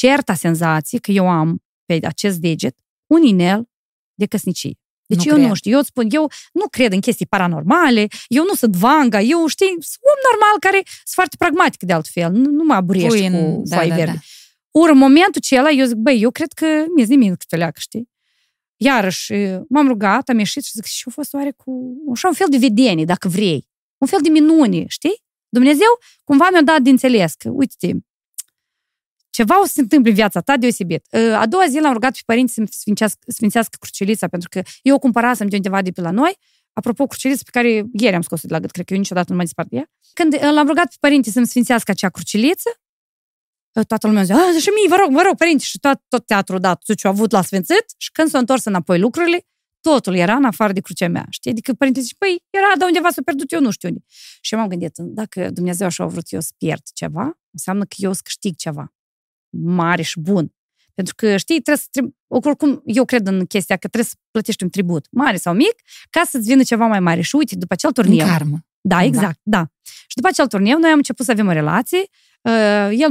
certa 0.00 0.34
senzație 0.34 0.98
că 0.98 1.10
eu 1.10 1.28
am 1.28 1.62
pe 1.84 1.98
acest 2.06 2.38
deget 2.38 2.76
un 3.06 3.22
inel 3.22 3.68
de 4.14 4.26
căsnicie. 4.26 4.74
Deci 5.06 5.24
nu 5.24 5.30
eu 5.30 5.36
cred. 5.36 5.48
nu 5.48 5.54
știu, 5.54 5.70
eu 5.70 5.78
îți 5.78 5.88
spun, 5.88 6.06
eu 6.10 6.30
nu 6.52 6.68
cred 6.68 6.92
în 6.92 7.00
chestii 7.00 7.26
paranormale, 7.26 8.06
eu 8.28 8.44
nu 8.44 8.54
sunt 8.54 8.76
vanga, 8.76 9.20
eu 9.20 9.46
știi, 9.46 9.66
sunt 9.66 10.02
om 10.12 10.18
normal 10.30 10.56
care 10.60 10.80
sunt 10.84 11.14
foarte 11.18 11.36
pragmatic 11.38 11.82
de 11.82 11.92
altfel, 11.92 12.32
nu, 12.32 12.50
nu 12.50 12.64
mă 12.64 12.74
aburești 12.74 13.08
Pui 13.08 13.30
cu 13.30 13.62
da, 13.64 13.76
da, 13.76 13.94
verde. 13.94 14.04
Da. 14.04 14.80
Ori 14.80 14.92
în 14.92 14.98
momentul 14.98 15.40
acela 15.44 15.70
eu 15.70 15.86
zic, 15.86 15.96
băi, 15.96 16.20
eu 16.20 16.30
cred 16.30 16.52
că 16.52 16.66
mi-e 16.94 17.04
nimic 17.04 17.42
că 17.48 17.56
leacă, 17.56 17.78
știi? 17.80 18.08
Iarăși, 18.76 19.32
m-am 19.68 19.86
rugat, 19.88 20.28
am 20.28 20.38
ieșit 20.38 20.64
și 20.64 20.70
zic, 20.74 20.84
și 20.84 21.04
a 21.06 21.10
fost 21.10 21.34
oare 21.34 21.50
cu 21.50 21.72
așa 22.12 22.28
un 22.28 22.34
fel 22.34 22.46
de 22.50 22.56
vedenie, 22.56 23.04
dacă 23.04 23.28
vrei. 23.28 23.68
Un 23.98 24.06
fel 24.06 24.20
de 24.22 24.28
minune, 24.28 24.84
știi? 24.86 25.22
Dumnezeu 25.48 25.98
cumva 26.24 26.48
mi-a 26.52 26.62
dat 26.62 26.80
de 26.80 26.90
înțeles 26.90 27.34
că, 27.34 27.48
uite 27.48 28.04
ceva 29.30 29.60
o 29.60 29.64
să 29.64 29.72
se 29.74 29.80
întâmple 29.80 30.08
în 30.10 30.16
viața 30.16 30.40
ta 30.40 30.56
deosebit. 30.56 31.06
Ă, 31.12 31.36
a 31.36 31.46
doua 31.46 31.66
zi 31.68 31.78
l-am 31.78 31.92
rugat 31.92 32.12
pe 32.12 32.20
părinți 32.26 32.54
să-mi 32.54 32.66
sfințească, 32.70 33.18
sfințească 33.26 33.76
crucilița, 33.80 34.28
pentru 34.28 34.48
că 34.48 34.62
eu 34.82 34.94
o 34.94 34.98
cumpărasem 34.98 35.46
de 35.48 35.56
undeva 35.56 35.82
de 35.82 35.90
pe 35.90 36.00
la 36.00 36.10
noi, 36.10 36.38
apropo, 36.72 37.06
crucilița 37.06 37.42
pe 37.44 37.50
care 37.50 37.84
ieri 37.92 38.14
am 38.14 38.22
scos-o 38.22 38.46
de 38.46 38.52
la 38.52 38.60
gât, 38.60 38.70
cred 38.70 38.84
că 38.84 38.92
eu 38.92 38.98
niciodată 38.98 39.26
nu 39.28 39.36
mai 39.36 39.44
dispart 39.44 39.72
ea. 39.72 39.90
Când 40.12 40.34
l-am 40.54 40.66
rugat 40.66 40.88
pe 40.88 40.96
părinți 41.00 41.30
să-mi 41.30 41.46
sfințească 41.46 41.90
acea 41.90 42.08
cruciliță, 42.08 42.70
ă, 43.76 43.82
toată 43.82 44.06
lumea 44.06 44.22
zicea, 44.22 44.38
a, 44.38 44.58
și 44.58 44.68
mie, 44.68 44.88
vă 44.88 44.96
rog, 44.96 45.12
vă 45.12 45.22
rog, 45.26 45.36
părinți, 45.36 45.64
și 45.66 45.78
tot, 45.78 46.00
tot 46.08 46.26
teatrul 46.26 46.58
dat, 46.58 46.82
ce 46.96 47.06
a 47.06 47.10
avut 47.10 47.30
la 47.30 47.42
sfințit, 47.42 47.84
și 47.96 48.10
când 48.10 48.28
s-a 48.28 48.38
întors 48.38 48.64
înapoi 48.64 48.98
lucrurile, 48.98 49.44
totul 49.80 50.14
era 50.14 50.34
în 50.34 50.44
afară 50.44 50.72
de 50.72 50.80
crucea 50.80 51.08
mea, 51.08 51.26
știi? 51.30 51.50
Adică 51.50 51.72
părintele 51.72 52.04
zice, 52.04 52.16
păi, 52.18 52.44
era 52.50 52.76
de 52.78 52.84
undeva 52.84 53.10
s-a 53.10 53.22
pierdut, 53.24 53.52
eu 53.52 53.60
nu 53.60 53.70
știu 53.70 53.88
unde. 53.88 54.00
Și 54.40 54.54
m-am 54.54 54.68
gândit, 54.68 54.92
dacă 54.96 55.50
Dumnezeu 55.50 55.86
așa 55.86 56.04
a 56.04 56.06
vrut 56.06 56.32
eu 56.32 56.40
să 56.40 56.50
pierd 56.58 56.82
ceva, 56.92 57.38
înseamnă 57.50 57.84
că 57.84 57.94
eu 57.96 58.12
să 58.12 58.20
câștig 58.24 58.56
ceva 58.56 58.94
mare 59.50 60.02
și 60.02 60.20
bun. 60.20 60.52
Pentru 60.94 61.14
că, 61.16 61.36
știi, 61.36 61.60
trebuie 61.60 61.84
să, 61.90 62.00
oricum, 62.26 62.82
eu 62.84 63.04
cred 63.04 63.26
în 63.26 63.46
chestia 63.46 63.76
că 63.76 63.88
trebuie 63.88 64.10
să 64.10 64.16
plătești 64.30 64.62
un 64.62 64.70
tribut, 64.70 65.06
mare 65.10 65.36
sau 65.36 65.54
mic, 65.54 65.74
ca 66.10 66.22
să-ți 66.28 66.46
vină 66.46 66.62
ceva 66.62 66.86
mai 66.86 67.00
mare. 67.00 67.20
Și 67.20 67.34
uite, 67.34 67.56
după 67.56 67.72
acel 67.72 67.90
turneu... 67.90 68.26
În 68.26 68.32
karmă. 68.32 68.58
Da, 68.80 69.02
exact, 69.02 69.40
da. 69.42 69.58
da. 69.58 69.70
Și 69.82 70.14
după 70.14 70.28
acel 70.28 70.46
turneu, 70.46 70.78
noi 70.78 70.90
am 70.90 70.96
început 70.96 71.24
să 71.24 71.30
avem 71.30 71.46
o 71.46 71.52
relație. 71.52 72.02
Uh, 72.42 72.98
el 72.98 73.10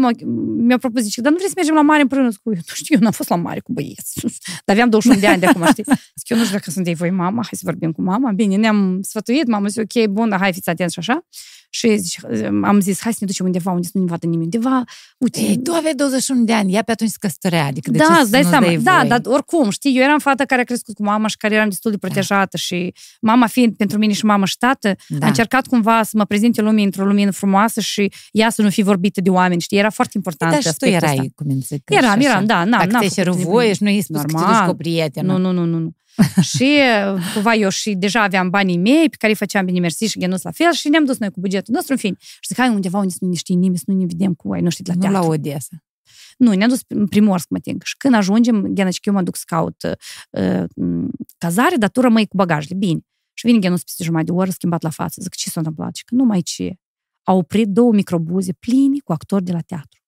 mi-a 0.57 0.77
propus, 0.77 1.01
zice, 1.01 1.21
dar 1.21 1.31
nu 1.31 1.37
vrei 1.37 1.49
să 1.49 1.53
mergem 1.55 1.75
la 1.75 1.81
mare 1.81 2.01
împreună? 2.01 2.29
Zic, 2.29 2.41
eu 2.43 2.53
nu 2.53 2.73
știu, 2.73 2.95
eu 2.95 3.01
n-am 3.01 3.11
fost 3.11 3.29
la 3.29 3.35
mare 3.35 3.59
cu 3.59 3.73
băieți. 3.73 4.19
Dar 4.65 4.75
aveam 4.75 4.89
21 4.89 5.19
de 5.19 5.27
ani 5.27 5.39
de 5.39 5.45
acum, 5.45 5.65
știi? 5.65 5.83
Zic, 6.19 6.29
eu 6.29 6.37
nu 6.37 6.43
știu 6.43 6.55
dacă 6.57 6.71
sunteți 6.71 6.97
voi 6.97 7.09
mama, 7.09 7.41
hai 7.41 7.51
să 7.51 7.61
vorbim 7.63 7.91
cu 7.91 8.01
mama. 8.01 8.31
Bine, 8.31 8.55
ne-am 8.55 8.99
sfătuit, 9.01 9.47
mama 9.47 9.67
zice, 9.67 9.81
ok, 9.81 10.07
bun, 10.07 10.29
dar 10.29 10.39
hai 10.39 10.53
fiți 10.53 10.69
atenți 10.69 10.93
și 10.93 10.99
așa. 10.99 11.25
Și 11.71 11.97
zice, 11.97 12.19
am 12.63 12.79
zis, 12.79 13.01
hai 13.01 13.11
să 13.11 13.17
ne 13.21 13.27
ducem 13.27 13.45
undeva 13.45 13.71
unde 13.71 13.83
să 13.83 13.91
nu 13.93 14.01
ne 14.01 14.07
vadă 14.09 14.25
nimeni. 14.25 14.49
Undeva, 14.53 14.83
uite... 15.17 15.39
Ei, 15.39 15.61
tu 15.61 15.71
aveai 15.71 15.93
21 15.93 16.43
de 16.43 16.53
ani, 16.53 16.73
ea 16.73 16.81
pe 16.81 16.91
atunci 16.91 17.09
se 17.09 17.15
căsătorea, 17.19 17.65
adică 17.65 17.91
de 17.91 17.97
da, 17.97 18.03
ce 18.23 18.29
dai 18.29 18.43
seama, 18.43 18.73
da, 18.81 19.05
dar 19.07 19.21
oricum, 19.25 19.69
știi, 19.69 19.97
eu 19.97 20.03
eram 20.03 20.19
fata 20.19 20.45
care 20.45 20.61
a 20.61 20.63
crescut 20.63 20.95
cu 20.95 21.03
mama 21.03 21.27
și 21.27 21.37
care 21.37 21.55
eram 21.55 21.69
destul 21.69 21.91
de 21.91 21.97
da. 22.01 22.07
protejată 22.07 22.47
da. 22.51 22.57
și 22.57 22.93
mama 23.21 23.47
fiind 23.47 23.75
pentru 23.75 23.97
mine 23.97 24.13
și 24.13 24.25
mama 24.25 24.45
și 24.45 24.57
tată, 24.57 24.95
da. 25.07 25.25
a 25.25 25.27
încercat 25.27 25.67
cumva 25.67 26.03
să 26.03 26.11
mă 26.13 26.25
prezinte 26.25 26.61
lumii 26.61 26.83
într-o 26.83 27.05
lumină 27.05 27.31
frumoasă 27.31 27.79
și 27.79 28.11
ea 28.31 28.49
să 28.49 28.61
nu 28.61 28.69
fi 28.69 28.81
vorbită 29.19 29.29
de 29.29 29.29
oameni, 29.29 29.61
știi, 29.61 29.77
era 29.77 29.89
foarte 29.89 30.13
important 30.15 30.51
da, 30.51 30.59
și 30.59 30.77
tu 30.77 30.85
erai, 30.85 31.17
ăsta. 31.17 31.31
cum 31.35 31.59
zic. 31.61 31.81
Eram, 31.85 32.19
eram, 32.19 32.45
da, 32.45 32.63
n-am, 32.63 32.89
Dacă 32.89 33.07
te-ai 33.07 33.25
voie 33.25 33.73
și 33.73 33.83
nu 33.83 33.89
i 33.89 34.01
spus 34.01 34.15
Normal. 34.15 34.43
că 34.43 34.51
te 34.51 34.57
duci 34.57 34.67
cu 34.69 34.75
prietenă. 34.75 35.31
Nu, 35.31 35.37
nu, 35.37 35.51
nu, 35.51 35.65
nu, 35.65 35.77
nu. 35.77 35.91
și 36.55 36.77
cumva 37.33 37.53
eu 37.53 37.69
și 37.69 37.93
deja 37.93 38.23
aveam 38.23 38.49
banii 38.49 38.77
mei 38.77 39.09
pe 39.09 39.15
care 39.17 39.31
îi 39.31 39.37
făceam 39.37 39.65
bine 39.65 39.79
mersi 39.79 40.05
și 40.05 40.19
genus 40.19 40.41
la 40.41 40.51
fel 40.51 40.73
și 40.73 40.89
ne-am 40.89 41.05
dus 41.05 41.17
noi 41.17 41.29
cu 41.29 41.39
bugetul 41.39 41.73
nostru, 41.73 41.93
în 41.93 41.99
fin. 41.99 42.15
Și 42.19 42.47
zic, 42.47 42.57
hai 42.57 42.69
undeva 42.69 42.97
unde 42.97 43.09
să 43.09 43.17
nu 43.21 43.27
ne 43.27 43.35
știe 43.35 43.55
nimeni, 43.55 43.77
să 43.77 43.83
nu 43.87 43.97
ne 43.97 44.05
vedem 44.05 44.33
cu 44.33 44.51
ai 44.51 44.61
noștri 44.61 44.83
de 44.83 44.91
la 44.91 44.95
nu 44.95 45.01
teatru. 45.01 45.21
la 45.21 45.33
Odessa. 45.33 45.83
Nu, 46.37 46.53
ne-am 46.53 46.69
dus 46.69 46.79
în 46.87 47.07
Primorsk, 47.07 47.49
mă 47.49 47.59
ting. 47.59 47.81
Și 47.83 47.97
când 47.97 48.13
ajungem, 48.13 48.61
Ghena, 48.61 48.89
eu 49.01 49.13
mă 49.13 49.21
duc 49.21 49.35
să 49.35 49.43
caut 49.45 49.83
uh, 50.29 50.63
cazare, 51.37 51.75
dar 51.75 51.89
tu 51.89 52.01
rămâi 52.01 52.27
cu 52.27 52.35
bagajele. 52.35 52.75
Bine. 52.77 52.99
Și 53.33 53.45
vine 53.45 53.59
Ghenus 53.59 53.83
peste 53.83 54.03
jumătate 54.03 54.31
de 54.31 54.37
oră, 54.37 54.51
schimbat 54.51 54.81
la 54.81 54.89
față. 54.89 55.21
Zic, 55.21 55.35
ce 55.35 55.49
s-a 55.49 55.59
întâmplat? 55.59 55.95
Și 55.95 56.03
că 56.03 56.15
nu 56.15 56.23
mai 56.23 56.41
ce. 56.41 56.73
Au 57.29 57.37
oprit 57.37 57.67
două 57.67 57.91
microbuze 57.91 58.53
pline 58.53 58.97
cu 59.03 59.11
actori 59.11 59.43
de 59.43 59.51
la 59.51 59.59
teatru. 59.59 59.99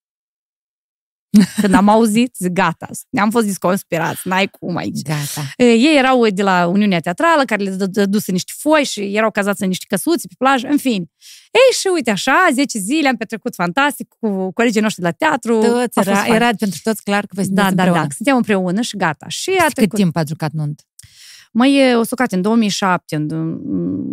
Când 1.61 1.73
am 1.73 1.87
auzit, 1.87 2.35
zic, 2.37 2.51
gata, 2.51 2.89
ne-am 3.09 3.29
fost 3.29 3.45
disconspirați, 3.45 4.27
n-ai 4.27 4.47
cum 4.47 4.75
aici. 4.75 5.01
Gata. 5.01 5.53
Ei 5.57 5.97
erau 5.97 6.27
de 6.27 6.43
la 6.43 6.67
Uniunea 6.67 6.99
Teatrală, 6.99 7.43
care 7.45 7.63
le 7.63 8.05
dus 8.05 8.27
în 8.27 8.33
niște 8.33 8.51
foi 8.57 8.83
și 8.83 9.15
erau 9.15 9.31
cazați 9.31 9.61
în 9.61 9.67
niște 9.67 9.85
căsuți 9.87 10.27
pe 10.27 10.33
plajă, 10.37 10.67
în 10.67 10.77
fine. 10.77 11.05
Ei, 11.51 11.79
și 11.79 11.87
uite 11.93 12.11
așa, 12.11 12.47
10 12.53 12.79
zile 12.79 13.07
am 13.07 13.15
petrecut 13.15 13.55
fantastic 13.55 14.07
cu 14.19 14.51
colegii 14.51 14.81
noștri 14.81 15.01
de 15.01 15.07
la 15.07 15.13
teatru. 15.13 15.59
Toți, 15.59 15.99
era, 15.99 16.25
era 16.25 16.49
pentru 16.57 16.79
toți 16.83 17.03
clar 17.03 17.25
că 17.25 17.41
vă 17.41 17.43
da, 17.49 17.67
împreună. 17.67 17.93
Da, 17.93 18.01
da, 18.01 18.07
suntem 18.15 18.35
împreună 18.35 18.81
și 18.81 18.97
gata. 18.97 19.27
Și 19.27 19.51
a 19.59 19.65
Cât 19.73 19.93
timp 19.93 20.15
a 20.15 20.23
jucat 20.27 20.51
nunt? 20.51 20.85
Mai 21.51 21.95
o 21.95 22.03
socat 22.03 22.31
în 22.31 22.41
2007, 22.41 23.15
în, 23.15 23.27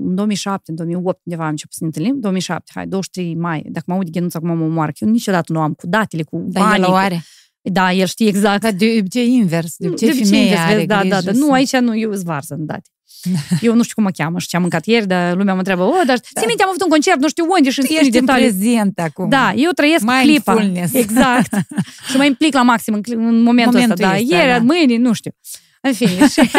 în 0.04 0.14
2007, 0.14 0.70
în 0.70 0.76
2008, 0.76 1.20
undeva 1.24 1.44
am 1.44 1.50
început 1.50 1.74
să 1.74 1.78
ne 1.80 1.86
întâlnim, 1.86 2.20
2007, 2.20 2.70
hai, 2.74 2.86
23 2.86 3.34
mai, 3.34 3.62
dacă 3.66 3.84
mă 3.88 3.94
aud 3.94 4.10
Ghenuț 4.10 4.34
acum 4.34 4.56
mă 4.56 4.64
omoară, 4.64 4.92
eu 4.94 5.08
niciodată 5.08 5.52
nu 5.52 5.60
am 5.60 5.72
cu 5.72 5.86
datele, 5.86 6.22
cu 6.22 6.44
Dar 6.48 6.62
banii. 6.62 6.82
el 6.82 6.90
o 6.90 6.94
are. 6.94 7.22
Da, 7.60 7.92
el 7.92 8.06
știe 8.06 8.28
exact. 8.28 8.60
Dar 8.60 8.72
de 8.72 8.96
obicei 8.98 9.32
invers, 9.32 9.74
de 9.76 9.86
obicei 9.86 10.08
de 10.08 10.24
femeia 10.24 10.42
invers, 10.42 10.60
are 10.60 10.86
da, 10.86 11.04
da, 11.04 11.20
da, 11.20 11.32
nu, 11.32 11.52
aici 11.52 11.76
nu, 11.76 11.96
eu 11.96 12.12
zvarză 12.12 12.54
în 12.54 12.66
date. 12.66 12.90
Eu 13.60 13.74
nu 13.74 13.82
știu 13.82 13.94
cum 13.94 14.02
mă 14.02 14.10
cheamă 14.10 14.38
și 14.38 14.46
ce 14.46 14.56
am 14.56 14.62
mâncat 14.62 14.86
ieri, 14.86 15.06
dar 15.06 15.36
lumea 15.36 15.52
mă 15.52 15.58
întreabă, 15.58 15.82
o, 15.82 15.92
dar 15.92 16.04
da. 16.06 16.40
ții 16.40 16.46
minte, 16.46 16.62
am 16.62 16.68
avut 16.68 16.82
un 16.82 16.88
concert, 16.88 17.20
nu 17.20 17.28
știu 17.28 17.44
unde 17.56 17.70
și 17.70 17.80
ești 17.80 18.10
detalii. 18.10 18.46
prezent 18.46 18.98
acum. 18.98 19.28
Da, 19.28 19.52
eu 19.56 19.70
trăiesc 19.70 20.04
clipa. 20.22 20.70
Exact. 20.92 21.54
și 22.10 22.16
mă 22.16 22.24
implic 22.24 22.54
la 22.54 22.62
maxim 22.62 22.94
în, 22.94 23.02
în 23.06 23.42
momentul, 23.42 23.72
momentul 23.72 24.04
ăsta, 24.04 24.08
da. 24.08 24.16
Ieri, 24.16 24.48
da. 24.48 24.58
mâine, 24.58 24.96
nu 24.96 25.12
știu. 25.12 25.32
În 25.80 25.92
fine. 25.92 26.28
Și... 26.34 26.50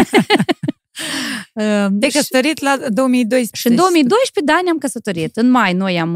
Te-ai 1.99 2.11
căsătorit 2.11 2.59
la 2.59 2.77
2012. 2.89 3.55
Și 3.55 3.67
în 3.67 3.75
2012, 3.75 4.53
da, 4.53 4.59
ne-am 4.63 4.77
căsătorit. 4.77 5.37
În 5.37 5.49
mai, 5.49 5.73
noi 5.73 5.99
am, 5.99 6.11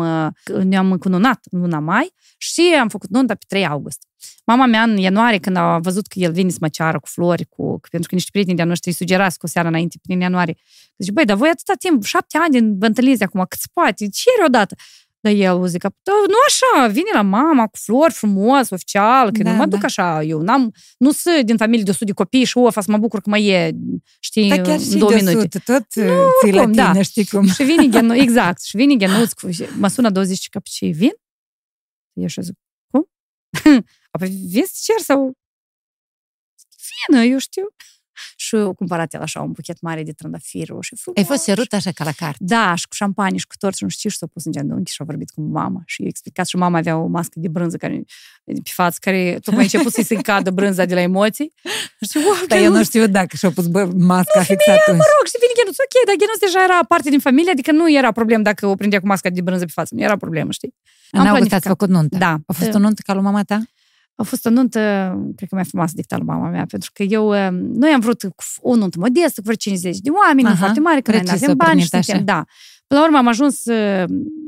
ne-am 0.64 0.92
încununat 0.92 1.40
în 1.52 1.60
luna 1.60 1.80
mai 1.80 2.14
și 2.38 2.62
am 2.80 2.88
făcut 2.88 3.10
nunta 3.10 3.34
pe 3.36 3.46
3 3.48 3.66
august. 3.66 4.08
Mama 4.46 4.66
mea, 4.66 4.82
în 4.82 4.98
ianuarie, 4.98 5.40
când 5.40 5.56
a 5.56 5.78
văzut 5.78 6.08
că 6.08 6.20
el 6.20 6.32
vine 6.32 6.50
să 6.50 6.58
mă 6.62 6.68
ceară 6.68 7.00
cu 7.00 7.08
flori, 7.08 7.46
cu, 7.50 7.80
pentru 7.90 8.10
că 8.10 8.16
niște 8.16 8.30
prieteni 8.32 8.56
de-a 8.58 8.66
noștri 8.66 8.92
sugerați 8.92 9.38
cu 9.38 9.46
o 9.46 9.50
seară 9.50 9.68
înainte, 9.68 9.98
prin 10.02 10.20
ianuarie, 10.20 10.56
zice, 10.98 11.12
băi, 11.12 11.26
dar 11.26 11.38
voi 11.38 11.50
atâta 11.50 11.74
timp, 11.80 12.04
șapte 12.04 12.38
ani 12.38 12.78
vă 12.78 12.86
întâlniți 12.86 13.24
acum, 13.24 13.46
cât 13.50 13.60
se 13.60 13.66
poate, 13.74 14.08
cere 14.10 14.46
odată. 14.46 14.76
Dar 15.24 15.34
eu 15.34 15.66
zic, 15.66 15.82
da, 15.82 16.12
nu 16.28 16.36
așa, 16.48 16.88
vine 16.88 17.10
la 17.14 17.22
mama 17.22 17.68
cu 17.68 17.78
flori 17.78 18.14
frumos, 18.14 18.70
oficial, 18.70 19.32
că 19.32 19.44
da, 19.44 19.52
nu 19.52 19.58
mă 19.58 19.66
duc 19.66 19.80
da. 19.80 19.86
așa, 19.86 20.24
eu 20.24 20.42
n-am, 20.42 20.74
nu 20.98 21.12
sunt 21.12 21.46
din 21.46 21.58
familie 21.58 21.84
de 21.84 21.90
100 21.90 22.06
de 22.06 22.12
copii 22.12 22.44
și 22.44 22.58
of, 22.58 22.74
să 22.74 22.92
mă 22.92 22.98
bucur 22.98 23.22
că 23.22 23.30
mă 23.30 23.38
e, 23.38 23.72
știi, 24.20 24.50
da, 24.50 24.62
chiar 24.62 24.80
și 24.80 24.98
două 24.98 25.12
de 25.12 25.16
minute. 25.16 25.38
100, 25.38 25.60
tot 25.60 25.96
nu, 25.96 26.30
ții 26.42 26.54
la 26.54 26.62
tine, 26.62 26.74
da. 26.74 27.02
știi 27.02 27.26
cum. 27.26 27.48
Și 27.48 27.64
vine 27.64 27.90
Genu, 27.94 28.16
exact, 28.16 28.62
și 28.64 28.78
vine 28.78 28.96
Genuț, 28.96 29.32
cu, 29.34 29.50
mă 29.78 29.88
sună 29.88 30.10
20 30.10 30.50
că 30.50 30.60
ce 30.64 30.86
vin? 30.86 31.14
Eu 32.14 32.28
și 32.28 32.42
zic, 32.42 32.56
cum? 32.92 33.10
Apoi 34.12 34.28
vin 34.28 34.64
să 34.66 34.80
cer 34.84 35.00
sau? 35.00 35.32
Vină, 37.08 37.24
eu 37.24 37.38
știu 37.38 37.64
și 38.36 38.56
eu 38.56 38.74
cumpărat 38.74 39.14
el 39.14 39.22
așa 39.22 39.42
un 39.42 39.52
buchet 39.52 39.82
mare 39.82 40.04
de 40.04 40.12
trandafiri 40.12 40.72
roșii 40.72 40.98
frumos. 40.98 41.20
Ai 41.20 41.26
fost 41.26 41.44
serut 41.44 41.74
așa 41.74 41.92
ca 41.92 42.04
la 42.04 42.12
carte? 42.12 42.38
Da, 42.40 42.76
și 42.76 42.88
cu 42.88 42.94
șampanie 42.94 43.38
și 43.38 43.48
cu 43.48 43.56
tort 43.60 43.76
și 43.76 43.84
nu 43.84 43.90
știu, 43.90 44.10
și 44.10 44.18
s-a 44.18 44.28
pus 44.34 44.46
în 44.46 44.52
genunchi 44.52 44.92
și 44.92 45.02
a 45.02 45.04
vorbit 45.04 45.30
cu 45.30 45.42
mama 45.42 45.82
și 45.86 46.02
i-a 46.02 46.08
explicat 46.08 46.48
și 46.48 46.56
mama 46.56 46.78
avea 46.78 46.98
o 46.98 47.08
mască 47.08 47.40
de 47.40 47.48
brânză 47.48 47.78
care, 47.78 48.04
pe 48.44 48.54
față, 48.64 48.98
care 49.02 49.38
tocmai 49.42 49.64
început 49.64 49.94
să-i 49.94 50.04
se 50.04 50.16
cadă 50.16 50.52
brânza 50.52 50.86
de 50.86 50.94
la 50.94 51.02
emoții. 51.02 51.54
Și 52.10 52.18
wow, 52.18 52.46
Dar 52.48 52.60
eu 52.60 52.72
nu 52.72 52.84
știu 52.84 53.08
dacă 53.08 53.36
și-a 53.36 53.52
pus 53.52 53.68
bă, 53.68 53.84
masca 53.98 54.40
nu, 54.40 54.44
fixată. 54.44 54.92
Mă 54.92 55.08
rog, 55.16 55.26
și 55.32 55.38
vine 55.42 55.54
Ghenuț, 55.60 55.78
ok, 55.86 55.96
dar 56.08 56.16
Ghenuț 56.16 56.40
deja 56.40 56.64
era 56.64 56.80
parte 56.88 57.10
din 57.10 57.20
familie, 57.20 57.52
adică 57.52 57.72
nu 57.72 57.92
era 57.92 58.12
problemă 58.12 58.44
dacă 58.44 58.68
o 58.68 58.76
prindea 58.76 59.00
cu 59.00 59.08
masca 59.08 59.30
de 59.30 59.42
brânză 59.42 59.66
pe 59.66 59.72
față, 59.76 59.96
nu 59.96 60.02
era 60.02 60.18
problemă, 60.18 60.52
știi? 60.52 60.74
În 61.12 61.28
august 61.28 61.54
ați 61.54 61.68
făcut 61.68 61.90
nuntă? 61.90 62.18
Da. 62.18 62.38
A 62.46 62.54
fost 62.54 62.74
o 62.74 62.80
nuntă 62.80 63.02
ca 63.06 63.14
lui 63.14 63.24
mama 63.24 63.44
ta? 63.44 63.62
A 64.16 64.24
fost 64.24 64.46
o 64.46 64.50
nuntă, 64.50 64.80
cred 65.36 65.50
că 65.50 65.56
mai 65.56 65.66
frumoasă 65.66 65.94
decât 65.96 66.12
al 66.12 66.24
mama 66.24 66.50
mea, 66.50 66.66
pentru 66.66 66.90
că 66.94 67.04
eu, 67.04 67.28
uh, 67.30 67.50
noi 67.52 67.90
am 67.90 68.00
vrut 68.00 68.22
o 68.62 68.76
nuntă 68.76 68.98
modestă, 69.00 69.34
cu 69.36 69.42
vreo 69.44 69.56
50 69.56 69.98
de 69.98 70.10
oameni, 70.10 70.48
Aha, 70.48 70.54
nu 70.54 70.60
foarte 70.60 70.80
mare, 70.80 71.02
că 71.02 71.12
noi 71.12 71.22
nu 71.24 71.32
avem 71.32 71.56
bani 71.56 71.82
și 71.82 71.88
suntem, 71.88 72.26
da. 72.26 72.44
Până 72.88 73.00
la 73.00 73.06
urmă 73.06 73.18
am 73.18 73.28
ajuns 73.28 73.66
uh, 73.66 74.04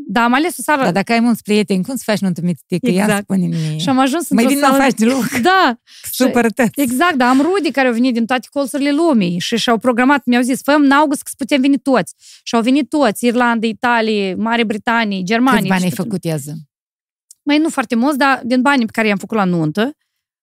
Da, 0.08 0.24
am 0.24 0.34
ales 0.34 0.58
o 0.58 0.62
sală. 0.62 0.84
Dar 0.84 0.92
dacă 0.92 1.12
ai 1.12 1.20
mulți 1.20 1.42
prieteni, 1.42 1.84
cum 1.84 1.96
să 1.96 2.04
faci 2.06 2.20
nuntă 2.20 2.42
mitică? 2.44 2.90
Exact. 2.90 3.10
Ia 3.10 3.20
spune 3.22 3.46
mie. 3.46 3.78
Și 3.78 3.90
am 3.90 4.00
ajuns 4.00 4.30
Mai 4.30 4.46
bine 4.46 4.60
sală... 4.60 4.78
faci 4.78 4.94
deloc. 4.94 5.30
Da. 5.42 5.80
Super 6.12 6.48
Exact, 6.76 7.16
da, 7.16 7.30
am 7.30 7.42
rudi 7.42 7.72
care 7.72 7.88
au 7.88 7.94
venit 7.94 8.14
din 8.14 8.26
toate 8.26 8.48
colțurile 8.52 8.92
lumii 8.92 9.40
și 9.40 9.58
și-au 9.58 9.78
programat, 9.78 10.26
mi-au 10.26 10.42
zis, 10.42 10.62
făm 10.62 10.82
în 10.82 10.92
august 10.92 11.22
că 11.22 11.32
putem 11.38 11.62
veni 11.62 11.78
toți. 11.78 12.14
Și 12.44 12.56
au 12.56 12.62
venit 12.62 12.90
toți, 12.90 13.26
Irlanda, 13.26 13.68
Italia, 13.68 14.36
Mare 14.36 14.64
Britanie, 14.64 15.24
Germania. 15.24 15.60
Câți 15.60 15.70
bani 15.70 15.84
ai 15.84 15.92
făcut, 15.92 16.24
iază? 16.24 16.58
Mai 17.46 17.58
nu 17.58 17.70
foarte 17.70 17.96
mulți, 17.96 18.18
dar 18.18 18.42
din 18.44 18.62
banii 18.62 18.86
pe 18.86 18.92
care 18.92 19.08
i-am 19.08 19.18
făcut 19.18 19.38
la 19.38 19.44
nuntă. 19.44 19.98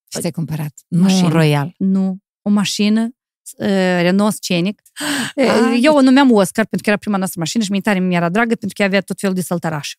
Și 0.08 0.18
ți-ai 0.18 0.30
cumpărat? 0.30 0.72
Mașină. 0.88 1.28
Nu 1.28 1.34
Royal. 1.34 1.74
Nu. 1.78 2.16
O 2.42 2.50
mașină 2.50 3.02
uh, 3.58 3.66
Renault 4.00 4.34
Scenic. 4.34 4.82
Ah. 5.34 5.78
Eu 5.82 5.94
o 5.94 6.00
numeam 6.00 6.30
Oscar 6.30 6.66
pentru 6.66 6.82
că 6.82 6.88
era 6.88 6.96
prima 6.96 7.16
noastră 7.16 7.40
mașină 7.40 7.64
și 7.64 7.70
mi 7.70 7.80
tare 7.80 7.98
mi 7.98 8.14
era 8.14 8.28
dragă 8.28 8.54
pentru 8.54 8.76
că 8.76 8.82
avea 8.82 9.00
tot 9.00 9.18
felul 9.20 9.34
de 9.34 9.42
săltăraș. 9.42 9.94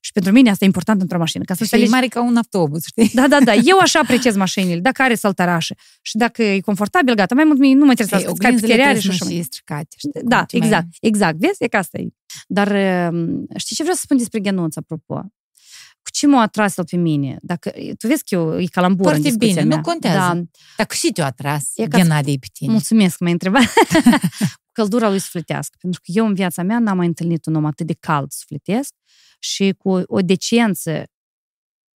Și 0.00 0.12
pentru 0.12 0.32
mine 0.32 0.50
asta 0.50 0.64
e 0.64 0.66
important 0.66 1.00
într-o 1.00 1.18
mașină. 1.18 1.44
Ca 1.44 1.54
să 1.54 1.64
și 1.64 1.82
e 1.82 1.88
mare 1.88 2.06
ca 2.06 2.22
un 2.22 2.36
autobuz, 2.36 2.84
știi? 2.86 3.10
Da, 3.14 3.28
da, 3.28 3.40
da. 3.40 3.54
Eu 3.54 3.78
așa 3.78 3.98
apreciez 3.98 4.36
mașinile. 4.36 4.80
Dacă 4.80 5.02
are 5.02 5.14
săltărașă 5.14 5.74
și 6.02 6.16
dacă 6.16 6.42
e 6.42 6.60
confortabil, 6.60 7.14
gata. 7.14 7.34
Mai 7.34 7.44
mult 7.44 7.58
nu 7.58 7.84
mă 7.84 7.90
interesează 7.90 8.24
să 8.26 8.32
scapi 8.34 8.60
cheriare 8.60 8.98
și 8.98 9.08
așa. 9.08 9.24
Și 9.24 9.42
stricate, 9.42 9.96
știi? 9.96 10.10
Da, 10.24 10.44
exact, 10.50 10.86
exact. 11.00 11.38
Vezi? 11.38 11.56
E 11.58 11.66
ca 11.66 11.78
asta 11.78 11.98
e. 11.98 12.08
Dar 12.46 12.68
um, 13.12 13.46
știi 13.56 13.76
ce 13.76 13.82
vreau 13.82 13.96
să 13.96 14.02
spun 14.04 14.16
despre 14.16 14.40
Ghenuț, 14.40 14.76
apropo? 14.76 15.20
Cu 16.06 16.12
ce 16.12 16.26
m-a 16.26 16.40
atras 16.40 16.76
el 16.76 16.84
pe 16.84 16.96
mine? 16.96 17.38
Dacă, 17.42 17.70
tu 17.98 18.06
vezi 18.06 18.24
că 18.24 18.34
eu 18.34 18.60
e 18.60 18.66
calambur 18.66 19.06
Foarte 19.06 19.28
în 19.28 19.36
bine, 19.36 19.62
mea. 19.62 19.76
nu 19.76 19.82
contează. 19.82 20.34
Da. 20.34 20.42
Dar 20.76 20.86
cu 20.86 20.94
ce 20.94 21.12
te-a 21.12 21.24
atras 21.24 21.72
e 21.74 21.86
Ghenadie 21.86 22.36
pe 22.38 22.46
tine? 22.52 22.72
Mulțumesc 22.72 23.16
că 23.16 23.24
m-ai 23.24 23.32
întrebat. 23.32 23.62
Căldura 24.72 25.08
lui 25.08 25.18
sufletească. 25.18 25.76
Pentru 25.80 26.00
că 26.04 26.10
eu 26.14 26.26
în 26.26 26.34
viața 26.34 26.62
mea 26.62 26.78
n-am 26.78 26.96
mai 26.96 27.06
întâlnit 27.06 27.46
un 27.46 27.54
om 27.54 27.64
atât 27.64 27.86
de 27.86 27.92
cald 27.92 28.30
sufletesc 28.30 28.94
și 29.38 29.74
cu 29.78 29.90
o 29.90 30.20
decență 30.20 31.04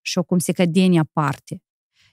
și 0.00 0.18
o 0.18 0.22
cumsecădenie 0.22 0.98
aparte. 0.98 1.62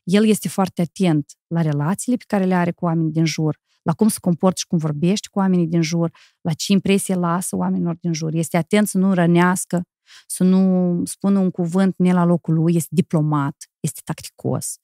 El 0.04 0.26
este 0.26 0.48
foarte 0.48 0.82
atent 0.82 1.32
la 1.48 1.62
relațiile 1.62 2.18
pe 2.18 2.24
care 2.28 2.46
le 2.46 2.56
are 2.56 2.72
cu 2.72 2.86
oamenii 2.86 3.12
din 3.12 3.26
jur, 3.26 3.60
la 3.82 3.94
cum 3.94 4.08
se 4.08 4.18
comportă 4.22 4.60
și 4.60 4.68
cum 4.68 4.78
vorbește 4.78 5.28
cu 5.32 5.40
oamenii 5.40 5.68
din 5.68 5.82
jur, 5.82 6.12
la 6.42 6.54
ce 6.54 6.72
impresie 6.72 7.16
lasă 7.16 7.56
oamenilor 7.56 7.96
din 8.00 8.14
jur. 8.14 8.34
Este 8.34 8.58
atent 8.58 8.88
să 8.88 8.98
nu 8.98 9.14
rănească, 9.14 9.82
să 10.28 10.44
nu 10.44 11.02
spună 11.06 11.40
un 11.40 11.52
cuvânt 11.52 11.96
ne 11.98 12.14
la 12.14 12.24
locul 12.24 12.54
lui, 12.54 12.76
este 12.76 12.90
diplomat, 12.92 13.70
este 13.80 14.02
tacticos, 14.04 14.78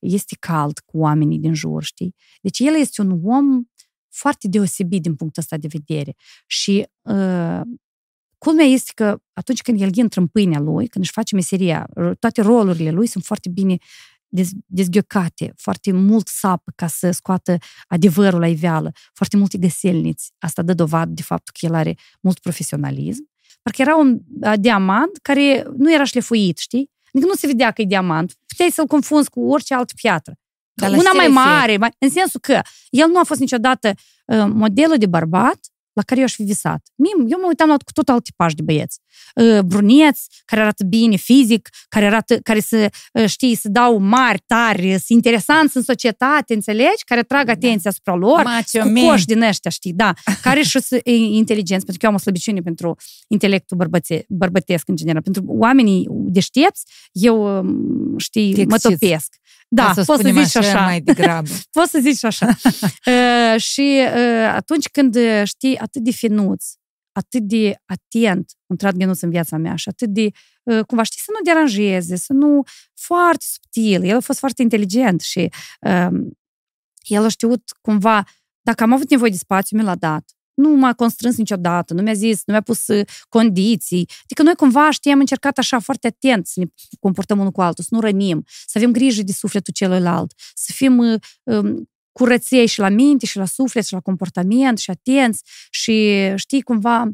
este 0.00 0.36
cald 0.38 0.78
cu 0.78 0.98
oamenii 0.98 1.38
din 1.38 1.54
jur, 1.54 1.82
știi? 1.82 2.14
Deci 2.40 2.58
el 2.58 2.74
este 2.74 3.02
un 3.02 3.20
om 3.24 3.62
foarte 4.08 4.48
deosebit 4.48 5.02
din 5.02 5.14
punctul 5.14 5.42
ăsta 5.42 5.56
de 5.56 5.68
vedere. 5.70 6.14
Și 6.46 6.86
uh, 7.00 7.60
culmea 8.38 8.64
este 8.64 8.92
că 8.94 9.18
atunci 9.32 9.62
când 9.62 9.80
el 9.80 9.96
intră 9.96 10.20
în 10.20 10.26
pâinea 10.26 10.60
lui, 10.60 10.88
când 10.88 11.04
își 11.04 11.12
face 11.12 11.34
meseria, 11.34 11.88
toate 12.18 12.40
rolurile 12.40 12.90
lui 12.90 13.06
sunt 13.06 13.24
foarte 13.24 13.48
bine 13.48 13.76
dezghiocate, 14.66 15.52
foarte 15.56 15.92
mult 15.92 16.28
sapă 16.28 16.72
ca 16.74 16.86
să 16.86 17.10
scoată 17.10 17.58
adevărul 17.86 18.40
la 18.40 18.48
iveală, 18.48 18.92
foarte 19.12 19.36
multe 19.36 19.58
găselniți. 19.58 20.32
Asta 20.38 20.62
dă 20.62 20.74
dovadă 20.74 21.10
de 21.10 21.22
faptul 21.22 21.54
că 21.58 21.66
el 21.66 21.74
are 21.74 21.96
mult 22.20 22.38
profesionalism 22.38 23.29
Parcă 23.62 23.82
era 23.82 23.96
un 23.96 24.18
uh, 24.40 24.52
diamant 24.58 25.16
care 25.22 25.66
nu 25.76 25.92
era 25.92 26.04
șlefuit, 26.04 26.58
știi? 26.58 26.90
Adică 27.12 27.28
nu 27.28 27.34
se 27.34 27.46
vedea 27.46 27.70
că 27.70 27.82
e 27.82 27.84
diamant. 27.84 28.34
Puteai 28.46 28.70
să-l 28.70 28.86
confunzi 28.86 29.30
cu 29.30 29.40
orice 29.40 29.74
altă 29.74 29.92
piatră. 29.96 30.34
Dar 30.72 30.90
Una 30.90 31.12
mai 31.16 31.28
mare, 31.28 31.76
mai, 31.76 31.90
în 31.98 32.10
sensul 32.10 32.40
că 32.40 32.60
el 32.90 33.08
nu 33.08 33.18
a 33.18 33.22
fost 33.22 33.40
niciodată 33.40 33.92
uh, 34.24 34.44
modelul 34.52 34.96
de 34.96 35.06
bărbat 35.06 35.58
la 36.00 36.06
care 36.06 36.20
eu 36.20 36.26
aș 36.26 36.34
fi 36.34 36.42
visat. 36.42 36.82
Mim, 36.94 37.26
eu 37.32 37.38
mă 37.40 37.46
uitam 37.46 37.68
la 37.68 37.76
cu 37.76 37.92
tot 37.92 38.08
alt 38.08 38.24
tipaj 38.24 38.52
de 38.52 38.62
băieți. 38.62 38.98
Uh, 39.34 39.60
bruneți, 39.60 40.42
care 40.44 40.60
arată 40.60 40.84
bine 40.84 41.16
fizic, 41.16 41.68
care 41.88 42.06
arată, 42.06 42.38
care 42.38 42.60
să, 42.60 42.90
uh, 43.12 43.26
știi, 43.26 43.54
să 43.54 43.68
dau 43.68 43.98
mari, 43.98 44.42
tari, 44.46 44.98
să 44.98 45.06
interesanți 45.08 45.76
în 45.76 45.82
societate, 45.82 46.54
înțelegi? 46.54 47.04
Care 47.04 47.22
trag 47.22 47.46
da. 47.46 47.52
atenția 47.52 47.90
asupra 47.90 48.14
lor, 48.14 48.42
Macio 48.42 48.82
cu 48.82 49.06
coși 49.06 49.24
din 49.24 49.42
ăștia, 49.42 49.70
știi, 49.70 49.92
da. 49.92 50.12
Care 50.42 50.62
și 50.62 50.80
să 50.80 51.00
inteligenți, 51.04 51.84
pentru 51.84 51.98
că 51.98 52.04
eu 52.04 52.10
am 52.10 52.16
o 52.16 52.18
slăbiciune 52.18 52.60
pentru 52.60 52.96
intelectul 53.28 53.76
bărbăte, 53.76 54.24
bărbătesc 54.28 54.88
în 54.88 54.96
general. 54.96 55.22
Pentru 55.22 55.42
oamenii 55.46 56.06
deștepți, 56.10 56.84
eu, 57.12 57.58
um, 57.58 58.18
știi, 58.18 58.64
mă 58.64 58.78
topesc. 58.78 59.39
Da, 59.72 59.92
să 59.92 60.04
poți 60.04 60.22
să 60.22 60.28
zici 60.28 60.56
așa. 60.56 60.58
așa. 60.58 60.84
mai 60.84 61.00
degrabă. 61.00 61.48
poți 61.78 61.90
să 61.90 61.98
zici 61.98 62.24
așa. 62.24 62.46
uh, 63.06 63.60
și 63.60 64.02
uh, 64.14 64.52
atunci 64.54 64.88
când 64.88 65.16
uh, 65.16 65.42
știi 65.44 65.78
atât 65.78 66.02
de 66.02 66.10
finuț, 66.10 66.64
atât 67.12 67.42
de 67.42 67.74
atent, 67.84 68.50
un 68.66 68.76
trat 68.76 68.94
genuț 68.94 69.20
în 69.20 69.30
viața 69.30 69.56
mea 69.56 69.74
și 69.74 69.88
atât 69.88 70.08
de, 70.08 70.30
uh, 70.62 70.84
cumva, 70.86 71.02
știi, 71.02 71.20
să 71.20 71.30
nu 71.38 71.52
deranjeze, 71.52 72.16
să 72.16 72.32
nu, 72.32 72.62
foarte 72.94 73.44
subtil. 73.48 74.04
El 74.04 74.16
a 74.16 74.20
fost 74.20 74.38
foarte 74.38 74.62
inteligent 74.62 75.20
și 75.20 75.50
uh, 75.80 76.30
el 77.02 77.24
a 77.24 77.28
știut 77.28 77.62
cumva, 77.80 78.24
dacă 78.60 78.82
am 78.82 78.92
avut 78.92 79.10
nevoie 79.10 79.30
de 79.30 79.36
spațiu, 79.36 79.76
mi 79.76 79.82
l-a 79.82 79.94
dat 79.94 80.24
nu 80.60 80.76
m-a 80.76 80.92
constrâns 80.92 81.36
niciodată, 81.36 81.94
nu 81.94 82.02
mi-a 82.02 82.12
zis, 82.12 82.42
nu 82.44 82.52
mi-a 82.52 82.62
pus 82.62 82.86
uh, 82.86 83.06
condiții. 83.28 84.08
Adică 84.24 84.42
noi 84.42 84.54
cumva 84.54 84.90
știi, 84.90 85.12
am 85.12 85.18
încercat 85.18 85.58
așa 85.58 85.78
foarte 85.78 86.06
atent 86.06 86.46
să 86.46 86.60
ne 86.60 86.66
comportăm 87.00 87.38
unul 87.38 87.50
cu 87.50 87.60
altul, 87.60 87.84
să 87.84 87.94
nu 87.94 88.00
rănim, 88.00 88.44
să 88.66 88.78
avem 88.78 88.92
grijă 88.92 89.22
de 89.22 89.32
sufletul 89.32 89.72
celuilalt, 89.72 90.32
să 90.54 90.72
fim 90.74 90.98
uh, 90.98 91.20
um, 91.42 91.90
curăței 92.12 92.66
și 92.66 92.78
la 92.78 92.88
minte 92.88 93.26
și 93.26 93.36
la 93.36 93.44
suflet 93.44 93.86
și 93.86 93.92
la 93.92 94.00
comportament 94.00 94.78
și 94.78 94.90
atenți 94.90 95.42
și 95.70 96.12
știi 96.36 96.62
cumva 96.62 97.02
uh, 97.02 97.12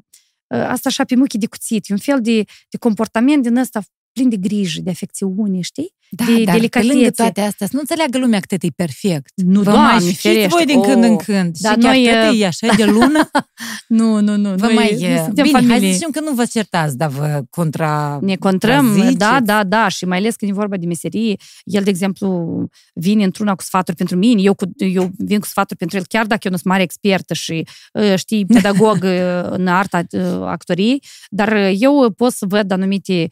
asta 0.49 0.89
așa 0.89 1.05
pe 1.05 1.17
muchii 1.17 1.39
de 1.39 1.47
cuțit, 1.47 1.89
e 1.89 1.93
un 1.93 1.99
fel 1.99 2.21
de, 2.21 2.43
de 2.69 2.79
comportament 2.79 3.43
din 3.43 3.57
ăsta 3.57 3.81
plin 4.17 4.29
de 4.29 4.37
grijă, 4.37 4.81
de 4.83 4.91
afecțiune, 4.91 5.61
știi? 5.61 5.95
Da, 6.11 6.25
de 6.25 6.45
dar 6.45 6.55
delicatețe. 6.55 6.89
pe 6.89 6.95
lângă 6.95 7.11
toate 7.11 7.41
astea, 7.41 7.67
să 7.67 7.73
nu 7.75 7.81
înțeleagă 7.81 8.19
lumea 8.19 8.41
cât 8.41 8.63
e 8.63 8.69
perfect. 8.77 9.33
Nu, 9.35 9.63
Vă 9.63 9.71
doamne, 9.71 10.05
mai 10.05 10.13
știți 10.13 10.47
voi 10.49 10.65
din 10.65 10.83
când 10.83 11.05
oh. 11.05 11.11
în 11.11 11.17
când. 11.17 11.57
Dar 11.59 11.73
și 11.73 11.79
noi, 11.79 12.05
chiar 12.05 12.35
e 12.37 12.47
așa 12.47 12.75
de 12.77 12.85
lună? 12.85 13.31
nu, 13.99 14.21
nu, 14.21 14.37
nu. 14.37 14.49
Vă 14.55 14.67
noi, 14.67 14.75
mai, 14.75 14.97
noi 15.01 15.19
suntem 15.25 15.45
bine, 15.45 15.59
familie. 15.59 15.79
hai 15.79 15.89
să 15.89 15.93
zicem 15.93 16.11
că 16.11 16.21
nu 16.21 16.35
vă 16.35 16.45
certați, 16.45 16.97
dar 16.97 17.09
vă 17.09 17.43
contra 17.51 18.19
Ne 18.23 18.37
contrăm, 18.37 19.15
da, 19.17 19.41
da, 19.45 19.65
da. 19.65 19.89
Și 19.89 20.05
mai 20.05 20.19
ales 20.19 20.35
când 20.35 20.51
e 20.51 20.55
vorba 20.55 20.77
de 20.77 20.87
meserie, 20.87 21.37
el, 21.65 21.83
de 21.83 21.91
exemplu, 21.91 22.69
vine 22.95 23.25
într-una 23.25 23.55
cu 23.55 23.63
sfaturi 23.63 23.97
pentru 23.97 24.17
mine, 24.17 24.43
eu, 24.43 24.55
cu, 24.55 24.65
eu 24.77 25.11
vin 25.17 25.39
cu 25.39 25.47
sfaturi 25.47 25.79
pentru 25.79 25.97
el, 25.97 26.05
chiar 26.09 26.27
dacă 26.27 26.41
eu 26.45 26.51
nu 26.51 26.57
sunt 26.57 26.69
mare 26.73 26.83
expertă 26.83 27.35
și 27.35 27.67
ă, 27.95 28.17
știi, 28.17 28.47
pedagog 28.55 29.05
ă, 29.05 29.49
în 29.51 29.67
arta 29.67 30.03
ă, 30.13 30.47
actoriei, 30.47 31.03
dar 31.31 31.57
eu 31.79 32.11
pot 32.17 32.33
să 32.33 32.47
văd 32.49 32.71
anumite 32.71 33.29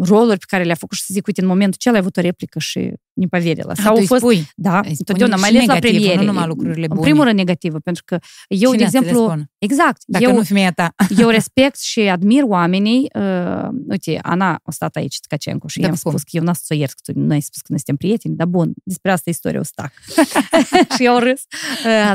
roluri 0.00 0.38
pe 0.38 0.44
care 0.48 0.62
le-a 0.62 0.74
făcut 0.74 0.96
și 0.96 1.02
să 1.02 1.10
zic, 1.12 1.26
uite, 1.26 1.40
în 1.40 1.46
momentul 1.46 1.74
acela 1.74 1.94
ai 1.94 2.00
avut 2.00 2.16
o 2.16 2.20
replică 2.20 2.58
și 2.58 2.92
ne 3.12 3.26
paveriela. 3.26 3.74
Sau 3.74 3.96
a, 3.96 4.00
fost, 4.00 4.20
spui. 4.20 4.48
da, 4.56 4.80
întotdeauna, 4.98 5.36
mai 5.36 5.48
ales 5.48 5.66
la 5.66 5.74
premiere. 5.74 6.16
Nu 6.16 6.22
numai 6.22 6.46
lucrurile 6.46 6.86
bune. 6.86 6.98
În 7.00 7.04
primul 7.04 7.24
rând 7.24 7.36
negativă, 7.36 7.78
pentru 7.78 8.02
că 8.06 8.18
eu, 8.48 8.70
Cine 8.70 8.76
de 8.76 8.82
exemplu, 8.96 9.34
exact. 9.58 10.02
Dacă 10.06 10.24
eu, 10.24 10.34
nu 10.34 10.42
femeia 10.42 10.72
ta. 10.72 10.94
eu 11.16 11.28
respect 11.28 11.80
și 11.80 12.00
admir 12.00 12.42
oamenii. 12.42 13.08
Uh, 13.14 13.68
uite, 13.88 14.18
Ana 14.22 14.60
a 14.62 14.70
stat 14.70 14.96
aici, 14.96 15.20
Tkacencu, 15.20 15.66
și 15.68 15.78
da, 15.78 15.86
i-am 15.86 15.96
spus 15.96 16.22
că 16.22 16.28
eu 16.30 16.42
n-am 16.42 16.54
să 16.54 16.66
o 16.70 16.74
iert, 16.74 16.92
că 16.92 17.12
tu 17.12 17.18
nu 17.18 17.32
ai 17.32 17.40
spus 17.40 17.60
că 17.60 17.66
noi 17.68 17.80
suntem 17.84 17.96
prieteni, 17.96 18.36
dar 18.36 18.46
bun, 18.46 18.72
despre 18.84 19.10
asta 19.10 19.30
istoria 19.30 19.60
o 19.60 19.62
stac. 19.62 19.92
și 20.96 21.04
eu 21.04 21.18
râs. 21.18 21.42
Uh, 21.86 22.12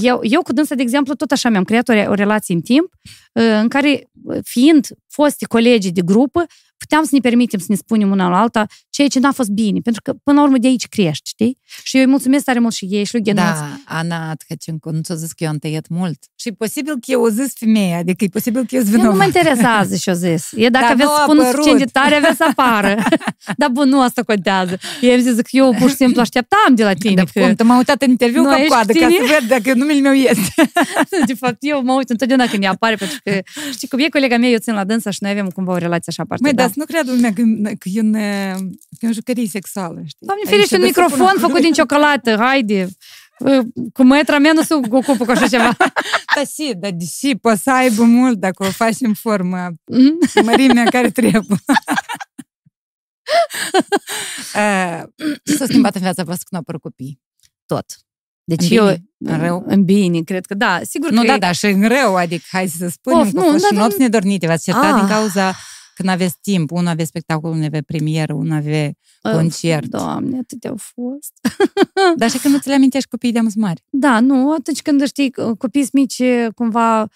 eu, 0.00 0.20
eu 0.22 0.42
cu 0.42 0.52
dânsa, 0.52 0.74
de 0.74 0.82
exemplu, 0.82 1.14
tot 1.14 1.30
așa 1.30 1.48
mi-am 1.48 1.64
creat 1.64 1.88
o, 1.88 1.92
re- 1.92 2.06
o 2.08 2.14
relație 2.14 2.54
în 2.54 2.60
timp, 2.60 2.92
uh, 3.32 3.58
în 3.60 3.68
care, 3.68 4.10
fiind 4.42 4.86
foste 5.06 5.46
colegi 5.46 5.90
de 5.90 6.02
grupă, 6.02 6.46
puteam 6.80 7.02
să 7.02 7.10
ne 7.12 7.18
permitem 7.18 7.58
să 7.58 7.66
ne 7.68 7.74
spunem 7.74 8.10
una 8.10 8.28
la 8.28 8.40
alta 8.40 8.66
ceea 8.90 9.08
ce 9.08 9.18
n-a 9.18 9.32
fost 9.32 9.48
bine, 9.48 9.80
pentru 9.80 10.02
că 10.02 10.12
până 10.24 10.38
la 10.38 10.42
urmă 10.42 10.58
de 10.58 10.66
aici 10.66 10.86
crești, 10.88 11.28
știi? 11.28 11.58
Și 11.82 11.96
eu 11.96 12.02
îi 12.02 12.08
mulțumesc 12.08 12.44
tare 12.44 12.58
mult 12.58 12.74
și 12.74 12.84
ei 12.90 13.04
și 13.04 13.14
lui 13.14 13.22
Ghenuț. 13.22 13.42
Da, 13.42 13.80
Ana 13.84 14.34
Tkacencu 14.34 14.90
nu 14.90 15.00
ți-a 15.00 15.14
zis 15.14 15.32
că 15.32 15.44
eu 15.44 15.50
am 15.50 15.58
tăiat 15.58 15.86
mult. 15.88 16.18
Și 16.34 16.48
e 16.48 16.52
posibil 16.52 16.92
că 16.92 17.06
eu 17.06 17.22
o 17.22 17.28
zis 17.28 17.52
femeia, 17.58 17.98
adică 17.98 18.24
e 18.24 18.28
posibil 18.28 18.64
că 18.66 18.74
eu 18.74 18.82
sunt 18.82 19.02
Nu 19.02 19.12
mă 19.12 19.24
interesează 19.24 19.96
și-o 19.96 20.12
zis. 20.12 20.48
E 20.56 20.68
dacă 20.68 20.84
Dar 20.84 20.92
aveți 20.92 21.10
spun 21.22 21.44
suficient 21.50 21.78
de 21.78 21.84
tare, 21.84 22.14
aveți 22.14 22.36
să 22.36 22.44
apară. 22.48 22.94
Dar 23.60 23.68
bun, 23.68 23.88
nu 23.88 24.00
asta 24.00 24.22
contează. 24.22 24.78
Eu 25.00 25.12
am 25.12 25.20
zis 25.20 25.34
că 25.34 25.48
eu 25.50 25.74
pur 25.78 25.88
și 25.88 25.96
simplu 25.96 26.20
așteptam 26.20 26.74
de 26.74 26.84
la 26.84 26.92
tine. 26.92 27.14
Da, 27.14 27.22
că... 27.32 27.54
cum, 27.56 27.66
m-am 27.66 27.76
uitat 27.76 28.02
în 28.02 28.10
interviu 28.10 28.42
cu 28.42 28.54
coadă 28.68 28.92
ca 28.92 29.08
să 29.08 29.38
văd 29.38 29.48
dacă 29.48 29.74
numele 29.74 30.00
meu 30.00 30.12
este. 30.12 30.54
de 31.26 31.34
fapt, 31.34 31.56
eu 31.60 31.82
mă 31.82 31.92
uit 31.92 32.10
întotdeauna 32.10 32.46
când 32.46 32.62
ea 32.62 32.70
apare, 32.70 32.94
pentru 32.94 33.18
că 33.24 33.40
știi 33.72 33.88
cum 33.88 33.98
e 33.98 34.08
colega 34.08 34.36
mea, 34.36 34.48
eu 34.48 34.58
țin 34.58 34.74
la 34.74 34.84
dânsa 34.84 35.10
și 35.10 35.18
noi 35.20 35.30
avem 35.30 35.48
cumva 35.48 35.72
o 35.72 35.76
relație 35.76 36.12
așa 36.12 36.22
aparte. 36.22 36.44
Măi, 36.44 36.54
dar 36.54 36.69
să 36.70 36.74
nu 36.76 36.84
cred 36.84 37.08
lumea 37.08 37.32
că, 37.32 37.42
că 37.78 37.88
e 37.92 38.00
un, 38.00 38.14
e 38.14 39.06
un 39.06 39.12
jucărie 39.12 39.46
sexuală, 39.46 40.02
știi? 40.06 40.26
Doamne 40.26 40.44
ferește, 40.46 40.76
un 40.76 40.82
microfon 40.82 41.34
făcut 41.38 41.60
din 41.60 41.72
ciocolată, 41.72 42.36
haide! 42.36 42.88
Cu 43.92 44.02
măetra 44.02 44.38
mea 44.38 44.52
nu 44.52 44.62
se 44.62 44.74
ocupă 44.74 45.24
cu 45.24 45.30
așa 45.30 45.48
ceva. 45.48 45.76
Da, 46.34 46.44
și, 46.54 46.74
dar 46.76 46.90
deși 46.90 47.34
poate 47.40 47.58
să 47.58 47.70
aibă 47.70 48.02
mult 48.02 48.38
dacă 48.38 48.64
o 48.64 48.70
faci 48.70 48.96
în 49.00 49.14
formă 49.14 49.68
mărimea 50.44 50.84
care 50.84 51.10
trebuie. 51.10 51.42
Ce 55.44 55.56
s-a 55.56 55.64
schimbat 55.64 55.94
în 55.94 56.00
viața 56.00 56.22
voastră 56.22 56.46
când 56.48 56.52
au 56.52 56.60
apărut 56.60 56.80
copii? 56.80 57.20
Tot. 57.66 57.84
Deci 58.44 58.70
în 58.70 58.76
eu, 58.76 58.84
bine, 58.84 59.34
în 59.34 59.40
rău? 59.40 59.64
În 59.66 59.84
bine, 59.84 60.20
cred 60.20 60.46
că 60.46 60.54
da. 60.54 60.80
Sigur 60.82 61.10
nu, 61.10 61.20
că 61.20 61.26
da, 61.26 61.38
da, 61.38 61.52
și 61.52 61.66
în 61.66 61.88
rău, 61.88 62.16
adică 62.16 62.44
hai 62.50 62.68
să 62.68 62.88
spunem 62.88 63.20
of, 63.20 63.32
că 63.32 63.40
nu, 63.40 63.50
fost 63.50 63.62
da, 63.62 63.66
și 63.66 63.74
nopți 63.74 63.98
nedornite, 63.98 64.46
v-ați 64.46 64.64
certat 64.64 64.94
din 64.94 65.06
cauza 65.06 65.56
când 66.00 66.12
aveți 66.12 66.38
timp, 66.40 66.70
unul 66.70 66.86
avea 66.86 67.04
spectacol, 67.04 67.50
unul 67.50 67.64
avea 67.64 67.82
premieră, 67.86 68.32
unul 68.32 68.56
avea 68.56 68.92
concert. 69.22 69.86
Doamne, 69.86 70.38
atât 70.38 70.64
au 70.64 70.76
fost. 70.76 71.32
Dar 72.20 72.30
și 72.30 72.38
când 72.38 72.54
nu 72.54 72.60
ți 72.60 72.68
le 72.68 72.74
amintești 72.74 73.08
copiii 73.08 73.32
de 73.32 73.40
mari? 73.56 73.82
Da, 73.90 74.20
nu, 74.20 74.52
atunci 74.52 74.82
când 74.82 75.06
știi, 75.06 75.32
copiii 75.58 75.88
mici, 75.92 76.22
cumva, 76.54 77.00
Mm, 77.00 77.06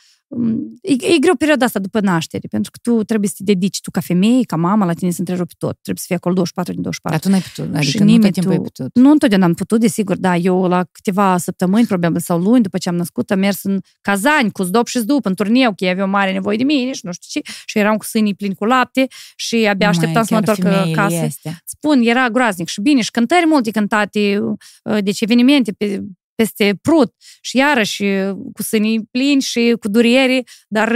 e, 0.81 0.93
e 0.93 1.19
greu 1.19 1.35
perioada 1.37 1.65
asta 1.65 1.79
după 1.79 2.01
naștere, 2.01 2.47
pentru 2.51 2.71
că 2.71 2.79
tu 2.83 3.05
trebuie 3.05 3.29
să 3.29 3.35
te 3.39 3.45
dedici, 3.53 3.81
tu 3.81 3.91
ca 3.91 4.01
femeie, 4.01 4.45
ca 4.45 4.57
mamă, 4.57 4.85
la 4.85 4.93
tine 4.93 5.11
să 5.11 5.17
întrerupi 5.19 5.55
tot. 5.59 5.73
Trebuie 5.73 5.97
să 5.97 6.05
fii 6.07 6.15
acolo 6.15 6.35
24 6.35 6.73
din 6.73 6.83
24. 6.83 7.19
Dar 7.19 7.21
tu 7.21 7.29
n-ai 7.29 7.41
putut, 7.55 7.77
adică 7.77 7.91
și 7.91 8.13
nu 8.13 8.19
tot 8.19 8.33
timpul 8.33 8.53
ai 8.53 8.59
putut. 8.59 8.91
Nu 8.95 9.11
întotdeauna 9.11 9.47
am 9.47 9.55
putut, 9.55 9.81
desigur, 9.81 10.17
da. 10.17 10.37
Eu 10.37 10.67
la 10.67 10.85
câteva 10.93 11.37
săptămâni, 11.37 11.87
probabil, 11.87 12.21
sau 12.21 12.39
luni, 12.39 12.63
după 12.63 12.79
ce 12.79 12.89
am 12.89 12.95
născut, 12.95 13.31
am 13.31 13.39
mers 13.39 13.63
în 13.63 13.79
Kazani, 14.01 14.51
cu 14.51 14.63
zdop 14.63 14.87
și 14.87 14.99
zdop, 14.99 15.25
în 15.25 15.35
turneu, 15.35 15.75
că 15.75 15.85
ei 15.85 15.91
aveau 15.91 16.09
mare 16.09 16.33
nevoie 16.33 16.57
de 16.57 16.65
mine 16.65 16.93
și 16.93 17.01
nu 17.03 17.13
știu 17.13 17.41
ce, 17.41 17.51
și 17.67 17.79
eram 17.79 17.97
cu 17.97 18.05
sânii 18.05 18.35
plini 18.35 18.55
cu 18.55 18.65
lapte 18.65 19.07
și 19.37 19.57
abia 19.57 19.89
așteptam 19.89 20.23
să 20.23 20.35
mă 20.35 20.39
întorc 20.39 20.65
acasă. 20.65 21.25
Este. 21.25 21.63
Spun, 21.65 22.01
era 22.03 22.29
groaznic 22.29 22.69
și 22.69 22.81
bine, 22.81 23.01
și 23.01 23.11
cântări 23.11 23.47
multe 23.47 23.71
cântate, 23.71 24.39
uh, 24.83 24.99
deci 25.03 25.21
evenimente 25.21 25.73
pe 25.73 26.03
peste 26.35 26.79
prut 26.83 27.15
și 27.41 27.57
iarăși 27.57 28.05
cu 28.53 28.63
sânii 28.63 29.05
plini 29.11 29.41
și 29.41 29.77
cu 29.81 29.89
durere, 29.89 30.43
dar 30.69 30.89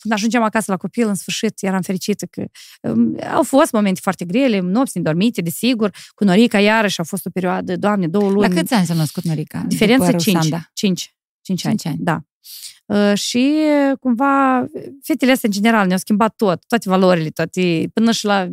când 0.00 0.12
ajungeam 0.12 0.42
acasă 0.42 0.70
la 0.70 0.76
copil, 0.76 1.08
în 1.08 1.14
sfârșit, 1.14 1.62
eram 1.62 1.80
fericită 1.80 2.26
că 2.26 2.44
um, 2.80 3.18
au 3.34 3.42
fost 3.42 3.72
momente 3.72 4.00
foarte 4.02 4.24
grele, 4.24 4.60
nopți 4.60 4.96
nedormite, 4.96 5.40
desigur, 5.40 5.90
cu 6.14 6.24
Norica 6.24 6.60
iarăși 6.60 7.00
a 7.00 7.04
fost 7.04 7.26
o 7.26 7.30
perioadă, 7.30 7.76
doamne, 7.76 8.08
două 8.08 8.30
luni. 8.30 8.48
La 8.48 8.60
câți 8.60 8.74
ani 8.74 8.86
s-a 8.86 8.94
născut 8.94 9.24
Norica? 9.24 9.64
Diferență 9.66 10.12
5. 10.12 10.38
5. 10.72 11.14
5 11.42 11.66
ani. 11.66 11.76
5 11.76 11.86
ani. 11.86 11.96
Da. 12.00 12.20
Uh, 12.86 13.18
și 13.18 13.54
cumva 14.00 14.66
fetele 15.02 15.32
astea 15.32 15.48
în 15.52 15.60
general 15.60 15.86
ne-au 15.86 15.98
schimbat 15.98 16.34
tot, 16.36 16.64
toate 16.66 16.88
valorile, 16.88 17.28
toate, 17.28 17.88
până 17.92 18.12
și 18.12 18.24
la 18.24 18.48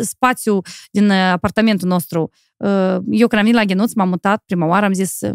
spațiu 0.00 0.60
din 0.90 1.10
apartamentul 1.10 1.88
nostru. 1.88 2.30
Uh, 2.56 2.96
eu 3.10 3.26
când 3.28 3.32
am 3.32 3.42
venit 3.42 3.54
la 3.54 3.64
Ghenuț, 3.64 3.92
m-am 3.92 4.08
mutat 4.08 4.42
prima 4.46 4.66
oară, 4.66 4.84
am 4.86 4.92
zis 4.92 5.20
Ă, 5.20 5.32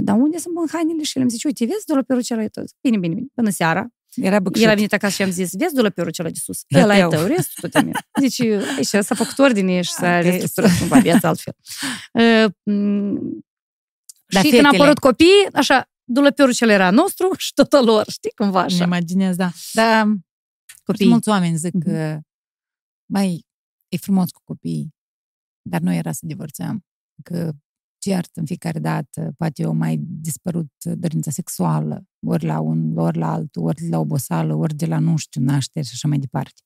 dar 0.00 0.16
unde 0.16 0.38
sunt 0.38 0.54
bun 0.54 0.66
hainele? 0.72 1.02
Și 1.02 1.12
el 1.16 1.22
îmi 1.22 1.30
zice, 1.30 1.46
uite, 1.46 1.64
vezi 1.64 1.84
dulăpiorul 1.86 2.24
celălalt? 2.24 2.54
Bine, 2.80 2.98
bine, 2.98 3.14
bine. 3.14 3.26
Până 3.34 3.50
seara. 3.50 3.88
Era 4.14 4.40
El 4.52 4.68
a 4.68 4.74
venit 4.74 4.92
acasă 4.92 5.14
și 5.14 5.22
am 5.22 5.30
zis, 5.30 5.56
vezi 5.56 5.74
dulăpiorul 5.74 6.12
celălalt 6.12 6.38
de 6.38 6.42
sus? 6.44 6.64
Ăla 6.82 6.96
e 6.96 7.06
tău, 7.06 7.26
restul 7.26 7.68
tot 7.68 7.82
meu. 7.82 7.92
Zice, 8.20 8.62
aici 8.76 8.86
s-a 8.86 9.14
făcut 9.14 9.38
ordine 9.38 9.80
și 9.80 9.90
s-a 9.90 10.20
restructurat 10.20 10.78
cumva 10.78 10.98
viața 10.98 11.28
altfel. 11.28 11.56
Uh, 12.12 12.50
și 14.28 14.48
când 14.50 14.64
au 14.64 14.72
apărut 14.72 14.98
copii, 14.98 15.48
așa, 15.52 15.90
dulăpiorul 16.04 16.54
cel 16.54 16.68
era 16.68 16.90
nostru 16.90 17.30
și 17.36 17.52
tot 17.52 17.84
lor, 17.84 18.04
știi, 18.10 18.30
cumva 18.34 18.60
așa. 18.60 18.76
Ne 18.76 18.84
imaginez, 18.84 19.36
da. 19.36 19.50
Da, 19.72 20.12
copii. 20.84 21.08
mulți 21.08 21.28
oameni 21.28 21.56
zic 21.56 21.74
mm-hmm. 21.74 21.84
că, 21.84 22.18
mai 23.06 23.46
e 23.88 23.96
frumos 23.96 24.30
cu 24.30 24.40
copii, 24.44 24.94
dar 25.62 25.80
nu 25.80 25.92
era 25.92 26.12
să 26.12 26.20
divorțăm. 26.22 26.84
Că 27.22 27.52
cert 28.04 28.30
în 28.36 28.44
fiecare 28.44 28.78
dată, 28.78 29.32
poate 29.36 29.62
eu 29.62 29.74
mai 29.74 29.96
dispărut 30.00 30.72
dorința 30.82 31.30
sexuală, 31.30 32.04
ori 32.26 32.44
la 32.44 32.60
un, 32.60 32.96
ori 32.96 33.18
la 33.18 33.32
altul, 33.32 33.64
ori 33.64 33.88
la 33.88 33.98
obosală, 33.98 34.54
ori 34.54 34.74
de 34.74 34.86
la, 34.86 34.98
nu 34.98 35.16
știu, 35.16 35.40
naștere 35.40 35.84
și 35.84 35.90
așa 35.94 36.08
mai 36.08 36.18
departe. 36.18 36.62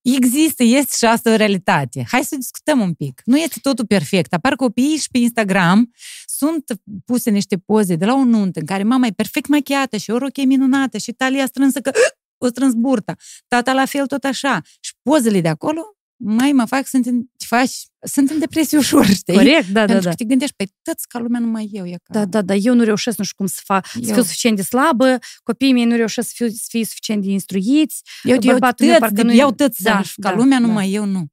Există, 0.00 0.62
este 0.62 0.96
și 0.96 1.04
asta 1.04 1.32
o 1.32 1.36
realitate. 1.36 2.04
Hai 2.08 2.24
să 2.24 2.36
discutăm 2.36 2.80
un 2.80 2.92
pic. 2.92 3.22
Nu 3.24 3.38
este 3.38 3.58
totul 3.62 3.86
perfect. 3.86 4.32
Apar 4.32 4.54
copiii 4.54 4.96
și 4.96 5.08
pe 5.10 5.18
Instagram 5.18 5.92
sunt 6.26 6.64
puse 7.04 7.30
niște 7.30 7.56
poze 7.58 7.96
de 7.96 8.04
la 8.04 8.14
o 8.14 8.24
nuntă 8.24 8.60
în 8.60 8.66
care 8.66 8.82
mama 8.82 9.06
e 9.06 9.10
perfect 9.10 9.48
machiată 9.48 9.96
și 9.96 10.10
o 10.10 10.18
roche 10.18 10.42
minunată 10.42 10.98
și 10.98 11.12
talia 11.12 11.46
strânsă 11.46 11.80
că 11.80 11.90
o 12.44 12.46
strâns 12.46 12.74
burta. 12.74 13.14
Tata 13.48 13.72
la 13.72 13.84
fel 13.84 14.06
tot 14.06 14.24
așa. 14.24 14.60
Și 14.80 14.92
pozele 15.02 15.40
de 15.40 15.48
acolo 15.48 15.95
mai 16.16 16.52
mă 16.52 16.64
fac, 16.64 16.86
sunt 16.86 17.06
în, 17.06 17.22
faci, 17.46 17.86
sunt 18.00 18.30
în 18.30 18.38
depresie 18.38 18.78
ușor, 18.78 19.04
știi? 19.06 19.34
Corect, 19.34 19.68
da, 19.68 19.84
Pentru 19.84 20.04
da, 20.04 20.08
da. 20.08 20.14
te 20.14 20.24
gândești, 20.24 20.54
pe 20.56 20.66
toți 20.82 21.08
ca 21.08 21.18
lumea 21.18 21.40
numai 21.40 21.68
eu. 21.72 21.86
E 21.86 21.96
ca... 22.02 22.12
Da, 22.12 22.24
da, 22.24 22.42
da, 22.42 22.54
eu 22.54 22.74
nu 22.74 22.82
reușesc, 22.82 23.18
nu 23.18 23.24
știu 23.24 23.36
cum 23.36 23.46
să 23.46 23.60
fac, 23.64 23.88
eu... 23.94 24.02
să 24.02 24.12
fiu 24.12 24.22
suficient 24.22 24.56
de 24.56 24.62
slabă, 24.62 25.18
copiii 25.42 25.72
mei 25.72 25.84
nu 25.84 25.96
reușesc 25.96 26.28
să, 26.28 26.34
fiu, 26.36 26.48
să 26.48 26.66
fie 26.68 26.84
suficient 26.84 27.22
de 27.22 27.30
instruiți, 27.30 28.02
eu, 28.22 28.36
eu 28.40 28.58
tăți, 28.58 28.98
parcă 28.98 29.22
nu 29.22 29.32
iau 29.32 29.50
tăți, 29.50 29.82
da, 29.82 30.02
ca 30.20 30.30
da, 30.30 30.34
lumea 30.34 30.60
da. 30.60 30.66
numai 30.66 30.92
eu 30.92 31.04
nu. 31.04 31.26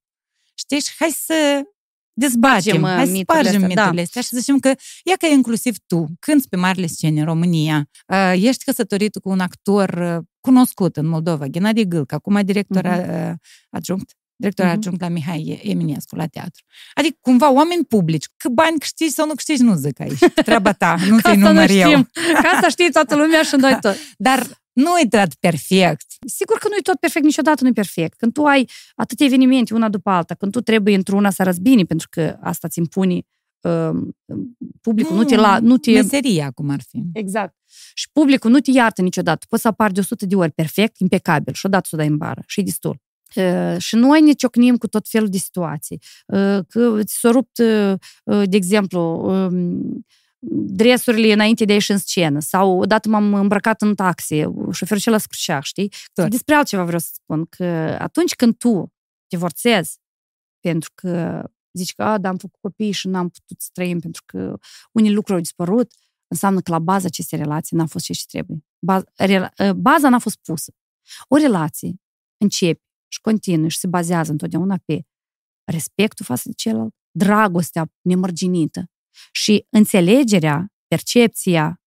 Știi? 0.54 0.80
Și 0.80 0.92
hai 0.98 1.10
să 1.10 1.62
dezbatem, 2.14 2.76
Spargem, 2.76 2.84
hai 2.84 3.08
să 3.08 3.16
spargem 3.16 3.62
miturile 3.62 3.94
da. 3.96 4.02
astea 4.02 4.22
și 4.22 4.28
să 4.28 4.38
zicem 4.38 4.60
că, 4.60 4.74
ia 5.04 5.16
că 5.16 5.26
inclusiv 5.26 5.76
tu, 5.88 6.06
când 6.20 6.46
pe 6.46 6.56
marile 6.56 6.86
scene 6.86 7.20
în 7.20 7.26
România, 7.26 7.90
uh, 8.08 8.34
ești 8.36 8.64
căsătorit 8.64 9.18
cu 9.18 9.30
un 9.30 9.40
actor 9.40 9.90
uh, 10.18 10.26
cunoscut 10.40 10.98
în 10.98 11.06
Moldova, 11.06 11.48
Gennady 11.48 11.88
Gâlc, 11.88 12.12
acum 12.12 12.42
director 12.44 12.84
mm-hmm. 12.86 13.34
adjunct 13.70 14.12
director 14.36 14.66
mm-hmm. 14.66 14.72
adjunct 14.72 15.02
la 15.02 15.08
Mihai 15.08 15.60
Eminescu, 15.64 16.16
la 16.16 16.26
teatru. 16.26 16.64
Adică, 16.94 17.18
cumva, 17.22 17.52
oameni 17.52 17.86
publici, 17.86 18.26
că 18.38 18.50
bani 18.50 18.78
câștigi 18.80 19.12
sau 19.12 19.28
nu 19.28 19.34
câștigi, 19.34 19.62
nu 19.62 19.76
zic 19.76 20.00
aici. 20.00 20.20
Treaba 20.46 20.72
ta, 20.72 20.96
nu 21.10 21.20
ți-i 21.20 21.36
număr 21.36 21.70
eu. 21.70 22.08
Ca 22.42 22.50
asta 22.54 22.70
știe 22.70 22.90
toată 22.90 23.16
lumea 23.16 23.44
și 23.44 23.56
noi 23.56 23.78
tot. 23.82 23.96
Dar 24.28 24.62
nu 24.74 25.00
e 25.00 25.08
tot 25.08 25.34
perfect. 25.34 26.06
Sigur 26.26 26.58
că 26.58 26.68
nu 26.68 26.76
e 26.76 26.82
tot 26.82 27.00
perfect, 27.00 27.26
niciodată 27.26 27.64
nu 27.64 27.70
e 27.70 27.74
perfect. 27.74 28.18
Când 28.18 28.34
tu 28.34 28.44
ai 28.44 28.70
atâtea 28.96 29.26
evenimente 29.26 29.74
una 29.74 29.90
după 29.90 30.10
alta, 30.10 30.34
când 30.34 30.52
tu 30.52 30.62
trebuie 30.62 30.96
într-una 30.96 31.30
să 31.30 31.42
arăți 31.42 31.62
bine, 31.62 31.84
pentru 31.84 32.08
că 32.12 32.38
asta 32.42 32.68
ți 32.68 32.80
impune 32.80 33.22
uh, 33.62 33.90
publicul, 34.82 35.16
nu, 35.16 35.22
nu 35.22 35.28
te 35.28 35.36
la... 35.36 35.60
Nu 35.60 35.78
te... 35.78 35.92
Meseria, 35.92 36.52
cum 36.52 36.70
ar 36.70 36.82
fi. 36.90 37.04
Exact. 37.14 37.56
Și 37.94 38.10
publicul 38.12 38.52
nu 38.52 38.60
te 38.60 38.72
iartă 38.72 39.02
niciodată. 39.02 39.46
Poți 39.50 39.62
să 39.62 39.68
apari 39.68 39.94
de 39.94 40.00
100 40.00 40.26
de 40.26 40.36
ori 40.36 40.52
perfect, 40.52 41.00
impecabil, 41.00 41.54
și 41.54 41.66
odată 41.66 41.88
să 41.88 41.96
o 41.96 41.98
dai 41.98 42.08
în 42.08 42.18
bară. 42.18 42.44
Și 42.48 42.60
e 42.60 42.64
destul. 42.64 43.02
Și 43.78 43.96
noi 43.96 44.22
ne 44.22 44.32
ciocnim 44.32 44.78
cu 44.78 44.88
tot 44.88 45.08
felul 45.08 45.30
de 45.30 45.38
situații. 45.38 46.02
Că 46.68 47.00
ți 47.04 47.20
s-a 47.20 47.30
rupt, 47.30 47.58
de 48.26 48.56
exemplu, 48.56 49.32
dresurile 50.66 51.34
înainte 51.34 51.66
de 51.66 51.72
a 51.72 51.76
ieși 51.76 51.92
în 51.92 51.98
scenă 51.98 52.40
sau 52.40 52.80
odată 52.80 53.10
m-am 53.10 53.34
îmbrăcat 53.34 53.82
în 53.82 53.96
taxi, 53.96 54.36
șoferul 54.72 54.98
acela 54.98 55.18
scrucea, 55.18 55.60
știi? 55.60 55.94
Tot. 56.14 56.30
Despre 56.30 56.56
altceva 56.56 56.84
vreau 56.84 57.00
să 57.00 57.10
spun, 57.14 57.46
că 57.46 57.64
atunci 58.00 58.36
când 58.36 58.58
tu 58.58 58.94
divorțezi 59.28 60.00
pentru 60.60 60.92
că 60.96 61.44
zici 61.72 61.94
că, 61.94 62.04
a, 62.04 62.18
da, 62.18 62.30
am 62.30 62.38
făcut 62.38 62.60
copii 62.62 62.92
și 62.92 63.08
n-am 63.08 63.30
putut 63.30 63.62
să 63.62 63.70
trăim 63.74 64.00
pentru 64.00 64.24
că 64.26 64.58
unii 64.92 65.14
lucruri 65.14 65.38
au 65.38 65.44
dispărut, 65.44 65.92
înseamnă 66.28 66.60
că 66.60 66.72
la 66.72 66.80
baza 66.80 67.06
acestei 67.06 67.38
relații 67.40 67.78
n-a 67.78 67.86
fost 67.86 68.06
ce 68.06 68.14
și 68.14 68.26
trebuie. 68.26 68.66
Baza, 68.80 69.06
baza 69.76 70.10
n-a 70.10 70.20
fost 70.20 70.38
pusă. 70.42 70.72
O 71.28 71.38
relație 71.38 71.94
începe 72.38 72.82
și 73.14 73.22
continuă 73.22 73.68
și 73.68 73.78
se 73.78 73.88
bazează 73.88 74.32
întotdeauna 74.32 74.78
pe 74.86 75.02
respectul 75.72 76.26
față 76.26 76.42
de 76.46 76.54
celălalt, 76.54 76.94
dragostea 77.12 77.92
nemărginită 78.02 78.86
și 79.32 79.66
înțelegerea, 79.70 80.68
percepția 80.88 81.82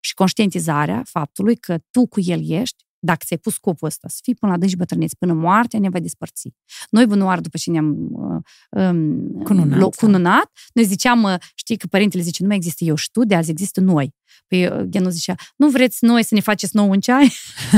și 0.00 0.14
conștientizarea 0.14 1.02
faptului 1.04 1.56
că 1.56 1.78
tu 1.90 2.06
cu 2.06 2.20
el 2.20 2.50
ești 2.50 2.86
dacă 2.98 3.24
ți-ai 3.24 3.38
pus 3.38 3.54
scopul 3.54 3.86
ăsta, 3.86 4.08
să 4.08 4.18
fii 4.22 4.34
până 4.34 4.52
la 4.52 4.58
dânci 4.58 4.76
bătrâneți, 4.76 5.16
până 5.16 5.32
moartea 5.32 5.78
ne 5.78 5.88
va 5.88 5.98
despărți. 5.98 6.48
Noi, 6.90 7.06
bunoară, 7.06 7.40
după 7.40 7.56
ce 7.56 7.70
ne-am 7.70 8.08
uh, 8.10 8.42
um, 8.70 9.42
cununat, 9.42 9.78
lo, 9.78 9.88
cununat, 9.88 10.52
noi 10.72 10.84
ziceam, 10.84 11.22
uh, 11.22 11.34
știi 11.54 11.76
că 11.76 11.86
părintele 11.86 12.22
zice, 12.22 12.42
nu 12.42 12.48
mai 12.48 12.56
există 12.56 12.84
eu 12.84 12.94
și 12.94 13.10
tu, 13.10 13.24
de 13.24 13.34
azi 13.34 13.50
există 13.50 13.80
noi. 13.80 14.14
Păi 14.48 14.66
uh, 14.66 14.80
genul 14.88 15.10
zicea, 15.10 15.34
nu 15.56 15.68
vreți 15.68 16.04
noi 16.04 16.24
să 16.24 16.34
ne 16.34 16.40
faceți 16.40 16.76
nou 16.76 16.90
un 16.90 17.00
ceai? 17.00 17.28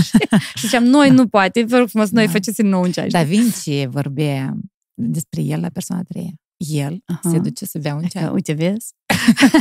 și 0.56 0.60
ziceam, 0.60 0.84
noi 0.84 1.10
nu 1.10 1.28
poate, 1.28 1.62
vă 1.62 1.78
rog 1.78 1.88
frumos, 1.88 2.10
noi 2.10 2.26
da. 2.26 2.32
faceți 2.32 2.62
nou 2.62 2.82
un 2.82 2.92
ceai. 2.92 3.08
Da 3.08 3.22
Vinci 3.22 3.86
vorbea 3.88 4.56
despre 4.94 5.42
el 5.42 5.60
la 5.60 5.68
persoana 5.68 6.02
treia 6.02 6.30
el 6.68 6.94
uh-huh. 6.94 7.30
se 7.30 7.38
duce 7.38 7.64
să 7.64 7.78
bea 7.78 7.94
un 7.94 8.02
ceai. 8.02 8.24
Că, 8.24 8.30
uite, 8.30 8.52
vezi? 8.52 8.94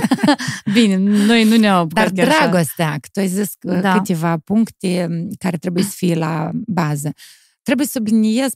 Bine, 0.73 0.95
noi 0.97 1.43
nu 1.43 1.57
ne-au 1.57 1.85
Dar 1.85 2.09
dragostea, 2.09 2.91
că 2.91 3.07
tu 3.11 3.19
ai 3.19 3.27
zis 3.27 3.53
da. 3.59 3.97
câteva 3.97 4.37
puncte 4.37 5.07
care 5.37 5.57
trebuie 5.57 5.83
să 5.83 5.91
fie 5.95 6.15
la 6.15 6.51
bază. 6.53 7.13
Trebuie 7.61 7.85
să 7.85 7.91
subliniez 7.95 8.51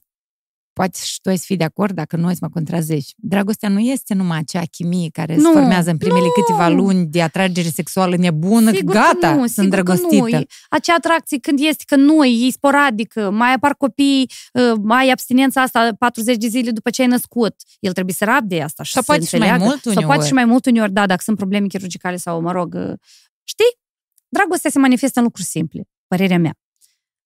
poate 0.74 1.00
și 1.04 1.20
tu 1.22 1.30
ai 1.30 1.38
să 1.38 1.44
fii 1.46 1.58
de 1.58 1.64
acord 1.64 1.96
dacă 1.96 2.16
nu 2.16 2.28
ai 2.28 2.34
să 2.34 2.40
mă 2.42 2.50
contrazici. 2.50 3.14
Dragostea 3.18 3.70
nu 3.70 3.80
este 3.80 4.14
numai 4.14 4.38
acea 4.38 4.62
chimie 4.72 5.10
care 5.12 5.36
nu, 5.36 5.42
se 5.42 5.60
formează 5.60 5.90
în 5.90 5.98
primele 5.98 6.26
nu. 6.26 6.32
câteva 6.32 6.70
luni 6.70 7.06
de 7.06 7.22
atragere 7.22 7.68
sexuală 7.68 8.16
nebună, 8.16 8.72
sigur 8.72 8.94
gata, 8.94 9.36
nu, 9.36 9.48
sunt 9.48 9.70
drăgostită. 9.70 10.38
Nu. 10.38 10.44
Acea 10.70 10.94
atracție 10.94 11.38
când 11.40 11.60
este 11.62 11.84
că 11.88 11.96
nu, 11.96 12.24
e 12.24 12.50
sporadică, 12.52 13.30
mai 13.32 13.54
apar 13.54 13.76
copii, 13.76 14.30
uh, 14.54 14.74
mai 14.82 15.10
abstinența 15.10 15.62
asta 15.62 15.90
40 16.00 16.38
de 16.38 16.48
zile 16.48 16.72
după 16.72 16.90
ce 16.90 17.02
ai 17.02 17.08
născut. 17.08 17.56
El 17.80 17.92
trebuie 17.94 18.16
să 18.16 18.26
rabde 18.26 18.62
asta 18.62 18.84
și 18.84 18.92
sau 18.92 19.02
să 19.02 19.08
poate 19.08 19.26
și 19.26 19.36
mai 19.36 19.58
mult 19.58 19.86
uneori. 19.86 20.00
Sau 20.00 20.06
poate 20.06 20.26
și 20.26 20.34
mai 20.34 20.46
mult 20.46 20.66
uneori, 20.66 20.92
da, 20.92 21.06
dacă 21.06 21.22
sunt 21.24 21.38
probleme 21.38 21.68
chirurgicale 21.68 22.16
sau, 22.16 22.42
mă 22.42 22.52
rog, 22.52 22.74
uh, 22.74 22.94
știi? 23.44 23.80
Dragostea 24.28 24.70
se 24.70 24.80
manifestă 24.80 25.20
în 25.20 25.26
lucruri 25.26 25.48
simple, 25.48 25.88
părerea 26.08 26.38
mea. 26.38 26.58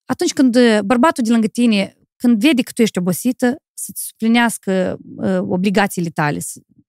Atunci 0.04 0.32
când 0.32 0.56
uh, 0.56 0.78
bărbatul 0.84 1.24
de 1.24 1.30
lângă 1.30 1.46
tine 1.46 1.97
când 2.18 2.40
vede 2.40 2.62
că 2.62 2.70
tu 2.74 2.82
ești 2.82 2.98
obosită, 2.98 3.56
să-ți 3.74 4.06
suplinească 4.06 4.98
uh, 5.16 5.38
obligațiile 5.38 6.08
tale. 6.08 6.40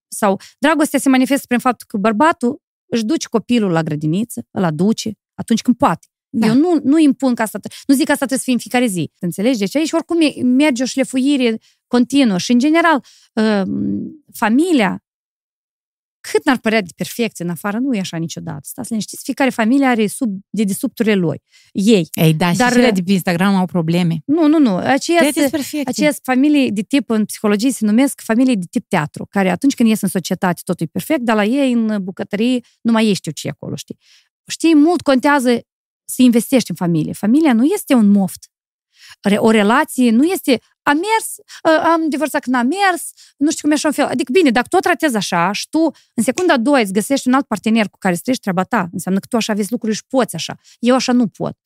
Sau 0.08 0.40
dragostea 0.60 1.00
se 1.00 1.10
manifestă 1.10 1.46
prin 1.48 1.60
faptul 1.60 1.88
că 1.90 1.98
bărbatul 1.98 2.62
își 2.86 3.04
duce 3.04 3.28
copilul 3.28 3.72
la 3.72 3.84
grădiniță, 3.84 4.48
îl 4.52 4.64
aduce 4.64 5.12
atunci 5.34 5.62
când 5.62 5.78
poate. 5.78 6.08
Da. 6.30 6.48
Eu 6.48 6.54
nu, 6.54 6.80
nu 6.84 7.00
impun 7.00 7.36
ca 7.36 7.44
asta, 7.44 7.60
nu 7.88 7.96
zic 7.96 8.06
că 8.06 8.12
asta 8.12 8.26
trebuie 8.26 8.38
să 8.38 8.44
fie 8.44 8.54
în 8.54 8.60
fiecare 8.60 8.86
zi. 8.86 9.12
Înțelegi? 9.20 9.60
Deci 9.60 9.76
aici 9.76 9.92
oricum 9.92 10.18
merge 10.46 10.84
o 10.84 10.86
șlefuire 10.86 11.58
continuă 11.88 12.38
și, 12.38 12.52
în 12.52 12.60
general, 12.60 13.04
uh, 13.34 13.62
familia 14.34 15.04
cât 16.22 16.46
n-ar 16.46 16.58
părea 16.58 16.82
de 16.82 16.90
perfecție 16.96 17.46
în 17.46 17.52
afară, 17.52 17.78
nu 17.78 17.96
e 17.96 18.00
așa 18.00 18.18
niciodată. 18.18 18.60
Stați 18.62 18.90
liniștiți, 18.90 19.24
fiecare 19.24 19.50
familie 19.50 19.86
are 19.86 20.08
sub, 20.08 20.40
de 20.50 20.64
desubturile 20.64 21.16
lui. 21.16 21.42
Ei. 21.72 22.10
Ei, 22.14 22.34
da, 22.34 22.52
Dar, 22.54 22.72
și 22.72 22.78
cele 22.78 22.92
de 22.92 23.02
pe 23.02 23.12
Instagram 23.12 23.56
au 23.56 23.66
probleme. 23.66 24.22
Nu, 24.26 24.48
nu, 24.48 24.60
nu. 24.60 24.76
Aceia 24.76 26.12
familii 26.24 26.72
de 26.72 26.82
tip, 26.82 27.10
în 27.10 27.26
psihologie 27.26 27.72
se 27.72 27.86
numesc 27.86 28.22
familii 28.22 28.58
de 28.58 28.66
tip 28.70 28.86
teatru, 28.88 29.28
care 29.30 29.50
atunci 29.50 29.74
când 29.74 29.90
ies 29.90 30.02
în 30.02 30.10
societate 30.10 30.62
totul 30.64 30.86
e 30.86 30.90
perfect, 30.92 31.22
dar 31.22 31.36
la 31.36 31.44
ei 31.44 31.72
în 31.72 32.04
bucătărie 32.04 32.60
nu 32.82 32.92
mai 32.92 33.10
ești 33.10 33.34
ce 33.34 33.50
acolo, 33.50 33.76
știi? 33.76 33.98
Știi, 34.48 34.76
mult 34.76 35.02
contează 35.02 35.60
să 36.06 36.22
investești 36.22 36.70
în 36.70 36.76
familie. 36.76 37.14
Familia 37.14 37.54
nu 37.54 37.64
este 37.64 37.94
un 37.94 38.08
moft. 38.08 38.50
O 39.38 39.52
relație 39.52 40.12
nu 40.12 40.24
este 40.24 40.62
a 40.84 40.94
mers, 40.94 41.36
am 41.84 42.10
divorțat 42.10 42.42
când 42.42 42.56
a 42.56 42.62
mers, 42.62 43.10
nu 43.38 43.52
știu 43.52 43.62
cum 43.62 43.72
e 43.72 43.74
așa 43.74 43.88
un 43.88 43.94
fel. 43.94 44.06
Adică, 44.06 44.32
bine, 44.32 44.50
dacă 44.50 44.68
tot 44.70 44.82
tratezi 44.82 45.16
așa 45.16 45.52
și 45.52 45.70
tu 45.70 45.92
în 46.14 46.24
secunda 46.24 46.54
a 46.54 46.58
doua 46.58 46.80
îți 46.80 46.94
găsești 46.94 47.28
un 47.28 47.34
alt 47.34 47.46
partener 47.48 47.90
cu 47.90 47.98
care 47.98 48.16
să 48.16 48.22
treci 48.24 48.40
treaba 48.40 48.64
ta, 48.64 48.90
înseamnă 48.92 49.20
că 49.20 49.26
tu 49.30 49.36
așa 49.36 49.54
vezi 49.54 49.72
lucruri 49.72 49.96
și 49.96 50.04
poți 50.08 50.36
așa. 50.36 50.58
Eu 50.80 50.96
așa 50.96 51.12
nu 51.12 51.28
pot. 51.28 51.58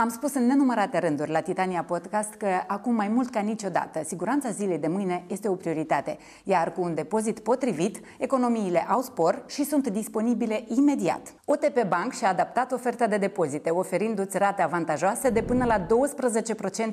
Am 0.00 0.08
spus 0.08 0.34
în 0.34 0.46
nenumărate 0.46 0.98
rânduri 0.98 1.30
la 1.30 1.40
Titania 1.40 1.82
Podcast 1.82 2.34
că 2.34 2.46
acum 2.66 2.94
mai 2.94 3.08
mult 3.08 3.30
ca 3.30 3.40
niciodată 3.40 4.00
siguranța 4.04 4.50
zilei 4.50 4.78
de 4.78 4.86
mâine 4.86 5.24
este 5.26 5.48
o 5.48 5.54
prioritate, 5.54 6.18
iar 6.44 6.72
cu 6.72 6.82
un 6.82 6.94
depozit 6.94 7.38
potrivit, 7.38 8.00
economiile 8.18 8.86
au 8.88 9.00
spor 9.00 9.42
și 9.46 9.64
sunt 9.64 9.88
disponibile 9.88 10.64
imediat. 10.66 11.34
OTP 11.44 11.88
Bank 11.88 12.12
și-a 12.12 12.28
adaptat 12.28 12.72
oferta 12.72 13.06
de 13.06 13.16
depozite, 13.16 13.70
oferindu-ți 13.70 14.38
rate 14.38 14.62
avantajoase 14.62 15.30
de 15.30 15.42
până 15.42 15.64
la 15.64 15.78
12% 15.80 15.86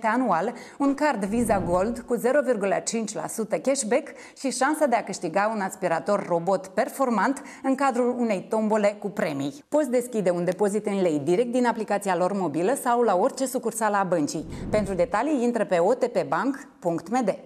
anual, 0.02 0.54
un 0.78 0.94
card 0.94 1.26
Visa 1.26 1.60
Gold 1.60 2.00
cu 2.00 2.18
0,5% 2.18 3.62
cashback 3.62 4.08
și 4.38 4.52
șansa 4.52 4.86
de 4.86 4.96
a 4.96 5.04
câștiga 5.04 5.52
un 5.56 5.62
aspirator 5.62 6.26
robot 6.28 6.68
performant 6.68 7.42
în 7.64 7.76
cadrul 7.76 8.16
unei 8.20 8.46
tombole 8.50 8.96
cu 9.00 9.10
premii. 9.10 9.64
Poți 9.70 9.90
deschide 9.90 10.30
un 10.30 10.46
depozit 10.46 10.86
în 10.86 11.02
lei 11.02 11.20
direct 11.24 11.52
din 11.52 11.66
aplicația 11.66 12.16
lor 12.16 12.34
mobilă 12.34 12.74
sau 12.84 12.96
sau 12.98 13.06
la 13.06 13.16
orice 13.16 13.46
sucursală 13.46 13.96
a 13.96 14.04
băncii. 14.04 14.46
Pentru 14.70 14.94
detalii, 14.94 15.44
intră 15.44 15.66
pe 15.66 15.78
otpbank.md. 15.80 17.38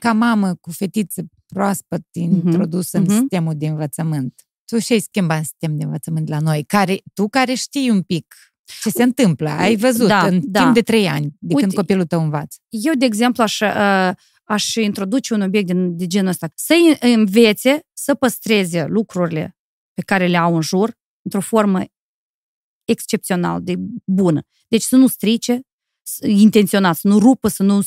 Ca 0.00 0.12
mamă 0.12 0.54
cu 0.60 0.70
fetiță 0.70 1.22
proaspăt 1.46 2.02
mhm, 2.14 2.46
introdusă 2.46 2.98
uh-huh. 2.98 3.00
în 3.00 3.06
uh-huh. 3.06 3.18
sistemul 3.18 3.54
de 3.56 3.66
învățământ, 3.66 4.46
tu 4.64 4.78
și 4.78 4.92
ai 4.92 4.98
schimbat 4.98 5.36
în 5.36 5.44
sistemul 5.44 5.76
de 5.76 5.84
învățământ 5.84 6.28
la 6.28 6.38
noi, 6.38 6.64
care, 6.64 6.96
tu 7.14 7.28
care 7.28 7.54
știi 7.54 7.90
un 7.90 8.02
pic 8.02 8.34
ce 8.82 8.90
se 8.90 9.02
întâmplă, 9.02 9.48
ai 9.48 9.76
văzut 9.76 10.08
da, 10.08 10.26
în 10.26 10.40
da. 10.44 10.60
timp 10.60 10.74
de 10.74 10.80
trei 10.80 11.08
ani, 11.08 11.36
de 11.38 11.54
Uite, 11.54 11.60
când 11.60 11.74
copilul 11.74 12.04
tău 12.04 12.22
învață. 12.22 12.58
Eu, 12.68 12.94
de 12.94 13.04
exemplu, 13.04 13.42
aș, 13.42 13.60
uh, 13.60 14.10
aș 14.44 14.74
introduce 14.74 15.34
un 15.34 15.40
obiect 15.40 15.66
de, 15.66 15.74
de 15.74 16.06
genul 16.06 16.28
ăsta. 16.28 16.48
Să 16.54 16.74
învețe 17.00 17.80
să 17.92 18.14
păstreze 18.14 18.84
lucrurile 18.88 19.56
pe 19.94 20.02
care 20.02 20.26
le 20.26 20.36
au 20.36 20.54
în 20.54 20.60
jur, 20.60 20.96
într-o 21.26 21.40
formă 21.40 21.84
excepțional 22.84 23.62
de 23.62 23.74
bună. 24.04 24.42
Deci 24.68 24.82
să 24.82 24.96
nu 24.96 25.06
strice, 25.06 25.60
intenționat, 26.22 26.96
să 26.96 27.08
nu 27.08 27.18
rupă, 27.18 27.48
să 27.48 27.62
nu... 27.62 27.80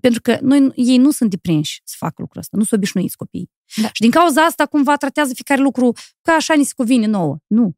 Pentru 0.00 0.20
că 0.20 0.38
noi, 0.40 0.72
ei 0.74 0.96
nu 0.96 1.10
sunt 1.10 1.30
deprinși 1.30 1.80
să 1.84 1.94
facă 1.98 2.14
lucrul 2.16 2.40
ăsta, 2.40 2.56
nu 2.56 2.64
sunt 2.64 2.80
obișnuiți 2.80 3.16
copiii. 3.16 3.50
Da. 3.82 3.90
Și 3.92 4.00
din 4.00 4.10
cauza 4.10 4.44
asta 4.44 4.66
cumva 4.66 4.96
tratează 4.96 5.34
fiecare 5.34 5.60
lucru 5.60 5.92
ca 6.22 6.32
așa 6.32 6.54
ni 6.54 6.64
se 6.64 6.72
cuvine 6.76 7.06
nouă. 7.06 7.38
Nu. 7.46 7.76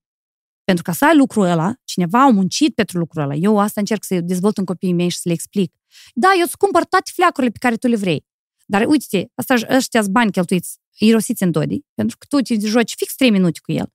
Pentru 0.65 0.85
ca 0.85 0.93
să 0.93 1.05
ai 1.05 1.17
lucrul 1.17 1.45
ăla, 1.45 1.75
cineva 1.85 2.23
a 2.23 2.29
muncit 2.29 2.75
pentru 2.75 2.99
lucrul 2.99 3.23
ăla. 3.23 3.35
Eu 3.35 3.59
asta 3.59 3.81
încerc 3.81 4.05
să 4.05 4.21
dezvolt 4.21 4.59
în 4.59 4.65
copiii 4.65 4.93
mei 4.93 5.09
și 5.09 5.17
să 5.17 5.23
le 5.25 5.33
explic. 5.33 5.75
Da, 6.15 6.29
eu 6.37 6.43
îți 6.43 6.57
cumpăr 6.57 6.85
toate 6.85 7.11
fleacurile 7.15 7.53
pe 7.53 7.59
care 7.59 7.77
tu 7.77 7.87
le 7.87 7.97
vrei. 7.97 8.27
Dar 8.67 8.87
uite, 8.87 9.31
asta, 9.35 9.55
ăștia 9.71 10.03
bani 10.11 10.31
cheltuiți, 10.31 10.79
irosiți 10.99 11.43
în 11.43 11.51
dodi, 11.51 11.81
pentru 11.95 12.17
că 12.19 12.27
tu 12.29 12.41
te 12.41 12.67
joci 12.67 12.95
fix 12.97 13.15
3 13.15 13.31
minute 13.31 13.59
cu 13.63 13.73
el. 13.73 13.93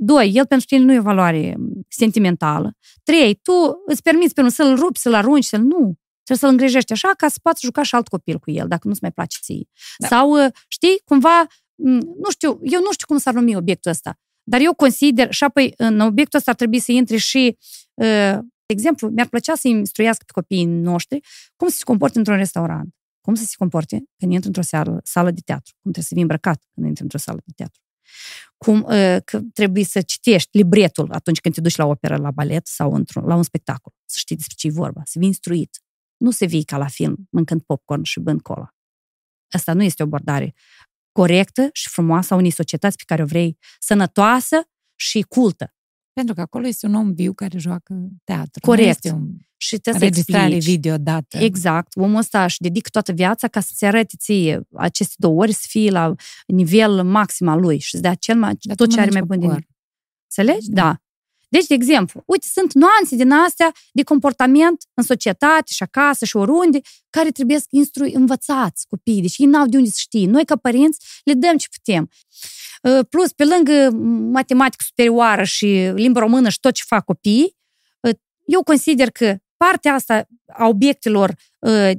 Doi, 0.00 0.30
el 0.34 0.46
pentru 0.46 0.66
tine 0.66 0.84
nu 0.84 0.92
e 0.92 0.98
o 0.98 1.02
valoare 1.02 1.56
sentimentală. 1.88 2.76
Trei, 3.02 3.34
tu 3.34 3.52
îți 3.86 4.02
permiți 4.02 4.34
pe 4.34 4.40
unul 4.40 4.52
să-l 4.52 4.76
rupi, 4.76 4.98
să-l 4.98 5.14
arunci, 5.14 5.44
să-l 5.44 5.60
nu. 5.60 5.98
Trebuie 6.22 6.36
să-l 6.38 6.48
îngrijești 6.48 6.92
așa 6.92 7.08
ca 7.16 7.28
să 7.28 7.38
poți 7.42 7.64
juca 7.64 7.82
și 7.82 7.94
alt 7.94 8.08
copil 8.08 8.38
cu 8.38 8.50
el, 8.50 8.68
dacă 8.68 8.88
nu-ți 8.88 8.98
mai 9.02 9.12
place 9.12 9.38
ție. 9.42 9.68
Da. 9.98 10.06
Sau, 10.06 10.44
uh, 10.44 10.50
știi, 10.68 11.00
cumva, 11.04 11.46
nu 12.22 12.30
știu, 12.30 12.58
eu 12.62 12.80
nu 12.80 12.92
știu 12.92 13.06
cum 13.06 13.18
s-ar 13.18 13.34
numi 13.34 13.56
obiectul 13.56 13.90
ăsta, 13.90 14.18
dar 14.42 14.60
eu 14.60 14.74
consider, 14.74 15.32
și 15.32 15.44
apoi 15.44 15.72
în 15.76 16.00
obiectul 16.00 16.38
ăsta 16.38 16.50
ar 16.50 16.56
trebui 16.56 16.78
să 16.78 16.92
intre 16.92 17.16
și, 17.16 17.58
uh, 17.94 18.38
de 18.66 18.74
exemplu, 18.74 19.08
mi-ar 19.08 19.26
plăcea 19.26 19.54
să 19.54 19.68
instruiască 19.68 20.24
pe 20.26 20.32
copiii 20.32 20.64
noștri 20.64 21.20
cum 21.56 21.68
să 21.68 21.76
se 21.76 21.84
comporte 21.84 22.18
într-un 22.18 22.36
restaurant, 22.36 22.94
cum 23.20 23.34
să 23.34 23.44
se 23.44 23.54
comporte 23.58 24.04
când 24.16 24.32
intră 24.32 24.46
într-o 24.46 24.62
sală, 24.62 25.00
sală 25.04 25.30
de 25.30 25.40
teatru, 25.44 25.72
cum 25.82 25.92
trebuie 25.92 26.04
să 26.04 26.10
fii 26.12 26.22
îmbrăcat 26.22 26.62
când 26.74 26.86
intri 26.86 27.02
într-o 27.02 27.18
sală 27.18 27.40
de 27.44 27.52
teatru 27.56 27.80
cum 28.64 28.82
uh, 28.82 29.16
că 29.24 29.40
trebuie 29.52 29.84
să 29.84 30.00
citești 30.00 30.56
libretul 30.56 31.12
atunci 31.12 31.40
când 31.40 31.54
te 31.54 31.60
duci 31.60 31.76
la 31.76 31.86
operă, 31.86 32.16
la 32.16 32.30
balet 32.30 32.66
sau 32.66 32.94
într-un, 32.94 33.24
la 33.24 33.34
un 33.34 33.42
spectacol. 33.42 33.92
Să 34.04 34.16
știi 34.18 34.36
despre 34.36 34.54
ce 34.58 34.66
e 34.66 34.70
vorba, 34.70 35.00
să 35.04 35.18
vii 35.18 35.26
instruit. 35.26 35.82
Nu 36.16 36.30
să 36.30 36.44
vii 36.44 36.64
ca 36.64 36.76
la 36.76 36.86
film, 36.86 37.28
mâncând 37.30 37.62
popcorn 37.62 38.02
și 38.02 38.20
bând 38.20 38.42
cola. 38.42 38.74
Asta 39.50 39.72
nu 39.72 39.82
este 39.82 40.02
o 40.02 40.06
abordare 40.06 40.54
corectă 41.12 41.68
și 41.72 41.88
frumoasă 41.88 42.34
a 42.34 42.36
unei 42.36 42.50
societăți 42.50 42.96
pe 42.96 43.02
care 43.06 43.22
o 43.22 43.26
vrei 43.26 43.58
sănătoasă 43.78 44.56
și 44.94 45.20
cultă. 45.20 45.74
Pentru 46.18 46.36
că 46.36 46.40
acolo 46.40 46.66
este 46.66 46.86
un 46.86 46.94
om 46.94 47.12
viu 47.12 47.32
care 47.32 47.58
joacă 47.58 48.08
teatru. 48.24 48.60
Corect. 48.66 48.88
este 48.88 49.10
un 49.10 49.28
și 49.56 49.78
trebuie 49.78 50.12
să 50.12 50.18
explici. 50.18 50.64
video 50.64 50.96
dată. 50.96 51.38
Exact. 51.38 51.96
Omul 51.96 52.16
ăsta 52.16 52.44
își 52.44 52.60
dedică 52.60 52.88
toată 52.92 53.12
viața 53.12 53.48
ca 53.48 53.60
să-ți 53.60 53.84
arate 53.84 54.14
ție 54.18 54.60
aceste 54.74 55.14
două 55.18 55.40
ori 55.40 55.52
să 55.52 55.64
fie 55.68 55.90
la 55.90 56.14
nivel 56.46 57.04
maxim 57.04 57.48
al 57.48 57.60
lui 57.60 57.78
și 57.78 57.90
să 57.90 58.00
dea 58.00 58.14
cel 58.14 58.36
mai, 58.38 58.56
Dar 58.60 58.76
tot 58.76 58.90
ce 58.90 59.00
are 59.00 59.10
mai 59.10 59.22
bun 59.22 59.38
din 59.38 59.50
Înțelegi? 60.24 60.70
Da. 60.70 61.02
Da. 61.48 61.58
Deci, 61.58 61.66
de 61.66 61.74
exemplu, 61.74 62.22
uite, 62.26 62.46
sunt 62.52 62.72
nuanțe 62.72 63.16
din 63.16 63.30
astea 63.30 63.72
de 63.92 64.02
comportament 64.02 64.82
în 64.94 65.02
societate 65.04 65.72
și 65.72 65.82
acasă 65.82 66.24
și 66.24 66.36
oriunde, 66.36 66.80
care 67.10 67.30
trebuie 67.30 67.58
să 67.58 67.66
instrui, 67.70 68.12
învățați 68.12 68.86
copiii. 68.88 69.20
Deci 69.20 69.38
ei 69.38 69.46
n-au 69.46 69.66
de 69.66 69.76
unde 69.76 69.88
să 69.88 69.96
știe. 69.98 70.26
Noi, 70.26 70.44
ca 70.44 70.56
părinți, 70.56 71.20
le 71.24 71.32
dăm 71.32 71.56
ce 71.56 71.66
putem. 71.70 72.10
Uh, 72.82 73.06
plus, 73.10 73.32
pe 73.32 73.44
lângă 73.44 73.90
matematică 74.30 74.84
superioară 74.86 75.44
și 75.44 75.92
limba 75.94 76.20
română 76.20 76.48
și 76.48 76.60
tot 76.60 76.72
ce 76.72 76.82
fac 76.86 77.04
copiii, 77.04 77.56
uh, 78.00 78.14
eu 78.46 78.62
consider 78.62 79.10
că 79.10 79.36
partea 79.56 79.94
asta 79.94 80.26
a 80.46 80.66
obiectelor 80.66 81.34
uh, 81.58 81.90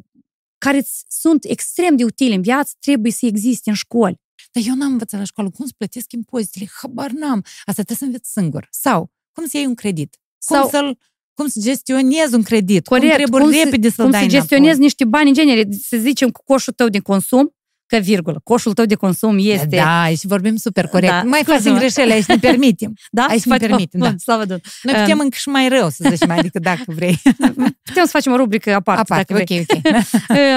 care 0.57 0.85
sunt 1.07 1.43
extrem 1.43 1.95
de 1.95 2.03
utile 2.03 2.33
în 2.33 2.41
viață 2.41 2.73
trebuie 2.79 3.11
să 3.11 3.25
existe 3.25 3.69
în 3.69 3.75
școli. 3.75 4.21
Dar 4.51 4.63
eu 4.67 4.75
n-am 4.75 4.91
învățat 4.91 5.19
la 5.19 5.25
școală 5.25 5.49
cum 5.49 5.65
să 5.65 5.71
plătesc 5.77 6.11
impozitele, 6.11 6.69
habar 6.81 7.11
n-am. 7.11 7.43
Asta 7.65 7.83
trebuie 7.83 7.97
să 7.97 8.05
înveți 8.05 8.31
singur. 8.31 8.67
Sau 8.71 9.11
cum 9.31 9.45
să 9.45 9.57
iei 9.57 9.65
un 9.65 9.75
credit. 9.75 10.17
Cum 10.45 10.57
Sau... 10.57 10.69
să-l 10.69 10.97
cum 11.39 11.47
să 11.47 11.59
gestionezi 11.63 12.33
un 12.33 12.43
credit, 12.43 12.87
Corect, 12.87 13.07
cum 13.07 13.15
trebuie 13.15 13.41
cum 13.41 13.51
repede 13.63 13.89
să-l 13.89 14.03
cum 14.03 14.11
dai 14.11 14.21
să 14.21 14.27
gestionezi 14.27 14.63
înapoi. 14.63 14.83
niște 14.83 15.05
bani 15.05 15.27
în 15.27 15.33
genere, 15.33 15.67
să 15.81 15.97
zicem, 15.97 16.29
cu 16.29 16.43
coșul 16.43 16.73
tău 16.73 16.87
de 16.87 16.99
consum, 16.99 17.55
că 17.85 17.97
virgulă, 17.97 18.41
coșul 18.43 18.73
tău 18.73 18.85
de 18.85 18.95
consum 18.95 19.37
este... 19.39 19.75
Da, 19.75 20.01
aici 20.01 20.23
vorbim 20.23 20.55
super 20.55 20.87
corect. 20.87 21.11
Da, 21.11 21.23
mai 21.23 21.41
facem 21.45 21.77
greșeli, 21.77 22.11
aici 22.11 22.25
ne 22.25 22.37
permitem. 22.47 22.93
Da? 23.11 23.25
Aici 23.25 23.43
ne 23.43 23.57
permitem, 23.57 23.99
da. 23.99 24.13
Slavă 24.17 24.39
Domnului. 24.39 24.71
Noi 24.81 24.93
putem 24.93 25.17
um, 25.17 25.23
încă 25.23 25.37
și 25.39 25.49
mai 25.49 25.69
rău, 25.69 25.89
să 25.89 26.07
zicem, 26.09 26.31
adică 26.31 26.59
dacă 26.59 26.83
vrei. 26.85 27.21
Putem 27.89 28.03
să 28.03 28.09
facem 28.09 28.31
o 28.31 28.35
rubrică 28.35 28.73
aparte, 28.73 29.01
aparte 29.01 29.33
dacă 29.33 29.53
ok, 29.53 29.59
ok. 29.59 29.97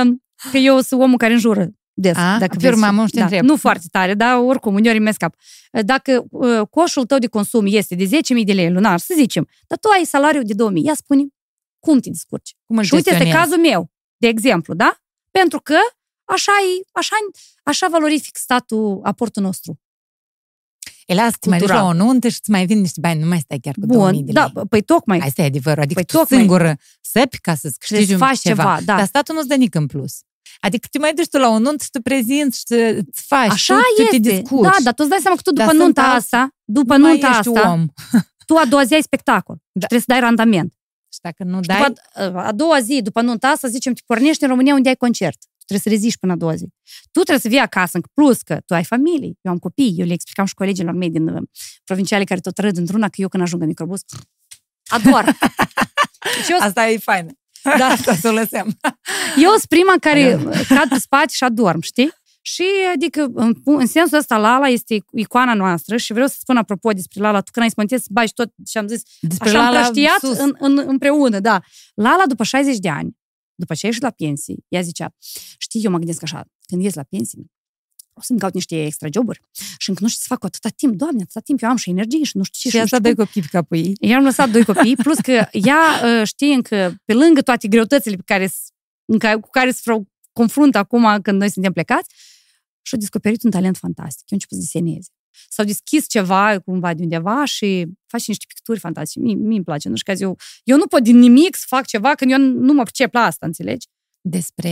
Um, 0.02 0.22
că 0.50 0.56
eu 0.56 0.80
sunt 0.80 1.00
omul 1.00 1.16
care 1.16 1.32
înjură 1.32 1.70
des. 1.95 2.16
A, 2.16 2.36
dacă 2.38 2.57
pe 2.61 2.68
urmă, 2.68 2.90
mă 2.90 3.07
da, 3.12 3.40
Nu 3.40 3.57
foarte 3.57 3.86
tare, 3.90 4.14
dar 4.14 4.36
oricum, 4.36 4.75
uneori 4.75 4.99
mi 4.99 5.12
scap. 5.12 5.34
Dacă 5.71 6.25
uh, 6.30 6.61
coșul 6.71 7.07
tău 7.07 7.18
de 7.18 7.26
consum 7.26 7.66
este 7.66 7.95
de 7.95 8.04
10.000 8.04 8.45
de 8.45 8.53
lei 8.53 8.71
lunar, 8.71 8.99
să 8.99 9.14
zicem, 9.16 9.49
dar 9.66 9.79
tu 9.79 9.88
ai 9.88 10.04
salariu 10.04 10.42
de 10.42 10.54
2.000, 10.54 10.83
ia 10.83 10.95
spune 10.95 11.22
cum 11.79 11.99
te 11.99 12.11
descurci? 12.11 12.57
Cum 12.66 12.83
și 12.83 12.95
uite, 12.95 13.11
este 13.11 13.30
cazul 13.30 13.58
meu, 13.58 13.91
de 14.16 14.26
exemplu, 14.26 14.75
da? 14.75 14.96
Pentru 15.30 15.61
că 15.61 15.76
Așa, 16.25 16.53
e, 16.53 16.88
așa, 16.92 17.16
așa 17.62 17.88
valorific 17.88 18.37
statul 18.37 19.00
aportul 19.03 19.42
nostru. 19.42 19.80
E 21.07 21.14
lasă, 21.14 21.37
mai 21.46 21.58
duci 21.58 21.68
la 21.68 21.84
o 21.84 21.92
nuntă 21.92 22.29
și 22.29 22.37
îți 22.41 22.50
mai 22.50 22.66
vin 22.66 22.80
niște 22.80 23.00
bani, 23.00 23.21
nu 23.21 23.26
mai 23.26 23.38
stai 23.38 23.58
chiar 23.58 23.75
cu 23.75 23.87
Bun, 23.87 23.96
2000 23.96 24.22
de 24.22 24.33
da, 24.33 24.50
lei. 24.54 24.64
păi 24.66 24.83
tocmai. 24.83 25.18
Asta 25.18 25.42
e 25.42 25.45
adevărul, 25.45 25.83
adică 25.83 25.95
păi 25.95 26.04
tu 26.04 26.16
tocmai. 26.16 26.38
singură 26.38 26.79
săpi 27.00 27.38
ca 27.38 27.54
să-ți 27.54 27.79
câștigi 27.79 28.14
faci 28.14 28.38
ceva. 28.38 28.62
ceva 28.62 28.80
da. 28.84 28.96
Dar 28.96 29.07
statul 29.07 29.34
nu-ți 29.34 29.49
dă 29.49 29.54
nici 29.54 29.75
în 29.75 29.87
plus. 29.87 30.21
Adică 30.61 30.88
te 30.91 30.99
mai 30.99 31.14
duci 31.14 31.29
tu 31.29 31.38
la 31.38 31.49
o 31.49 31.58
nuntă 31.58 31.84
și 31.84 31.91
tu 31.91 32.03
prezinți 32.03 32.58
și 32.58 32.80
îți 32.80 33.22
faci, 33.26 33.50
Așa 33.50 33.74
tu, 33.74 34.03
este. 34.03 34.16
tu 34.16 34.22
te 34.22 34.30
discuți. 34.30 34.62
Da, 34.62 34.76
dar 34.83 34.95
tu 34.95 35.03
îți 35.03 35.08
dai 35.08 35.18
seama 35.20 35.37
că 35.37 35.42
tu 35.42 35.53
după 35.53 35.72
nunta 35.72 36.03
asta, 36.03 36.54
după 36.64 36.96
nunta 36.96 37.29
asta, 37.29 37.70
om. 37.70 37.87
tu 38.46 38.57
a 38.57 38.64
doua 38.64 38.84
zi 38.84 38.95
ai 38.95 39.03
spectacol 39.03 39.57
da. 39.57 39.80
și 39.80 39.87
trebuie 39.87 40.00
să 40.00 40.07
dai 40.08 40.20
randament. 40.20 40.72
Și 41.12 41.18
dacă 41.20 41.45
nu 41.45 41.61
dai... 41.61 41.83
După, 41.87 42.38
a 42.38 42.53
doua 42.53 42.80
zi, 42.80 43.00
după 43.03 43.20
nunta 43.20 43.49
asta, 43.49 43.68
zicem, 43.68 43.92
te 43.92 44.00
pornești 44.07 44.42
în 44.42 44.49
România 44.49 44.74
unde 44.74 44.88
ai 44.88 44.96
concert 44.96 45.38
trebuie 45.64 45.80
să 45.80 45.88
reziști 45.88 46.18
până 46.18 46.33
a 46.33 46.37
doua 46.37 46.54
zi. 46.54 46.68
Tu 47.03 47.20
trebuie 47.20 47.38
să 47.38 47.49
vii 47.49 47.58
acasă, 47.58 47.96
în 47.96 48.03
plus 48.14 48.42
că 48.42 48.61
tu 48.66 48.74
ai 48.74 48.84
familie, 48.84 49.33
eu 49.41 49.53
am 49.53 49.58
copii, 49.58 49.95
eu 49.99 50.07
le 50.07 50.12
explicam 50.12 50.45
și 50.45 50.54
colegilor 50.54 50.95
mei 50.95 51.11
din 51.11 51.29
uh, 51.29 51.42
provinciale 51.84 52.24
care 52.24 52.41
tot 52.41 52.58
râd 52.58 52.76
într-una 52.76 53.08
că 53.08 53.20
eu 53.20 53.29
când 53.29 53.42
ajung 53.42 53.62
în 53.62 53.68
microbus, 53.68 54.00
ador. 54.87 55.24
Deci 56.37 56.49
eu... 56.49 56.58
Asta 56.61 56.88
e 56.88 56.99
fain. 56.99 57.38
Da. 57.79 57.87
Asta 57.87 58.14
să 58.14 58.29
o 58.29 58.33
lăsăm. 58.33 58.79
Eu 59.37 59.51
sunt 59.51 59.64
prima 59.64 59.95
care 60.01 60.39
cad 60.68 60.89
pe 60.89 60.99
spate 60.99 61.33
și 61.33 61.45
adorm, 61.45 61.80
știi? 61.80 62.13
Și, 62.45 62.64
adică, 62.95 63.30
în, 63.34 63.55
în 63.64 63.87
sensul 63.87 64.18
ăsta, 64.18 64.39
Lala 64.39 64.68
este 64.68 65.05
icoana 65.13 65.55
noastră 65.55 65.97
și 65.97 66.13
vreau 66.13 66.29
să 66.29 66.37
spun 66.39 66.57
apropo 66.57 66.91
despre 66.93 67.21
Lala, 67.21 67.41
tu 67.41 67.51
când 67.53 67.64
ai 67.64 67.71
spontat 67.71 67.99
să 67.99 68.07
bagi 68.11 68.33
tot 68.33 68.53
și 68.67 68.79
am 68.79 68.87
zis, 68.87 69.03
despre 69.21 69.49
așa 69.49 69.59
Lala 69.59 69.84
am 69.84 69.93
prăștiat 69.93 70.22
în, 70.22 70.55
în, 70.59 70.79
împreună, 70.87 71.41
da. 71.41 71.61
Lala, 71.95 72.26
după 72.26 72.43
60 72.43 72.76
de 72.76 72.89
ani, 72.89 73.17
după 73.55 73.75
ce 73.75 73.87
a 73.87 73.89
ieșit 73.89 74.03
la 74.03 74.11
pensie, 74.11 74.55
ea 74.68 74.80
zicea, 74.80 75.14
știi, 75.59 75.84
eu 75.84 75.91
mă 75.91 75.99
gândesc 75.99 76.22
așa, 76.22 76.45
când 76.67 76.83
ies 76.83 76.95
la 76.95 77.03
pensie, 77.03 77.45
o 78.14 78.21
să-mi 78.21 78.39
caut 78.39 78.55
niște 78.55 78.84
extra 78.84 79.09
joburi 79.13 79.41
și 79.79 79.89
încă 79.89 80.03
nu 80.03 80.09
știu 80.09 80.21
să 80.21 80.26
fac 80.29 80.45
atâta 80.45 80.68
timp, 80.68 80.95
doamne, 80.95 81.22
atâta 81.22 81.41
timp, 81.41 81.63
eu 81.63 81.68
am 81.68 81.76
și 81.76 81.91
energie 81.91 82.25
și 82.25 82.37
nu 82.37 82.43
știu 82.43 82.71
ce. 82.71 82.76
Și 82.76 82.83
asta 82.83 82.99
doi 82.99 83.14
copii 83.14 83.41
pe 83.41 83.49
capul 83.51 83.76
ei. 83.76 83.97
Eu 84.01 84.17
am 84.17 84.25
lăsat 84.25 84.51
doi 84.51 84.64
copii, 84.64 84.97
plus 84.97 85.18
că 85.18 85.47
ea 85.53 86.01
ă, 86.05 86.25
știe 86.25 86.55
încă, 86.55 86.95
pe 87.05 87.14
lângă 87.14 87.43
toate 87.43 87.68
greutățile 87.68 88.17
pe 88.17 88.22
care, 88.26 88.51
cu 89.41 89.51
care 89.51 89.71
se 89.71 89.93
confruntă 90.33 90.79
acum 90.79 91.21
când 91.22 91.39
noi 91.39 91.51
suntem 91.51 91.72
plecați, 91.72 92.14
și-a 92.83 92.99
descoperit 92.99 93.43
un 93.43 93.51
talent 93.51 93.76
fantastic. 93.76 94.30
Eu 94.30 94.39
am 94.39 94.39
început 94.41 94.59
să 94.59 94.63
deseneze. 94.63 95.11
S-au 95.49 95.64
deschis 95.64 96.09
ceva 96.09 96.59
cumva 96.59 96.95
de 96.95 97.03
undeva 97.03 97.45
și 97.45 97.87
faci 98.07 98.26
niște 98.26 98.45
picturi 98.49 98.79
fantastice. 98.79 99.21
Mie, 99.21 99.34
mie 99.34 99.57
îmi 99.57 99.64
place. 99.64 99.89
Nu 99.89 99.97
știu, 99.97 100.14
eu, 100.18 100.39
eu 100.64 100.76
nu 100.76 100.87
pot 100.87 101.03
din 101.03 101.18
nimic 101.18 101.57
să 101.57 101.64
fac 101.67 101.87
ceva 101.87 102.14
când 102.14 102.30
eu 102.30 102.39
nu 102.39 102.72
mă 102.72 102.83
pricep 102.83 103.14
la 103.14 103.21
asta, 103.21 103.47
înțelegi? 103.47 103.87
Despre 104.21 104.71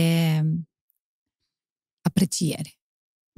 apreciere. 2.01 2.80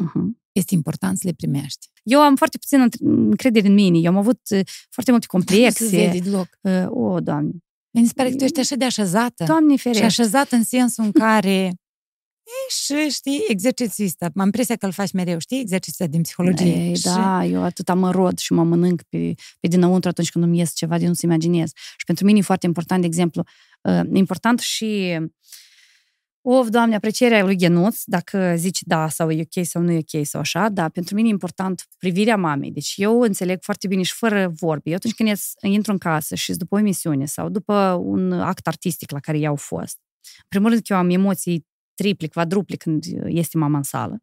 Uh-huh. 0.03 0.41
Este 0.51 0.73
important 0.73 1.17
să 1.17 1.27
le 1.27 1.33
primești. 1.33 1.87
Eu 2.03 2.19
am 2.19 2.35
foarte 2.35 2.57
puțin 2.57 2.89
încredere 2.99 3.67
în 3.67 3.73
mine. 3.73 3.97
Eu 3.97 4.11
am 4.11 4.17
avut 4.17 4.39
uh, 4.49 4.59
foarte 4.89 5.11
multe 5.11 5.25
complexe. 5.25 5.83
Nu 5.83 5.89
se 5.89 5.95
vede 5.95 6.19
deloc. 6.19 6.47
Uh, 6.61 6.85
o, 6.89 7.19
Doamne. 7.19 7.51
Mi 7.91 8.05
se 8.05 8.13
pare 8.15 8.29
că 8.29 8.35
tu 8.35 8.43
ești 8.43 8.59
așa 8.59 8.75
de 8.75 8.85
așezată. 8.85 9.43
Doamne 9.43 9.75
ferește. 9.75 10.07
Și 10.07 10.21
așezată 10.21 10.55
în 10.55 10.63
sensul 10.63 11.03
în 11.03 11.11
care 11.11 11.73
ei, 12.45 12.69
și 12.69 13.13
știi, 13.13 13.43
exercițiul 13.47 14.07
ăsta, 14.07 14.29
am 14.35 14.45
impresia 14.45 14.75
că 14.75 14.85
îl 14.85 14.91
faci 14.91 15.11
mereu, 15.11 15.39
știi, 15.39 15.59
exercițiul 15.59 16.07
din 16.07 16.21
psihologie. 16.21 16.87
Ei, 16.87 16.95
și... 16.95 17.03
Da, 17.03 17.45
eu 17.45 17.63
atât 17.63 17.93
mă 17.93 18.11
rod 18.11 18.37
și 18.37 18.53
mă 18.53 18.63
mănânc 18.63 19.01
pe, 19.01 19.33
pe 19.59 19.67
dinăuntru 19.67 20.09
atunci 20.09 20.31
când 20.31 20.45
nu-mi 20.45 20.57
ies 20.57 20.73
ceva 20.73 20.97
de 20.97 21.07
nu-ți 21.07 21.25
imaginez. 21.25 21.71
Și 21.97 22.05
pentru 22.05 22.25
mine 22.25 22.37
e 22.37 22.41
foarte 22.41 22.65
important, 22.65 23.01
de 23.01 23.07
exemplu, 23.07 23.43
uh, 23.81 24.01
important 24.13 24.59
și 24.59 25.19
Of, 26.45 26.69
Doamne, 26.69 26.95
aprecierea 26.95 27.43
lui 27.43 27.55
Genuț, 27.55 28.01
dacă 28.05 28.53
zici 28.55 28.81
da 28.81 29.09
sau 29.09 29.31
e 29.31 29.41
ok 29.41 29.65
sau 29.65 29.81
nu 29.81 29.91
e 29.91 29.97
ok 29.97 30.25
sau 30.25 30.41
așa, 30.41 30.69
da, 30.69 30.89
pentru 30.89 31.15
mine 31.15 31.27
e 31.27 31.31
important 31.31 31.87
privirea 31.97 32.37
mamei. 32.37 32.71
Deci 32.71 32.93
eu 32.95 33.21
înțeleg 33.21 33.61
foarte 33.61 33.87
bine 33.87 34.01
și 34.01 34.13
fără 34.13 34.47
vorbe. 34.47 34.89
Eu 34.89 34.95
atunci 34.95 35.13
când 35.13 35.29
intru 35.61 35.91
în 35.91 35.97
casă 35.97 36.35
și 36.35 36.53
după 36.53 36.75
o 36.75 36.77
emisiune 36.77 37.25
sau 37.25 37.49
după 37.49 37.99
un 38.03 38.31
act 38.31 38.67
artistic 38.67 39.11
la 39.11 39.19
care 39.19 39.37
i-au 39.37 39.55
fost, 39.55 39.99
în 40.37 40.45
primul 40.47 40.69
rând 40.69 40.81
că 40.81 40.93
eu 40.93 40.99
am 40.99 41.09
emoții 41.09 41.67
tripli, 41.93 42.27
quadrupli 42.27 42.77
când 42.77 43.03
este 43.25 43.57
mama 43.57 43.77
în 43.77 43.83
sală. 43.83 44.17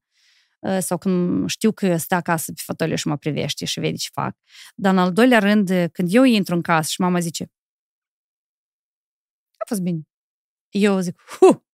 Uh, 0.59 0.79
sau 0.81 0.99
când 0.99 1.49
știu 1.49 1.73
că 1.73 1.97
stă 1.97 2.15
acasă 2.15 2.53
pe 2.53 2.61
fotoliu 2.65 2.97
și 2.97 3.07
mă 3.07 3.17
privește 3.17 3.65
și 3.65 3.81
vede 3.81 3.97
ce 3.97 4.09
fac. 4.13 4.37
Dar 4.75 4.93
în 4.93 4.99
al 4.99 5.13
doilea 5.13 5.39
rând, 5.39 5.89
când 5.93 6.09
eu 6.15 6.23
intru 6.23 6.55
în 6.55 6.63
casă 6.63 6.89
și 6.91 7.01
mama 7.01 7.19
zice 7.19 7.51
a 9.57 9.65
fost 9.67 9.81
bine. 9.81 10.01
Eu 10.71 11.01
zic, 11.01 11.21
hu! 11.39 11.70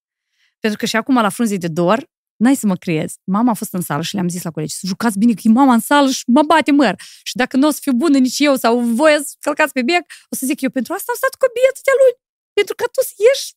Pentru 0.67 0.85
că 0.85 0.91
și 0.93 0.97
acum 0.97 1.15
la 1.15 1.29
frunze 1.29 1.57
de 1.57 1.69
dor, 1.69 1.99
n-ai 2.37 2.55
să 2.55 2.67
mă 2.67 2.77
crezi. 2.77 3.19
Mama 3.25 3.51
a 3.51 3.55
fost 3.55 3.73
în 3.73 3.81
sală 3.81 4.03
și 4.03 4.15
le-am 4.15 4.29
zis 4.29 4.43
la 4.43 4.51
colegi, 4.51 4.75
să 4.75 4.87
jucați 4.87 5.19
bine 5.19 5.33
că 5.33 5.41
e 5.45 5.51
mama 5.51 5.73
în 5.73 5.81
sală 5.81 6.11
și 6.11 6.23
mă 6.27 6.43
bate 6.43 6.71
măr. 6.73 6.95
Și 7.23 7.37
dacă 7.37 7.57
nu 7.57 7.67
o 7.67 7.71
să 7.71 7.79
fiu 7.83 7.93
bună 7.93 8.19
nici 8.19 8.39
eu 8.39 8.57
sau 8.57 8.81
voi 8.81 9.17
să 9.25 9.35
călcați 9.41 9.73
pe 9.73 9.83
bec, 9.83 10.05
o 10.33 10.35
să 10.37 10.47
zic 10.47 10.61
eu, 10.61 10.71
pentru 10.71 10.93
asta 10.93 11.13
am 11.13 11.19
stat 11.21 11.35
cu 11.41 11.47
bine 11.55 11.69
atâtea 11.73 11.93
luni. 12.01 12.17
Pentru 12.59 12.75
că 12.75 12.85
tu 12.95 13.01
să 13.09 13.15
ieși 13.27 13.49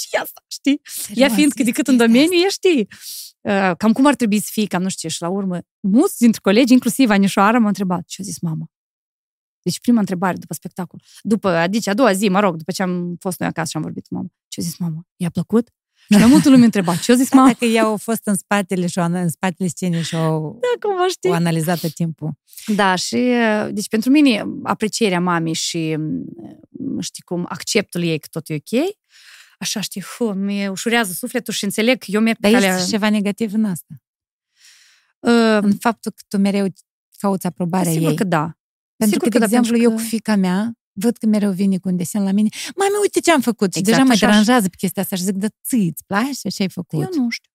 și 0.00 0.16
asta, 0.24 0.40
știi? 0.56 0.80
Serios, 0.84 1.18
Ea 1.22 1.28
fiind 1.36 1.52
cât 1.52 1.64
de 1.64 1.70
cât 1.70 1.86
în 1.92 1.96
domeniu, 1.96 2.38
ea 2.44 2.52
știi. 2.58 2.82
Uh, 3.50 3.72
cam 3.80 3.92
cum 3.92 4.06
ar 4.06 4.14
trebui 4.14 4.40
să 4.46 4.50
fie, 4.52 4.66
cam 4.66 4.82
nu 4.82 4.88
știu 4.88 5.08
ce. 5.08 5.14
Și 5.14 5.22
la 5.22 5.28
urmă, 5.28 5.56
mulți 5.80 6.18
dintre 6.18 6.40
colegi, 6.42 6.72
inclusiv 6.72 7.10
Anișoara, 7.10 7.58
m-au 7.58 7.72
întrebat. 7.74 8.04
Și 8.12 8.20
a 8.20 8.24
zis, 8.24 8.38
mama, 8.48 8.66
deci 9.62 9.80
prima 9.80 10.00
întrebare 10.04 10.36
după 10.36 10.54
spectacol. 10.54 11.00
După, 11.22 11.48
adică 11.48 11.90
a 11.90 11.94
doua 11.94 12.12
zi, 12.12 12.28
mă 12.28 12.40
rog, 12.40 12.56
după 12.56 12.72
ce 12.72 12.82
am 12.82 13.16
fost 13.20 13.38
noi 13.38 13.48
acasă 13.48 13.68
și 13.70 13.76
am 13.76 13.82
vorbit 13.82 14.06
cu 14.06 14.14
mama. 14.14 14.28
Ce 14.48 14.60
a 14.60 14.62
zis 14.62 14.76
mama? 14.76 15.00
I-a 15.16 15.30
plăcut? 15.30 15.68
Și 16.10 16.18
mai 16.18 16.26
multă 16.26 16.50
lume 16.50 16.64
întreba, 16.64 16.96
ce 16.96 17.12
a 17.12 17.14
zis 17.14 17.32
mama? 17.32 17.46
Dacă 17.46 17.64
ea 17.64 17.82
au 17.82 17.96
fost 17.96 18.20
în 18.24 18.34
spatele 18.34 18.86
și 18.86 18.98
în 18.98 19.28
spatele 19.28 19.68
scenei 19.68 20.02
și 20.02 20.14
au, 20.14 20.58
da, 20.60 20.88
cum 20.88 21.08
știi. 21.08 21.30
au 21.30 21.34
analizat 21.36 21.78
timpul. 21.78 22.32
Da, 22.66 22.94
și 22.94 23.32
deci 23.70 23.88
pentru 23.88 24.10
mine 24.10 24.44
aprecierea 24.62 25.20
mamei 25.20 25.52
și 25.52 25.96
știi 27.00 27.22
cum, 27.22 27.46
acceptul 27.48 28.02
ei 28.02 28.18
că 28.18 28.26
tot 28.30 28.48
e 28.48 28.54
ok, 28.54 28.96
așa, 29.58 29.80
știi, 29.80 30.00
fu, 30.00 30.24
mi 30.24 30.68
ușurează 30.68 31.12
sufletul 31.12 31.52
și 31.52 31.64
înțeleg 31.64 31.98
că 31.98 32.06
eu 32.08 32.20
merg 32.20 32.38
Dar 32.38 32.52
calea... 32.52 32.76
este 32.76 32.90
ceva 32.90 33.10
negativ 33.10 33.54
în 33.54 33.64
asta? 33.64 33.94
Uh, 35.18 35.58
în 35.62 35.72
faptul 35.72 36.12
că 36.16 36.22
tu 36.28 36.38
mereu 36.38 36.66
cauți 37.18 37.46
aprobarea 37.46 37.92
sigur 37.92 38.10
ei. 38.10 38.16
că 38.16 38.24
da. 38.24 38.58
Pentru 38.96 39.16
sigur 39.16 39.28
că, 39.28 39.38
de 39.38 39.38
că 39.38 39.44
exemplu, 39.44 39.76
da, 39.76 39.82
eu 39.82 39.90
cu 39.90 39.98
fica 39.98 40.36
mea, 40.36 40.72
văd 41.00 41.16
că 41.16 41.26
mereu 41.26 41.50
vine 41.50 41.78
cu 41.78 41.88
un 41.88 41.96
desen 41.96 42.22
la 42.22 42.30
mine, 42.30 42.48
mami, 42.76 42.92
uite 43.02 43.20
ce 43.20 43.30
am 43.30 43.40
făcut. 43.40 43.76
Exact, 43.76 43.86
și 43.86 43.92
deja 43.92 44.02
mă 44.04 44.14
deranjează 44.18 44.68
pe 44.68 44.76
chestia 44.78 45.02
asta 45.02 45.16
și 45.16 45.22
zic, 45.22 45.34
da, 45.34 45.46
ți 45.64 45.74
îți 45.74 46.04
place 46.06 46.48
ce 46.48 46.62
ai 46.62 46.68
făcut? 46.68 47.02
Eu 47.02 47.22
nu 47.22 47.30
știu. 47.30 47.50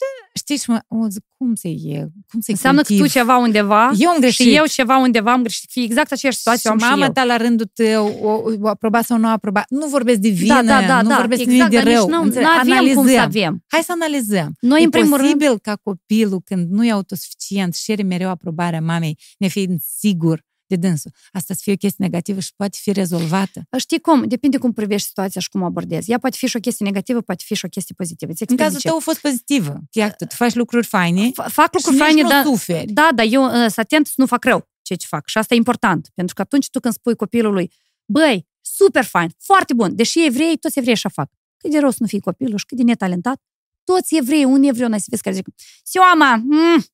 Da, 0.00 0.30
știi, 0.34 0.56
și 0.56 0.70
mă, 0.70 0.80
o, 0.88 1.08
zic, 1.08 1.24
cum 1.36 1.54
să 1.54 1.68
e? 1.68 2.08
Cum 2.30 2.40
să 2.40 2.50
Înseamnă 2.50 2.80
cultiv? 2.82 3.00
că 3.00 3.06
tu 3.06 3.12
ceva 3.12 3.36
undeva 3.36 3.90
eu 3.98 4.10
am 4.10 4.18
greșit. 4.18 4.46
și 4.46 4.54
eu 4.54 4.64
ceva 4.66 4.96
undeva 4.96 5.32
am 5.32 5.40
greșit. 5.40 5.70
Fie 5.70 5.82
exact 5.82 6.12
aceeași 6.12 6.38
situație 6.38 6.70
și 6.70 6.76
am 6.76 6.88
mama 6.88 7.04
și 7.04 7.10
ta 7.10 7.24
la 7.24 7.36
rândul 7.36 7.70
tău 7.74 8.06
o, 8.22 8.42
o 8.60 8.68
aproba 8.68 9.02
sau 9.02 9.18
nu 9.18 9.28
aproba. 9.28 9.64
Nu 9.68 9.86
vorbesc 9.86 10.18
de 10.18 10.28
vină, 10.28 10.54
da, 10.54 10.80
da, 10.80 10.86
da, 10.86 11.02
nu 11.02 11.08
da, 11.08 11.16
vorbesc 11.16 11.40
exact, 11.40 11.70
de 11.70 11.78
rău. 11.78 12.08
Nu 12.08 12.16
avem 12.60 12.94
cum 12.94 13.08
să 13.08 13.18
avem. 13.18 13.64
Hai 13.66 13.82
să 13.82 13.92
analizăm. 13.92 14.52
Noi, 14.60 14.80
e 14.80 14.84
în 14.84 14.90
primul 14.90 15.18
posibil 15.18 15.46
rând... 15.46 15.60
ca 15.60 15.76
copilul, 15.76 16.40
când 16.44 16.70
nu 16.70 16.86
e 16.86 16.90
autosuficient, 16.90 17.74
cere 17.76 18.02
mereu 18.02 18.28
aprobarea 18.28 18.80
mamei, 18.80 19.18
nefiind 19.38 19.80
sigur 19.98 20.48
de 20.70 20.76
dânsul. 20.76 21.10
Asta 21.32 21.54
să 21.54 21.60
fie 21.62 21.72
o 21.72 21.76
chestie 21.76 22.04
negativă 22.04 22.40
și 22.40 22.52
poate 22.56 22.78
fi 22.80 22.92
rezolvată. 22.92 23.62
Știi 23.78 24.00
cum? 24.00 24.24
Depinde 24.28 24.58
cum 24.58 24.72
privești 24.72 25.06
situația 25.06 25.40
și 25.40 25.48
cum 25.48 25.62
o 25.62 25.64
abordezi. 25.64 26.10
Ea 26.10 26.18
poate 26.18 26.36
fi 26.36 26.46
și 26.46 26.56
o 26.56 26.60
chestie 26.60 26.86
negativă, 26.86 27.20
poate 27.20 27.42
fi 27.46 27.54
și 27.54 27.64
o 27.64 27.68
chestie 27.68 27.94
pozitivă. 27.98 28.32
În 28.46 28.56
cazul 28.56 28.80
tău 28.80 28.96
a 28.96 29.00
fost 29.00 29.20
pozitivă. 29.20 29.80
Chiar 29.90 30.14
tu, 30.14 30.24
tu 30.24 30.34
faci 30.34 30.54
lucruri 30.54 30.86
faine 30.86 31.30
Fac 31.48 31.74
lucruri 31.74 31.96
faine, 31.96 32.22
dar... 32.22 32.44
suferi. 32.44 32.92
Da, 32.92 33.08
dar 33.14 33.26
eu 33.30 33.48
sunt 33.48 33.78
atent 33.78 34.06
să 34.06 34.14
nu 34.16 34.26
fac 34.26 34.44
rău 34.44 34.68
ce 34.82 34.94
ce 34.94 35.06
fac. 35.06 35.26
Și 35.26 35.38
asta 35.38 35.54
e 35.54 35.56
important. 35.56 36.10
Pentru 36.14 36.34
că 36.34 36.42
atunci 36.42 36.70
tu 36.70 36.80
când 36.80 36.94
spui 36.94 37.16
copilului, 37.16 37.72
băi, 38.04 38.48
super 38.60 39.04
fain, 39.04 39.34
foarte 39.38 39.74
bun, 39.74 39.96
deși 39.96 40.24
evrei, 40.24 40.56
toți 40.56 40.78
evrei 40.78 40.94
așa 40.94 41.08
fac. 41.08 41.30
Cât 41.56 41.70
de 41.70 41.78
rost 41.78 41.98
nu 41.98 42.06
fii 42.06 42.20
copilul 42.20 42.58
și 42.58 42.66
cât 42.66 42.76
de 42.76 42.82
netalentat, 42.82 43.42
toți 43.84 44.16
evrei, 44.16 44.44
un 44.44 44.62
evreu 44.62 44.88
n-ai 44.88 45.00
să 45.00 45.06
vezi 45.10 45.22
care 45.22 45.34
zic, 45.34 45.46
Sioma, 45.82 46.36
mm, 46.36 46.84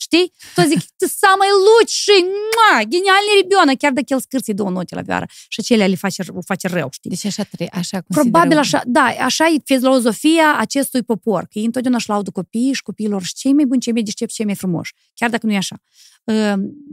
Știi? 0.00 0.32
Tu 0.54 0.60
zic, 0.60 0.78
ты 0.98 1.06
самый 1.08 1.50
lучший, 1.66 2.20
муа, 2.22 2.84
genialный 2.84 3.42
ребенок, 3.42 3.78
chiar 3.78 3.92
dacă 3.92 4.06
el 4.08 4.20
scârție 4.20 4.52
două 4.52 4.70
note 4.70 4.94
la 4.94 5.00
vioară 5.00 5.26
și 5.48 5.62
cele 5.62 5.86
le 5.86 5.94
face, 5.94 6.22
o 6.34 6.40
face 6.40 6.68
rău, 6.68 6.88
știi? 6.92 7.10
Deci 7.10 7.24
așa, 7.24 7.42
trebuie, 7.42 7.68
așa 7.72 8.00
Probabil 8.08 8.58
așa, 8.58 8.82
da, 8.86 9.04
așa 9.20 9.46
e 9.46 9.56
filozofia 9.64 10.56
acestui 10.58 11.02
popor, 11.02 11.42
că 11.42 11.58
ei 11.58 11.64
întotdeauna 11.64 11.98
își 11.98 12.08
laudă 12.08 12.30
copiii 12.30 12.72
și 12.72 12.82
copiilor 12.82 13.22
și 13.22 13.34
cei 13.34 13.52
mai 13.52 13.64
buni, 13.64 13.80
cei 13.80 13.92
mai 13.92 14.02
deștepți, 14.02 14.34
cei 14.34 14.44
mai 14.44 14.54
frumoși, 14.54 14.94
chiar 15.14 15.30
dacă 15.30 15.46
nu 15.46 15.52
e 15.52 15.56
așa. 15.56 15.76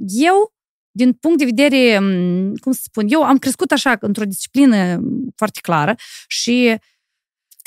Eu, 0.08 0.54
din 0.92 1.14
punct 1.14 1.38
de 1.38 1.46
vedere, 1.46 1.98
cum 2.62 2.72
să 2.72 2.80
spun, 2.84 3.06
eu 3.10 3.24
am 3.24 3.38
crescut 3.38 3.72
așa, 3.72 3.98
într-o 4.00 4.26
disciplină 4.26 5.00
foarte 5.36 5.60
clară 5.62 5.96
și 6.28 6.54
Când 6.66 6.80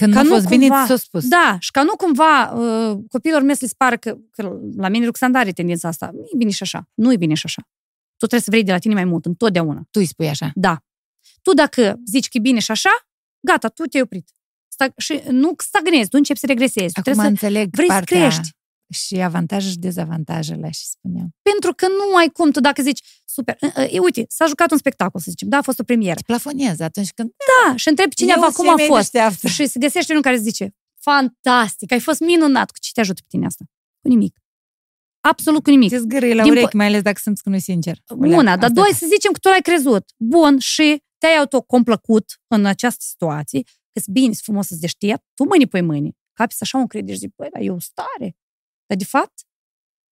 ca 0.06 0.22
nu 0.22 0.34
a 0.34 0.36
fost 0.36 0.48
cumva, 0.48 0.66
bine, 0.68 0.86
ți-a 0.86 0.96
spus. 0.96 1.28
Da, 1.28 1.58
și 1.60 1.72
ca 1.72 1.84
nu 1.84 1.96
cumva 1.96 2.52
uh, 2.52 2.98
copiilor 3.10 3.42
mei 3.42 3.54
să 3.56 3.60
le 3.62 3.68
spară 3.68 3.98
că, 3.98 4.18
că 4.32 4.60
la 4.78 4.88
mine 4.88 5.06
Ruxandra 5.06 5.40
are 5.40 5.52
tendința 5.52 5.88
asta. 5.88 6.12
E 6.34 6.38
bine 6.38 6.52
și 6.52 6.64
așa. 6.64 6.90
Nu 6.94 7.14
e 7.14 7.18
bine 7.18 7.34
și 7.34 7.46
așa. 7.46 7.62
Tu 8.18 8.28
trebuie 8.28 8.40
să 8.42 8.50
vrei 8.50 8.64
de 8.64 8.72
la 8.72 8.78
tine 8.78 8.94
mai 8.94 9.06
mult, 9.06 9.26
întotdeauna. 9.26 9.80
Tu 9.80 10.00
îi 10.00 10.06
spui 10.06 10.28
așa. 10.30 10.52
Da. 10.56 10.84
Tu 11.42 11.54
dacă 11.54 12.00
zici 12.06 12.28
că 12.30 12.38
e 12.38 12.40
bine 12.40 12.60
și 12.60 12.72
așa, 12.72 12.90
gata, 13.40 13.68
tu 13.68 13.84
te-ai 13.84 14.04
oprit. 14.04 14.30
Stag- 14.68 14.98
și 14.98 15.22
nu 15.30 15.54
stagnezi, 15.58 16.10
tu 16.10 16.18
începi 16.18 16.40
să 16.40 16.46
regresezi. 16.46 16.98
Acum 16.98 17.14
tu 17.14 17.28
înțeleg 17.28 17.70
vrei 17.72 17.88
să 17.88 17.94
partea 17.94 18.20
crești. 18.20 18.56
Și 18.92 19.16
avantaje 19.22 19.70
și 19.70 19.78
dezavantajele, 19.78 20.70
și 20.72 20.86
spuneam. 20.86 21.36
Pentru 21.42 21.74
că 21.74 21.88
nu 21.88 22.16
ai 22.16 22.28
cum, 22.28 22.52
tu 22.52 22.60
dacă 22.60 22.82
zici, 22.82 23.04
super, 23.26 23.58
uh, 23.62 23.74
uh, 23.92 24.00
uite, 24.00 24.26
s-a 24.28 24.46
jucat 24.46 24.72
un 24.72 24.78
spectacol, 24.78 25.20
să 25.20 25.30
zicem, 25.30 25.48
da, 25.50 25.58
a 25.58 25.62
fost 25.62 25.80
o 25.80 25.84
premieră. 25.84 26.16
Te 26.16 26.22
plafonezi 26.26 26.82
atunci 26.84 27.12
când... 27.12 27.30
Da, 27.68 27.76
și 27.76 27.88
întrebi 27.90 28.16
cineva 28.16 28.46
Eu 28.46 28.52
cum 28.52 28.64
cei 28.64 28.74
a 28.74 28.76
mai 28.76 28.86
fost. 28.88 29.12
deșteaptă. 29.12 29.48
Și 29.48 29.66
se 29.66 29.80
găsește 29.80 30.12
unul 30.12 30.24
care 30.24 30.38
zice, 30.38 30.76
fantastic, 31.00 31.92
ai 31.92 32.00
fost 32.00 32.20
minunat. 32.20 32.72
Cu 32.72 32.78
ce 32.80 32.92
te 32.94 33.00
ajută 33.00 33.20
pe 33.22 33.28
tine 33.30 33.46
asta? 33.46 33.64
Cu 34.02 34.08
nimic. 34.08 34.40
Absolut 35.22 35.64
cu 35.64 35.70
nimic. 35.70 35.90
Te 35.90 35.98
zgârâi 35.98 36.34
la 36.34 36.44
Din 36.44 36.52
urechi, 36.52 36.68
po- 36.68 36.74
mai 36.74 36.86
ales 36.86 37.02
dacă 37.02 37.20
simți 37.22 37.44
că 37.44 37.50
nu-i 37.50 37.60
sincer. 37.60 37.98
Una, 38.10 38.42
dar 38.44 38.70
Asta- 38.70 38.70
doi, 38.82 38.94
să 38.94 39.06
zicem 39.14 39.32
că 39.32 39.38
tu 39.40 39.48
l-ai 39.48 39.62
crezut. 39.62 40.12
Bun, 40.18 40.60
și 40.60 41.04
te-ai 41.18 41.36
autocomplăcut 41.38 42.40
în 42.48 42.66
această 42.66 43.04
situație, 43.08 43.62
că 43.94 44.02
bine, 44.12 44.26
sunt 44.26 44.38
frumos, 44.38 44.68
să 44.68 44.76
deștept, 44.80 45.24
tu 45.34 45.44
mâine 45.44 45.66
pe 45.66 45.82
mâine. 45.82 46.12
capi 46.34 46.56
așa 46.60 46.78
un 46.78 46.88
credit 46.88 47.14
și 47.14 47.20
zici, 47.20 47.32
băi, 47.36 47.50
dar 47.54 47.62
e 47.62 47.70
o 47.70 47.80
stare. 47.80 48.36
Dar 48.92 49.00
de 49.00 49.06
fapt, 49.06 49.48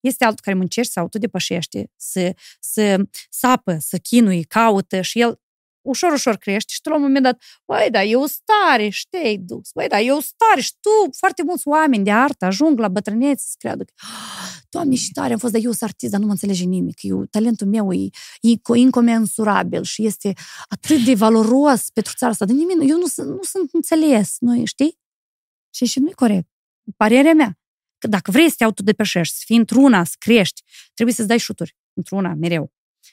este 0.00 0.24
altul 0.24 0.40
care 0.42 0.56
muncește, 0.56 0.92
se 0.92 1.00
autodepășește, 1.00 1.90
să, 1.96 2.34
să 2.60 2.96
sapă, 3.30 3.76
să 3.80 3.98
chinui, 3.98 4.44
caută 4.44 5.00
și 5.00 5.20
el 5.20 5.40
ușor, 5.82 6.12
ușor 6.12 6.36
crește 6.36 6.72
și 6.72 6.80
tu 6.80 6.88
la 6.88 6.94
un 6.94 7.02
moment 7.02 7.24
dat, 7.24 7.42
băi, 7.66 7.88
da, 7.90 8.02
e 8.02 8.16
o 8.16 8.26
stare 8.26 8.88
și 8.88 9.08
te-ai 9.08 9.36
dus, 9.36 9.70
băi, 9.74 9.88
da, 9.88 10.00
e 10.00 10.12
o 10.12 10.20
stare 10.20 10.60
și 10.60 10.72
tu, 10.80 11.12
foarte 11.16 11.42
mulți 11.42 11.68
oameni 11.68 12.04
de 12.04 12.10
artă 12.10 12.44
ajung 12.44 12.78
la 12.78 12.88
bătrânețe 12.88 13.44
să 13.48 13.54
creadă 13.58 13.84
că, 13.84 13.92
ah, 13.96 14.60
Doamne, 14.68 14.94
și 14.94 15.12
tare 15.12 15.32
am 15.32 15.38
fost, 15.38 15.52
dar 15.52 15.62
eu 15.62 15.70
sunt 15.70 15.82
artist, 15.82 16.10
dar 16.10 16.20
nu 16.20 16.26
mă 16.26 16.32
înțelege 16.32 16.64
nimic. 16.64 17.02
Eu, 17.02 17.24
talentul 17.24 17.66
meu 17.66 17.92
e, 17.92 18.08
e 18.40 18.78
incomensurabil 18.78 19.82
și 19.82 20.06
este 20.06 20.32
atât 20.68 21.04
de 21.04 21.14
valoros 21.14 21.90
pentru 21.90 22.12
țara 22.16 22.32
asta. 22.32 22.44
De 22.44 22.52
nimic, 22.52 22.88
eu 22.88 22.96
nu, 22.96 23.24
nu 23.24 23.42
sunt 23.42 23.70
înțeles, 23.72 24.36
nu 24.38 24.64
știi? 24.64 24.98
Și, 25.74 25.84
și 25.84 25.98
nu-i 25.98 26.12
corect. 26.12 26.48
Părerea 26.96 27.32
mea. 27.32 27.59
Că 28.00 28.06
dacă 28.06 28.30
vrei 28.30 28.48
să 28.48 28.54
te 28.58 28.64
autodepășești, 28.64 29.34
să 29.34 29.42
fii 29.44 29.56
într-una, 29.56 30.04
să 30.04 30.14
crești, 30.18 30.62
trebuie 30.94 31.14
să-ți 31.14 31.28
dai 31.28 31.38
șuturi 31.38 31.76
într-una, 31.92 32.34
mereu. 32.34 32.72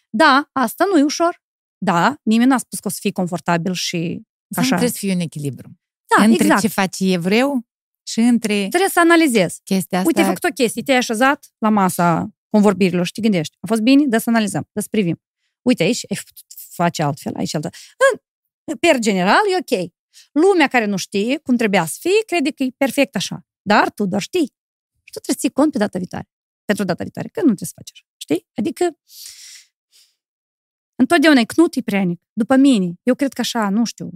Da, 0.10 0.50
asta 0.52 0.86
nu 0.92 1.00
e 1.00 1.04
ușor. 1.04 1.42
Da, 1.78 2.16
nimeni 2.24 2.50
n-a 2.50 2.58
spus 2.58 2.80
că 2.80 2.88
o 2.88 2.92
să 2.92 2.98
fii 3.02 3.12
confortabil 3.12 3.74
și 3.74 4.22
așa. 4.56 4.68
trebuie 4.68 4.90
să 4.90 4.98
fie 4.98 5.14
un 5.14 5.20
echilibru. 5.20 5.80
Da, 6.18 6.24
între 6.24 6.44
exact. 6.44 6.62
ce 6.62 6.68
faci 6.68 7.00
evreu 7.00 7.68
și 8.08 8.20
între... 8.20 8.68
Trebuie 8.68 8.90
să 8.90 9.00
analizezi. 9.00 9.62
Chestia 9.64 9.98
asta... 9.98 10.10
Uite, 10.10 10.20
ai 10.20 10.26
făcut 10.26 10.44
o 10.44 10.54
chestie, 10.54 10.82
te-ai 10.82 10.98
așezat 10.98 11.54
la 11.58 11.70
masa 11.70 12.30
convorbirilor 12.50 13.06
și 13.06 13.12
te 13.12 13.22
gândești. 13.22 13.58
A 13.60 13.68
fost 13.68 13.82
bine? 13.82 14.06
Da 14.08 14.18
să 14.18 14.30
analizăm, 14.30 14.70
da 14.72 14.82
să 14.82 14.88
privim. 14.92 15.22
Uite 15.62 15.84
aici, 15.84 16.06
ai 16.10 16.20
face 16.70 17.04
altfel, 17.04 17.34
aici 17.36 17.54
altă. 17.54 17.70
Per 18.80 19.00
general, 19.00 19.42
e 19.52 19.58
ok. 19.58 19.92
Lumea 20.32 20.68
care 20.68 20.86
nu 20.86 20.98
știe 20.98 21.38
cum 21.38 21.56
trebuia 21.56 21.86
să 21.86 21.98
fie, 22.00 22.24
crede 22.26 22.52
că 22.52 22.64
e 22.64 22.70
perfect 22.78 23.16
așa. 23.16 23.46
Dar 23.62 23.92
tu 23.92 24.06
doar 24.06 24.22
știi. 24.22 24.54
Și 25.18 25.24
tu 25.24 25.34
trebuie 25.34 25.36
să 25.36 25.42
ții 25.42 25.50
cont 25.60 25.72
pe 25.72 25.78
data 25.78 25.98
viitoare. 25.98 26.28
Pentru 26.66 26.84
data 26.86 27.04
viitoare, 27.04 27.28
că 27.28 27.40
nu 27.40 27.54
trebuie 27.54 27.72
să 27.74 27.78
faci 27.80 27.92
așa. 27.94 28.06
Știi? 28.18 28.48
Adică 28.60 28.98
Întotdeauna 31.00 31.40
e 31.40 31.44
Knut 31.44 31.76
e 31.76 31.82
preanic. 31.82 32.22
După 32.34 32.56
mine, 32.56 32.94
eu 33.04 33.16
cred 33.16 33.34
că 33.34 33.42
așa, 33.42 33.70
nu 33.70 33.86
știu. 33.86 34.10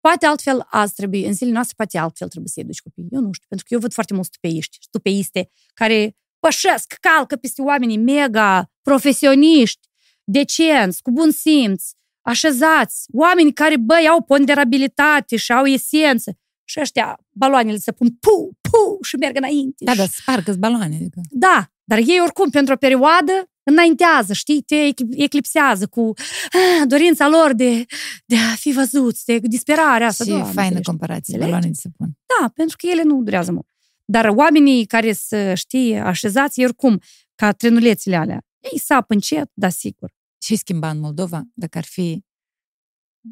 Poate 0.00 0.26
altfel 0.26 0.66
azi 0.70 0.94
trebuie, 0.94 1.26
în 1.26 1.32
zilele 1.32 1.54
noastre, 1.54 1.74
poate 1.76 1.98
altfel 1.98 2.28
trebuie 2.28 2.50
să 2.54 2.60
educi 2.60 2.82
copiii. 2.82 3.08
Eu 3.10 3.20
nu 3.20 3.32
știu, 3.32 3.46
pentru 3.48 3.66
că 3.68 3.74
eu 3.74 3.80
văd 3.80 3.92
foarte 3.92 4.14
mulți 4.14 4.28
stupeiști, 4.28 4.76
stupeiste, 4.80 5.48
care 5.74 6.16
pășesc, 6.38 6.94
calcă 7.00 7.36
peste 7.36 7.62
oamenii 7.62 7.98
mega 7.98 8.70
profesioniști, 8.82 9.88
decenți, 10.24 11.02
cu 11.02 11.10
bun 11.10 11.30
simț, 11.30 11.90
așezați, 12.20 13.04
oameni 13.12 13.52
care, 13.52 13.76
băi, 13.76 14.08
au 14.08 14.22
ponderabilitate 14.22 15.36
și 15.36 15.52
au 15.52 15.64
esență. 15.64 16.38
Și 16.72 16.80
ăștia, 16.80 17.18
baloanele 17.30 17.78
se 17.78 17.92
pun 17.92 18.08
pu, 18.20 18.58
pu 18.60 18.98
și 19.02 19.16
merg 19.16 19.36
înainte. 19.36 19.84
Da, 19.84 19.94
da, 19.94 20.06
spargă 20.06 20.52
baloane. 20.52 20.94
Adică. 20.94 21.20
Da, 21.30 21.66
dar 21.84 21.98
ei 21.98 22.20
oricum, 22.22 22.50
pentru 22.50 22.72
o 22.72 22.76
perioadă, 22.76 23.32
înaintează, 23.62 24.32
știi, 24.32 24.62
te 24.62 24.74
eclipsează 25.10 25.86
cu 25.86 26.12
ah, 26.52 26.86
dorința 26.86 27.28
lor 27.28 27.52
de, 27.52 27.84
de 28.24 28.36
a 28.36 28.54
fi 28.54 28.72
văzuți, 28.72 29.24
de 29.24 29.38
disperarea 29.38 30.06
asta. 30.06 30.24
Și 30.24 30.30
doamne, 30.30 30.52
faină 30.52 30.80
comparație, 30.82 31.38
baloane 31.38 31.66
de 31.66 31.72
săpun. 31.72 32.18
Da, 32.40 32.48
pentru 32.54 32.76
că 32.76 32.86
ele 32.86 33.02
nu 33.02 33.22
durează 33.22 33.52
mult. 33.52 33.66
Dar 34.04 34.28
oamenii 34.28 34.86
care 34.86 35.12
să 35.12 35.54
știe 35.54 36.00
așezați, 36.00 36.64
oricum, 36.64 37.00
ca 37.34 37.52
trenulețele 37.52 38.16
alea, 38.16 38.42
ei 38.72 38.78
sapă 38.78 39.14
încet, 39.14 39.50
da, 39.54 39.68
sigur. 39.68 40.12
Ce 40.38 40.56
schimba 40.56 40.90
în 40.90 41.00
Moldova 41.00 41.42
dacă 41.54 41.78
ar 41.78 41.84
fi 41.84 42.24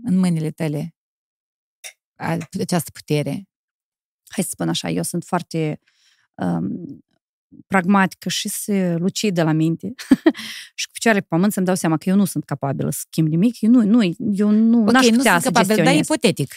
în 0.04 0.18
mâinile 0.18 0.50
tale 0.50 0.94
această 2.60 2.90
putere? 2.90 3.48
Hai 4.28 4.44
să 4.44 4.50
spun 4.52 4.68
așa, 4.68 4.90
eu 4.90 5.02
sunt 5.02 5.24
foarte 5.24 5.80
um, 6.34 7.04
pragmatică 7.66 8.28
și 8.28 8.48
să 8.48 8.96
lucidă 8.98 9.42
la 9.42 9.52
minte 9.52 9.94
și 10.78 10.86
cu 10.86 10.92
picioare 10.92 11.20
pe 11.20 11.26
pământ 11.28 11.52
să-mi 11.52 11.66
dau 11.66 11.74
seama 11.74 11.96
că 11.96 12.08
eu 12.08 12.16
nu 12.16 12.24
sunt 12.24 12.44
capabilă 12.44 12.90
să 12.90 12.98
schimb 13.00 13.28
nimic, 13.28 13.60
eu 13.60 13.70
nu, 13.70 13.82
nu, 13.82 14.14
eu 14.32 14.50
nu 14.50 14.80
okay, 14.80 14.92
n-aș 14.92 15.06
putea 15.06 15.34
nu 15.34 15.40
sunt 15.40 15.54
să 15.54 15.60
capabil, 15.60 15.84
dar 15.84 15.94
ipotetic. 15.94 16.54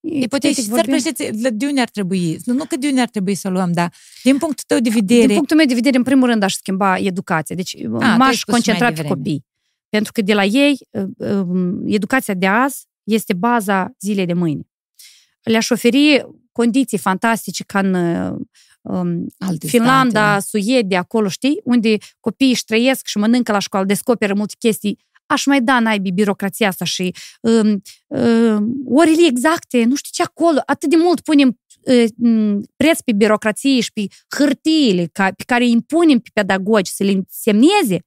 Ipotetic, 0.00 0.64
ipotetic 0.64 1.30
de 1.52 1.66
unde 1.66 1.80
ar 1.80 1.88
trebui, 1.88 2.38
nu 2.44 2.64
că 2.64 2.76
de 2.76 2.88
unde 2.88 3.00
ar 3.00 3.08
trebui 3.08 3.34
să 3.34 3.48
luăm, 3.48 3.72
dar 3.72 3.92
din 4.22 4.38
punctul 4.38 4.64
tău 4.66 4.78
de 4.78 4.90
vedere... 4.90 5.26
Din 5.26 5.34
punctul 5.34 5.56
meu 5.56 5.66
de 5.66 5.74
vedere, 5.74 5.96
în 5.96 6.02
primul 6.02 6.28
rând, 6.28 6.42
aș 6.42 6.54
schimba 6.54 6.98
educația. 6.98 7.56
Deci 7.56 7.76
A, 8.00 8.16
m-aș 8.16 8.42
concentra 8.42 8.92
pe 8.92 9.02
copii. 9.02 9.44
Pentru 9.88 10.12
că 10.12 10.22
de 10.22 10.34
la 10.34 10.44
ei, 10.44 10.78
ă, 10.94 11.08
ă, 11.20 11.46
educația 11.86 12.34
de 12.34 12.46
azi 12.46 12.86
este 13.02 13.32
baza 13.32 13.94
zilei 14.00 14.26
de 14.26 14.32
mâine. 14.32 14.71
Le-aș 15.42 15.70
oferi 15.70 16.26
condiții 16.52 16.98
fantastice 16.98 17.64
ca 17.64 17.78
în 17.78 17.94
um, 18.82 19.26
Finlanda, 19.66 20.38
state. 20.38 20.44
Suedia, 20.64 20.98
acolo, 20.98 21.28
știi? 21.28 21.60
Unde 21.64 21.96
copiii 22.20 22.50
își 22.50 22.64
trăiesc 22.64 23.06
și 23.06 23.18
mănâncă 23.18 23.52
la 23.52 23.58
școală, 23.58 23.86
descoperă 23.86 24.34
multe 24.34 24.54
chestii. 24.58 24.98
Aș 25.26 25.46
mai 25.46 25.62
da 25.62 25.80
naibii 25.80 26.12
birocrația 26.12 26.68
asta 26.68 26.84
și 26.84 27.14
um, 27.40 27.82
um, 28.06 28.82
orele 28.86 29.26
exacte, 29.26 29.84
nu 29.84 29.94
știu 29.94 30.10
ce 30.12 30.22
acolo, 30.22 30.62
atât 30.66 30.90
de 30.90 30.96
mult 30.96 31.20
punem 31.20 31.58
uh, 31.82 32.60
preț 32.76 33.00
pe 33.00 33.12
birocrație 33.12 33.80
și 33.80 33.92
pe 33.92 34.06
hârtiile 34.36 35.08
ca, 35.12 35.30
pe 35.36 35.42
care 35.46 35.64
îi 35.64 35.70
impunem 35.70 36.18
pe 36.18 36.30
pedagogi 36.32 36.90
să 36.90 37.04
le 37.04 37.22
semneze, 37.28 38.04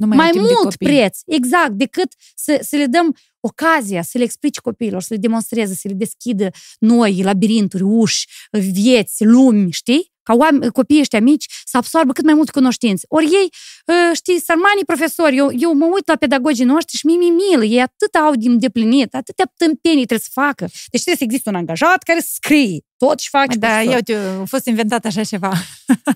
nu 0.00 0.06
mai, 0.06 0.16
mai 0.16 0.30
mult 0.34 0.76
preț, 0.76 1.18
exact, 1.26 1.70
decât 1.70 2.12
să, 2.34 2.58
să 2.62 2.76
le 2.76 2.86
dăm 2.86 3.16
ocazia 3.40 4.02
să 4.02 4.18
le 4.18 4.24
explice 4.24 4.60
copiilor, 4.60 5.02
să 5.02 5.14
le 5.14 5.20
demonstreze, 5.20 5.74
să 5.74 5.88
le 5.88 5.94
deschidă 5.94 6.50
noi 6.78 7.22
labirinturi, 7.22 7.82
uși, 7.82 8.28
vieți, 8.50 9.24
lumi, 9.24 9.70
știi? 9.70 10.12
Ca 10.22 10.34
oameni, 10.34 10.72
copiii 10.72 11.00
ăștia 11.00 11.20
mici 11.20 11.46
să 11.64 11.76
absorbă 11.76 12.12
cât 12.12 12.24
mai 12.24 12.34
multe 12.34 12.50
cunoștințe. 12.50 13.06
Ori 13.08 13.24
ei, 13.24 13.48
ă, 13.88 14.14
știi, 14.14 14.40
sărmanii 14.40 14.84
profesori, 14.84 15.36
eu, 15.36 15.50
eu 15.58 15.74
mă 15.74 15.90
uit 15.94 16.08
la 16.08 16.16
pedagogii 16.16 16.64
noștri 16.64 16.96
și 16.96 17.06
mi-mi 17.06 17.30
milă, 17.30 17.64
ei 17.64 17.80
atât 17.80 18.14
au 18.14 18.34
de 18.34 18.48
îndeplinit, 18.48 19.14
atâtea 19.14 19.52
tâmpenii 19.56 20.06
trebuie 20.06 20.18
să 20.18 20.30
facă. 20.32 20.64
Deci 20.64 21.02
trebuie 21.02 21.16
să 21.16 21.24
existe 21.24 21.48
un 21.48 21.54
angajat 21.54 22.02
care 22.02 22.20
să 22.20 22.30
scrie 22.32 22.80
tot 23.06 23.18
și 23.18 23.28
faci. 23.28 23.54
Da, 23.54 23.82
eu 23.82 23.98
a 24.40 24.44
fost 24.44 24.66
inventat 24.66 25.04
așa 25.04 25.24
ceva. 25.24 25.52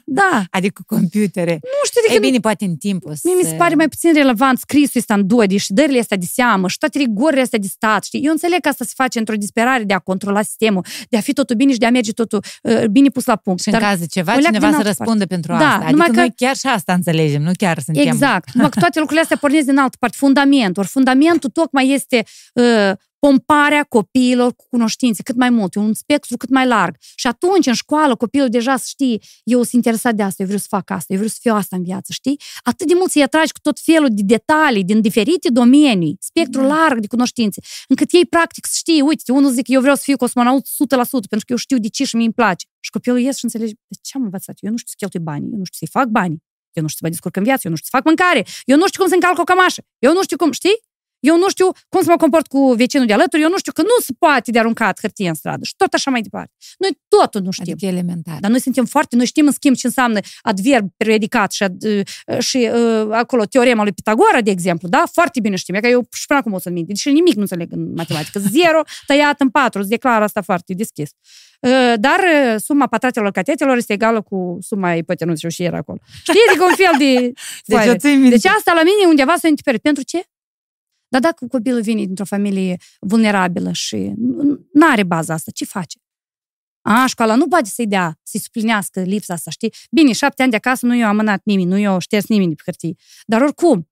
Da. 0.04 0.44
adică 0.58 0.82
computere. 0.86 1.58
Nu 1.62 1.84
știu 1.84 2.00
de 2.08 2.14
E 2.14 2.18
bine, 2.18 2.38
poate 2.38 2.64
în 2.64 2.76
timp 2.76 3.02
să... 3.12 3.20
Mie 3.24 3.34
mi 3.34 3.48
se 3.48 3.54
pare 3.54 3.74
mai 3.74 3.88
puțin 3.88 4.14
relevant 4.14 4.58
scrisul 4.58 5.00
ăsta 5.00 5.14
în 5.14 5.26
doi 5.26 5.56
și 5.56 5.72
dările 5.72 5.98
astea 5.98 6.16
de 6.16 6.26
seamă 6.32 6.68
și 6.68 6.78
toate 6.78 6.98
rigorile 6.98 7.40
astea 7.40 7.58
de 7.58 7.66
stat, 7.66 8.04
știi? 8.04 8.20
Eu 8.24 8.30
înțeleg 8.30 8.60
că 8.60 8.68
asta 8.68 8.84
se 8.84 8.92
face 8.94 9.18
într-o 9.18 9.34
disperare 9.34 9.84
de 9.84 9.94
a 9.94 9.98
controla 9.98 10.42
sistemul, 10.42 10.84
de 11.08 11.16
a 11.16 11.20
fi 11.20 11.32
totul 11.32 11.56
bine 11.56 11.72
și 11.72 11.78
de 11.78 11.86
a 11.86 11.90
merge 11.90 12.12
totul 12.12 12.44
uh, 12.62 12.84
bine 12.90 13.08
pus 13.08 13.24
la 13.24 13.36
punct. 13.36 13.62
Și 13.62 13.68
în 13.68 13.78
caz 13.78 13.98
de 13.98 14.06
ceva, 14.06 14.40
cineva 14.40 14.72
să 14.72 14.82
răspundă 14.82 15.26
pentru 15.26 15.52
da, 15.52 15.68
asta. 15.68 15.86
Adică 15.86 16.06
că... 16.06 16.12
noi 16.12 16.32
chiar 16.36 16.56
și 16.56 16.66
asta 16.66 16.92
înțelegem, 16.92 17.42
nu 17.42 17.50
chiar 17.56 17.78
suntem... 17.78 18.06
Exact. 18.06 18.52
Numai 18.52 18.70
că 18.70 18.78
toate 18.78 18.98
lucrurile 18.98 19.22
astea 19.22 19.36
pornesc 19.36 19.66
din 19.66 19.78
altă 19.78 19.96
parte. 20.00 20.16
Fundament. 20.18 20.76
Ori 20.76 20.86
fundamentul 20.86 21.50
tocmai 21.50 21.88
este 21.88 22.24
uh, 22.52 22.92
pomparea 23.24 23.84
copiilor 23.84 24.52
cu 24.54 24.64
cunoștințe 24.68 25.22
cât 25.22 25.36
mai 25.36 25.50
mult, 25.50 25.74
un 25.74 25.94
spectru 25.94 26.36
cât 26.36 26.48
mai 26.48 26.66
larg. 26.66 26.96
Și 27.14 27.26
atunci, 27.26 27.66
în 27.66 27.72
școală, 27.72 28.16
copilul 28.16 28.48
deja 28.48 28.76
să 28.76 28.84
știe, 28.88 29.18
eu 29.44 29.58
sunt 29.58 29.72
interesat 29.72 30.14
de 30.14 30.22
asta, 30.22 30.36
eu 30.38 30.46
vreau 30.46 30.60
să 30.60 30.66
fac 30.68 30.90
asta, 30.90 31.06
eu 31.08 31.16
vreau 31.16 31.28
să 31.28 31.38
fiu 31.40 31.54
asta 31.54 31.76
în 31.76 31.82
viață, 31.82 32.12
știi? 32.12 32.40
Atât 32.62 32.86
de 32.86 32.94
mult 32.94 33.10
să-i 33.10 33.22
atragi 33.22 33.52
cu 33.52 33.58
tot 33.62 33.80
felul 33.80 34.08
de 34.10 34.22
detalii 34.24 34.84
din 34.84 35.00
diferite 35.00 35.48
domenii, 35.50 36.16
spectru 36.20 36.60
da. 36.60 36.66
larg 36.66 37.00
de 37.00 37.06
cunoștințe, 37.06 37.60
încât 37.88 38.12
ei 38.12 38.26
practic 38.26 38.66
să 38.66 38.74
știe, 38.76 39.02
uite, 39.02 39.32
unul 39.32 39.50
zic, 39.50 39.68
eu 39.68 39.80
vreau 39.80 39.96
să 39.96 40.02
fiu 40.04 40.16
cosmonaut 40.16 40.66
100%, 40.66 40.68
pentru 41.28 41.46
că 41.46 41.52
eu 41.52 41.56
știu 41.56 41.78
de 41.78 41.88
ce 41.88 42.04
și 42.04 42.16
mi-mi 42.16 42.32
place. 42.32 42.66
Și 42.80 42.90
copilul 42.90 43.18
ies 43.18 43.36
și 43.36 43.44
înțelege, 43.44 43.72
de 43.72 43.98
ce 44.02 44.12
am 44.14 44.22
învățat? 44.22 44.56
Eu 44.60 44.70
nu 44.70 44.76
știu 44.76 44.90
să 44.90 44.94
cheltui 44.98 45.20
banii, 45.20 45.50
eu 45.52 45.58
nu 45.58 45.64
știu 45.64 45.86
să-i 45.86 46.00
fac 46.00 46.08
bani, 46.08 46.36
eu 46.72 46.82
nu 46.82 46.88
știu 46.88 46.98
să 46.98 47.04
mă 47.04 47.08
descurc 47.08 47.36
în 47.36 47.42
viață, 47.42 47.60
eu 47.64 47.70
nu 47.70 47.76
știu 47.76 47.88
să 47.90 47.96
fac 47.96 48.04
mâncare, 48.06 48.46
eu 48.64 48.76
nu 48.76 48.86
știu 48.86 49.00
cum 49.00 49.08
să 49.08 49.14
încalc 49.14 49.38
o 49.38 49.44
cămașă, 49.44 49.82
eu 49.98 50.12
nu 50.12 50.22
știu 50.22 50.36
cum, 50.36 50.52
știi? 50.52 50.78
Eu 51.24 51.36
nu 51.36 51.48
știu 51.48 51.66
cum 51.88 52.02
să 52.02 52.10
mă 52.10 52.16
comport 52.16 52.46
cu 52.46 52.72
vecinul 52.72 53.06
de 53.06 53.12
alături, 53.12 53.42
eu 53.42 53.48
nu 53.48 53.58
știu 53.58 53.72
că 53.72 53.82
nu 53.82 53.96
se 54.02 54.12
poate 54.18 54.50
de 54.50 54.58
aruncat 54.58 55.00
hârtie 55.00 55.28
în 55.28 55.34
stradă 55.34 55.64
și 55.64 55.74
tot 55.76 55.92
așa 55.92 56.10
mai 56.10 56.20
departe. 56.20 56.52
Noi 56.78 56.98
totul 57.08 57.40
nu 57.40 57.50
știm. 57.50 57.72
Adică 57.72 57.86
elementar. 57.86 58.36
Dar 58.40 58.50
noi 58.50 58.60
suntem 58.60 58.84
foarte, 58.84 59.16
noi 59.16 59.26
știm 59.26 59.46
în 59.46 59.52
schimb 59.52 59.76
ce 59.76 59.86
înseamnă 59.86 60.18
adverb 60.42 60.88
predicat 60.96 61.52
și, 61.52 61.64
uh, 61.80 62.38
și 62.38 62.70
uh, 62.72 63.08
acolo 63.10 63.44
teorema 63.44 63.82
lui 63.82 63.92
Pitagora, 63.92 64.40
de 64.40 64.50
exemplu, 64.50 64.88
da? 64.88 65.02
Foarte 65.12 65.40
bine 65.40 65.56
știm. 65.56 65.74
E 65.74 65.80
că 65.80 65.88
eu 65.88 66.06
și 66.12 66.26
până 66.26 66.38
acum 66.38 66.52
o 66.52 66.58
să 66.58 66.70
minte. 66.70 66.94
Și 66.94 67.10
nimic 67.10 67.34
nu 67.34 67.40
înțeleg 67.40 67.72
în 67.72 67.92
matematică. 67.96 68.38
Zero 68.38 68.82
tăiat 69.06 69.40
în 69.40 69.50
patru, 69.50 69.80
îți 69.80 69.88
declar 69.88 70.22
asta 70.22 70.42
foarte 70.42 70.74
deschis. 70.74 71.10
Uh, 71.60 71.94
dar 71.96 72.18
uh, 72.18 72.60
suma 72.60 72.86
patratelor 72.86 73.30
catetelor 73.30 73.76
este 73.76 73.92
egală 73.92 74.20
cu 74.22 74.58
suma 74.60 74.94
ipotenuzei 74.94 75.50
și 75.50 75.62
era 75.62 75.76
acolo. 75.76 75.98
Știi? 76.22 76.40
Adică 76.48 76.64
un 76.64 76.74
fel 76.74 76.94
de... 76.98 77.32
deci, 77.72 78.28
deci 78.28 78.46
asta 78.46 78.72
la 78.72 78.82
mine 78.82 79.08
undeva 79.08 79.34
să 79.38 79.48
Pentru 79.82 80.02
ce? 80.02 80.22
Dar 81.14 81.22
dacă 81.22 81.46
copilul 81.46 81.82
vine 81.82 82.04
dintr-o 82.04 82.24
familie 82.24 82.76
vulnerabilă 83.00 83.72
și 83.72 84.12
nu 84.72 84.90
are 84.90 85.02
baza 85.02 85.34
asta, 85.34 85.50
ce 85.50 85.64
face? 85.64 85.98
A, 86.80 87.06
școala 87.06 87.34
nu 87.34 87.48
poate 87.48 87.68
să-i 87.68 87.86
dea, 87.86 88.18
să-i 88.22 88.40
suplinească 88.40 89.02
lipsa 89.02 89.34
asta, 89.34 89.50
știi? 89.50 89.72
Bine, 89.90 90.12
șapte 90.12 90.42
ani 90.42 90.50
de 90.50 90.56
acasă 90.56 90.86
nu 90.86 90.94
i-a 90.94 91.08
amânat 91.08 91.40
nimeni, 91.44 91.68
nu 91.68 91.76
i-a 91.78 91.98
șters 91.98 92.26
nimeni 92.26 92.48
de 92.48 92.54
pe 92.54 92.62
hârtie. 92.64 92.94
Dar 93.26 93.40
oricum. 93.40 93.90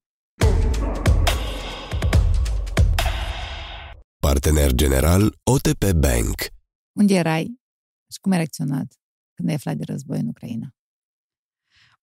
Partener 4.19 4.71
general 4.71 5.35
OTP 5.43 5.91
Bank. 5.91 6.41
Unde 6.91 7.13
erai 7.13 7.59
și 8.11 8.19
cum 8.21 8.31
ai 8.31 8.37
reacționat? 8.37 8.93
când 9.33 9.49
ai 9.49 9.55
aflat 9.55 9.75
de 9.75 9.83
război 9.83 10.19
în 10.19 10.27
Ucraina? 10.27 10.75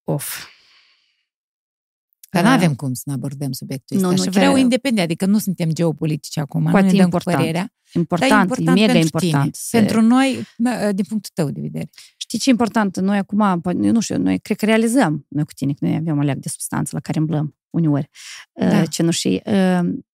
Of. 0.05 0.47
Că 2.31 2.40
nu 2.40 2.48
avem 2.48 2.74
cum 2.74 2.93
să 2.93 3.02
ne 3.05 3.12
abordăm 3.12 3.52
subiectul 3.52 3.97
ăsta. 3.97 4.09
Nu, 4.09 4.15
nu, 4.16 4.23
și 4.23 4.31
vreau 4.31 4.52
chiar... 4.52 4.61
independent, 4.61 5.05
adică 5.05 5.27
nu 5.27 5.39
suntem 5.39 5.73
geopolitici 5.73 6.39
acum, 6.39 6.62
Poate 6.62 6.86
nu 6.86 6.93
ne 6.93 6.98
important. 6.98 7.36
părerea. 7.36 7.74
Important, 7.93 8.31
dar 8.31 8.40
important 8.40 8.77
e 8.77 8.81
mega 8.81 8.93
pentru 8.93 9.09
important. 9.12 9.52
Tine, 9.52 9.65
să... 9.65 9.77
Pentru 9.77 10.01
noi, 10.01 10.47
din 10.93 11.05
punctul 11.09 11.31
tău 11.35 11.51
de 11.51 11.61
vedere. 11.61 11.90
Știi 12.16 12.39
ce 12.39 12.48
e 12.48 12.52
important? 12.52 12.98
Noi 12.98 13.19
acum, 13.19 13.40
eu 13.65 13.93
nu 13.93 14.01
știu, 14.01 14.19
noi 14.19 14.39
cred 14.39 14.57
că 14.57 14.65
realizăm, 14.65 15.27
noi 15.28 15.44
cu 15.44 15.52
tine, 15.52 15.73
că 15.73 15.85
noi 15.85 15.94
avem 15.94 16.19
o 16.19 16.23
leac 16.23 16.36
de 16.36 16.48
substanță 16.48 16.90
la 16.94 17.01
care 17.01 17.19
îmblăm 17.19 17.57
uneori. 17.70 18.11
Da. 18.52 18.85
Cenușii. 18.85 19.43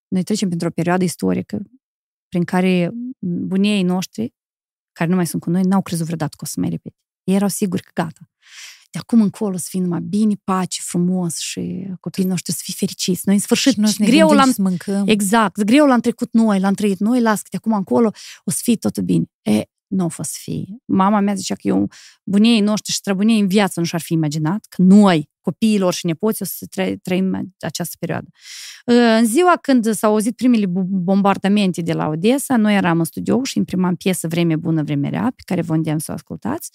Noi 0.08 0.22
trecem 0.22 0.48
pentru 0.48 0.68
o 0.68 0.70
perioadă 0.70 1.04
istorică 1.04 1.62
prin 2.28 2.44
care 2.44 2.90
bunii 3.20 3.82
noștri, 3.82 4.34
care 4.92 5.10
nu 5.10 5.16
mai 5.16 5.26
sunt 5.26 5.42
cu 5.42 5.50
noi, 5.50 5.62
n-au 5.62 5.82
crezut 5.82 6.04
vreodată 6.04 6.34
că 6.36 6.44
o 6.44 6.46
să 6.46 6.60
mai 6.60 6.68
repete. 6.68 6.96
Ei 7.24 7.34
erau 7.34 7.48
siguri 7.48 7.82
că 7.82 7.90
gata 7.94 8.30
de 8.90 8.98
acum 8.98 9.20
încolo 9.20 9.56
să 9.56 9.66
fie 9.68 9.80
numai 9.80 10.00
bine, 10.00 10.34
pace, 10.44 10.80
frumos 10.84 11.38
și 11.38 11.86
copiii 12.00 12.26
noștri 12.26 12.52
să 12.52 12.60
fie 12.62 12.74
fericiți. 12.76 13.22
Noi 13.24 13.34
în 13.34 13.40
sfârșit 13.40 13.76
noi 13.76 13.94
greu 13.98 14.28
l-am 14.30 14.54
mâncăm. 14.56 15.06
Exact, 15.06 15.62
greu 15.62 15.86
l-am 15.86 16.00
trecut 16.00 16.32
noi, 16.32 16.60
l-am 16.60 16.74
trăit 16.74 16.98
noi, 16.98 17.20
las 17.20 17.40
că 17.40 17.48
de 17.50 17.56
acum 17.56 17.72
încolo 17.72 18.10
o 18.44 18.50
să 18.50 18.58
fie 18.62 18.76
totul 18.76 19.02
bine. 19.02 19.24
E, 19.42 19.62
nu 19.86 20.04
a 20.04 20.08
fost 20.08 20.30
să 20.30 20.38
fie. 20.40 20.64
Mama 20.84 21.20
mea 21.20 21.34
zicea 21.34 21.54
că 21.54 21.68
eu, 21.68 21.88
bunii 22.24 22.60
noștri 22.60 22.92
și 22.92 22.98
străbunii 22.98 23.40
în 23.40 23.46
viață 23.46 23.80
nu 23.80 23.86
și-ar 23.86 24.00
fi 24.00 24.12
imaginat 24.12 24.66
că 24.68 24.82
noi, 24.82 25.30
copiilor 25.50 25.92
și 25.92 26.06
nepoții, 26.06 26.44
o 26.44 26.48
să 26.52 26.66
tră, 26.70 26.96
trăim 27.02 27.54
această 27.58 27.96
perioadă. 27.98 28.26
În 29.18 29.24
ziua 29.26 29.56
când 29.60 29.94
s-au 29.94 30.10
auzit 30.10 30.36
primele 30.36 30.66
bombardamente 30.88 31.80
de 31.82 31.92
la 31.92 32.06
Odessa, 32.08 32.56
noi 32.56 32.74
eram 32.74 32.98
în 32.98 33.04
studio 33.04 33.44
și 33.44 33.58
imprimam 33.58 33.94
piesă 33.94 34.28
Vreme 34.28 34.56
bună, 34.56 34.82
vreme 34.82 35.08
rea, 35.08 35.32
pe 35.36 35.42
care 35.44 35.62
vă 35.62 35.74
îndemn 35.74 35.98
să 35.98 36.10
o 36.10 36.14
ascultați. 36.14 36.70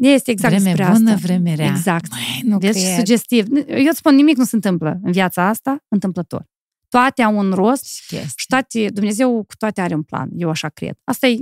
Este 0.00 0.30
exact 0.30 0.54
vreme 0.54 0.68
despre 0.68 0.92
bună, 0.92 1.10
asta. 1.10 1.26
vreme 1.26 1.54
rea. 1.54 1.66
Exact. 1.66 2.10
Măi, 2.10 2.40
nu 2.42 2.58
deci 2.58 2.82
cred. 2.82 2.96
sugestiv. 2.96 3.46
Eu 3.68 3.88
îți 3.88 3.98
spun, 3.98 4.14
nimic 4.14 4.36
nu 4.36 4.44
se 4.44 4.54
întâmplă 4.54 4.98
în 5.02 5.12
viața 5.12 5.48
asta 5.48 5.84
întâmplător. 5.88 6.46
Toate 6.88 7.22
au 7.22 7.38
un 7.38 7.52
rost 7.52 7.84
și 8.36 8.46
toate, 8.48 8.88
Dumnezeu 8.88 9.44
cu 9.44 9.56
toate 9.56 9.80
are 9.80 9.94
un 9.94 10.02
plan. 10.02 10.28
Eu 10.36 10.48
așa 10.48 10.68
cred. 10.68 10.98
Asta 11.04 11.26
e 11.26 11.36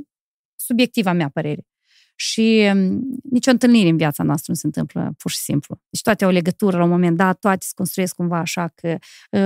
subiectiva 0.56 1.12
mea 1.12 1.28
părere. 1.28 1.66
Și 2.16 2.70
nicio 3.31 3.51
întâlnire 3.51 3.89
în 3.89 3.97
viața 3.97 4.23
noastră 4.23 4.53
nu 4.53 4.59
se 4.59 4.66
întâmplă 4.66 5.15
pur 5.19 5.31
și 5.31 5.39
simplu. 5.39 5.78
Deci 5.91 6.03
toate 6.03 6.24
au 6.24 6.31
legătură 6.31 6.77
la 6.77 6.85
un 6.85 6.91
moment 6.91 7.16
dat, 7.16 7.39
toate 7.39 7.59
se 7.61 7.73
construiesc 7.74 8.15
cumva 8.15 8.39
așa 8.39 8.73
că 8.74 8.99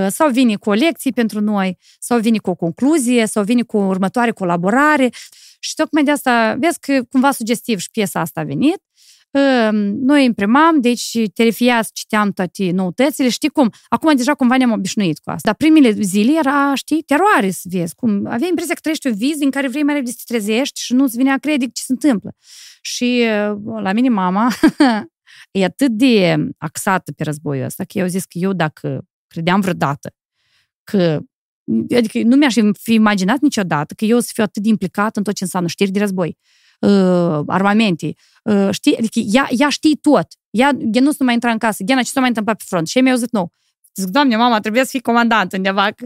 sau 0.09 0.29
vine 0.29 0.55
cu 0.55 0.69
o 0.69 0.73
lecție 0.73 1.11
pentru 1.11 1.41
noi, 1.41 1.77
sau 1.99 2.19
vine 2.19 2.37
cu 2.37 2.49
o 2.49 2.55
concluzie, 2.55 3.25
sau 3.25 3.43
vine 3.43 3.61
cu 3.61 3.77
o 3.77 3.85
următoare 3.85 4.31
colaborare. 4.31 5.09
Și 5.59 5.75
tocmai 5.75 6.03
de 6.03 6.11
asta, 6.11 6.55
vezi 6.59 6.79
că 6.79 7.03
cumva 7.03 7.31
sugestiv 7.31 7.79
și 7.79 7.89
piesa 7.91 8.19
asta 8.19 8.39
a 8.39 8.43
venit. 8.43 8.81
Noi 10.01 10.25
imprimam, 10.25 10.81
deci 10.81 11.17
terifiați, 11.33 11.93
citeam 11.93 12.31
toate 12.31 12.71
noutățile. 12.71 13.29
Știi 13.29 13.49
cum? 13.49 13.71
Acum 13.87 14.15
deja 14.15 14.33
cumva 14.33 14.57
ne-am 14.57 14.71
obișnuit 14.71 15.19
cu 15.19 15.29
asta. 15.29 15.41
Dar 15.43 15.55
primele 15.55 15.91
zile 15.91 16.37
era, 16.37 16.75
știi, 16.75 17.01
teroare 17.01 17.51
să 17.51 17.67
vezi. 17.71 17.95
Cum 17.95 18.25
aveai 18.25 18.49
impresia 18.49 18.73
că 18.73 18.79
trăiești 18.79 19.07
un 19.07 19.15
vis 19.15 19.37
din 19.37 19.51
care 19.51 19.67
vrei 19.67 19.83
mai 19.83 19.93
repede 19.93 20.11
să 20.11 20.21
te 20.25 20.33
trezești 20.33 20.81
și 20.81 20.93
nu-ți 20.93 21.17
vinea 21.17 21.37
crede 21.37 21.65
ce 21.65 21.81
se 21.81 21.91
întâmplă. 21.91 22.35
Și 22.81 23.25
la 23.81 23.91
mine 23.93 24.09
mama 24.09 24.47
e 25.51 25.63
atât 25.63 25.91
de 25.91 26.35
axată 26.57 27.11
pe 27.11 27.23
războiul 27.23 27.65
ăsta 27.65 27.83
că 27.83 27.97
eu 27.97 28.07
zis 28.07 28.23
că 28.23 28.37
eu 28.37 28.53
dacă 28.53 29.01
credeam 29.27 29.59
vreodată 29.59 30.13
că 30.83 31.19
adică 31.97 32.19
nu 32.23 32.35
mi-aș 32.35 32.55
fi 32.79 32.93
imaginat 32.93 33.39
niciodată 33.39 33.93
că 33.93 34.05
eu 34.05 34.17
o 34.17 34.19
să 34.19 34.29
fiu 34.33 34.43
atât 34.43 34.63
de 34.63 34.69
implicat 34.69 35.17
în 35.17 35.23
tot 35.23 35.33
ce 35.33 35.43
înseamnă 35.43 35.69
știri 35.69 35.91
de 35.91 35.99
război, 35.99 36.37
uh, 36.79 37.39
armamente, 37.47 38.13
uh, 38.43 38.67
știi? 38.71 38.97
Adică 38.97 39.19
ea, 39.19 39.47
ea 39.57 39.69
știe 39.69 39.95
tot. 40.01 40.27
Ea, 40.49 40.71
ea 40.91 41.01
nu 41.01 41.11
să 41.11 41.23
mai 41.23 41.33
intra 41.33 41.51
în 41.51 41.57
casă. 41.57 41.83
Ghena, 41.83 42.01
ce 42.01 42.09
s-a 42.09 42.19
mai 42.19 42.29
întâmplat 42.29 42.57
pe 42.57 42.63
front? 42.67 42.87
Și 42.87 42.97
ei 42.97 43.03
mi-au 43.03 43.17
zis, 43.17 43.27
nu. 43.31 43.51
Zic, 43.95 44.09
doamne, 44.09 44.35
mama, 44.35 44.59
trebuie 44.59 44.83
să 44.83 44.89
fii 44.89 45.01
comandant 45.01 45.53
undeva. 45.53 45.91
Că 45.95 46.05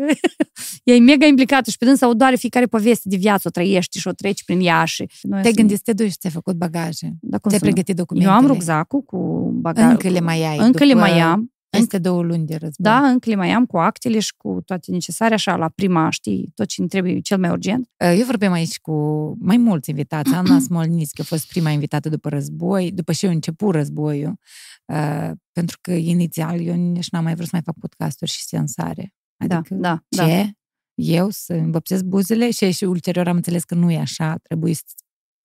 ea 0.84 0.96
e 0.96 1.00
mega 1.00 1.26
implicată 1.26 1.70
și 1.70 1.78
pe 1.78 1.86
dânsa 1.86 2.08
o 2.08 2.14
doare 2.14 2.36
fiecare 2.36 2.66
poveste 2.66 3.10
de 3.10 3.16
viață, 3.16 3.48
o 3.48 3.52
trăiești 3.52 4.00
și 4.00 4.08
o 4.08 4.12
treci 4.12 4.44
prin 4.44 4.60
ea 4.62 4.86
și... 4.86 5.10
Te-ai 5.42 5.54
gândit 5.54 5.76
să 5.76 5.82
te 5.86 5.94
duci, 5.94 6.12
ți-ai 6.12 6.34
făcut 6.34 6.56
bagaje. 6.56 7.14
Da, 7.22 7.38
ți-ai 7.48 7.60
pregătit 7.60 7.96
documentele. 7.96 8.36
Eu 8.36 8.42
am 8.42 8.48
rucsacul 8.48 9.02
cu 9.02 9.18
bagaje. 9.62 9.88
Încă 9.88 10.10
le 10.10 10.20
mai 10.20 10.44
ai. 10.44 10.58
Încă 10.58 10.84
le 10.84 10.94
mai 10.94 11.20
am. 11.20 11.53
Peste 11.78 11.98
două 11.98 12.22
luni 12.22 12.46
de 12.46 12.54
război. 12.54 12.92
Da, 12.92 12.98
încă 12.98 13.30
le 13.30 13.36
mai 13.36 13.52
am 13.52 13.66
cu 13.66 13.78
actele 13.78 14.20
și 14.20 14.34
cu 14.38 14.62
toate 14.66 14.92
necesare, 14.92 15.34
așa, 15.34 15.56
la 15.56 15.70
prima, 15.70 16.10
știi, 16.10 16.52
tot 16.56 16.68
ce 16.68 16.82
îmi 16.82 16.90
trebuie 16.90 17.20
cel 17.20 17.38
mai 17.38 17.50
urgent. 17.50 17.90
Eu 17.98 18.26
vorbim 18.26 18.52
aici 18.52 18.80
cu 18.80 18.94
mai 19.40 19.58
mulți 19.58 19.90
invitați. 19.90 20.34
Ana 20.36 20.60
Smolnitski 20.60 21.22
a 21.22 21.24
fost 21.24 21.48
prima 21.48 21.70
invitată 21.70 22.10
după 22.10 22.30
război, 22.30 22.92
după 22.92 23.14
ce 23.14 23.28
a 23.28 23.30
început 23.30 23.74
războiul, 23.74 24.40
pentru 25.52 25.78
că 25.82 25.92
inițial 25.92 26.62
eu 26.62 26.76
nici 26.76 27.10
n-am 27.10 27.24
mai 27.24 27.34
vrut 27.34 27.46
să 27.46 27.52
mai 27.54 27.62
fac 27.66 27.76
podcasturi 27.80 28.32
și 28.32 28.44
sensare. 28.44 29.14
Adică, 29.38 29.76
da, 29.76 30.04
da, 30.08 30.26
ce? 30.26 30.44
Da. 30.44 30.50
Eu 30.96 31.30
să 31.30 31.54
îmbăpsesc 31.54 32.04
buzele 32.04 32.52
și, 32.52 32.72
și 32.72 32.84
ulterior 32.84 33.28
am 33.28 33.36
înțeles 33.36 33.64
că 33.64 33.76
nu 33.76 33.92
e 33.92 33.98
așa, 33.98 34.38
trebuie 34.38 34.74
să 34.74 34.84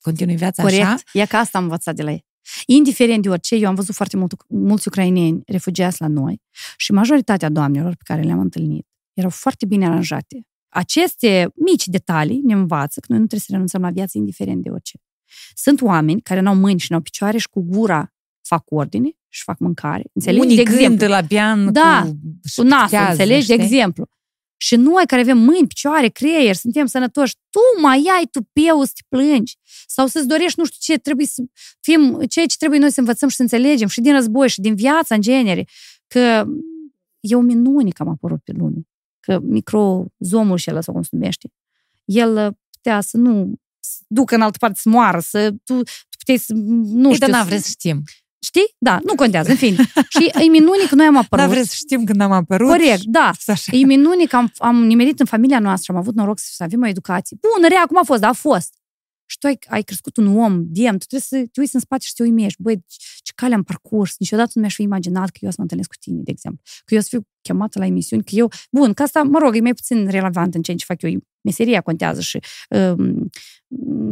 continui 0.00 0.36
viața 0.36 0.62
Corect. 0.62 0.82
așa. 0.82 0.98
E 1.12 1.26
că 1.26 1.36
asta 1.36 1.58
am 1.58 1.64
învățat 1.64 1.94
de 1.94 2.02
la 2.02 2.10
ei. 2.10 2.26
Indiferent 2.66 3.22
de 3.22 3.28
orice, 3.28 3.54
eu 3.54 3.68
am 3.68 3.74
văzut 3.74 3.94
foarte 3.94 4.16
mult, 4.16 4.34
mulți 4.48 4.88
ucraineni 4.88 5.42
refugiați 5.46 6.00
la 6.00 6.06
noi 6.06 6.42
și 6.76 6.92
majoritatea 6.92 7.48
doamnelor 7.48 7.90
pe 7.90 8.02
care 8.04 8.22
le-am 8.22 8.40
întâlnit 8.40 8.86
erau 9.12 9.30
foarte 9.30 9.66
bine 9.66 9.86
aranjate. 9.86 10.46
Aceste 10.68 11.52
mici 11.54 11.86
detalii 11.86 12.40
ne 12.44 12.54
învață 12.54 13.00
că 13.00 13.06
noi 13.08 13.18
nu 13.18 13.26
trebuie 13.26 13.40
să 13.40 13.52
renunțăm 13.52 13.80
la 13.80 13.90
viață 13.90 14.18
indiferent 14.18 14.62
de 14.62 14.70
orice. 14.70 14.98
Sunt 15.54 15.80
oameni 15.80 16.20
care 16.20 16.40
nu 16.40 16.48
au 16.48 16.54
mâini 16.54 16.78
și 16.78 16.86
nu 16.90 16.96
au 16.96 17.02
picioare 17.02 17.38
și 17.38 17.48
cu 17.48 17.60
gura 17.62 18.12
fac 18.42 18.64
ordine 18.70 19.10
și 19.28 19.42
fac 19.42 19.58
mâncare. 19.58 20.04
Înțelegi? 20.12 20.44
Unii 20.44 20.56
de 20.56 20.60
exemplu. 20.60 21.06
la 21.06 21.22
pian 21.22 21.72
da, 21.72 22.02
cu, 22.04 22.18
cu 22.56 22.62
nasul, 22.62 22.98
înțelegi? 23.08 23.42
Știi? 23.42 23.56
De 23.56 23.62
exemplu. 23.62 24.08
Și 24.60 24.76
noi 24.76 25.06
care 25.06 25.20
avem 25.20 25.38
mâini, 25.38 25.66
picioare, 25.66 26.08
creier, 26.08 26.54
suntem 26.54 26.86
sănătoși, 26.86 27.34
tu 27.50 27.80
mai 27.80 28.04
ai 28.16 28.24
tupeu 28.30 28.84
să 28.84 28.90
te 28.94 29.00
plângi 29.08 29.56
sau 29.86 30.06
să-ți 30.06 30.26
dorești 30.26 30.58
nu 30.58 30.64
știu 30.64 30.94
ce, 30.94 31.00
trebuie 31.00 31.26
să 31.26 31.42
fim, 31.80 32.20
ceea 32.28 32.46
ce 32.46 32.56
trebuie 32.56 32.78
noi 32.78 32.92
să 32.92 33.00
învățăm 33.00 33.28
și 33.28 33.36
să 33.36 33.42
înțelegem 33.42 33.88
și 33.88 34.00
din 34.00 34.12
război 34.12 34.48
și 34.48 34.60
din 34.60 34.74
viața 34.74 35.14
în 35.14 35.20
genere, 35.20 35.66
că 36.06 36.46
e 37.20 37.34
o 37.34 37.40
minune 37.40 37.90
că 37.90 38.02
am 38.02 38.08
apărut 38.08 38.40
pe 38.44 38.52
lume, 38.52 38.88
că 39.20 39.38
microzomul 39.42 40.56
și 40.56 40.70
ăla, 40.70 40.80
sau 40.80 40.94
cum 40.94 41.02
se 41.02 41.08
numește, 41.12 41.52
el 42.04 42.56
putea 42.70 43.00
să 43.00 43.16
nu 43.16 43.54
să 43.80 44.02
ducă 44.06 44.34
în 44.34 44.40
altă 44.40 44.56
parte 44.60 44.78
să 44.80 44.88
moară, 44.88 45.20
să 45.20 45.50
tu, 45.50 45.82
tu 45.82 46.16
puteai 46.18 46.38
să, 46.38 46.52
nu 46.54 47.08
Ei, 47.08 47.14
știu... 47.14 47.26
dar 47.26 47.36
n-am 47.36 47.46
vrut 47.46 47.60
să 47.60 47.68
știm. 47.68 48.02
Știi? 48.40 48.74
Da, 48.78 48.98
nu 49.04 49.14
contează, 49.14 49.50
în 49.50 49.56
fine. 49.56 49.76
Și 50.18 50.30
e 50.44 50.48
minune 50.48 50.84
că 50.88 50.94
noi 50.94 51.06
am 51.06 51.16
apărut. 51.16 51.44
N-am 51.44 51.54
vrut 51.54 51.66
să 51.66 51.74
știm 51.74 52.04
când 52.04 52.20
am 52.20 52.32
apărut. 52.32 52.68
Corect, 52.68 53.02
da. 53.02 53.32
Așa. 53.46 53.76
E 53.76 53.84
minune 53.84 54.24
că 54.24 54.36
am, 54.36 54.52
am 54.58 54.84
nimerit 54.84 55.20
în 55.20 55.26
familia 55.26 55.58
noastră, 55.58 55.92
am 55.92 55.98
avut 55.98 56.14
noroc 56.14 56.38
să 56.38 56.62
avem 56.62 56.82
o 56.82 56.86
educație. 56.86 57.36
Bună, 57.40 57.68
rea, 57.68 57.84
cum 57.86 57.98
a 57.98 58.02
fost? 58.04 58.20
Da, 58.20 58.28
a 58.28 58.32
fost. 58.32 58.77
Și 59.30 59.38
tu 59.38 59.46
ai, 59.46 59.58
ai 59.66 59.82
crescut 59.82 60.16
un 60.16 60.36
om 60.36 60.64
demn, 60.66 60.98
tu 60.98 61.06
trebuie 61.06 61.20
să 61.44 61.48
te 61.52 61.60
uiți 61.60 61.74
în 61.74 61.80
spate 61.80 62.02
și 62.02 62.08
să 62.08 62.14
te 62.16 62.22
uimești. 62.22 62.62
Băi, 62.62 62.84
ce 63.22 63.32
cale 63.34 63.54
am 63.54 63.62
parcurs. 63.62 64.14
Niciodată 64.18 64.50
nu 64.54 64.60
mi-aș 64.60 64.74
fi 64.74 64.82
imaginat 64.82 65.30
că 65.30 65.38
eu 65.40 65.48
o 65.48 65.50
să 65.50 65.56
mă 65.56 65.62
întâlnesc 65.62 65.88
cu 65.88 65.96
tine, 66.00 66.20
de 66.22 66.30
exemplu. 66.30 66.62
Că 66.84 66.94
eu 66.94 66.98
o 66.98 67.02
să 67.02 67.08
fiu 67.10 67.26
chemată 67.42 67.78
la 67.78 67.86
emisiuni, 67.86 68.24
că 68.24 68.34
eu... 68.34 68.50
Bun, 68.70 68.92
că 68.92 69.02
asta, 69.02 69.22
mă 69.22 69.38
rog, 69.38 69.56
e 69.56 69.60
mai 69.60 69.74
puțin 69.74 70.08
relevant 70.08 70.54
în 70.54 70.62
ce 70.62 70.74
fac 70.84 71.02
eu. 71.02 71.20
Meseria 71.40 71.80
contează 71.80 72.20
și 72.20 72.38
um, 72.70 73.30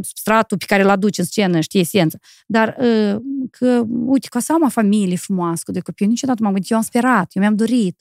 substratul 0.00 0.58
pe 0.58 0.64
care 0.68 0.82
îl 0.82 0.88
aduci 0.88 1.18
în 1.18 1.24
scenă, 1.24 1.60
știi, 1.60 1.80
esența. 1.80 2.18
Dar 2.46 2.76
uh, 2.80 3.16
că, 3.50 3.84
uite, 4.06 4.28
ca 4.30 4.40
să 4.40 4.52
am 4.52 4.62
o 4.62 4.68
familie 4.68 5.16
frumoasă 5.16 5.62
cu 5.64 5.72
doi 5.72 5.82
copii, 5.82 6.04
eu 6.04 6.10
niciodată 6.10 6.42
m-am 6.42 6.52
gândit, 6.52 6.70
eu 6.70 6.76
am 6.76 6.82
sperat, 6.82 7.30
eu 7.34 7.42
mi-am 7.42 7.56
dorit. 7.56 8.00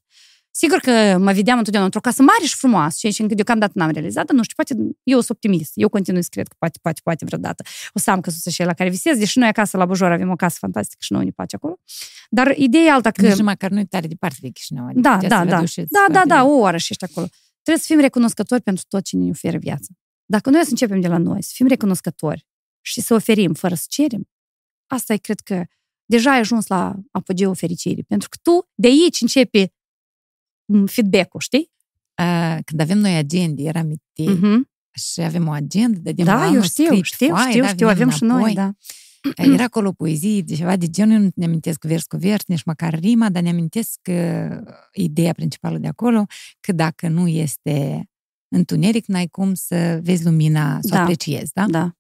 Sigur 0.58 0.80
că 0.80 1.18
mă 1.18 1.32
vedeam 1.32 1.58
întotdeauna 1.58 1.86
într-o 1.86 2.00
casă 2.00 2.22
mare 2.22 2.46
și 2.46 2.56
frumoasă, 2.56 2.96
ceea 3.00 3.12
ce 3.12 3.22
încă 3.22 3.34
deocamdată 3.34 3.72
n-am 3.76 3.90
realizat, 3.90 4.26
dar 4.26 4.36
nu 4.36 4.44
știu, 4.44 4.56
poate 4.56 4.98
eu 5.04 5.18
sunt 5.18 5.30
optimist. 5.30 5.72
Eu 5.76 5.90
continui 5.90 6.24
să 6.24 6.30
cred 6.32 6.48
că 6.48 6.56
poate, 6.60 6.80
poate, 6.82 7.00
poate 7.04 7.26
vreodată 7.26 7.64
o 7.94 8.00
să 8.00 8.12
am 8.12 8.22
căsuță 8.22 8.50
și 8.50 8.64
la 8.64 8.74
care 8.74 8.90
visez, 8.90 9.18
deși 9.18 9.38
noi 9.38 9.48
acasă 9.48 9.78
la 9.78 9.86
Bujor 9.86 10.12
avem 10.12 10.30
o 10.30 10.36
casă 10.36 10.58
fantastică 10.60 10.98
și 11.00 11.14
noi 11.14 11.24
ne 11.24 11.32
place 11.32 11.56
acolo. 11.56 11.80
Dar 12.30 12.58
ideea 12.58 12.84
e 12.84 12.92
alta 12.92 13.12
că... 13.12 13.28
Nici 13.28 13.42
măcar 13.42 13.70
nu 13.70 13.80
e 13.80 13.86
tare 13.86 14.08
departe 14.08 14.38
de 14.42 14.50
Chișinău. 14.50 14.86
Adică 14.86 15.02
da, 15.02 15.18
da, 15.18 15.46
da, 15.46 15.64
da, 15.90 16.06
da, 16.12 16.22
da, 16.26 16.44
o 16.44 16.58
oră 16.58 16.78
și 16.78 16.88
ești 16.90 17.04
acolo. 17.04 17.28
Trebuie 17.62 17.84
să 17.86 17.94
fim 17.94 18.00
recunoscători 18.00 18.62
pentru 18.62 18.84
tot 18.88 19.04
ce 19.04 19.18
ne 19.18 19.30
oferă 19.30 19.58
viața. 19.58 19.88
Dacă 20.26 20.50
noi 20.50 20.62
să 20.62 20.70
începem 20.70 21.02
de 21.02 21.08
la 21.08 21.18
noi, 21.18 21.44
să 21.44 21.52
fim 21.54 21.68
recunoscători 21.68 22.48
și 22.82 23.02
să 23.02 23.14
oferim 23.14 23.54
fără 23.54 23.76
să 23.76 23.86
cerem, 23.88 24.30
asta 24.88 25.14
e, 25.14 25.18
cred 25.18 25.40
că, 25.40 25.64
deja 26.06 26.32
ai 26.32 26.40
ajuns 26.40 26.68
la 26.68 26.96
apogeul 27.12 27.56
fericirii. 27.56 28.04
Pentru 28.04 28.30
că 28.30 28.38
tu 28.42 28.70
de 28.76 28.88
aici 28.88 29.22
începe 29.22 29.74
feedback-ul, 30.86 31.40
știi? 31.40 31.72
Uh, 32.22 32.58
când 32.64 32.82
avem 32.82 32.98
noi 32.98 33.16
agende, 33.16 33.62
eram 33.62 33.92
IT 33.92 34.30
uh-huh. 34.30 34.60
și 34.92 35.22
avem 35.22 35.48
o 35.48 35.52
agendă 35.52 36.12
de 36.12 36.24
Da, 36.24 36.52
eu 36.54 36.62
știu, 36.62 36.86
script, 36.86 37.06
știu, 37.06 37.28
foaie, 37.28 37.50
știu, 37.50 37.62
da, 37.62 37.68
știu, 37.68 37.88
avem 37.88 38.10
și 38.10 38.24
noi, 38.24 38.54
da. 38.54 38.72
Era 39.36 39.64
acolo 39.64 39.92
poezie, 39.92 40.42
de 40.42 40.56
ceva 40.56 40.76
de 40.76 40.88
genul, 40.88 41.20
nu 41.20 41.30
ne 41.36 41.46
amintesc 41.46 41.84
vers 41.84 42.04
cu 42.04 42.18
vers, 42.18 42.44
nici 42.46 42.64
măcar 42.64 43.00
rima, 43.00 43.30
dar 43.30 43.44
ne 43.44 43.50
amintesc 43.50 44.00
că 44.02 44.50
ideea 44.94 45.34
principală 45.34 45.78
de 45.78 45.88
acolo, 45.88 46.26
că 46.60 46.72
dacă 46.72 47.08
nu 47.08 47.28
este 47.28 48.10
întuneric, 48.48 49.06
n-ai 49.06 49.28
cum 49.28 49.54
să 49.54 50.00
vezi 50.04 50.24
lumina, 50.24 50.78
să 50.82 50.88
da. 50.90 50.98
o 50.98 51.02
apreciezi, 51.02 51.52
da? 51.54 51.66
Da. 51.70 51.96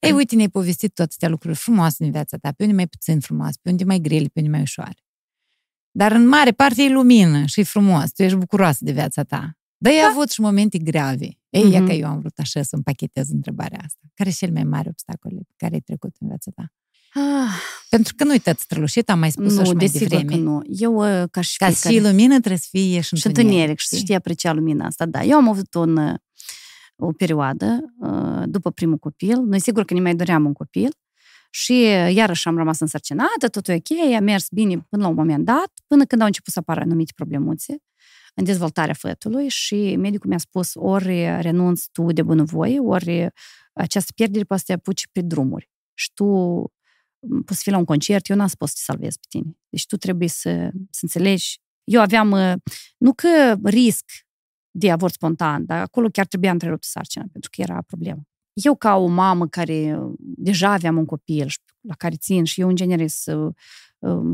Ei, 0.00 0.12
uite, 0.12 0.34
ne-ai 0.34 0.48
povestit 0.48 0.94
toate 0.94 1.10
astea 1.10 1.28
lucruri 1.28 1.56
frumoase 1.56 1.96
din 1.98 2.10
viața 2.10 2.36
ta, 2.36 2.52
pe 2.52 2.62
unde 2.62 2.74
mai 2.74 2.86
puțin 2.86 3.20
frumoase, 3.20 3.58
pe 3.62 3.70
unde 3.70 3.84
mai 3.84 3.98
grele, 3.98 4.26
pe 4.26 4.40
unde 4.40 4.50
mai 4.50 4.60
ușoare. 4.60 5.05
Dar 5.96 6.12
în 6.12 6.28
mare 6.28 6.52
parte 6.52 6.82
e 6.82 6.88
lumină 6.88 7.44
și 7.44 7.60
e 7.60 7.62
frumos, 7.62 8.12
tu 8.12 8.22
ești 8.22 8.36
bucuroasă 8.36 8.78
de 8.80 8.92
viața 8.92 9.22
ta. 9.22 9.58
Dar 9.76 9.92
da. 9.92 9.98
ai 9.98 10.06
avut 10.10 10.30
și 10.30 10.40
momente 10.40 10.78
grave. 10.78 11.28
Ei, 11.48 11.64
mm-hmm. 11.64 11.86
că 11.86 11.92
eu 11.92 12.06
am 12.06 12.18
vrut 12.18 12.38
așa 12.38 12.62
să 12.62 12.76
împachetez 12.76 13.30
întrebarea 13.30 13.78
asta. 13.84 14.00
Care 14.14 14.30
sunt 14.30 14.40
cel 14.50 14.62
mai 14.62 14.70
mari 14.70 14.88
obstacole 14.88 15.40
pe 15.46 15.54
care 15.56 15.74
ai 15.74 15.80
trecut 15.80 16.14
în 16.20 16.28
viața 16.28 16.50
ta? 16.54 16.72
Ah. 17.20 17.50
Pentru 17.88 18.14
că 18.16 18.24
nu-i 18.24 18.38
tot 18.38 18.58
strălușit, 18.58 19.10
am 19.10 19.18
mai 19.18 19.30
spus-o 19.30 19.60
nu, 19.60 19.64
și 19.64 19.72
mai 19.72 19.86
devreme. 19.86 20.24
că 20.24 20.36
nu. 20.36 20.62
Eu, 20.66 20.94
uh, 20.94 21.28
ca 21.30 21.40
și 21.40 21.56
Ca 21.56 21.70
și 21.70 22.00
lumină 22.00 22.38
trebuie 22.38 22.58
să 22.58 22.68
fie 22.70 23.00
și 23.00 23.14
întuneric. 23.14 23.20
Și 23.20 23.26
întuneric, 23.26 23.78
și 23.78 23.88
să 23.88 23.96
știi 23.96 24.14
aprecia 24.14 24.52
lumina 24.52 24.86
asta, 24.86 25.06
da. 25.06 25.24
Eu 25.24 25.36
am 25.36 25.48
avut 25.48 25.74
un, 25.74 25.96
uh, 25.96 26.14
o 26.96 27.12
perioadă 27.12 27.94
uh, 28.00 28.42
după 28.44 28.70
primul 28.70 28.98
copil. 28.98 29.42
Noi 29.42 29.60
sigur 29.60 29.84
că 29.84 29.94
ne 29.94 30.00
mai 30.00 30.14
doream 30.14 30.44
un 30.44 30.52
copil. 30.52 30.90
Și 31.50 31.82
iarăși 32.12 32.48
am 32.48 32.56
rămas 32.56 32.80
însărcinată, 32.80 33.48
totul 33.50 33.74
e 33.74 33.76
ok, 33.76 34.14
a 34.14 34.20
mers 34.20 34.46
bine 34.50 34.86
până 34.88 35.02
la 35.02 35.08
un 35.08 35.14
moment 35.14 35.44
dat, 35.44 35.72
până 35.86 36.04
când 36.04 36.20
au 36.20 36.26
început 36.26 36.52
să 36.52 36.58
apară 36.58 36.80
anumite 36.80 37.12
problemuțe 37.14 37.76
în 38.34 38.44
dezvoltarea 38.44 38.94
fătului 38.94 39.48
și 39.48 39.96
medicul 39.96 40.28
mi-a 40.28 40.38
spus 40.38 40.70
ori 40.74 41.40
renunți 41.40 41.88
tu 41.92 42.12
de 42.12 42.22
bunăvoie, 42.22 42.78
ori 42.78 43.28
această 43.72 44.12
pierdere 44.14 44.44
poate 44.44 44.62
să 44.66 44.72
te 44.72 44.78
apuci 44.78 45.08
pe 45.12 45.20
drumuri. 45.20 45.70
Și 45.94 46.12
tu 46.14 46.24
poți 47.44 47.62
fi 47.62 47.70
la 47.70 47.78
un 47.78 47.84
concert, 47.84 48.28
eu 48.28 48.36
n-am 48.36 48.46
spus 48.46 48.68
să 48.68 48.74
te 48.76 48.82
salvez 48.82 49.14
pe 49.14 49.26
tine. 49.28 49.58
Deci 49.68 49.86
tu 49.86 49.96
trebuie 49.96 50.28
să, 50.28 50.70
să 50.90 51.00
înțelegi. 51.02 51.60
Eu 51.84 52.00
aveam, 52.00 52.60
nu 52.96 53.12
că 53.14 53.56
risc 53.64 54.04
de 54.70 54.90
avort 54.90 55.12
spontan, 55.12 55.64
dar 55.66 55.80
acolo 55.80 56.08
chiar 56.08 56.26
trebuia 56.26 56.50
întreruptă 56.50 56.86
sarcina, 56.90 57.24
pentru 57.32 57.50
că 57.52 57.60
era 57.60 57.82
problemă. 57.86 58.22
Eu, 58.62 58.74
ca 58.74 58.94
o 58.94 59.06
mamă 59.06 59.46
care 59.46 59.98
deja 60.18 60.72
aveam 60.72 60.96
un 60.96 61.04
copil 61.04 61.48
la 61.80 61.94
care 61.94 62.16
țin 62.16 62.44
și 62.44 62.60
eu, 62.60 62.68
în 62.68 62.76
genere, 62.76 63.06
să 63.06 63.50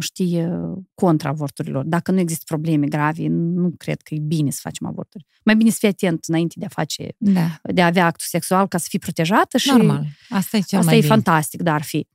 știe 0.01 0.51
contra 0.95 1.29
avorturilor. 1.29 1.85
Dacă 1.85 2.11
nu 2.11 2.19
există 2.19 2.45
probleme 2.47 2.87
grave, 2.87 3.27
nu 3.29 3.73
cred 3.77 4.01
că 4.01 4.15
e 4.15 4.19
bine 4.19 4.51
să 4.51 4.59
facem 4.63 4.87
avorturi. 4.87 5.27
Mai 5.45 5.57
bine 5.57 5.71
să 5.71 5.77
fii 5.79 5.89
atent 5.89 6.25
înainte 6.25 6.55
de 6.59 6.65
a 6.65 6.69
face, 6.69 7.09
da. 7.19 7.61
de 7.63 7.83
a 7.83 7.87
avea 7.87 8.07
actul 8.07 8.27
sexual 8.29 8.69
ca 8.69 8.79
să 8.79 8.87
fii 8.89 8.99
protejată 8.99 9.59
și... 9.59 9.71
Normal. 9.71 10.07
Asta 10.29 10.57
e 10.57 10.61
cel 10.61 10.79
asta 10.79 10.91
mai 10.91 10.99
e 10.99 11.03
bine. 11.03 11.13
fantastic, 11.13 11.63
dar 11.63 11.75
ar 11.75 11.83
fi. 11.83 12.07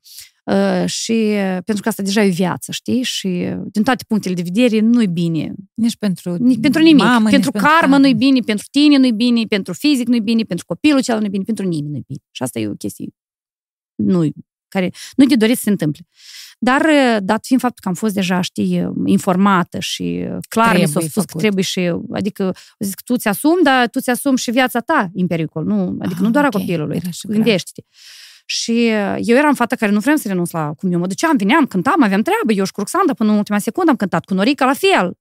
Uh, 0.51 0.85
și 0.85 1.35
pentru 1.65 1.81
că 1.81 1.89
asta 1.89 2.03
deja 2.03 2.23
e 2.23 2.29
viață, 2.29 2.71
știi? 2.71 3.03
Și 3.03 3.27
din 3.71 3.83
toate 3.83 4.03
punctele 4.07 4.35
de 4.35 4.41
vedere 4.41 4.79
nu 4.79 5.01
e 5.01 5.07
bine. 5.07 5.53
Nici 5.73 5.97
pentru 5.97 6.35
nici 6.35 6.59
pentru 6.59 6.81
nimic. 6.81 7.03
Mamă, 7.03 7.29
pentru 7.29 7.51
nici 7.53 7.61
karmă 7.63 7.79
pentru... 7.79 7.99
nu 7.99 8.07
e 8.07 8.13
bine, 8.13 8.39
pentru 8.39 8.65
tine 8.71 8.97
nu 8.97 9.05
e 9.05 9.11
bine, 9.11 9.43
pentru 9.43 9.73
fizic 9.73 10.07
nu 10.07 10.15
e 10.15 10.19
bine, 10.19 10.43
pentru 10.43 10.65
copilul 10.65 11.01
cel 11.01 11.19
nu 11.19 11.25
e 11.25 11.29
bine, 11.29 11.43
pentru 11.43 11.67
nimeni 11.67 11.91
nu 11.91 11.97
e 11.97 12.03
bine. 12.07 12.19
Și 12.31 12.43
asta 12.43 12.59
e 12.59 12.67
o 12.67 12.73
chestie 12.73 13.07
nu 13.95 14.29
care 14.67 14.91
nu 15.15 15.25
te 15.25 15.35
dorești 15.35 15.57
să 15.57 15.63
se 15.63 15.69
întâmple. 15.69 16.07
Dar, 16.59 16.81
dat 17.23 17.45
fiind 17.45 17.61
faptul 17.61 17.79
că 17.81 17.87
am 17.87 17.93
fost 17.93 18.13
deja, 18.13 18.41
știi, 18.41 18.91
informată 19.05 19.79
și 19.79 20.27
clar 20.49 20.77
mi 20.77 20.87
s-a 20.87 20.99
spus 20.99 21.11
făcut. 21.11 21.29
că 21.29 21.37
trebuie 21.37 21.63
și, 21.63 21.93
adică, 22.11 22.55
zic, 22.79 23.01
tu 23.01 23.15
ți-asumi, 23.15 23.63
dar 23.63 23.89
tu 23.89 23.99
ți-asumi 23.99 24.37
și 24.37 24.51
viața 24.51 24.79
ta 24.79 25.09
în 25.13 25.27
pericol, 25.27 25.63
nu, 25.63 25.95
adică 25.99 26.19
ah, 26.19 26.25
nu 26.25 26.29
doar 26.29 26.45
okay. 26.45 26.61
a 26.61 26.65
copilului, 26.65 27.01
gândește-te. 27.23 27.81
Și 28.49 28.87
eu 29.17 29.37
eram 29.37 29.53
fata 29.53 29.75
care 29.75 29.91
nu 29.91 29.99
vreau 29.99 30.17
să 30.17 30.27
renunț 30.27 30.51
la 30.51 30.73
cum 30.77 30.91
eu 30.91 30.99
mă 30.99 31.07
duceam, 31.07 31.37
veneam, 31.37 31.65
cântam, 31.65 32.03
aveam 32.03 32.21
treabă, 32.21 32.51
eu 32.51 32.63
și 32.63 32.71
cu 32.71 32.79
Roxanda 32.79 33.13
până 33.13 33.31
în 33.31 33.37
ultima 33.37 33.57
secundă 33.57 33.89
am 33.89 33.95
cântat, 33.95 34.25
cu 34.25 34.33
Norica 34.33 34.65
la 34.65 34.73
fel. 34.73 35.17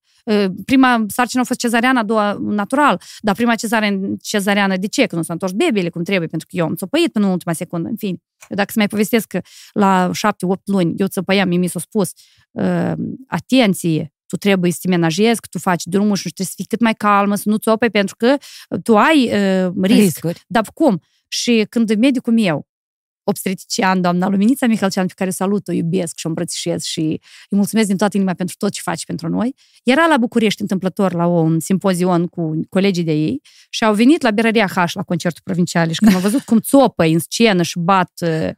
Prima 0.64 1.04
sarcină 1.08 1.42
a 1.42 1.44
fost 1.44 1.58
cezariană, 1.58 1.98
a 1.98 2.02
doua 2.02 2.38
natural, 2.40 3.00
dar 3.20 3.34
prima 3.34 3.54
cezariană, 3.54 4.06
cezariană 4.22 4.76
de 4.76 4.86
ce? 4.86 5.06
Că 5.06 5.16
nu 5.16 5.22
s-a 5.22 5.32
întors 5.32 5.52
bebele 5.52 5.88
cum 5.88 6.02
trebuie, 6.02 6.28
pentru 6.28 6.48
că 6.50 6.56
eu 6.56 6.64
am 6.64 6.74
țopăit 6.74 7.12
până 7.12 7.26
în 7.26 7.32
ultima 7.32 7.52
secundă, 7.52 7.88
în 7.88 7.96
fine. 7.96 8.18
Eu 8.48 8.56
dacă 8.56 8.68
să 8.72 8.78
mai 8.78 8.88
povestesc 8.88 9.26
că 9.26 9.40
la 9.72 10.10
șapte-opt 10.12 10.68
luni 10.68 10.94
eu 10.96 11.06
țăpăiam, 11.06 11.48
mi 11.48 11.66
s-a 11.66 11.78
spus, 11.78 12.10
uh, 12.50 12.92
atenție, 13.26 14.12
tu 14.26 14.36
trebuie 14.36 14.72
să 14.72 14.78
te 14.82 14.88
menajezi, 14.88 15.40
că 15.40 15.46
tu 15.50 15.58
faci 15.58 15.84
drumul 15.84 16.16
și 16.16 16.22
trebuie 16.22 16.46
să 16.46 16.52
fii 16.56 16.64
cât 16.64 16.80
mai 16.80 16.94
calmă, 16.94 17.34
să 17.34 17.48
nu 17.48 17.56
țopăi, 17.56 17.90
pentru 17.90 18.16
că 18.16 18.36
tu 18.82 18.96
ai 18.96 19.30
uh, 19.64 19.72
risc. 19.82 20.00
Riscuri. 20.00 20.42
Dar 20.46 20.64
cum? 20.74 21.00
Și 21.28 21.66
când 21.68 21.94
medicul 21.94 22.32
meu 22.32 22.66
obstetrician, 23.28 24.00
doamna 24.00 24.28
Luminița 24.28 24.66
Mihălcean, 24.66 25.06
pe 25.06 25.12
care 25.16 25.30
salut, 25.30 25.68
o 25.68 25.72
iubesc 25.72 26.16
și 26.16 26.26
o 26.26 26.28
îmbrățișez 26.28 26.82
și 26.82 27.00
îi 27.50 27.56
mulțumesc 27.56 27.86
din 27.86 27.96
toată 27.96 28.16
inima 28.16 28.34
pentru 28.34 28.54
tot 28.58 28.72
ce 28.72 28.80
faci 28.80 29.04
pentru 29.04 29.28
noi. 29.28 29.54
Era 29.82 30.06
la 30.06 30.16
București 30.16 30.60
întâmplător 30.60 31.12
la 31.12 31.26
un 31.26 31.60
simpozion 31.60 32.26
cu 32.26 32.60
colegii 32.68 33.04
de 33.04 33.12
ei 33.12 33.40
și 33.70 33.84
au 33.84 33.94
venit 33.94 34.22
la 34.22 34.30
Berăria 34.30 34.66
H 34.66 34.92
la 34.92 35.02
concertul 35.02 35.40
provincial 35.44 35.90
și 35.90 35.98
când 35.98 36.14
am 36.14 36.20
văzut 36.20 36.40
cum 36.40 36.58
țopă 36.60 37.04
în 37.04 37.18
scenă 37.18 37.62
și 37.62 37.78
bat 37.78 38.12
uh, 38.20 38.50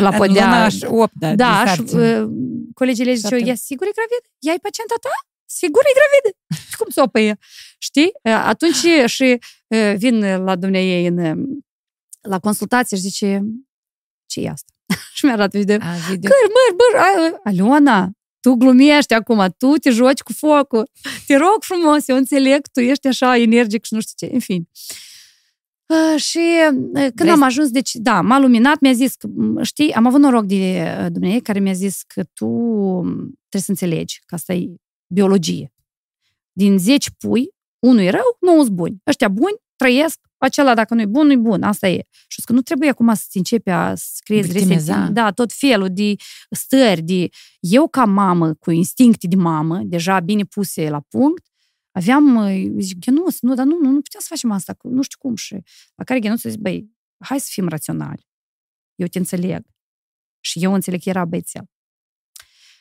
la 0.00 0.10
podea. 0.10 0.68
8, 0.86 1.12
da, 1.14 1.34
da 1.34 1.64
și 1.74 1.80
uh, 1.80 2.28
colegii 2.74 3.04
le 3.04 3.14
ziceau, 3.14 3.38
e 3.38 3.54
sigur 3.54 3.86
e 3.86 3.98
gravid? 3.98 4.24
Ea 4.38 4.52
e 4.52 4.58
pacienta 4.62 4.94
ta? 5.00 5.14
Sigur 5.46 5.82
e 5.82 5.98
gravidă? 5.98 6.38
Cum 6.78 6.86
țopă 6.90 7.20
e? 7.20 7.36
Știi? 7.78 8.10
Uh, 8.22 8.42
atunci 8.44 8.84
și 9.06 9.38
vin 9.96 10.44
la 10.44 10.56
dumneai 10.56 11.06
în 11.06 11.46
la 12.20 12.38
consultație 12.38 12.96
și 12.96 13.02
zice, 13.02 13.42
ce 14.34 14.40
e 14.40 14.50
asta? 14.50 14.72
și 15.14 15.24
mi-a 15.24 15.34
arată 15.34 15.58
video. 15.58 15.76
A, 15.80 15.94
video. 16.10 16.30
Căr, 16.30 16.50
măr, 16.56 16.76
băr, 16.80 17.00
a, 17.00 17.40
Aliona, 17.44 18.10
tu 18.40 18.54
glumești 18.54 19.14
acum, 19.14 19.54
tu 19.58 19.72
te 19.72 19.90
joci 19.90 20.20
cu 20.20 20.32
focul. 20.32 20.90
Te 21.26 21.36
rog 21.36 21.58
frumos, 21.60 22.08
eu 22.08 22.16
înțeleg, 22.16 22.66
tu 22.72 22.80
ești 22.80 23.06
așa 23.06 23.38
energic 23.38 23.84
și 23.84 23.94
nu 23.94 24.00
știu 24.00 24.26
ce. 24.26 24.34
În 24.34 24.40
fin. 24.40 24.68
Uh, 25.86 26.20
și 26.20 26.38
uh, 26.38 26.76
când 26.92 27.12
Vrei? 27.14 27.30
am 27.30 27.42
ajuns, 27.42 27.70
deci, 27.70 27.94
da, 27.94 28.20
m-a 28.20 28.38
luminat, 28.38 28.80
mi-a 28.80 28.92
zis 28.92 29.14
că, 29.14 29.28
știi, 29.62 29.92
am 29.92 30.06
avut 30.06 30.20
noroc 30.20 30.44
de 30.44 30.84
uh, 31.00 31.06
Dumnezeu 31.12 31.40
care 31.40 31.58
mi-a 31.58 31.72
zis 31.72 32.02
că 32.06 32.22
tu 32.22 32.48
trebuie 33.48 33.62
să 33.62 33.70
înțelegi 33.70 34.22
că 34.26 34.34
asta 34.34 34.52
e 34.52 34.74
biologie. 35.06 35.72
Din 36.52 36.78
10 36.78 37.10
pui, 37.18 37.48
unul 37.78 38.00
e 38.00 38.10
rău, 38.10 38.36
9 38.40 38.62
sunt 38.62 38.74
buni. 38.74 39.02
Ăștia 39.06 39.28
buni 39.28 39.56
trăiesc 39.76 40.18
acela 40.44 40.74
dacă 40.74 40.94
nu 40.94 41.00
e 41.00 41.06
bun, 41.06 41.26
nu 41.26 41.32
e 41.32 41.36
bun, 41.36 41.62
asta 41.62 41.88
e. 41.88 42.06
Și 42.28 42.40
că 42.40 42.52
nu 42.52 42.60
trebuie 42.60 42.88
acum 42.88 43.14
să 43.14 43.26
începe 43.32 43.70
a 43.70 43.94
să 43.94 44.20
creezi 44.24 44.52
resentiment. 44.52 45.14
Da, 45.14 45.30
tot 45.30 45.52
felul 45.52 45.88
de 45.92 46.14
stări, 46.50 47.02
de... 47.02 47.28
Eu 47.60 47.88
ca 47.88 48.04
mamă, 48.04 48.54
cu 48.54 48.70
instincte 48.70 49.26
de 49.26 49.36
mamă, 49.36 49.80
deja 49.84 50.20
bine 50.20 50.44
puse 50.44 50.88
la 50.88 51.00
punct, 51.00 51.46
aveam, 51.90 52.48
zic, 52.78 52.98
Ghenuț, 52.98 53.38
nu, 53.40 53.54
dar 53.54 53.66
nu, 53.66 53.78
nu, 53.82 53.90
nu 53.90 54.00
putem 54.00 54.20
să 54.20 54.26
facem 54.28 54.50
asta, 54.50 54.76
nu 54.82 55.02
știu 55.02 55.18
cum. 55.18 55.36
Și 55.36 55.56
la 55.94 56.04
care 56.04 56.20
Ghenuț 56.20 56.40
zice, 56.40 56.58
băi, 56.58 56.90
hai 57.18 57.40
să 57.40 57.48
fim 57.50 57.68
raționali. 57.68 58.26
Eu 58.94 59.06
te 59.06 59.18
înțeleg. 59.18 59.66
Și 60.40 60.62
eu 60.62 60.74
înțeleg 60.74 61.02
că 61.02 61.08
era 61.08 61.24
băiețel. 61.24 61.64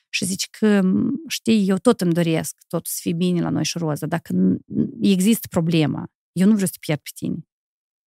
Și 0.10 0.26
zici 0.26 0.49
că, 0.49 0.81
știi, 1.27 1.68
eu 1.68 1.77
tot 1.77 2.02
îmi 2.02 2.14
doresc 2.14 2.57
tot 2.68 2.85
să 2.85 2.98
fie 3.02 3.14
bine 3.14 3.41
la 3.41 3.49
noi 3.49 3.64
și 3.64 3.77
roză. 3.77 4.06
Dacă 4.06 4.57
există 5.02 5.48
problema, 5.48 6.11
eu 6.31 6.45
nu 6.45 6.52
vreau 6.52 6.68
să 6.68 6.73
te 6.73 6.80
pierd 6.80 6.99
pe 6.99 7.10
tine. 7.14 7.48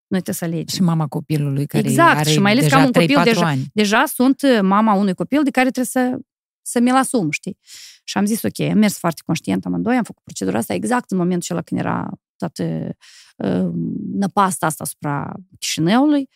Noi 0.07 0.20
trebuie 0.23 0.35
să 0.35 0.45
alegem. 0.45 0.77
Și 0.77 0.83
mama 0.83 1.07
copilului 1.07 1.66
care 1.66 1.89
exact, 1.89 2.19
are 2.19 2.31
și 2.31 2.39
mai 2.39 2.51
ales 2.51 2.62
deja 2.62 2.74
că 2.77 2.81
am 2.81 2.87
un 2.87 2.93
copil 2.93 3.20
deja, 3.24 3.47
ani. 3.47 3.65
deja 3.73 4.05
sunt 4.07 4.43
uh, 4.43 4.59
mama 4.62 4.93
unui 4.93 5.15
copil 5.15 5.43
de 5.43 5.51
care 5.51 5.70
trebuie 5.70 6.05
să, 6.11 6.19
să 6.62 6.81
mi-l 6.81 6.95
asum, 6.95 7.31
știi? 7.31 7.59
Și 8.05 8.19
am 8.19 8.24
zis, 8.24 8.43
ok, 8.43 8.61
am 8.61 8.78
mers 8.78 8.99
foarte 8.99 9.23
conștient 9.24 9.65
amândoi, 9.65 9.97
am 9.97 10.03
făcut 10.03 10.23
procedura 10.23 10.59
asta 10.59 10.74
exact 10.74 11.11
în 11.11 11.16
momentul 11.16 11.43
acela 11.43 11.62
când 11.62 11.81
era 11.81 12.11
toată 12.37 12.97
uh, 13.37 13.70
năpasta 14.12 14.66
asta 14.66 14.85
asupra 14.85 15.35
Chișinăului. 15.59 16.28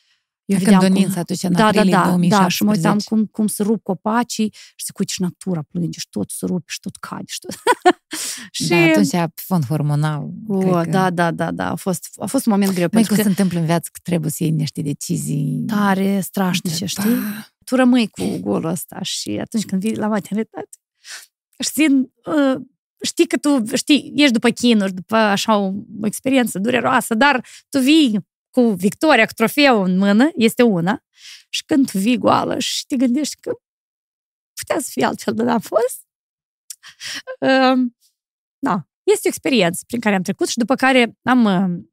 Eu 0.45 0.59
Când 0.59 0.81
Donința 0.81 1.21
atunci 1.21 1.43
în 1.43 1.53
da, 1.53 1.73
da, 1.73 1.85
da, 1.85 2.05
2017. 2.05 2.43
Da, 2.43 2.49
și 2.49 2.63
mă 2.63 2.71
uitam 2.71 2.99
cum, 2.99 3.27
cum 3.27 3.47
se 3.47 3.63
rup 3.63 3.83
copacii 3.83 4.55
și 4.77 4.85
se 4.85 4.93
uite 4.99 5.13
și 5.13 5.21
natura 5.21 5.63
plânge 5.63 5.99
și 5.99 6.09
tot 6.11 6.31
se 6.31 6.47
rupe 6.47 6.65
și 6.67 6.81
tot 6.81 6.97
cade 6.97 7.25
și 7.27 7.39
tot. 7.39 7.55
și... 8.51 8.69
Da, 8.69 8.77
atunci 8.77 9.11
pe 9.11 9.31
fond 9.35 9.67
hormonal. 9.67 10.29
O, 10.49 10.59
că... 10.59 10.85
Da, 10.91 11.11
da, 11.11 11.31
da, 11.31 11.51
da, 11.51 11.71
a 11.71 11.75
fost, 11.75 12.09
a 12.19 12.27
fost 12.27 12.47
un 12.47 12.53
moment 12.53 12.73
greu. 12.73 12.89
Mai 12.93 13.03
că 13.03 13.15
se 13.15 13.23
întâmplă 13.23 13.59
în 13.59 13.65
viață 13.65 13.89
că 13.93 13.99
trebuie 14.03 14.31
să 14.31 14.43
iei 14.43 14.53
niște 14.53 14.83
decizii 14.83 15.65
tare, 15.67 16.21
strașnice, 16.21 16.79
da. 16.79 16.87
știi? 16.87 17.17
Tu 17.65 17.75
rămâi 17.75 18.09
cu 18.09 18.39
golul 18.41 18.71
ăsta 18.71 19.03
și 19.03 19.31
atunci 19.31 19.65
când 19.65 19.81
vii 19.81 19.97
la 19.97 20.07
maternitate, 20.07 20.69
știi, 21.59 22.13
uh, 22.25 22.61
știi 23.03 23.27
că 23.27 23.37
tu, 23.37 23.65
știi, 23.75 24.13
ești 24.17 24.33
după 24.33 24.49
chinuri, 24.49 24.93
după 24.93 25.17
așa 25.17 25.57
o, 25.57 25.73
o 26.01 26.07
experiență 26.07 26.59
dureroasă, 26.59 27.15
dar 27.15 27.47
tu 27.69 27.79
vii 27.79 28.29
cu 28.51 28.61
victoria, 28.61 29.27
cu 29.27 29.33
trofeul 29.33 29.85
în 29.87 29.99
mână, 29.99 30.31
este 30.35 30.63
una, 30.63 31.05
și 31.49 31.65
când 31.65 31.91
vii 31.91 32.19
goală 32.19 32.59
și 32.59 32.87
te 32.87 32.97
gândești 32.97 33.37
că 33.41 33.53
putea 34.55 34.81
să 34.81 34.89
fie 34.93 35.05
altfel, 35.05 35.35
dar 35.35 35.47
n-a 35.47 35.59
fost. 35.59 36.07
Uh, 38.61 38.71
da, 38.71 38.87
este 39.03 39.21
o 39.25 39.29
experiență 39.29 39.85
prin 39.87 40.01
care 40.01 40.15
am 40.15 40.23
trecut 40.23 40.49
și 40.49 40.59
după 40.59 40.75
care 40.75 41.19
am, 41.23 41.45
uh, 41.45 41.85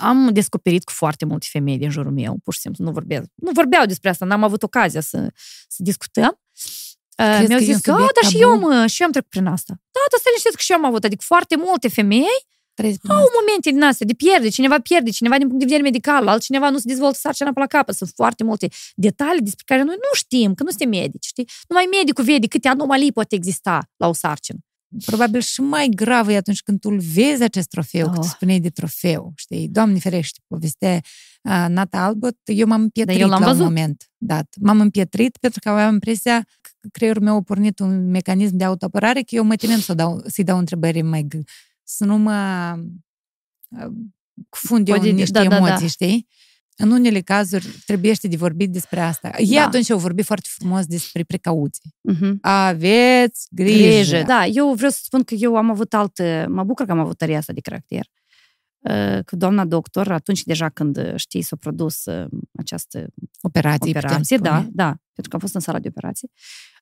am 0.00 0.32
descoperit 0.32 0.84
cu 0.84 0.92
foarte 0.92 1.24
multe 1.24 1.46
femei 1.50 1.78
din 1.78 1.90
jurul 1.90 2.12
meu, 2.12 2.38
pur 2.44 2.54
și 2.54 2.60
simplu, 2.60 2.84
nu 2.84 2.90
vorbeau, 2.90 3.22
nu 3.34 3.50
vorbeau 3.52 3.84
despre 3.84 4.08
asta, 4.08 4.24
n-am 4.24 4.42
avut 4.42 4.62
ocazia 4.62 5.00
să, 5.00 5.32
să 5.68 5.82
discutăm. 5.82 6.40
Uh, 7.18 7.44
mi-au 7.48 7.60
zis 7.60 7.80
că, 7.80 7.90
da, 8.22 8.28
și 8.28 8.40
eu, 8.40 8.58
mă, 8.58 8.86
și 8.86 9.00
eu 9.00 9.06
am 9.06 9.12
trecut 9.12 9.30
prin 9.30 9.46
asta. 9.46 9.72
Da, 9.90 10.00
dar 10.10 10.20
să 10.42 10.48
că 10.50 10.58
și 10.58 10.72
eu 10.72 10.78
am 10.78 10.84
avut, 10.84 11.04
adică 11.04 11.22
foarte 11.26 11.56
multe 11.56 11.88
femei 11.88 12.46
Au 13.08 13.24
momente 13.40 13.70
din 13.70 13.82
astea 13.82 14.06
de 14.06 14.12
pierde, 14.12 14.48
cineva 14.48 14.78
pierde, 14.80 15.10
cineva 15.10 15.36
din 15.38 15.46
punct 15.46 15.60
de 15.60 15.64
vedere 15.64 15.88
medical, 15.88 16.28
altcineva 16.28 16.70
nu 16.70 16.78
se 16.78 16.82
dezvoltă 16.86 17.18
sarcina 17.18 17.52
pe 17.52 17.60
la 17.60 17.66
capăt. 17.66 17.94
Sunt 17.94 18.10
foarte 18.14 18.44
multe 18.44 18.68
detalii 18.94 19.42
despre 19.42 19.64
care 19.66 19.82
noi 19.82 19.94
nu 19.94 20.14
știm, 20.14 20.54
că 20.54 20.62
nu 20.62 20.68
suntem 20.68 20.88
medici, 20.88 21.26
știi? 21.26 21.48
Numai 21.68 21.88
medicul 21.98 22.24
vede 22.24 22.46
câte 22.46 22.68
anomalii 22.68 23.12
poate 23.12 23.34
exista 23.34 23.90
la 23.96 24.08
o 24.08 24.12
sarcină. 24.12 24.58
Probabil 25.04 25.40
și 25.40 25.60
mai 25.60 25.88
grav 25.88 26.28
e 26.28 26.36
atunci 26.36 26.62
când 26.62 26.80
tu 26.80 26.88
îl 26.88 26.98
vezi 26.98 27.42
acest 27.42 27.68
trofeu, 27.68 28.06
oh. 28.06 28.12
că 28.12 28.18
tu 28.18 28.26
spuneai 28.26 28.60
de 28.60 28.68
trofeu, 28.68 29.32
știi? 29.34 29.68
Doamne 29.68 29.98
ferește, 29.98 30.40
povestea 30.46 30.94
uh, 31.42 31.66
Nata 31.68 32.04
Albot, 32.04 32.36
eu 32.44 32.66
m-am 32.66 32.80
împietrit 32.80 33.20
eu 33.20 33.28
l-am 33.28 33.40
la 33.40 33.46
văzut. 33.46 33.60
un 33.60 33.66
moment 33.66 34.10
dat. 34.16 34.54
M-am 34.60 34.80
împietrit 34.80 35.36
pentru 35.36 35.60
că 35.60 35.68
aveam 35.68 35.92
impresia 35.92 36.46
că 36.60 36.88
creierul 36.92 37.22
meu 37.22 37.36
a 37.36 37.42
pornit 37.42 37.78
un 37.78 38.10
mecanism 38.10 38.56
de 38.56 38.64
autoapărare, 38.64 39.20
că 39.20 39.34
eu 39.34 39.44
mă 39.44 39.56
ținem 39.56 39.80
să 39.80 39.94
dau, 39.94 40.22
să-i 40.26 40.44
dau 40.44 40.58
întrebări 40.58 41.02
mai 41.02 41.26
să 41.82 42.04
nu 42.04 42.16
mă 42.16 42.78
cufund 44.48 44.88
eu 44.88 45.00
în 45.00 45.14
niște 45.14 45.32
da, 45.32 45.56
emoții, 45.56 45.74
da, 45.74 45.80
da. 45.80 45.86
știi? 45.86 46.28
În 46.78 46.90
unele 46.90 47.20
cazuri 47.20 47.66
trebuie 47.86 48.14
de 48.20 48.36
vorbit 48.36 48.70
despre 48.70 49.00
asta. 49.00 49.28
Da. 49.30 49.38
Ei 49.38 49.58
atunci 49.58 49.90
au 49.90 49.98
vorbit 49.98 50.24
foarte 50.24 50.48
frumos 50.50 50.86
despre 50.86 51.22
precauții. 51.22 51.94
Uh-huh. 52.12 52.32
Aveți 52.40 53.46
grijă. 53.50 53.76
grijă. 53.76 54.22
Da, 54.22 54.46
eu 54.46 54.74
vreau 54.74 54.90
să 54.90 55.00
spun 55.02 55.22
că 55.22 55.34
eu 55.34 55.56
am 55.56 55.70
avut 55.70 55.94
altă... 55.94 56.46
Mă 56.48 56.64
bucur 56.64 56.86
că 56.86 56.92
am 56.92 56.98
avut 56.98 57.16
tăria 57.16 57.38
asta 57.38 57.52
de 57.52 57.60
caracter. 57.60 58.06
Că 59.24 59.36
doamna 59.36 59.64
doctor, 59.64 60.12
atunci 60.12 60.42
deja 60.42 60.68
când 60.68 61.14
știi 61.16 61.42
s-a 61.42 61.56
produs 61.56 62.04
această 62.58 63.06
operație, 63.40 63.90
operație 63.90 64.36
da, 64.36 64.66
da, 64.70 64.86
pentru 64.86 65.28
că 65.28 65.34
am 65.34 65.40
fost 65.40 65.54
în 65.54 65.60
sala 65.60 65.78
de 65.78 65.88
operații, 65.88 66.30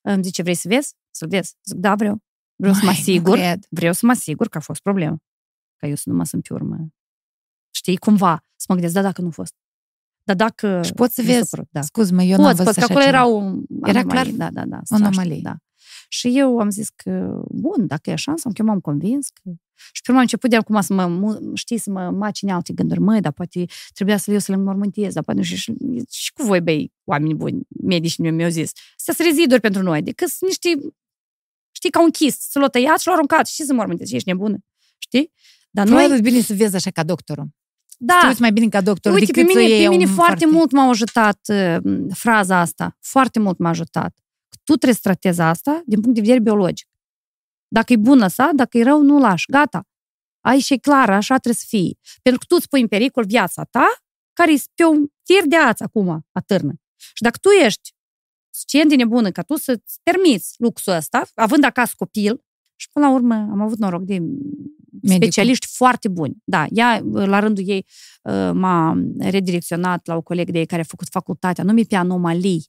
îmi 0.03 0.23
zice, 0.23 0.43
vrei 0.43 0.55
să 0.55 0.69
vezi? 0.69 0.95
Să-l 1.11 1.29
vezi? 1.29 1.57
Zic, 1.65 1.79
da, 1.79 1.95
vreau. 1.95 2.23
Vreau 2.57 2.75
Mai, 2.75 2.81
să 2.81 2.87
mă 2.87 2.91
asigur, 2.91 3.39
vreau 3.69 3.93
să 3.93 4.07
mă 4.07 4.13
asigur 4.13 4.49
că 4.49 4.59
a 4.59 4.61
fost 4.61 4.81
problemă. 4.81 5.17
Ca 5.77 5.87
eu 5.87 5.95
să 5.95 6.03
nu 6.07 6.15
mă 6.15 6.25
sunt 6.25 6.43
pe 6.43 6.55
urmă. 6.55 6.89
Știi, 7.71 7.97
cumva, 7.97 8.45
să 8.57 8.65
mă 8.69 8.75
gândesc, 8.75 8.95
da, 8.95 9.03
dacă 9.03 9.21
nu 9.21 9.29
a 9.29 9.31
fost. 9.31 9.55
Dar 10.25 10.37
dacă... 10.37 10.81
Și 10.85 10.93
poți 10.93 11.15
să 11.15 11.23
vezi, 11.23 11.51
da. 11.71 11.83
scuz-mă, 11.83 12.23
eu 12.23 12.37
nu 12.39 12.47
am 12.47 12.55
văzut 12.55 12.75
că 12.75 12.85
acolo 12.85 13.05
erau 13.05 13.63
Era 13.83 14.03
clar? 14.03 14.27
Da, 14.27 14.51
da, 14.51 14.65
da. 14.65 14.81
Anomalii. 14.89 15.41
Da. 15.43 15.57
Și 16.09 16.39
eu 16.39 16.59
am 16.59 16.71
zis 16.71 16.89
că, 16.97 17.43
bun, 17.49 17.87
dacă 17.87 18.11
e 18.11 18.13
așa, 18.13 18.35
sau 18.37 18.53
că 18.53 18.61
eu 18.61 18.67
m-am 18.67 18.81
convins 18.81 19.29
că... 19.29 19.51
Și 19.93 20.03
prima 20.03 20.17
am 20.17 20.23
început 20.23 20.51
de 20.51 20.57
acum 20.57 20.81
să 20.81 20.93
mă, 20.93 21.41
știi, 21.55 21.79
să 21.79 21.91
mă 21.91 22.11
macine 22.11 22.53
alte 22.53 22.73
gânduri. 22.73 23.01
Măi, 23.01 23.21
dar 23.21 23.33
poate 23.33 23.65
trebuia 23.95 24.17
să 24.17 24.33
eu 24.33 24.39
să 24.39 24.53
le 24.53 24.57
înmormântez, 24.57 25.13
dar 25.15 25.23
poate 25.23 25.43
și, 25.43 25.57
și, 25.57 25.75
și 26.11 26.33
cu 26.33 26.43
voi, 26.43 26.61
băi, 26.61 26.93
oameni 27.05 27.35
buni, 27.35 27.61
medici 27.83 28.19
mi-au 28.19 28.51
zis. 28.51 28.71
Astea 28.97 29.15
sunt 29.15 29.29
reziduri 29.29 29.61
pentru 29.61 29.83
noi, 29.83 30.03
decât 30.03 30.29
sunt 30.29 30.51
niște, 30.51 30.69
știi, 31.73 31.91
ca 31.91 32.03
un 32.03 32.11
chist, 32.11 32.51
să 32.51 32.59
l-o 32.59 32.69
tăiat 32.69 33.01
și 33.01 33.07
l-au 33.07 33.17
aruncat 33.17 33.47
și 33.47 33.63
să 33.63 33.73
mormântez, 33.73 34.13
ești 34.13 34.29
nebună, 34.29 34.57
știi? 34.99 35.33
Dar 35.71 35.87
noi... 35.87 36.09
Nu 36.09 36.19
bine 36.21 36.41
să 36.41 36.55
vezi 36.55 36.75
așa 36.75 36.91
ca 36.91 37.03
doctorul. 37.03 37.49
Da. 37.99 38.31
Să 38.33 38.37
mai 38.41 38.53
bine 38.53 38.69
ca 38.69 38.81
doctor 38.81 39.13
Uite, 39.13 39.25
decât 39.25 39.47
pe 39.47 39.59
mine, 39.59 39.83
pe 39.83 39.89
mine 39.89 40.05
foarte, 40.05 40.15
foarte 40.15 40.47
mult 40.47 40.73
m-a 40.73 40.89
ajutat 40.89 41.41
uh, 41.49 41.77
fraza 42.13 42.57
asta. 42.59 42.97
Foarte 43.01 43.39
mult 43.39 43.59
m-a 43.59 43.69
ajutat. 43.69 44.19
Tu 44.65 44.73
trebuie 44.73 44.95
să 44.95 45.01
tratezi 45.03 45.41
asta 45.41 45.83
din 45.87 46.01
punct 46.01 46.15
de 46.15 46.21
vedere 46.21 46.41
biologic. 46.41 46.89
Dacă 47.69 47.93
e 47.93 47.97
bună 47.97 48.27
sa, 48.27 48.51
dacă 48.55 48.79
e 48.79 48.83
rău, 48.83 49.03
nu 49.03 49.19
lași. 49.19 49.51
Gata. 49.51 49.89
Aici 50.41 50.71
e 50.71 50.77
clar, 50.77 51.11
așa 51.11 51.35
trebuie 51.35 51.55
să 51.55 51.65
fie. 51.69 51.99
Pentru 52.23 52.41
că 52.41 52.47
tu 52.49 52.57
îți 52.59 52.69
pui 52.69 52.81
în 52.81 52.89
pericol 52.89 53.25
viața 53.25 53.65
ta, 53.65 53.87
care 54.33 54.53
e 54.53 54.63
pe 54.75 54.85
un 54.85 55.07
tir 55.23 55.47
de 55.47 55.57
ață 55.57 55.83
acum, 55.85 56.27
atârnă. 56.33 56.73
Și 56.97 57.23
dacă 57.23 57.39
tu 57.41 57.49
ești 57.49 57.95
suficient 58.51 58.89
de 58.89 58.97
nebună 58.97 59.31
ca 59.31 59.43
tu 59.43 59.57
să-ți 59.57 60.01
permiți 60.03 60.55
luxul 60.59 60.93
ăsta, 60.93 61.23
având 61.35 61.65
acasă 61.65 61.95
copil, 61.97 62.45
și 62.77 62.89
până 62.93 63.07
la 63.07 63.13
urmă 63.13 63.35
am 63.35 63.61
avut 63.61 63.79
noroc 63.79 64.03
de 64.03 64.19
Medicul. 65.09 65.27
specialiști 65.33 65.67
foarte 65.67 66.09
buni. 66.09 66.37
Da, 66.45 66.67
ea, 66.71 67.01
la 67.05 67.39
rândul 67.39 67.69
ei, 67.69 67.87
uh, 68.23 68.51
m-a 68.53 69.03
redirecționat 69.19 70.07
la 70.07 70.17
o 70.17 70.23
colegă 70.23 70.53
de 70.53 70.59
ei 70.59 70.67
care 70.67 70.81
a 70.81 70.85
făcut 70.85 71.09
facultatea, 71.09 71.65
nume 71.65 71.83
pe 71.83 71.97
anomalii, 71.97 72.69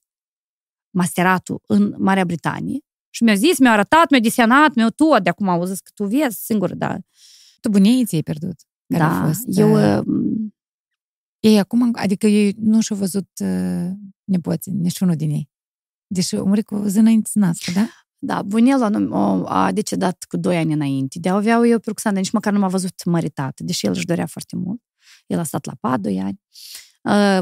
masteratul 0.89 1.61
în 1.67 1.95
Marea 1.97 2.25
Britanie. 2.25 2.79
Și 3.09 3.23
mi-a 3.23 3.35
zis, 3.35 3.59
mi-a 3.59 3.71
arătat, 3.71 4.09
mi-a 4.09 4.19
desenat, 4.19 4.73
mi-a 4.73 4.89
tot, 4.89 5.23
de 5.23 5.29
acum 5.29 5.49
au 5.49 5.65
zis 5.65 5.79
că 5.79 5.91
tu 5.93 6.05
vezi 6.05 6.45
singur, 6.45 6.75
da. 6.75 6.97
Tu 7.61 7.69
bunii 7.69 8.05
ți-ai 8.05 8.21
pierdut. 8.21 8.55
Care 8.87 9.03
da, 9.03 9.25
fost, 9.25 9.57
eu... 9.57 9.97
Uh, 9.97 10.05
ei 11.39 11.59
acum, 11.59 11.91
adică 11.95 12.27
ei 12.27 12.55
nu 12.57 12.81
și-au 12.81 12.99
văzut 12.99 13.29
uh, 13.43 13.89
nepoții, 14.23 14.71
niciunul 14.71 15.15
din 15.15 15.29
ei. 15.29 15.49
Deși 16.07 16.35
au 16.35 16.45
murit 16.45 16.65
cu 16.65 16.83
zi 16.87 16.97
înainte 16.97 17.29
noastră, 17.33 17.71
da? 17.71 17.89
Da, 18.17 18.41
bunela 18.41 18.87
nu, 18.87 19.45
a 19.47 19.71
decedat 19.71 20.25
cu 20.27 20.37
doi 20.37 20.57
ani 20.57 20.73
înainte. 20.73 21.19
De 21.19 21.29
aveau 21.29 21.65
eu 21.65 21.79
pe 21.79 21.85
Ruxandra, 21.87 22.21
nici 22.21 22.31
măcar 22.31 22.53
nu 22.53 22.59
m-a 22.59 22.67
văzut 22.67 23.03
măritat, 23.05 23.59
deși 23.59 23.85
el 23.85 23.91
își 23.95 24.05
dorea 24.05 24.25
foarte 24.25 24.55
mult. 24.55 24.81
El 25.27 25.39
a 25.39 25.43
stat 25.43 25.65
la 25.65 25.73
pat 25.79 25.99
doi 25.99 26.19
ani. 26.19 26.41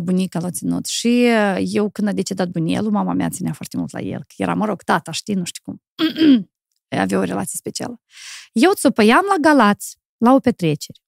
Bunica 0.04 0.40
l-a 0.40 0.50
ținut. 0.50 0.86
Și 0.86 1.26
eu, 1.60 1.90
când 1.90 2.08
a 2.08 2.12
decedat 2.12 2.48
bunelul, 2.48 2.92
mama 2.92 3.14
mea 3.14 3.30
ținea 3.30 3.54
foarte 3.54 3.78
mult 3.78 3.92
la 3.92 4.00
el. 4.00 4.20
Că 4.20 4.34
era, 4.38 4.54
mă 4.54 4.66
rog, 4.66 4.82
tata, 4.82 5.12
știi, 5.12 5.34
nu 5.34 5.44
știu 5.44 5.62
cum. 5.64 5.82
Avea 7.02 7.18
o 7.18 7.24
relație 7.24 7.58
specială. 7.58 8.02
Eu 8.52 8.72
țopăiam 8.74 9.26
la 9.30 9.50
Galați, 9.50 9.98
la 10.18 10.34
o 10.34 10.40
petrecere. 10.40 11.00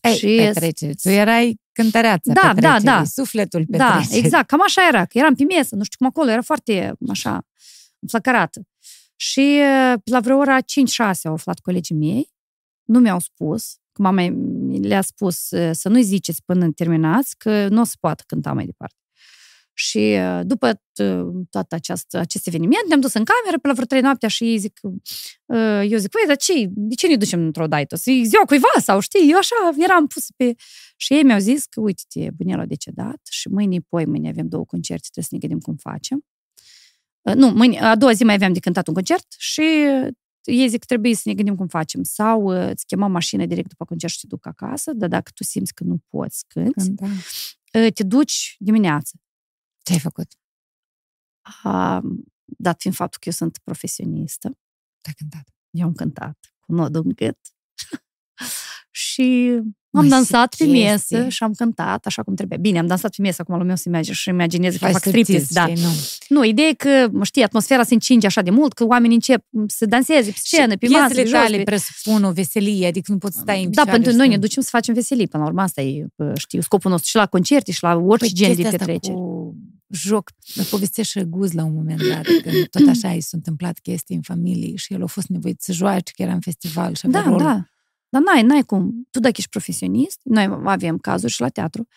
Ei, 0.00 0.16
și 0.16 0.40
petrecere. 0.44 0.92
Tu 1.02 1.08
erai 1.08 1.60
cântăreața 1.72 2.32
da, 2.32 2.54
da, 2.54 2.80
da. 2.80 3.04
sufletul 3.04 3.66
petrecerii. 3.66 4.08
Da, 4.08 4.16
exact, 4.16 4.46
cam 4.46 4.62
așa 4.62 4.86
era, 4.88 5.04
că 5.04 5.18
eram 5.18 5.34
pe 5.34 5.44
mesă, 5.44 5.74
nu 5.74 5.82
știu 5.82 5.98
cum 5.98 6.06
acolo, 6.06 6.30
era 6.30 6.42
foarte 6.42 6.92
așa 7.08 7.46
flăcărată. 8.06 8.62
Și 9.16 9.58
la 10.04 10.20
vreo 10.20 10.36
ora 10.36 10.58
5-6 10.60 10.62
au 11.24 11.32
aflat 11.32 11.58
colegii 11.58 11.94
mei, 11.94 12.32
nu 12.84 12.98
mi-au 12.98 13.18
spus, 13.18 13.76
că 13.92 14.02
mama 14.02 14.26
le-a 14.80 15.00
spus 15.00 15.36
să 15.72 15.88
nu-i 15.88 16.02
ziceți 16.02 16.44
până 16.44 16.72
terminați, 16.72 17.36
că 17.36 17.68
nu 17.68 17.80
o 17.80 17.84
să 17.84 17.94
poată 18.00 18.22
cânta 18.26 18.52
mai 18.52 18.64
departe. 18.64 18.94
Și 19.72 20.16
după 20.42 20.82
tot 21.50 21.72
acest, 21.72 22.14
acest 22.14 22.46
eveniment, 22.46 22.86
ne-am 22.88 23.00
dus 23.00 23.12
în 23.12 23.24
cameră 23.24 23.58
pe 23.60 23.66
la 23.66 23.72
vreo 23.72 23.84
trei 23.84 24.00
noaptea 24.00 24.28
și 24.28 24.44
ei 24.44 24.58
zic, 24.58 24.80
eu 25.88 25.98
zic, 25.98 26.10
păi, 26.10 26.26
dar 26.26 26.36
ce, 26.36 26.66
de 26.68 26.94
ce 26.94 27.06
ne 27.06 27.16
ducem 27.16 27.40
într-o 27.40 27.66
daită? 27.66 27.96
Să 27.96 28.10
ziua 28.24 28.44
cuiva 28.46 28.68
sau 28.80 29.00
știi, 29.00 29.30
eu 29.30 29.36
așa 29.38 29.54
eram 29.78 30.06
pus 30.06 30.26
pe... 30.36 30.54
Și 30.96 31.14
ei 31.14 31.22
mi-au 31.22 31.38
zis 31.38 31.64
că, 31.64 31.80
uite-te, 31.80 32.30
bunelul 32.30 32.62
a 32.62 32.66
decedat 32.66 33.20
și 33.30 33.48
mâine, 33.48 33.78
poi 33.88 34.06
mâine 34.06 34.28
avem 34.28 34.48
două 34.48 34.64
concerte, 34.64 35.08
trebuie 35.10 35.24
să 35.24 35.30
ne 35.32 35.38
gândim 35.38 35.58
cum 35.60 35.76
facem. 35.76 36.24
Nu, 37.22 37.48
mâine, 37.48 37.78
a 37.78 37.96
doua 37.96 38.12
zi 38.12 38.24
mai 38.24 38.34
aveam 38.34 38.52
de 38.52 38.58
cântat 38.58 38.88
un 38.88 38.94
concert 38.94 39.26
și 39.38 39.62
ei 40.42 40.68
zic, 40.68 40.84
trebuie 40.84 41.14
să 41.14 41.22
ne 41.24 41.34
gândim 41.34 41.56
cum 41.56 41.66
facem. 41.66 42.02
Sau 42.02 42.46
îți 42.46 42.86
chemăm 42.86 43.10
mașină 43.10 43.46
direct 43.46 43.68
după 43.68 43.84
concert 43.84 44.12
și 44.12 44.20
te 44.20 44.26
duc 44.26 44.46
acasă, 44.46 44.92
dar 44.92 45.08
dacă 45.08 45.30
tu 45.34 45.44
simți 45.44 45.74
că 45.74 45.84
nu 45.84 45.98
poți 46.08 46.44
cânti, 46.46 46.90
da. 46.90 47.06
te 47.94 48.02
duci 48.02 48.56
dimineață. 48.58 49.16
Ce 49.82 49.92
ai 49.92 49.98
făcut? 49.98 50.32
A, 51.62 52.00
dat 52.44 52.80
fiind 52.80 52.96
faptul 52.96 53.18
că 53.20 53.28
eu 53.28 53.34
sunt 53.34 53.58
profesionistă. 53.64 54.48
Te-ai 55.00 55.14
cântat? 55.16 55.48
Eu 55.70 55.86
am 55.86 55.92
cântat 55.92 56.54
cu 56.58 56.72
nodul 56.72 57.02
în 57.04 57.12
gât. 57.14 57.38
Și 58.90 59.58
am 59.90 60.00
Măi, 60.00 60.08
dansat 60.08 60.54
pe 60.54 60.64
mesă 60.64 61.28
și 61.28 61.42
am 61.42 61.52
cântat 61.52 62.06
așa 62.06 62.22
cum 62.22 62.34
trebuie. 62.34 62.58
Bine, 62.58 62.78
am 62.78 62.86
dansat 62.86 63.14
pe 63.16 63.22
mesă, 63.22 63.36
acum 63.42 63.58
lumea 63.58 63.74
se 63.76 63.88
imagine 63.88 64.14
și 64.14 64.28
imaginez 64.28 64.76
că 64.76 64.86
fac 64.86 65.04
striptease, 65.04 65.46
da. 65.50 65.66
Nu. 65.66 65.88
nu, 66.28 66.44
ideea 66.44 66.68
e 66.68 66.72
că, 66.72 67.08
știi, 67.22 67.42
atmosfera 67.42 67.82
se 67.82 67.94
încinge 67.94 68.26
așa 68.26 68.42
de 68.42 68.50
mult, 68.50 68.72
că 68.72 68.84
oamenii 68.84 69.14
încep 69.14 69.44
să 69.66 69.86
danseze 69.86 70.30
pe 70.30 70.36
scenă, 70.36 70.76
pe 70.76 70.88
masă, 70.88 71.14
pe 71.14 71.20
jos. 71.20 71.30
tale 71.30 71.62
presupun 71.62 72.24
o 72.24 72.32
veselie, 72.32 72.86
adică 72.86 73.12
nu 73.12 73.18
poți 73.18 73.38
stai 73.38 73.64
în 73.64 73.70
Da, 73.72 73.84
pentru 73.84 74.12
noi 74.12 74.28
ne 74.28 74.38
ducem 74.38 74.62
să 74.62 74.68
facem 74.72 74.94
veselii, 74.94 75.28
până 75.28 75.42
la 75.42 75.48
urmă 75.48 75.62
asta 75.62 75.80
e, 75.80 76.06
știu, 76.36 76.60
scopul 76.60 76.90
nostru 76.90 77.08
și 77.08 77.16
la 77.16 77.26
concerte 77.26 77.72
și 77.72 77.82
la 77.82 77.94
orice 77.94 78.32
păi 78.32 78.34
gen 78.34 78.54
de 78.54 78.62
petrecere. 78.62 79.14
Cu 79.14 79.56
joc, 79.90 80.30
povestește 80.70 81.24
Guz 81.24 81.52
la 81.52 81.64
un 81.64 81.74
moment 81.74 82.02
dat, 82.08 82.22
că 82.22 82.50
tot 82.70 82.88
așa 82.88 83.12
i 83.12 83.20
s-a 83.20 83.30
întâmplat 83.32 83.78
chestii 83.78 84.14
în 84.16 84.22
familie 84.22 84.76
și 84.76 84.92
el 84.92 85.02
a 85.02 85.06
fost 85.06 85.26
nevoit 85.26 85.60
să 85.60 85.72
joace, 85.72 86.12
că 86.16 86.22
era 86.22 86.32
în 86.32 86.40
festival 86.40 86.94
și 86.94 87.06
avea 87.06 87.22
da, 87.22 87.28
rol. 87.28 87.38
Da, 87.38 87.64
dar 88.08 88.22
n-ai, 88.22 88.42
n-ai 88.42 88.62
cum. 88.62 89.06
Tu 89.10 89.20
dacă 89.20 89.34
ești 89.36 89.50
profesionist, 89.50 90.20
noi 90.22 90.60
avem 90.64 90.98
cazuri 90.98 91.32
și 91.32 91.40
la 91.40 91.48
teatru, 91.48 91.88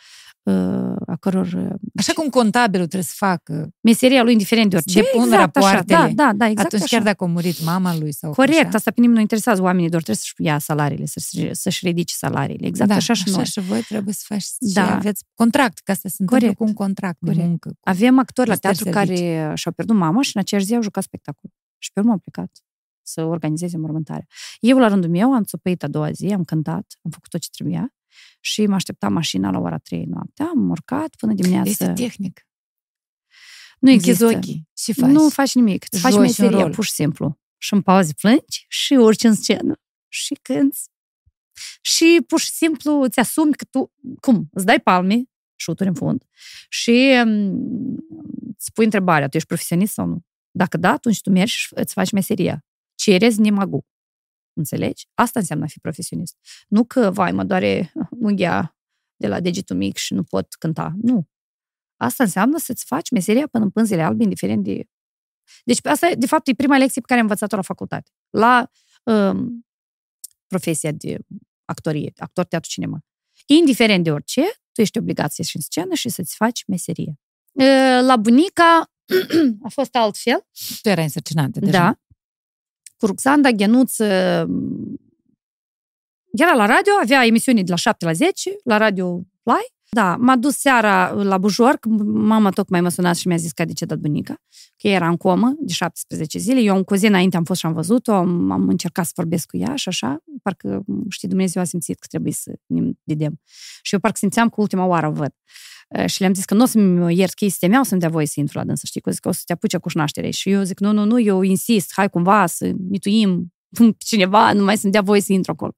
uh, 0.44 0.96
a 1.06 1.16
căror... 1.20 1.46
Uh, 1.46 1.74
așa 1.96 2.14
cum 2.14 2.30
contabilul 2.30 2.86
trebuie 2.86 3.04
să 3.04 3.14
facă... 3.18 3.70
Meseria 3.82 4.24
lui, 4.24 4.32
indiferent 4.32 4.70
de 4.70 4.76
orice. 4.76 5.02
Depun 5.02 5.24
exact 5.24 5.42
rapoartele. 5.42 6.00
Așa. 6.00 6.08
Da, 6.08 6.24
da, 6.24 6.34
da, 6.34 6.48
exact 6.48 6.66
Atunci 6.66 6.82
așa. 6.82 6.96
chiar 6.96 7.06
dacă 7.06 7.24
a 7.24 7.28
murit 7.28 7.64
mama 7.64 7.98
lui 7.98 8.14
sau 8.14 8.32
Corect, 8.32 8.66
așa. 8.66 8.78
asta 8.78 8.92
pe 8.92 9.00
nimeni 9.00 9.16
nu 9.16 9.22
interesează. 9.22 9.62
Oamenii 9.62 9.90
doar 9.90 10.02
trebuie 10.02 10.24
să-și 10.26 10.34
ia 10.38 10.60
salariile, 10.60 11.06
să-și, 11.06 11.54
să-și 11.54 11.86
ridice 11.86 12.14
salariile. 12.18 12.68
Exact 12.68 12.90
da, 12.90 12.96
așa 12.96 13.14
și 13.14 13.24
așa 13.26 13.36
noi. 13.36 13.46
și 13.46 13.60
voi 13.60 13.82
trebuie 13.82 14.14
să 14.14 14.24
faci 14.28 14.46
da. 14.60 14.86
și 14.86 14.92
aveți 14.92 15.24
contract, 15.36 15.80
ca 15.80 15.94
să 15.94 16.08
se 16.08 16.16
întâmplă 16.20 16.54
cu 16.54 16.64
un 16.64 16.74
contract 16.74 17.20
Corect. 17.20 17.40
de 17.40 17.46
muncă. 17.46 17.70
Cu 17.70 17.90
Avem 17.90 18.20
actori 18.20 18.50
la 18.50 18.56
teatru 18.56 18.90
care 18.90 19.52
și-au 19.56 19.74
pierdut 19.74 19.96
mama 19.96 20.22
și 20.22 20.32
în 20.34 20.42
aceeași 20.42 20.68
zi 20.68 20.76
au 20.76 20.82
jucat 20.82 21.04
spectacol. 21.04 21.50
Și 21.78 21.92
pe 21.94 22.00
urmă 22.00 22.12
au 22.12 22.18
plecat 22.18 22.52
să 23.04 23.24
organizeze 23.24 23.78
mormântarea. 23.78 24.26
Eu, 24.60 24.78
la 24.78 24.88
rândul 24.88 25.10
meu, 25.10 25.34
am 25.34 25.44
țopăit 25.44 25.84
a 25.84 25.88
doua 25.88 26.12
zi, 26.12 26.26
am 26.26 26.44
cântat, 26.44 27.00
am 27.04 27.12
făcut 27.12 27.30
tot 27.30 27.42
ce 27.42 27.50
trebuia 27.50 27.94
și 28.40 28.66
mă 28.66 28.74
aștepta 28.74 29.10
mașina 29.10 29.52
la 29.52 29.60
ora 29.60 29.78
3 29.78 30.06
noaptea, 30.06 30.46
am 30.46 30.70
urcat 30.70 31.16
până 31.16 31.34
dimineața. 31.34 31.70
Este 31.70 31.94
tehnic. 31.94 32.46
Nu 33.80 33.90
există. 33.90 34.26
ochii 34.26 34.70
și 34.78 34.94
faci. 34.94 35.10
Nu 35.10 35.30
faci 35.30 35.54
nimic. 35.54 35.86
Îți 35.90 36.02
faci 36.02 36.16
meseria, 36.16 36.70
pur 36.70 36.86
și 36.86 36.92
simplu. 36.92 37.40
Și 37.58 37.74
în 37.74 37.82
pauze 37.82 38.14
plângi 38.14 38.66
și 38.68 38.94
urci 38.94 39.24
în 39.24 39.36
scenă 39.36 39.82
și 40.08 40.34
cânti. 40.42 40.80
și 41.82 42.24
pur 42.28 42.40
și 42.40 42.52
simplu 42.52 43.02
îți 43.02 43.20
asumi 43.20 43.54
că 43.54 43.66
tu, 43.70 43.92
cum, 44.20 44.50
îți 44.52 44.66
dai 44.66 44.80
palme, 44.80 45.24
șuturi 45.56 45.90
în 45.90 45.96
fund 45.96 46.24
și 46.70 47.22
um, 47.26 47.96
îți 48.58 48.72
pui 48.74 48.84
întrebarea, 48.84 49.28
tu 49.28 49.36
ești 49.36 49.48
profesionist 49.48 49.94
sau 49.94 50.06
nu? 50.06 50.26
Dacă 50.52 50.78
da, 50.78 50.92
atunci 50.92 51.22
tu 51.22 51.30
mergi 51.30 51.54
și 51.54 51.68
îți 51.72 51.94
faci 51.94 52.12
meseria. 52.12 52.66
Cerezi 53.02 53.40
nemagu. 53.40 53.86
Înțelegi? 54.54 55.08
Asta 55.14 55.40
înseamnă 55.40 55.66
a 55.66 55.68
fi 55.68 55.80
profesionist. 55.80 56.38
Nu 56.68 56.84
că, 56.84 57.12
vai, 57.12 57.32
mă 57.32 57.44
doare 57.44 57.92
unghia 58.28 58.78
de 59.16 59.28
la 59.28 59.40
degetul 59.40 59.76
mic 59.76 59.98
și 59.98 60.14
nu 60.14 60.24
pot 60.24 60.54
cânta. 60.54 60.94
Nu. 61.02 61.30
Asta 61.96 62.24
înseamnă 62.24 62.58
să-ți 62.58 62.86
faci 62.86 63.10
meseria 63.10 63.48
până 63.48 63.64
în 63.64 63.70
pânzele 63.70 64.02
albe, 64.02 64.24
indiferent 64.24 64.64
de... 64.64 64.90
Deci 65.64 65.86
asta, 65.86 66.10
de 66.18 66.26
fapt, 66.26 66.48
e 66.48 66.54
prima 66.54 66.78
lecție 66.78 67.02
pe 67.02 67.08
care 67.08 67.20
am 67.20 67.26
învățat-o 67.26 67.56
la 67.56 67.62
facultate. 67.62 68.12
La 68.30 68.72
um, 69.04 69.66
profesia 70.48 70.92
de 70.92 71.18
actorie, 71.66 72.12
actor, 72.18 72.46
teatru, 72.46 72.70
cinema. 72.70 73.00
Indiferent 73.46 74.04
de 74.04 74.12
orice, 74.12 74.42
tu 74.72 74.82
ești 74.82 74.98
obligat 74.98 75.30
să 75.30 75.36
ieși 75.38 75.56
în 75.56 75.62
scenă 75.62 75.94
și 75.94 76.10
să-ți 76.10 76.36
faci 76.36 76.66
meserie. 76.68 77.20
La 78.02 78.18
bunica 78.18 78.92
a 79.68 79.70
fost 79.70 79.96
altfel. 79.96 80.48
Tu 80.82 80.90
erai 80.90 81.04
însărcinată 81.04 81.60
deja. 81.60 81.72
Da. 81.72 82.00
Cu 83.02 83.08
Ruxanda, 83.08 83.52
Ghenuț, 83.52 84.00
era 86.32 86.54
la 86.56 86.66
radio, 86.66 86.94
avea 87.02 87.26
emisiuni 87.26 87.64
de 87.64 87.72
la 87.72 87.76
7 87.76 88.06
la 88.06 88.14
10, 88.14 88.52
la 88.64 88.78
radio 88.78 89.22
Fly. 89.44 89.74
Da, 89.90 90.16
m-a 90.16 90.36
dus 90.36 90.58
seara 90.58 91.12
la 91.12 91.38
Bujor, 91.38 91.80
mama 92.06 92.50
tocmai 92.50 92.82
m-a 92.82 92.90
sunat 92.90 93.16
și 93.16 93.28
mi-a 93.28 93.38
zis 93.38 93.52
că 93.52 93.62
a 93.62 93.66
decedat 93.66 93.98
bunica, 93.98 94.36
că 94.78 94.88
era 94.88 95.08
în 95.08 95.18
comă 95.18 95.54
de 95.60 95.74
17 95.74 96.38
zile. 96.38 96.60
Eu 96.60 96.76
în 96.76 96.98
zi 96.98 97.06
înainte 97.06 97.38
am 97.38 97.44
fost 97.44 97.60
și 97.60 97.66
am 97.66 97.74
văzut-o, 97.74 98.14
am, 98.14 98.52
am 98.52 98.68
încercat 98.68 99.06
să 99.06 99.12
vorbesc 99.16 99.48
cu 99.48 99.58
ea 99.58 99.76
și 99.76 99.88
așa, 99.88 100.24
parcă, 100.44 100.84
știi, 101.10 101.28
Dumnezeu 101.28 101.62
a 101.62 101.66
simțit 101.66 102.00
că 102.00 102.08
trebuie 102.10 102.34
să 102.34 102.52
ne 102.66 102.92
vedem. 103.04 103.40
Și 103.82 103.94
eu 103.94 104.00
parcă 104.00 104.18
simțeam 104.18 104.50
că 104.50 104.62
ultima 104.62 104.86
oară 104.86 105.08
o 105.08 105.12
văd. 105.12 105.34
Și 106.06 106.20
le-am 106.20 106.34
zis 106.34 106.46
că 106.46 106.54
nu 106.54 106.64
o 106.64 106.66
să-mi 106.66 107.18
iert 107.18 107.34
chestia 107.34 107.68
mea, 107.68 107.80
o 107.80 107.84
să-mi 107.84 108.00
dea 108.00 108.10
voie 108.10 108.26
să 108.26 108.40
intru 108.40 108.58
la 108.58 108.64
dânsă, 108.64 108.86
știi, 108.86 109.02
că 109.02 109.12
zic 109.12 109.20
că 109.20 109.28
o 109.28 109.32
să 109.32 109.42
te 109.46 109.54
apuce 109.54 109.78
cu 109.78 109.90
naștere. 109.94 110.30
Și 110.30 110.50
eu 110.50 110.64
zic, 110.64 110.80
nu, 110.80 110.92
nu, 110.92 111.04
nu, 111.04 111.20
eu 111.20 111.42
insist, 111.42 111.92
hai 111.94 112.10
cumva 112.10 112.46
să 112.46 112.72
mituim 112.90 113.54
cineva, 114.10 114.54
nu 114.54 114.64
mai 114.64 114.78
să-mi 114.78 114.92
dea 114.92 115.02
voie 115.02 115.22
să 115.22 115.34
intru 115.34 115.52
acolo. 115.52 115.72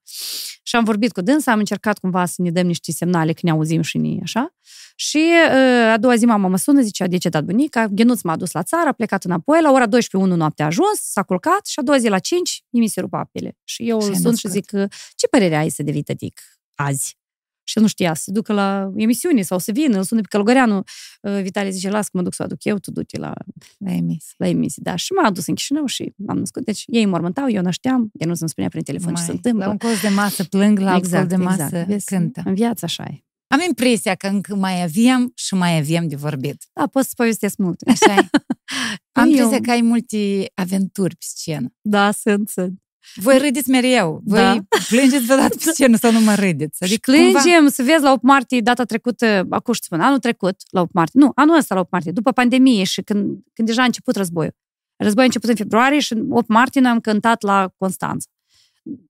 Și 0.63 0.75
am 0.75 0.83
vorbit 0.83 1.11
cu 1.11 1.21
dânsa, 1.21 1.51
am 1.51 1.59
încercat 1.59 1.99
cumva 1.99 2.25
să 2.25 2.41
ne 2.41 2.51
dăm 2.51 2.65
niște 2.65 2.91
semnale 2.91 3.33
că 3.33 3.39
ne 3.43 3.49
auzim 3.49 3.81
și 3.81 3.97
ne 3.97 4.17
așa. 4.21 4.55
Și 4.95 5.31
uh, 5.49 5.91
a 5.91 5.97
doua 5.97 6.15
zi 6.15 6.25
mama 6.25 6.47
mă 6.47 6.57
sună, 6.57 6.81
zice, 6.81 7.03
a 7.03 7.07
decedat 7.07 7.43
bunica, 7.43 7.87
Ghenuț 7.87 8.21
m-a 8.21 8.35
dus 8.35 8.51
la 8.51 8.63
țară, 8.63 8.87
a 8.87 8.91
plecat 8.91 9.23
înapoi, 9.23 9.61
la 9.61 9.71
ora 9.71 9.85
12 9.85 10.29
1 10.29 10.39
noapte 10.39 10.63
a 10.63 10.65
ajuns, 10.65 10.99
s-a 10.99 11.23
culcat 11.23 11.65
și 11.65 11.79
a 11.79 11.81
doua 11.81 11.97
zi 11.97 12.07
la 12.07 12.19
5 12.19 12.63
mi 12.69 12.87
se 12.87 12.99
rup 12.99 13.13
apele. 13.13 13.57
Și 13.63 13.89
eu 13.89 13.99
îl 13.99 14.15
sun 14.15 14.35
și 14.35 14.47
zic, 14.47 14.71
ce 15.15 15.27
părere 15.29 15.55
ai 15.55 15.69
să 15.69 15.83
devii 15.83 16.03
tătic 16.03 16.41
azi? 16.75 17.17
Și 17.63 17.77
el 17.77 17.83
nu 17.83 17.89
știa 17.89 18.13
să 18.13 18.21
se 18.25 18.31
ducă 18.31 18.53
la 18.53 18.91
emisiune 18.95 19.41
sau 19.41 19.57
să 19.57 19.71
vină, 19.71 19.97
îl 19.97 20.03
sună 20.03 20.21
pe 20.21 20.27
Călugăreanu. 20.29 20.83
Uh, 21.21 21.41
Vitalie 21.41 21.71
zice, 21.71 21.89
las 21.89 22.07
că 22.07 22.17
mă 22.17 22.23
duc 22.23 22.33
să 22.33 22.41
o 22.41 22.45
aduc 22.45 22.63
eu, 22.63 22.77
tu 22.77 22.91
du-te 22.91 23.17
la, 23.17 23.33
la 23.77 23.91
emisii. 23.91 24.33
La 24.37 24.47
emisii, 24.47 24.81
da. 24.81 24.95
Și 24.95 25.11
m-a 25.11 25.27
adus 25.27 25.47
în 25.47 25.55
Chișinău 25.55 25.85
și 25.85 26.13
m-am 26.15 26.37
născut. 26.37 26.65
Deci 26.65 26.83
ei 26.87 27.05
mormântau, 27.05 27.49
eu 27.49 27.61
nășteam, 27.61 28.09
el 28.13 28.27
nu 28.27 28.33
să-mi 28.33 28.49
spunea 28.49 28.69
prin 28.69 28.83
telefon 28.83 29.11
Mai, 29.11 29.21
ce 29.21 29.27
se 29.27 29.31
întâmplă. 29.31 29.65
La 29.65 29.71
un 29.71 29.77
cos 29.77 30.01
de 30.01 30.07
masă 30.07 30.43
plâng, 30.43 30.79
la 30.79 30.95
exact, 30.95 31.29
de 31.29 31.35
masă 31.35 31.63
exact. 31.63 31.87
Vezi, 31.87 32.05
cântă. 32.05 32.41
În 32.45 32.53
viață 32.53 32.85
așa 32.85 33.03
e. 33.03 33.23
Am 33.47 33.59
impresia 33.67 34.15
că 34.15 34.27
încă 34.27 34.55
mai 34.55 34.83
avem 34.83 35.31
și 35.35 35.53
mai 35.53 35.77
avem 35.77 36.07
de 36.07 36.15
vorbit. 36.15 36.63
Da, 36.73 36.87
pot 36.87 37.03
să 37.03 37.11
povestesc 37.15 37.57
multe. 37.57 37.89
Așa 37.89 38.15
Am 39.11 39.29
impresia 39.29 39.59
că 39.59 39.71
ai 39.71 39.81
multe 39.81 40.51
aventuri 40.53 41.15
pe 41.15 41.25
scenă. 41.27 41.73
Da, 41.81 42.11
sunt, 42.11 42.49
sunt. 42.49 42.81
Voi 43.15 43.37
râdeți 43.37 43.69
mereu. 43.69 44.21
Voi 44.23 44.39
da. 44.39 44.59
plângeți 44.87 45.25
vă 45.25 45.35
dați 45.35 45.65
pe 45.65 45.71
scenă 45.71 45.97
sau 45.97 46.11
nu 46.11 46.19
mă 46.19 46.35
râdeți. 46.35 46.83
Adică 46.83 47.11
plângem, 47.11 47.55
cumva... 47.55 47.69
să 47.69 47.83
vezi 47.83 48.03
la 48.03 48.11
8 48.11 48.21
martie, 48.21 48.59
data 48.59 48.83
trecută, 48.83 49.45
acum 49.49 49.73
știu 49.73 49.95
spun, 49.95 50.05
anul 50.05 50.19
trecut, 50.19 50.55
la 50.69 50.81
8 50.81 50.93
martie, 50.93 51.19
nu, 51.19 51.31
anul 51.35 51.57
ăsta 51.57 51.75
la 51.75 51.81
8 51.81 51.91
martie, 51.91 52.11
după 52.11 52.31
pandemie 52.31 52.83
și 52.83 53.01
când, 53.01 53.39
când 53.53 53.67
deja 53.67 53.81
a 53.81 53.85
început 53.85 54.15
războiul. 54.15 54.55
Războiul 54.95 55.21
a 55.21 55.33
început 55.33 55.49
în 55.49 55.55
februarie 55.55 55.99
și 55.99 56.23
8 56.29 56.47
martie 56.47 56.81
noi 56.81 56.91
am 56.91 56.99
cântat 56.99 57.41
la 57.41 57.73
Constanța. 57.77 58.29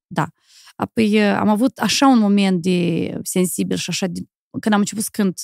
Da. 0.08 0.28
Apoi 0.76 1.24
am 1.24 1.48
avut 1.48 1.78
așa 1.78 2.08
un 2.08 2.20
moment 2.20 2.62
de 2.62 3.10
sensibil 3.24 3.78
și 3.78 3.90
așa 3.90 4.08
de, 4.08 4.22
când 4.60 4.74
am 4.74 4.80
început 4.80 5.04
să 5.04 5.10
cânt, 5.12 5.42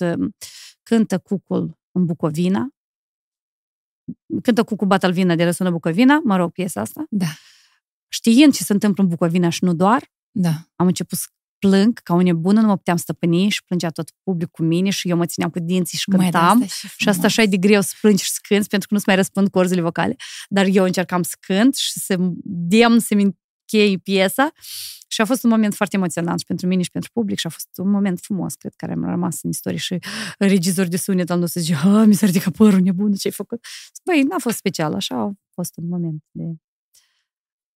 cântă 0.83 1.17
cucul 1.17 1.77
în 1.91 2.05
Bucovina, 2.05 2.67
cântă 4.41 4.63
cucul 4.63 4.87
Batalvina 4.87 5.35
de 5.35 5.43
Răsună 5.43 5.69
Bucovina, 5.69 6.21
mă 6.23 6.35
rog, 6.35 6.51
piesa 6.51 6.81
asta. 6.81 7.05
Da 7.09 7.27
știind 8.09 8.53
ce 8.53 8.63
se 8.63 8.73
întâmplă 8.73 9.03
în 9.03 9.09
Bucovina 9.09 9.49
și 9.49 9.63
nu 9.63 9.73
doar, 9.73 10.11
da. 10.31 10.53
am 10.75 10.87
început 10.87 11.17
să 11.17 11.27
plâng 11.59 11.99
ca 12.03 12.13
o 12.13 12.21
nebună, 12.21 12.61
nu 12.61 12.67
mă 12.67 12.77
puteam 12.77 12.97
stăpâni 12.97 13.49
și 13.49 13.63
plângea 13.63 13.89
tot 13.89 14.09
publicul 14.23 14.51
cu 14.51 14.63
mine 14.63 14.89
și 14.89 15.09
eu 15.09 15.17
mă 15.17 15.25
țineam 15.25 15.49
cu 15.49 15.59
dinții 15.59 15.97
și 15.97 16.09
cântam. 16.09 16.65
și, 16.65 16.87
și 16.97 17.09
asta 17.09 17.25
așa 17.25 17.41
e 17.41 17.45
de 17.45 17.57
greu 17.57 17.81
să 17.81 17.93
plângi 18.01 18.23
și 18.23 18.31
să 18.31 18.39
cânti 18.47 18.67
pentru 18.67 18.87
că 18.87 18.93
nu-ți 18.93 19.07
mai 19.07 19.15
răspund 19.15 19.49
corzile 19.49 19.81
vocale. 19.81 20.15
Dar 20.47 20.65
eu 20.65 20.83
încercam 20.83 21.23
să 21.23 21.35
cânt 21.39 21.75
și 21.75 21.91
să 21.91 22.17
demn 22.43 22.99
să-mi 22.99 23.23
închei 23.23 23.97
piesa 23.97 24.51
și 25.07 25.21
a 25.21 25.25
fost 25.25 25.43
un 25.43 25.49
moment 25.49 25.75
foarte 25.75 25.95
emoționant 25.95 26.39
și 26.39 26.45
pentru 26.45 26.67
mine 26.67 26.81
și 26.81 26.91
pentru 26.91 27.09
public 27.13 27.39
și 27.39 27.47
a 27.47 27.49
fost 27.49 27.69
un 27.75 27.89
moment 27.89 28.19
frumos, 28.19 28.55
cred, 28.55 28.73
care 28.75 28.95
mi-a 28.95 29.09
rămas 29.09 29.41
în 29.41 29.49
istorie 29.49 29.77
și 29.77 29.97
regizor 30.37 30.87
de 30.87 30.97
sunet 30.97 31.29
al 31.29 31.39
nostru 31.39 31.59
zice, 31.59 31.77
mi 32.05 32.13
s-a 32.13 32.25
ridicat 32.25 32.55
părul 32.55 32.79
nebun, 32.79 33.13
ce 33.13 33.27
ai 33.27 33.33
făcut? 33.33 33.65
Băi, 34.03 34.23
n-a 34.23 34.37
fost 34.39 34.57
special, 34.57 34.93
așa 34.93 35.15
a 35.15 35.31
fost 35.53 35.77
un 35.77 35.87
moment 35.87 36.23
de 36.31 36.43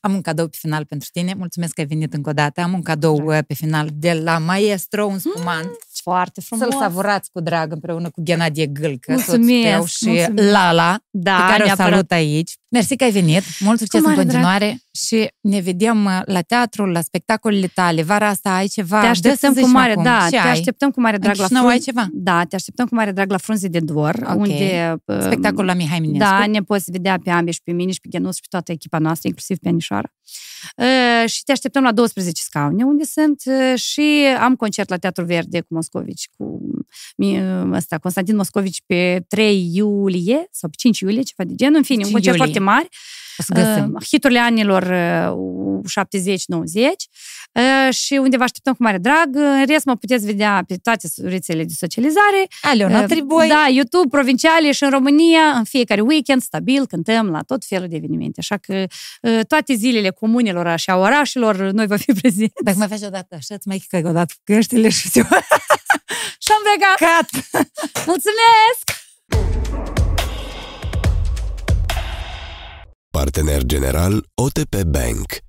Am 0.00 0.14
un 0.14 0.20
cadou 0.20 0.48
pe 0.48 0.56
final 0.60 0.84
pentru 0.84 1.08
tine. 1.12 1.34
Mulțumesc 1.36 1.74
că 1.74 1.80
ai 1.80 1.86
venit 1.86 2.14
încă 2.14 2.30
o 2.30 2.32
dată. 2.32 2.60
Am 2.60 2.72
un 2.72 2.82
cadou 2.82 3.22
drag. 3.26 3.44
pe 3.44 3.54
final 3.54 3.88
de 3.92 4.20
la 4.24 4.38
Maestro, 4.38 5.04
un 5.06 5.18
spumant. 5.18 5.64
Mm, 5.64 5.78
foarte 6.02 6.40
frumos. 6.40 6.68
Să-l 6.68 6.80
savurați 6.80 7.30
cu 7.32 7.40
drag 7.40 7.72
împreună 7.72 8.10
cu 8.10 8.20
Ghenadie 8.24 8.66
Gâlcă, 8.66 9.12
mulțumesc, 9.12 9.86
și 9.86 10.06
mulțumesc. 10.06 10.30
Lala, 10.52 10.98
da, 11.10 11.36
pe 11.36 11.50
care 11.50 11.72
o 11.72 11.74
salut 11.74 12.10
aici. 12.10 12.52
Mersi 12.70 12.96
că 12.96 13.04
ai 13.04 13.10
venit. 13.10 13.42
Mult 13.60 13.78
succes 13.78 14.04
în 14.04 14.14
continuare 14.14 14.66
drag. 14.66 14.78
și 14.92 15.30
ne 15.40 15.60
vedem 15.60 16.04
uh, 16.04 16.20
la 16.24 16.40
teatru, 16.40 16.84
la 16.86 17.00
spectacolele 17.00 17.66
tale. 17.66 18.02
Vara 18.02 18.26
asta 18.26 18.54
ai 18.54 18.66
ceva? 18.66 19.00
Te 19.00 19.06
așteptăm 19.06 19.54
cu 19.54 19.68
mare, 19.68 19.90
acum. 19.90 20.02
da, 20.02 20.18
Ce 20.24 20.30
te 20.30 20.36
ai? 20.36 20.50
așteptăm 20.50 20.90
cu 20.90 21.00
mare 21.00 21.16
drag 21.16 21.36
la 21.36 21.46
frunze. 21.46 21.66
ai 21.66 21.78
ceva? 21.78 22.08
Da, 22.12 22.44
te 22.44 22.54
așteptăm 22.54 22.86
cu 22.86 22.94
mare 22.94 23.12
drag 23.12 23.30
la 23.30 23.36
frunze 23.36 23.68
de 23.68 23.78
dor, 23.78 24.14
okay. 24.22 24.36
unde... 24.36 24.96
Uh, 25.04 25.20
Spectacolul 25.20 25.66
la 25.66 25.74
Mihai 25.74 25.98
Minescu. 25.98 26.18
Da, 26.18 26.46
ne 26.46 26.60
poți 26.60 26.90
vedea 26.90 27.18
pe 27.24 27.30
ambii 27.30 27.52
și 27.52 27.60
pe 27.64 27.72
mine 27.72 27.92
și 27.92 28.00
pe 28.00 28.08
Ghenus 28.10 28.34
și 28.34 28.40
pe 28.40 28.46
toată 28.50 28.72
echipa 28.72 28.98
noastră, 28.98 29.28
inclusiv 29.28 29.58
pe 29.58 29.68
Anișoara. 29.68 29.87
Uh, 29.90 30.02
și 31.26 31.42
te 31.44 31.52
așteptăm 31.52 31.82
la 31.82 31.92
12 31.92 32.42
scaune, 32.42 32.84
unde 32.84 33.04
sunt 33.04 33.42
uh, 33.44 33.80
și 33.80 34.26
am 34.40 34.56
concert 34.56 34.88
la 34.88 34.96
Teatru 34.96 35.24
Verde 35.24 35.60
cu 35.60 35.74
Moscovici, 35.74 36.28
cu 36.36 36.60
ăsta, 37.72 37.98
Constantin 37.98 38.36
Moscovici 38.36 38.82
pe 38.86 39.24
3 39.28 39.70
iulie 39.74 40.48
sau 40.50 40.68
pe 40.68 40.76
5 40.78 41.00
iulie, 41.00 41.22
ceva 41.22 41.48
de 41.48 41.54
genul, 41.54 41.76
în 41.76 41.82
fine, 41.82 42.04
un 42.04 42.12
concert 42.12 42.36
foarte 42.36 42.58
mare. 42.58 42.88
Uh, 43.56 44.04
hiturile 44.04 44.38
anilor 44.38 44.84
70-90 44.84 45.84
uh, 47.52 47.94
și 47.94 48.14
unde 48.14 48.36
vă 48.36 48.42
așteptăm 48.42 48.72
cu 48.72 48.82
mare 48.82 48.98
drag. 48.98 49.28
În 49.34 49.66
rest 49.66 49.84
mă 49.84 49.96
puteți 49.96 50.26
vedea 50.26 50.64
pe 50.66 50.76
toate 50.82 51.08
rețelele 51.22 51.64
de 51.64 51.72
socializare. 51.76 52.48
Aleona 52.62 53.04
Triboi. 53.04 53.48
Da, 53.48 53.66
YouTube, 53.70 54.08
provinciale 54.08 54.72
și 54.72 54.84
în 54.84 54.90
România, 54.90 55.40
în 55.56 55.64
fiecare 55.64 56.00
weekend, 56.00 56.42
stabil, 56.42 56.86
cântăm 56.86 57.26
la 57.26 57.40
tot 57.40 57.64
felul 57.64 57.88
de 57.88 57.96
evenimente. 57.96 58.40
Așa 58.40 58.56
că 58.56 58.84
toate 59.48 59.74
zilele 59.74 60.10
comunelor 60.20 60.78
și 60.78 60.90
a 60.90 60.96
orașelor, 60.96 61.56
noi 61.56 61.86
vă 61.86 61.96
fi 61.96 62.12
prezenți. 62.12 62.52
Dacă 62.64 62.78
mai 62.78 62.88
faci 62.88 63.02
odată 63.02 63.34
așa, 63.34 63.54
îți 63.54 63.68
mai 63.68 63.78
chică 63.78 64.08
odată 64.08 64.34
căștile 64.44 64.88
și 64.88 65.08
și 66.44 66.50
am 66.56 66.62
plecat. 66.66 66.96
Cat! 66.96 67.28
Mulțumesc! 68.06 68.84
Partener 73.10 73.62
general 73.62 74.24
OTP 74.34 74.82
Bank 74.82 75.46